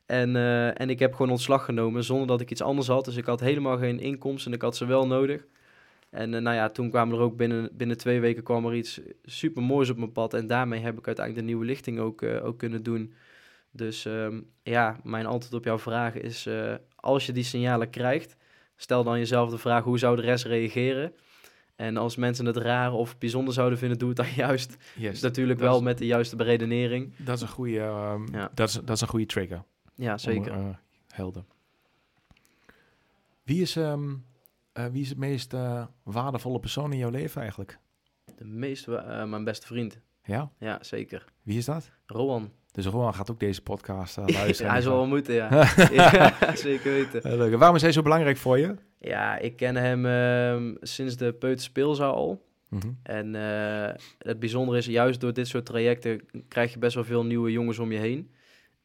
En, 0.07 0.37
eh, 0.37 0.81
en 0.81 0.91
ik 0.91 0.99
heb 0.99 1.15
gewoon 1.15 1.31
ontslag 1.31 1.65
genomen 1.65 2.05
zonder 2.05 2.27
dat 2.27 2.41
ik 2.41 2.51
iets 2.51 2.63
anders 2.63 2.87
had. 2.87 3.05
Dus 3.05 3.17
ik 3.17 3.27
had 3.27 3.41
helemaal 3.41 3.79
geen 3.79 4.01
inkomsten 4.01 4.51
en 4.51 4.57
ik 4.57 4.63
had 4.63 4.77
ze 4.77 4.87
wel 4.87 5.07
nodig. 5.07 5.47
En 6.17 6.35
eh, 6.35 6.41
nou 6.41 6.57
ja, 6.57 6.69
toen 6.69 6.91
kwamen 6.91 7.15
er 7.17 7.21
ook 7.23 7.37
binnen, 7.37 7.69
binnen 7.73 7.97
twee 7.99 8.21
weken 8.21 8.43
kwam 8.43 8.67
er 8.67 8.75
iets 8.75 9.01
super 9.25 9.63
moois 9.63 9.91
op 9.91 9.97
mijn 9.97 10.13
pad. 10.13 10.35
En 10.35 10.47
daarmee 10.47 10.81
heb 10.81 10.99
ik 10.99 11.07
uiteindelijk 11.07 11.47
de 11.47 11.53
nieuwe 11.53 11.67
lichting 11.69 11.99
ook, 11.99 12.23
eh, 12.23 12.45
ook 12.45 12.59
kunnen 12.59 12.83
doen. 12.83 13.15
Dus 13.71 14.05
ehm, 14.05 14.41
ja, 14.63 14.97
mijn 15.03 15.27
antwoord 15.27 15.55
op 15.55 15.65
jouw 15.65 15.79
vraag 15.79 16.15
is: 16.15 16.47
eh, 16.47 16.75
als 16.95 17.27
je 17.27 17.33
die 17.33 17.45
signalen 17.45 17.91
krijgt, 17.91 18.37
stel 18.77 19.05
dan 19.05 19.19
jezelf 19.19 19.51
de 19.51 19.59
vraag 19.59 19.85
hoe 19.85 19.99
zou 19.99 20.17
de 20.17 20.23
rest 20.23 20.45
reageren. 20.45 21.13
En 21.77 21.97
als 21.97 22.17
mensen 22.17 22.47
het 22.47 22.57
raar 22.57 22.93
of 22.93 23.19
bijzonder 23.19 23.55
zouden 23.55 23.79
vinden, 23.79 23.99
doe 23.99 24.09
het 24.09 24.17
dan 24.17 24.27
juist. 24.47 24.77
Yes. 24.97 25.21
Natuurlijk 25.21 25.59
wel 25.59 25.77
is- 25.77 25.83
met 25.83 25.99
de 25.99 26.07
juiste 26.07 26.37
beredenering. 26.37 27.13
Dat 27.17 27.37
is 27.37 27.43
een 27.43 27.49
goede, 27.49 27.79
ehm, 27.81 28.35
Ja. 28.35 28.51
dat 28.55 28.69
is, 28.69 28.75
dat 28.75 28.91
is 28.97 29.01
een 29.01 29.09
goede 29.09 29.27
trigger. 29.27 29.63
Ja, 29.95 30.19
zeker. 30.19 30.55
Om, 30.57 30.77
helder. 31.11 31.45
Wie 33.43 33.61
is, 33.63 33.77
ehm, 33.77 34.09
eh, 34.11 34.15
wie 34.93 35.03
is 35.03 35.09
het 35.09 35.19
meest 35.19 35.53
eh, 35.53 35.85
waardevolle 36.03 36.61
persoon 36.61 36.93
in 36.93 36.99
jouw 36.99 37.11
leven 37.11 37.41
eigenlijk? 37.41 37.79
De 38.37 38.45
meest, 38.45 38.89
eh, 38.89 39.25
mijn 39.25 39.45
beste 39.45 39.67
vriend. 39.67 40.01
Ja? 40.25 40.51
Ja, 40.59 40.79
zeker. 40.81 41.25
Wie 41.43 41.59
is 41.59 41.65
dat? 41.65 41.91
Rowan. 42.07 42.51
Dus 42.73 42.87
Rowan 42.87 43.15
gaat 43.15 43.31
ook 43.31 43.41
deze 43.41 43.63
podcast 43.63 44.19
eh, 44.19 44.27
Ja, 44.27 44.39
luisteren. 44.43 44.73
hij 44.73 44.81
zal 44.81 44.97
wel 44.97 45.07
moeten, 45.07 45.35
ja. 45.35 45.49
ja. 45.93 46.35
Zeker 46.55 46.93
weten. 46.93 47.23
Eh, 47.23 47.37
leuk. 47.37 47.53
En 47.53 47.59
Waarom 47.59 47.77
is 47.77 47.83
hij 47.83 47.93
zo 47.93 48.03
belangrijk 48.03 48.37
voor 48.37 48.59
je? 48.59 48.75
Ja, 48.99 49.39
ik 49.39 49.57
ken 49.57 49.77
hem 49.77 50.07
ehm, 50.07 50.75
sinds 50.81 51.17
de 51.17 51.33
peuterspeelzaal 51.33 52.15
al. 52.15 52.45
Mhm. 52.69 52.89
En 53.03 53.35
eh, 53.35 53.95
het 54.19 54.39
bijzondere 54.39 54.79
is, 54.79 54.87
juist 54.87 55.21
door 55.21 55.33
dit 55.33 55.49
soort 55.49 55.67
trajecten 55.67 56.21
krijg 56.49 56.73
je 56.73 56.79
best 56.79 56.95
wel 56.95 57.05
veel 57.05 57.25
nieuwe 57.25 57.53
jongens 57.53 57.79
om 57.79 57.93
je 57.93 57.99
heen. 57.99 58.31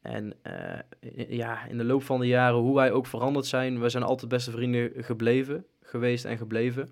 En 0.01 0.33
eh, 0.41 0.79
ja, 1.27 1.65
in 1.67 1.77
de 1.77 1.83
loop 1.83 2.03
van 2.03 2.19
de 2.19 2.27
jaren, 2.27 2.59
hoe 2.59 2.75
wij 2.75 2.91
ook 2.91 3.05
veranderd 3.07 3.45
zijn, 3.45 3.79
we 3.79 3.89
zijn 3.89 4.03
altijd 4.03 4.29
beste 4.29 4.51
vrienden 4.51 4.91
gebleven, 4.95 5.65
geweest 5.91 6.25
en 6.25 6.37
gebleven. 6.37 6.83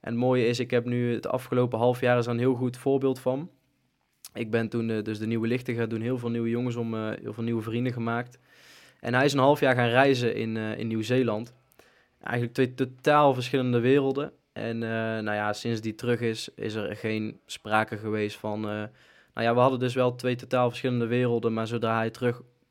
En 0.00 0.10
het 0.10 0.14
mooie 0.14 0.46
is, 0.46 0.58
ik 0.60 0.70
heb 0.70 0.84
nu 0.84 1.14
het 1.14 1.26
afgelopen 1.26 1.78
half 1.78 2.00
jaar 2.00 2.18
is 2.18 2.26
een 2.26 2.38
heel 2.38 2.54
goed 2.54 2.76
voorbeeld 2.76 3.18
van. 3.18 3.50
Ik 4.34 4.50
ben 4.50 4.68
toen 4.68 4.90
eh, 4.90 5.02
dus 5.02 5.18
de 5.18 5.26
nieuwe 5.26 5.46
lichten 5.46 5.74
gaan 5.74 5.88
doen, 5.88 6.00
heel 6.00 6.18
veel 6.18 6.30
nieuwe 6.30 6.48
jongens 6.48 6.76
om, 6.76 6.94
eh, 6.94 7.10
heel 7.20 7.32
veel 7.32 7.42
nieuwe 7.42 7.62
vrienden 7.62 7.92
gemaakt. 7.92 8.38
En 9.00 9.14
hij 9.14 9.24
is 9.24 9.32
een 9.32 9.38
half 9.38 9.60
jaar 9.60 9.74
gaan 9.74 9.88
reizen 9.88 10.34
in, 10.34 10.56
eh, 10.56 10.78
in 10.78 10.86
Nieuw-Zeeland. 10.86 11.54
Eigenlijk 12.20 12.54
twee 12.54 12.74
totaal 12.74 13.34
verschillende 13.34 13.80
werelden. 13.80 14.32
En 14.52 14.78
nou 14.78 15.32
ja, 15.32 15.52
sinds 15.52 15.80
die 15.80 15.94
terug 15.94 16.20
is, 16.20 16.48
is 16.54 16.74
er 16.74 16.96
geen 16.96 17.40
sprake 17.46 17.96
geweest 17.96 18.36
van... 18.36 18.60
nou 18.60 18.90
ja, 19.34 19.54
we 19.54 19.60
hadden 19.60 19.78
dus 19.78 19.94
wel 19.94 20.14
twee 20.14 20.36
totaal 20.36 20.68
verschillende 20.68 21.06
werelden, 21.06 21.52
maar 21.52 21.66
zodra 21.66 21.96
hij 21.96 22.10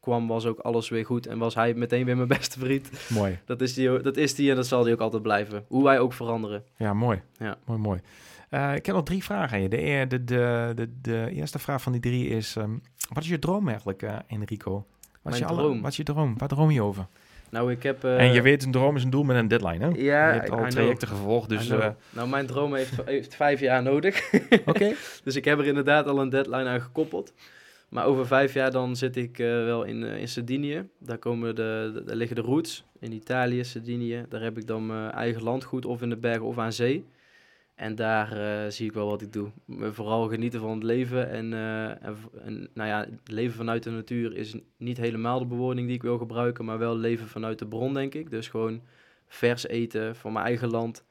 terugkwam 0.01 0.27
was 0.27 0.45
ook 0.45 0.59
alles 0.59 0.89
weer 0.89 1.05
goed. 1.05 1.27
En 1.27 1.37
was 1.37 1.55
hij 1.55 1.73
meteen 1.73 2.05
weer 2.05 2.15
mijn 2.15 2.27
beste 2.37 2.59
vriend. 2.59 2.89
Mooi. 3.09 3.39
Dat 3.45 3.61
is 3.61 3.73
die, 3.73 4.01
dat 4.01 4.17
is 4.17 4.35
die 4.35 4.49
en 4.49 4.55
dat 4.55 4.67
zal 4.67 4.83
die 4.83 4.93
ook 4.93 4.99
altijd 4.99 5.21
blijven. 5.23 5.65
Hoe 5.67 5.83
wij 5.83 5.99
ook 5.99 6.13
veranderen. 6.13 6.63
Ja, 6.77 6.93
mooi. 6.93 7.21
Ja. 7.37 7.57
Mooi, 7.65 7.79
mooi. 7.79 7.99
Eh, 8.49 8.75
ik 8.75 8.85
heb 8.85 8.95
nog 8.95 9.03
drie 9.03 9.23
vragen 9.23 9.57
aan 9.57 9.61
je. 9.63 9.69
De, 9.69 9.81
e- 9.89 10.07
de, 10.07 10.23
de, 10.23 10.71
de, 10.75 10.89
de 11.01 11.29
eerste 11.31 11.59
vraag 11.59 11.81
van 11.81 11.91
die 11.91 12.01
drie 12.01 12.27
is... 12.27 12.55
ehm, 12.55 12.71
wat 13.13 13.23
is 13.23 13.29
je 13.29 13.39
droom 13.39 13.67
eigenlijk, 13.67 14.01
eh, 14.01 14.15
Enrico? 14.27 14.85
Wat 15.21 15.33
is, 15.33 15.39
je 15.39 15.45
alle- 15.45 15.57
droom? 15.61 15.81
wat 15.81 15.91
is 15.91 15.97
je 15.97 16.03
droom? 16.03 16.37
Waar 16.37 16.47
droom 16.47 16.71
je 16.71 16.81
over? 16.81 17.05
Nou, 17.49 17.71
ik 17.71 17.83
heb... 17.83 18.03
eh, 18.03 18.19
en 18.19 18.33
je 18.33 18.41
weet, 18.41 18.63
een 18.63 18.71
droom 18.71 18.95
is 18.95 19.03
een 19.03 19.09
doel 19.09 19.23
met 19.23 19.35
een 19.37 19.47
deadline, 19.47 19.85
hè? 19.85 19.87
Ja, 20.01 20.27
je 20.27 20.33
hebt 20.33 20.47
I 20.47 20.51
al 20.51 20.57
know. 20.57 20.69
trajecten 20.69 21.07
gevolgd, 21.07 21.49
dus... 21.49 21.67
Nou, 22.09 22.27
mijn 22.29 22.45
droom 22.45 22.75
heeft, 22.75 22.93
heeft 23.05 23.35
vijf 23.35 23.59
jaar 23.59 23.83
nodig. 23.83 24.33
Oké. 24.65 24.93
Dus 25.23 25.35
ik 25.35 25.45
heb 25.45 25.59
er 25.59 25.65
inderdaad 25.65 26.07
al 26.07 26.19
een 26.21 26.29
deadline 26.29 26.69
aan 26.69 26.81
gekoppeld. 26.81 27.33
Maar 27.91 28.05
over 28.05 28.27
vijf 28.27 28.53
jaar 28.53 28.71
dan 28.71 28.95
zit 28.95 29.15
ik 29.15 29.39
eh, 29.39 29.47
wel 29.47 29.83
in, 29.83 30.03
eh, 30.03 30.19
in 30.19 30.27
Sardinië. 30.27 30.87
Daar, 30.99 31.17
komen 31.17 31.55
de, 31.55 32.01
daar 32.05 32.15
liggen 32.15 32.35
de 32.35 32.41
roots. 32.41 32.83
In 32.99 33.11
Italië, 33.11 33.63
Sardinië. 33.63 34.25
Daar 34.29 34.41
heb 34.41 34.57
ik 34.57 34.67
dan 34.67 34.85
mijn 34.85 35.11
eigen 35.11 35.43
landgoed 35.43 35.85
of 35.85 36.01
in 36.01 36.09
de 36.09 36.17
bergen 36.17 36.45
of 36.45 36.57
aan 36.57 36.73
zee. 36.73 37.05
En 37.75 37.95
daar 37.95 38.31
eh, 38.31 38.69
zie 38.69 38.85
ik 38.85 38.93
wel 38.93 39.07
wat 39.07 39.21
ik 39.21 39.33
doe. 39.33 39.51
Vooral 39.91 40.27
genieten 40.27 40.59
van 40.59 40.73
het 40.73 40.83
leven. 40.83 41.29
En, 41.29 41.53
en, 41.53 42.17
en 42.45 42.69
nou 42.73 42.89
ja, 42.89 42.99
het 42.99 43.31
leven 43.31 43.55
vanuit 43.55 43.83
de 43.83 43.89
natuur 43.89 44.35
is 44.35 44.55
niet 44.77 44.97
helemaal 44.97 45.39
de 45.39 45.45
bewoording 45.45 45.87
die 45.87 45.95
ik 45.95 46.01
wil 46.01 46.17
gebruiken. 46.17 46.65
Maar 46.65 46.77
wel 46.77 46.97
leven 46.97 47.27
vanuit 47.27 47.59
de 47.59 47.67
bron, 47.67 47.93
denk 47.93 48.13
ik. 48.13 48.29
Dus 48.29 48.47
gewoon 48.47 48.81
vers 49.27 49.67
eten 49.67 50.15
van 50.15 50.33
mijn 50.33 50.45
eigen 50.45 50.69
land. 50.69 51.05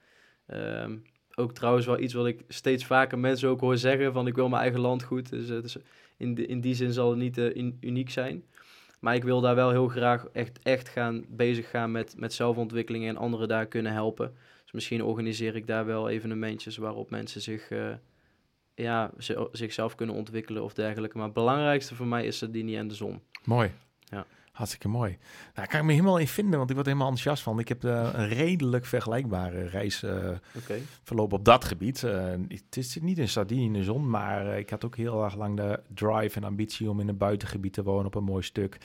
Ehm, 0.46 0.96
ook 1.34 1.52
trouwens 1.52 1.86
wel 1.86 1.98
iets 1.98 2.14
wat 2.14 2.26
ik 2.26 2.44
steeds 2.48 2.84
vaker 2.84 3.18
mensen 3.18 3.48
ook 3.48 3.60
hoor 3.60 3.76
zeggen. 3.76 4.12
Van 4.12 4.26
ik 4.26 4.34
wil 4.34 4.48
mijn 4.48 4.62
eigen 4.62 4.80
land 4.80 5.02
goed. 5.02 5.30
Dus, 5.30 5.50
eh, 5.50 5.62
dus 5.62 5.76
in, 6.20 6.34
die- 6.34 6.46
in 6.46 6.60
die 6.60 6.74
zin 6.74 6.92
zal 6.92 7.10
het 7.10 7.18
niet 7.18 7.38
eh, 7.38 7.54
in- 7.56 7.76
uniek 7.80 8.10
zijn. 8.10 8.44
Maar 9.00 9.14
ik 9.14 9.22
wil 9.24 9.40
daar 9.40 9.54
wel 9.54 9.70
heel 9.70 9.88
graag 9.88 10.26
echt, 10.32 10.58
echt 10.62 10.88
gaan 10.88 11.24
bezig 11.28 11.70
gaan 11.70 11.90
met, 11.92 12.14
met 12.18 12.32
zelfontwikkeling 12.32 13.06
en 13.06 13.16
anderen 13.16 13.48
daar 13.48 13.66
kunnen 13.66 13.92
helpen. 13.92 14.34
Dus 14.62 14.72
misschien 14.72 15.02
organiseer 15.04 15.56
ik 15.56 15.66
daar 15.66 15.86
wel 15.86 16.08
evenementjes 16.08 16.76
waarop 16.76 17.10
mensen 17.10 17.40
zich, 17.40 17.70
eh, 17.70 17.92
ja, 18.74 19.10
zi- 19.18 19.46
zichzelf 19.52 19.94
kunnen 19.94 20.14
ontwikkelen 20.16 20.62
of 20.64 20.74
dergelijke. 20.74 21.16
Maar 21.16 21.24
het 21.26 21.34
belangrijkste 21.34 21.94
voor 21.94 22.06
mij 22.06 22.24
is 22.26 22.38
Sardinië 22.38 22.76
en 22.76 22.88
de 22.88 22.94
zon. 22.94 23.20
Mooi. 23.44 23.70
Ja. 24.04 24.26
Hartstikke 24.50 24.88
mooi. 24.88 25.10
Nou, 25.10 25.20
daar 25.54 25.66
kan 25.66 25.80
ik 25.80 25.86
me 25.86 25.92
helemaal 25.92 26.18
in 26.18 26.28
vinden, 26.28 26.58
want 26.58 26.68
ik 26.68 26.74
word 26.74 26.86
helemaal 26.86 27.08
enthousiast 27.08 27.42
van. 27.42 27.58
Ik 27.58 27.68
heb 27.68 27.84
eh, 27.84 28.08
een 28.12 28.28
redelijk 28.28 28.86
vergelijkbare 28.86 29.66
reis 29.66 30.04
Oké. 30.56 30.78
verlopen 31.02 31.38
op 31.38 31.44
dat 31.44 31.64
gebied. 31.64 32.02
Eh, 32.02 32.30
het 32.48 32.76
is 32.76 32.98
niet 33.00 33.18
in 33.18 33.28
Sardinië 33.28 33.64
in 33.64 33.72
de 33.72 33.84
zon, 33.84 34.10
maar 34.10 34.58
ik 34.58 34.70
had 34.70 34.84
ook 34.84 34.96
heel 34.96 35.24
erg 35.24 35.36
lang 35.36 35.56
de 35.56 35.80
drive 35.94 36.36
en 36.36 36.44
ambitie 36.44 36.90
om 36.90 37.00
in 37.00 37.08
een 37.08 37.16
buitengebied 37.16 37.72
te 37.72 37.82
wonen 37.82 38.06
op 38.06 38.14
een 38.14 38.24
mooi 38.24 38.42
stuk. 38.42 38.78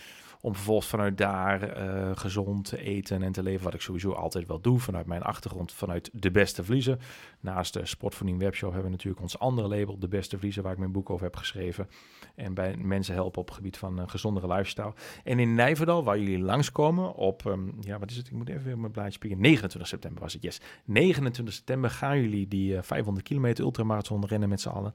Om 0.46 0.56
vervolgens 0.56 0.88
vanuit 0.88 1.18
daar 1.18 1.62
eh, 1.62 2.12
gezond 2.16 2.66
te 2.66 2.82
eten 2.82 3.24
en 3.24 3.32
te 3.32 3.44
leven, 3.44 3.64
wat 3.64 3.74
ik 3.74 3.82
sowieso 3.82 4.12
altijd 4.12 4.48
wel 4.48 4.62
doe 4.62 4.80
vanuit 4.80 5.06
mijn 5.06 5.22
achtergrond, 5.22 5.72
vanuit 5.72 6.10
de 6.14 6.32
beste 6.32 6.64
vliezen. 6.64 7.00
Naast 7.40 7.74
de 7.74 7.86
Sportvoeding 7.86 8.40
Webshop 8.40 8.72
hebben 8.72 8.90
we 8.90 8.96
natuurlijk 8.96 9.22
ons 9.22 9.40
andere 9.40 9.68
label, 9.68 10.00
de 10.00 10.08
beste 10.08 10.38
vliezen, 10.38 10.64
waar 10.64 10.72
ik 10.72 10.78
mijn 10.78 10.92
boek 10.92 11.10
over 11.10 11.26
heb 11.26 11.36
geschreven. 11.36 11.90
En 12.36 12.54
bij 12.54 12.78
mensen 12.78 13.14
helpen 13.14 13.42
op 13.42 13.48
het 13.48 13.56
gebied 13.56 13.78
van 13.78 13.98
een 13.98 14.10
gezondere 14.10 14.48
lifestyle. 14.48 14.94
En 15.24 15.40
in 15.40 15.56
Nijverdal, 15.56 16.04
waar 16.04 16.20
jullie 16.20 16.40
langskomen 16.40 17.16
op, 17.16 17.46
ehm, 17.46 17.70
ja 17.80 18.00
wat 18.00 18.10
is 18.10 18.18
het, 18.18 18.28
ik 18.28 18.34
moet 18.34 18.50
even 18.50 18.64
weer 18.64 18.80
mijn 18.80 18.92
blaadje 18.92 19.20
pikken, 19.20 19.40
29 19.40 19.90
september 19.90 20.22
was 20.22 20.34
het, 20.34 20.42
yes. 20.42 20.62
29 20.84 21.54
september 21.54 21.90
gaan 21.90 22.22
jullie 22.22 22.48
die 22.48 22.76
eh, 22.78 22.84
500 22.84 23.26
kilometer 23.28 23.64
ultramarathon 23.64 24.26
rennen 24.26 24.50
met 24.50 24.62
z'n 24.62 24.70
allen. 24.70 24.94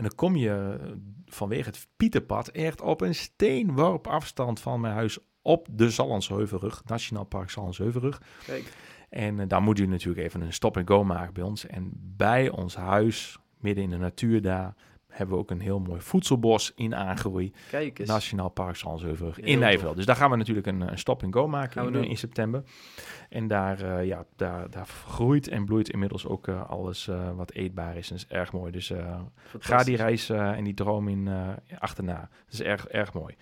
En 0.00 0.06
dan 0.06 0.14
kom 0.14 0.36
je 0.36 0.78
eh, 0.80 0.90
vanwege 1.26 1.68
het 1.68 1.88
Pieterpad 1.96 2.48
echt 2.48 2.80
op 2.80 3.00
een 3.00 3.14
steenworp 3.14 4.06
afstand 4.06 4.60
van 4.60 4.80
mijn 4.80 4.94
huis 4.94 5.18
op 5.42 5.68
de 5.70 5.90
Zallandsheuvelrug, 5.90 6.84
Nationaal 6.84 7.24
Park 7.24 7.50
Zallandsheuvelrug. 7.50 8.22
Kijk. 8.44 8.72
En 9.08 9.40
eh, 9.40 9.48
daar 9.48 9.62
moet 9.62 9.78
u 9.78 9.86
natuurlijk 9.86 10.26
even 10.26 10.40
een 10.40 10.52
stop-and-go 10.52 11.04
maken 11.04 11.34
bij 11.34 11.42
ons. 11.42 11.66
En 11.66 11.90
bij 11.94 12.48
ons 12.48 12.76
huis, 12.76 13.38
midden 13.58 13.84
in 13.84 13.90
de 13.90 13.96
natuur 13.96 14.42
daar, 14.42 14.74
hebben 15.10 15.34
we 15.34 15.42
ook 15.42 15.50
een 15.50 15.60
heel 15.60 15.78
mooi 15.78 16.00
voedselbos 16.00 16.72
in 16.76 16.94
aangroei. 16.94 17.52
Kijk 17.70 17.98
eens. 17.98 18.08
Nationaal 18.08 18.48
Park 18.48 18.76
Heel 18.76 19.10
in 19.10 19.16
tof. 19.16 19.58
Nijverdal. 19.58 19.94
Dus 19.94 20.06
daar 20.06 20.16
gaan 20.16 20.30
we 20.30 20.36
natuurlijk 20.36 20.66
een, 20.66 20.80
een 20.80 20.98
stop-and-go 20.98 21.48
maken 21.48 21.72
Gaan 21.72 21.92
we 21.92 21.98
in, 21.98 22.04
eh, 22.04 22.10
in 22.10 22.16
september. 22.16 22.62
En 23.28 23.48
daar, 23.48 23.80
eh, 23.82 24.06
ja, 24.06 24.24
daar, 24.36 24.70
daar 24.70 24.86
groeit 24.86 25.48
en 25.48 25.64
bloeit 25.64 25.90
inmiddels 25.90 26.26
ook 26.26 26.48
eh, 26.48 26.70
alles 26.70 27.10
wat 27.34 27.52
eetbaar 27.52 27.96
is. 27.96 28.10
En 28.10 28.16
dat 28.16 28.26
is 28.30 28.36
erg 28.36 28.52
mooi. 28.52 28.72
Dus 28.72 28.92
Ga 29.58 29.84
die 29.84 29.96
reis 29.96 30.30
en 30.30 30.64
die 30.64 30.74
droom 30.74 31.08
in 31.08 31.28
achterna. 31.78 32.18
Dat 32.44 32.52
is 32.52 32.62
erg, 32.62 32.86
erg 32.86 33.12
mooi. 33.12 33.34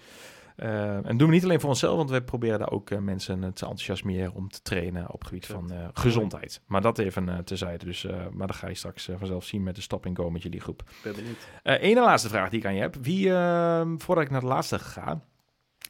Eh, 0.59 1.07
en 1.07 1.17
doen 1.17 1.29
we 1.29 1.35
niet 1.35 1.45
alleen 1.45 1.61
voor 1.61 1.69
onszelf, 1.69 1.97
want 1.97 2.11
we 2.11 2.23
proberen 2.23 2.59
daar 2.59 2.71
ook 2.71 2.91
eh, 2.91 2.99
mensen 2.99 3.45
eh, 3.45 3.51
te 3.51 3.65
enthousiasmeren 3.65 4.35
om 4.35 4.49
te 4.49 4.63
trainen 4.63 5.11
op 5.11 5.19
het 5.19 5.29
gebied 5.29 5.47
van 5.47 5.73
gezondheid. 5.93 6.61
Maar 6.67 6.81
dat 6.81 6.99
even 6.99 7.45
terzijde. 7.45 7.85
Dus, 7.85 8.07
maar 8.33 8.47
dat 8.47 8.57
ga 8.57 8.69
je 8.69 8.75
straks 8.75 9.11
vanzelf 9.19 9.45
zien 9.45 9.63
met 9.63 9.75
de 9.75 9.81
stop 9.81 10.07
and 10.07 10.17
go 10.17 10.31
met 10.31 10.43
jullie 10.43 10.61
groep. 10.61 10.83
Ben 11.03 11.15
benieuwd. 11.15 11.49
Eén 11.63 11.95
laatste 11.95 12.29
vraag 12.29 12.51
die 12.51 12.59
ik 12.59 12.67
aan 12.67 12.75
je 12.75 12.81
heb. 12.81 12.97
Wie, 13.01 13.33
eh, 13.33 13.89
voordat 13.97 14.25
ik 14.25 14.31
naar 14.31 14.41
de 14.41 14.47
laatste 14.47 14.79
ga, 14.79 15.21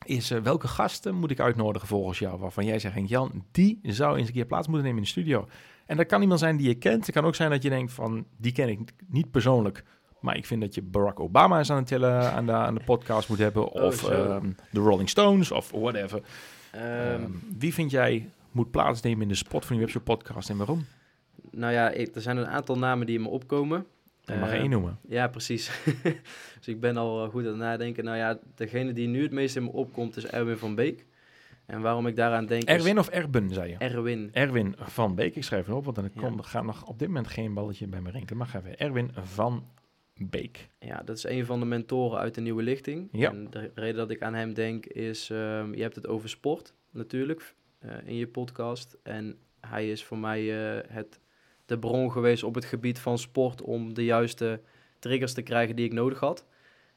is 0.04 0.28
welke 0.28 0.68
gasten 0.68 1.14
moet 1.14 1.30
ik 1.30 1.40
uitnodigen 1.40 1.88
volgens 1.88 2.18
jou? 2.18 2.38
Waarvan 2.38 2.64
jij 2.64 2.78
zegt, 2.78 2.94
Henk 2.94 3.08
Jan, 3.08 3.44
die 3.50 3.78
zou 3.82 4.18
eens 4.18 4.28
een 4.28 4.34
keer 4.34 4.46
plaats 4.46 4.66
moeten 4.66 4.86
nemen 4.86 4.98
in 4.98 5.04
de 5.04 5.10
studio. 5.20 5.48
En 5.86 5.96
dat 5.96 6.06
kan 6.06 6.22
iemand 6.22 6.40
zijn 6.40 6.56
die 6.56 6.68
je 6.68 6.74
kent. 6.74 7.06
Het 7.06 7.14
kan 7.14 7.24
ook 7.24 7.34
zijn 7.34 7.50
dat 7.50 7.62
je 7.62 7.68
denkt 7.68 7.92
van, 7.92 8.26
die 8.36 8.52
ken 8.52 8.68
ik 8.68 8.92
niet 9.06 9.30
persoonlijk. 9.30 9.84
Maar 10.20 10.36
ik 10.36 10.46
vind 10.46 10.60
dat 10.60 10.74
je 10.74 10.82
Barack 10.82 11.20
Obama 11.20 11.58
eens 11.58 11.70
aan, 11.70 11.76
het 11.76 11.86
tele, 11.86 12.06
aan, 12.10 12.46
de, 12.46 12.52
aan 12.52 12.74
de 12.74 12.84
podcast 12.84 13.28
moet 13.28 13.38
hebben. 13.38 13.72
Oh, 13.72 13.82
of 13.82 14.08
ehm, 14.10 14.50
de 14.70 14.80
Rolling 14.80 15.08
Stones 15.08 15.50
of 15.52 15.70
whatever. 15.70 16.20
Ehm, 16.70 16.82
Ehm, 16.82 17.30
wie 17.58 17.74
vind 17.74 17.90
jij 17.90 18.30
moet 18.50 18.70
plaatsnemen 18.70 19.22
in 19.22 19.28
de 19.28 19.34
spot 19.34 19.64
van 19.64 19.76
die 19.76 19.84
webshop 19.84 20.04
podcast 20.04 20.50
en 20.50 20.56
waarom? 20.56 20.86
nou 21.50 21.72
ja, 21.72 21.90
ik, 21.90 22.14
er 22.14 22.20
zijn 22.20 22.36
een 22.36 22.46
aantal 22.46 22.78
namen 22.78 23.06
die 23.06 23.16
in 23.16 23.22
me 23.22 23.28
opkomen. 23.28 23.86
Je 24.24 24.34
mag 24.34 24.50
Ehm, 24.50 24.60
één 24.60 24.70
noemen. 24.70 24.98
Ja, 25.08 25.28
precies. 25.28 25.70
dus 26.58 26.68
ik 26.68 26.80
ben 26.80 26.96
al 26.96 27.24
eh, 27.24 27.30
goed 27.30 27.42
aan 27.42 27.48
het 27.48 27.56
nadenken. 27.58 28.04
Nou 28.04 28.16
ja, 28.16 28.38
degene 28.54 28.92
die 28.92 29.08
nu 29.08 29.22
het 29.22 29.32
meest 29.32 29.56
in 29.56 29.64
me 29.64 29.72
opkomt 29.72 30.16
is 30.16 30.26
Erwin 30.26 30.56
van 30.58 30.74
Beek. 30.74 31.06
En 31.66 31.80
waarom 31.80 32.06
ik 32.06 32.16
daaraan 32.16 32.46
denk 32.46 32.62
Erwin 32.62 32.98
of 32.98 33.08
Erben, 33.08 33.50
zei 33.50 33.70
je? 33.70 33.76
Erwin. 33.76 34.28
Erwin 34.32 34.74
van 34.78 35.14
Beek, 35.14 35.36
ik 35.36 35.44
schrijf 35.44 35.66
hem 35.66 35.74
op, 35.74 35.84
want 35.84 35.96
dan 35.96 36.10
Ja. 36.14 36.20
komt, 36.20 36.38
er 36.38 36.44
gaat 36.44 36.64
nog 36.64 36.84
op 36.86 36.98
dit 36.98 37.08
moment 37.08 37.28
geen 37.28 37.54
balletje 37.54 37.86
bij 37.86 38.00
me 38.00 38.10
rinkelen. 38.10 38.38
Mag 38.38 38.54
even. 38.54 38.78
Erwin 38.78 39.10
van 39.14 39.64
Beek. 40.18 40.68
Ja, 40.78 41.02
dat 41.04 41.16
is 41.16 41.24
een 41.24 41.46
van 41.46 41.60
de 41.60 41.66
mentoren 41.66 42.18
uit 42.18 42.34
de 42.34 42.40
Nieuwe 42.40 42.62
Lichting. 42.62 43.08
Ja. 43.12 43.30
En 43.30 43.50
de 43.50 43.70
reden 43.74 43.96
dat 43.96 44.10
ik 44.10 44.22
aan 44.22 44.34
hem 44.34 44.54
denk 44.54 44.86
is... 44.86 45.30
ehm, 45.30 45.74
je 45.74 45.82
hebt 45.82 45.94
het 45.94 46.06
over 46.06 46.28
sport 46.28 46.74
natuurlijk 46.90 47.54
eh, 47.78 47.90
in 48.04 48.14
je 48.14 48.28
podcast. 48.28 48.96
En 49.02 49.38
hij 49.60 49.90
is 49.90 50.04
voor 50.04 50.18
mij 50.18 50.40
eh, 50.40 50.90
het, 50.94 51.20
de 51.66 51.78
bron 51.78 52.12
geweest 52.12 52.42
op 52.42 52.54
het 52.54 52.64
gebied 52.64 52.98
van 52.98 53.18
sport... 53.18 53.62
om 53.62 53.94
de 53.94 54.04
juiste 54.04 54.60
triggers 54.98 55.32
te 55.32 55.42
krijgen 55.42 55.76
die 55.76 55.84
ik 55.84 55.92
nodig 55.92 56.20
had. 56.20 56.46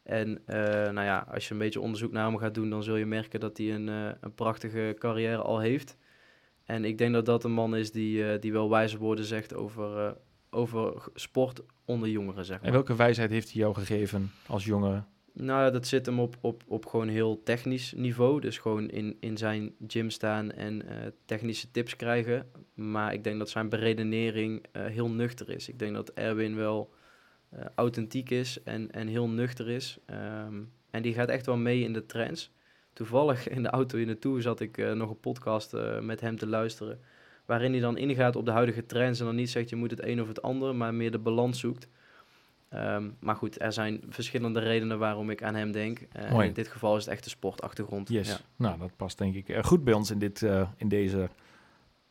En 0.04 0.42
eh, 0.46 0.58
nou 0.92 1.06
ja, 1.06 1.28
als 1.32 1.48
je 1.48 1.54
een 1.54 1.60
beetje 1.60 1.82
onderzoek 1.82 2.12
naar 2.12 2.26
hem 2.26 2.38
gaat 2.38 2.54
doen... 2.54 2.70
dan 2.70 2.84
zul 2.84 2.96
je 2.96 3.06
merken 3.06 3.40
dat 3.40 3.58
hij 3.58 3.74
een, 3.74 3.88
een 4.22 4.34
prachtige 4.36 4.96
carrière 5.00 5.42
al 5.42 5.60
heeft. 5.60 5.98
En 6.64 6.86
ik 6.86 6.98
denk 6.98 7.14
dat 7.14 7.26
dat 7.26 7.44
een 7.44 7.52
man 7.52 7.76
is 7.76 7.92
die, 7.92 8.40
die 8.40 8.52
wel 8.52 8.70
wijze 8.70 8.98
woorden 8.98 9.26
zegt 9.26 9.54
over, 9.54 10.18
over 10.50 11.10
sport 11.14 11.62
onder 11.92 12.10
jongeren, 12.10 12.46
zeg 12.46 12.58
maar. 12.58 12.66
En 12.66 12.74
welke 12.74 12.96
wijsheid 12.96 13.30
heeft 13.30 13.52
hij 13.52 13.62
jou 13.62 13.74
gegeven 13.74 14.32
als 14.48 14.66
jongere? 14.66 15.04
Nou, 15.34 15.72
dat 15.72 15.88
zit 15.88 16.06
hem 16.06 16.20
op, 16.20 16.38
op, 16.42 16.64
op 16.68 16.86
gewoon 16.86 17.08
heel 17.08 17.44
technisch 17.44 17.94
niveau. 17.94 18.42
Dus 18.42 18.58
gewoon 18.58 18.90
in, 18.90 19.18
in 19.20 19.38
zijn 19.38 19.76
gym 19.88 20.10
staan 20.10 20.52
en 20.52 20.88
eh, 20.88 21.08
technische 21.26 21.72
tips 21.72 21.96
krijgen. 21.96 22.48
Maar 22.74 23.14
ik 23.14 23.24
denk 23.24 23.40
dat 23.40 23.50
zijn 23.50 23.70
beredenering 23.70 24.66
eh, 24.72 24.86
heel 24.86 25.10
nuchter 25.10 25.50
is. 25.50 25.70
Ik 25.70 25.80
denk 25.80 25.94
dat 25.94 26.12
Erwin 26.14 26.56
wel 26.56 26.94
eh, 27.50 27.66
authentiek 27.76 28.30
is 28.30 28.64
en, 28.64 28.92
en 28.92 29.08
heel 29.08 29.30
nuchter 29.30 29.70
is. 29.70 30.00
Ehm, 30.06 30.62
en 30.90 31.02
die 31.02 31.14
gaat 31.14 31.30
echt 31.30 31.46
wel 31.46 31.58
mee 31.58 31.84
in 31.84 31.94
de 31.94 32.06
trends. 32.06 32.52
Toevallig 32.94 33.48
in 33.48 33.64
de 33.64 33.70
auto 33.70 33.98
hier 33.98 34.06
naartoe 34.06 34.42
zat 34.42 34.60
ik 34.60 34.94
nog 34.96 35.10
een 35.10 35.20
podcast 35.20 35.76
met 36.02 36.22
hem 36.22 36.38
te 36.38 36.48
luisteren. 36.48 37.00
Waarin 37.52 37.72
hij 37.72 37.82
dan 37.82 37.98
ingaat 37.98 38.36
op 38.36 38.46
de 38.46 38.52
huidige 38.52 38.86
trends. 38.86 39.20
En 39.20 39.26
dan 39.26 39.36
niet 39.36 39.50
zegt 39.50 39.70
je 39.70 39.76
moet 39.76 39.92
het 39.92 40.04
een 40.04 40.22
of 40.22 40.28
het 40.28 40.42
ander, 40.42 40.76
maar 40.76 40.94
meer 40.94 41.12
de 41.12 41.20
balans 41.20 41.60
zoekt. 41.60 41.88
Ehm, 42.70 43.10
maar 43.20 43.36
goed, 43.36 43.62
er 43.62 43.74
zijn 43.74 44.02
verschillende 44.10 44.60
redenen 44.60 45.00
waarom 45.00 45.30
ik 45.30 45.44
aan 45.44 45.56
hem 45.56 45.72
denk. 45.72 46.00
Eh, 46.12 46.32
en 46.32 46.42
in 46.42 46.54
dit 46.54 46.68
geval 46.68 46.98
is 46.98 47.04
het 47.04 47.14
echt 47.14 47.24
de 47.24 47.30
sportachtergrond. 47.30 48.10
Yes. 48.10 48.28
Ja. 48.28 48.38
Nou, 48.56 48.80
dat 48.80 48.96
past 48.96 49.18
denk 49.18 49.36
ik 49.36 49.50
eh, 49.50 49.64
goed 49.64 49.84
bij 49.84 49.94
ons 49.94 50.12
in, 50.12 50.20
dit, 50.20 50.42
eh, 50.42 50.70
in 50.78 50.88
deze 50.88 51.30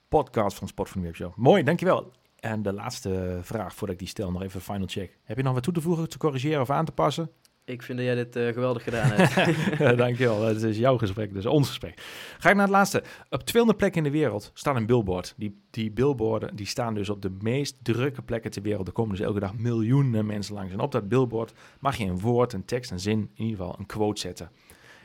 podcast 0.09 0.57
van 0.59 0.69
Sport 0.69 0.89
van 0.89 1.01
de 1.01 1.07
Webshow. 1.07 1.35
Mooi, 1.37 1.63
dankjewel. 1.63 2.13
En 2.41 2.63
de 2.63 2.73
laatste 2.73 3.39
vraag 3.43 3.75
voordat 3.75 3.91
ik 3.91 3.99
die 3.99 4.09
stel, 4.09 4.31
nog 4.31 4.43
even 4.43 4.61
final 4.61 4.87
check. 4.87 5.19
Heb 5.25 5.37
je 5.37 5.43
nog 5.43 5.55
wat 5.55 5.63
toe 5.63 5.73
te 5.73 5.81
voegen, 5.81 6.09
te 6.09 6.19
corrigeren 6.19 6.61
of 6.61 6.71
aan 6.71 6.85
te 6.85 6.93
passen? 6.93 7.31
Ik 7.71 7.83
vind 7.83 7.99
dat 7.99 8.07
jij 8.07 8.17
dit 8.17 8.37
eh, 8.37 8.53
geweldig 8.53 8.83
gedaan 8.83 9.11
hebt. 9.11 9.37
Dankjewel, 10.05 10.43
het 10.43 10.63
is 10.63 10.79
jouw 10.79 10.99
gesprek, 10.99 11.33
dus 11.33 11.47
ons 11.47 11.69
gesprek. 11.69 12.01
Ga 12.39 12.49
ik 12.49 12.55
naar 12.55 12.65
het 12.65 12.75
laatste. 12.75 13.03
Op 13.31 13.43
200 13.43 13.79
plekken 13.79 14.05
in 14.05 14.13
de 14.13 14.19
wereld 14.19 14.51
staat 14.55 14.77
een 14.77 14.87
billboard. 14.87 15.35
Die, 15.37 15.61
die 15.71 15.91
billboarden 15.91 16.57
die 16.57 16.67
staan 16.67 16.95
dus 16.95 17.09
op 17.09 17.23
de 17.23 17.37
meest 17.41 17.77
drukke 17.83 18.23
plekken 18.23 18.51
ter 18.51 18.63
wereld. 18.63 18.87
Er 18.87 18.93
komen 18.93 19.17
dus 19.17 19.27
elke 19.27 19.41
dag 19.41 19.55
miljoenen 19.55 20.27
mensen 20.27 20.55
langs. 20.55 20.73
En 20.73 20.81
op 20.81 20.93
dat 20.93 21.09
billboard 21.09 21.53
mag 21.81 21.97
je 21.97 22.05
een 22.05 22.21
woord, 22.21 22.53
een 22.53 22.65
tekst, 22.65 22.91
een 22.91 23.01
zin, 23.01 23.31
in 23.35 23.45
ieder 23.45 23.57
geval 23.57 23.79
een 23.79 23.87
quote 23.87 24.21
zetten. 24.21 24.51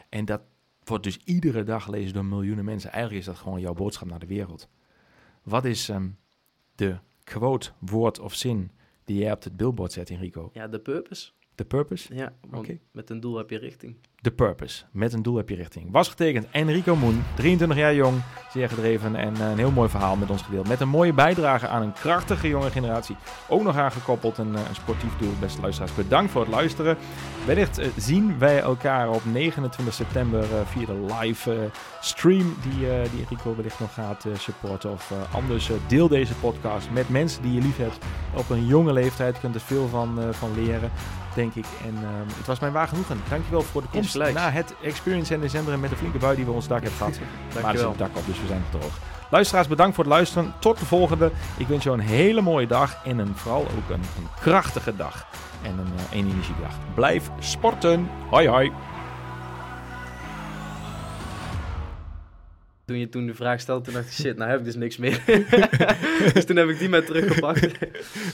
En 0.09 0.25
dat 0.25 0.41
wordt 0.83 1.03
dus 1.03 1.19
iedere 1.23 1.63
dag 1.63 1.83
gelezen 1.83 2.13
door 2.13 2.25
miljoenen 2.25 2.65
mensen. 2.65 2.91
Eigenlijk 2.91 3.21
is 3.21 3.27
dat 3.33 3.37
gewoon 3.37 3.59
jouw 3.59 3.73
boodschap 3.73 4.07
naar 4.07 4.19
de 4.19 4.25
wereld. 4.25 4.67
Wat 5.43 5.65
is 5.65 5.89
ehm, 5.89 6.07
de 6.75 6.97
quote, 7.23 7.71
woord 7.79 8.19
of 8.19 8.33
zin 8.33 8.71
die 9.03 9.17
jij 9.17 9.31
op 9.31 9.43
het 9.43 9.57
billboard 9.57 9.91
zet, 9.91 10.09
Enrico? 10.09 10.49
ja, 10.53 10.67
de 10.67 10.79
purpose. 10.79 11.31
The 11.55 11.65
purpose? 11.65 12.15
Ja, 12.15 12.33
Oké. 12.51 12.77
met 12.91 13.09
een 13.09 13.19
doel 13.19 13.37
heb 13.37 13.49
je 13.49 13.57
richting. 13.57 13.95
The 14.25 14.31
Purpose. 14.31 14.83
Met 14.91 15.13
een 15.13 15.21
doel 15.21 15.35
heb 15.35 15.49
je 15.49 15.55
richting. 15.55 15.91
Was 15.91 16.09
getekend 16.09 16.47
Enrico 16.51 16.95
Moen, 16.95 17.23
23 17.35 17.77
jaar 17.77 17.95
jong, 17.95 18.21
zeer 18.51 18.69
gedreven 18.69 19.15
en 19.15 19.35
eh, 19.35 19.49
een 19.49 19.57
heel 19.57 19.71
mooi 19.71 19.89
verhaal 19.89 20.15
met 20.15 20.29
ons 20.29 20.41
gedeeld. 20.41 20.67
Met 20.67 20.79
een 20.79 20.89
mooie 20.89 21.13
bijdrage 21.13 21.67
aan 21.67 21.81
een 21.81 21.93
krachtige 21.93 22.47
jonge 22.47 22.69
generatie. 22.69 23.15
Ook 23.49 23.63
nog 23.63 23.77
aangekoppeld 23.77 24.37
een, 24.37 24.55
eh, 24.55 24.61
een 24.69 24.75
sportief 24.75 25.17
doel. 25.17 25.31
Beste 25.39 25.61
luisteraars, 25.61 25.95
bedankt 25.95 26.31
voor 26.31 26.41
het 26.41 26.49
luisteren. 26.49 26.97
Wellicht 27.45 27.77
eh, 27.77 27.87
zien 27.97 28.39
wij 28.39 28.59
elkaar 28.59 29.09
op 29.09 29.21
29 29.25 29.93
september 29.93 30.43
via 30.65 30.85
de 30.85 31.05
live 31.19 31.69
stream 32.01 32.55
die, 32.69 32.79
die 33.11 33.21
Enrico 33.23 33.55
wellicht 33.55 33.79
nog 33.79 33.93
gaat 33.93 34.25
supporten. 34.37 34.91
Of 34.91 35.13
anders 35.31 35.69
deel 35.87 36.07
deze 36.07 36.35
podcast 36.35 36.89
met 36.91 37.09
mensen 37.09 37.41
die 37.41 37.53
je 37.53 37.61
lief 37.61 37.77
hebt. 37.77 37.97
Op 38.35 38.49
een 38.49 38.65
jonge 38.65 38.93
leeftijd 38.93 39.39
kunt 39.39 39.55
er 39.55 39.61
veel 39.61 39.87
van, 39.87 40.33
van 40.33 40.53
leren 40.53 40.91
denk 41.35 41.55
ik. 41.55 41.65
En 41.85 41.95
ehm, 41.95 42.27
het 42.37 42.45
was 42.45 42.59
mijn 42.59 42.73
waar 42.73 42.87
genoegen. 42.87 43.21
Dankjewel 43.29 43.61
voor 43.61 43.81
de 43.81 43.87
komst 43.87 44.03
Insgelijks. 44.03 44.33
naar 44.33 44.53
het 44.53 44.75
Experience 44.83 45.33
in 45.33 45.39
december 45.39 45.79
met 45.79 45.89
de 45.89 45.95
flinke 45.95 46.17
bui 46.17 46.35
die 46.35 46.45
we 46.45 46.51
ons 46.51 46.67
dak 46.67 46.81
hebben 46.81 46.97
gehad. 46.97 47.19
Maar 47.61 47.73
er 47.73 47.79
zit 47.79 47.87
een 47.87 47.97
dak 47.97 48.17
op, 48.17 48.25
dus 48.25 48.41
we 48.41 48.47
zijn 48.47 48.63
droog. 48.69 48.99
Luisteraars, 49.29 49.67
bedankt 49.67 49.95
voor 49.95 50.03
het 50.03 50.13
luisteren. 50.13 50.53
Tot 50.59 50.79
de 50.79 50.85
volgende. 50.85 51.31
Ik 51.57 51.67
wens 51.67 51.83
jou 51.83 51.99
een 51.99 52.05
hele 52.05 52.41
mooie 52.41 52.67
dag 52.67 52.97
en 53.05 53.17
een, 53.17 53.35
vooral 53.35 53.61
ook 53.61 53.89
een, 53.89 54.01
een 54.17 54.27
krachtige 54.39 54.95
dag. 54.95 55.25
En 55.61 55.71
een, 55.71 55.91
eh, 55.97 56.17
een 56.17 56.27
energiedag. 56.27 56.73
Blijf 56.93 57.29
sporten. 57.39 58.09
Hoi 58.29 58.47
hoi. 58.47 58.71
Toen 62.85 62.97
je 62.97 63.09
toen 63.09 63.25
de 63.25 63.33
vraag 63.33 63.59
stelde, 63.59 63.83
toen 63.85 63.93
dacht 63.93 64.05
ik, 64.05 64.11
shit, 64.13 64.37
nou 64.37 64.49
heb 64.49 64.59
ik 64.59 64.65
dus 64.65 64.75
niks 64.75 64.97
meer. 64.97 65.23
dus 66.33 66.45
toen 66.45 66.55
heb 66.55 66.69
ik 66.69 66.79
die 66.79 66.89
maar 66.89 67.03
teruggepakt. 67.05 67.77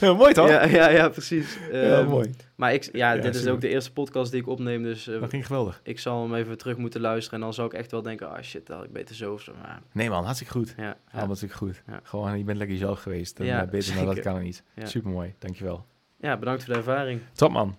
mooi 0.00 0.32
toch? 0.34 0.48
ja, 0.48 0.64
ja, 0.66 0.88
ja, 0.88 1.08
precies. 1.08 1.58
Ja, 1.72 1.98
Ehm, 1.98 2.08
mooi. 2.08 2.30
Maar 2.54 2.72
ik, 2.74 2.88
ja, 2.92 3.12
Ja, 3.12 3.20
dit 3.22 3.34
is 3.34 3.46
ook 3.46 3.60
de 3.60 3.68
eerste 3.68 3.92
podcast 3.92 4.30
die 4.32 4.40
ik 4.40 4.46
opneem, 4.48 4.82
dus 4.82 5.08
eh, 5.08 5.20
Dat 5.20 5.30
ging 5.30 5.46
geweldig. 5.46 5.80
ik 5.84 5.98
zal 5.98 6.22
hem 6.22 6.34
even 6.34 6.58
terug 6.58 6.76
moeten 6.76 7.00
luisteren. 7.00 7.38
En 7.38 7.44
dan 7.44 7.54
zou 7.54 7.66
ik 7.68 7.74
echt 7.74 7.90
wel 7.90 8.02
denken, 8.02 8.30
ah 8.30 8.42
shit, 8.42 8.66
dat 8.66 8.76
had 8.76 8.84
ik 8.86 8.92
beter 8.92 9.14
zo 9.14 9.32
of 9.32 9.42
zo. 9.42 9.52
Maar, 9.62 9.80
Nee 9.92 10.08
man, 10.10 10.24
hartstikke 10.24 10.52
goed. 10.52 10.74
ja, 10.76 10.96
hartstikke 11.10 11.54
goed. 11.56 11.82
Ja. 11.86 12.00
Gewoon, 12.02 12.38
je 12.38 12.44
bent 12.44 12.58
lekker 12.58 12.76
jezelf 12.76 13.02
geweest. 13.02 13.38
En, 13.38 13.44
Ja, 13.46 13.62
eh, 13.62 13.70
beter 13.70 13.94
dan 13.94 14.06
dat 14.06 14.20
kan 14.20 14.36
er 14.36 14.42
niet. 14.42 14.62
Ja. 14.74 14.86
Super 14.86 15.10
mooi. 15.10 15.34
Dankjewel. 15.38 15.86
ja, 16.20 16.36
bedankt 16.36 16.64
voor 16.64 16.72
de 16.72 16.78
ervaring. 16.78 17.20
Top 17.32 17.50
man. 17.50 17.76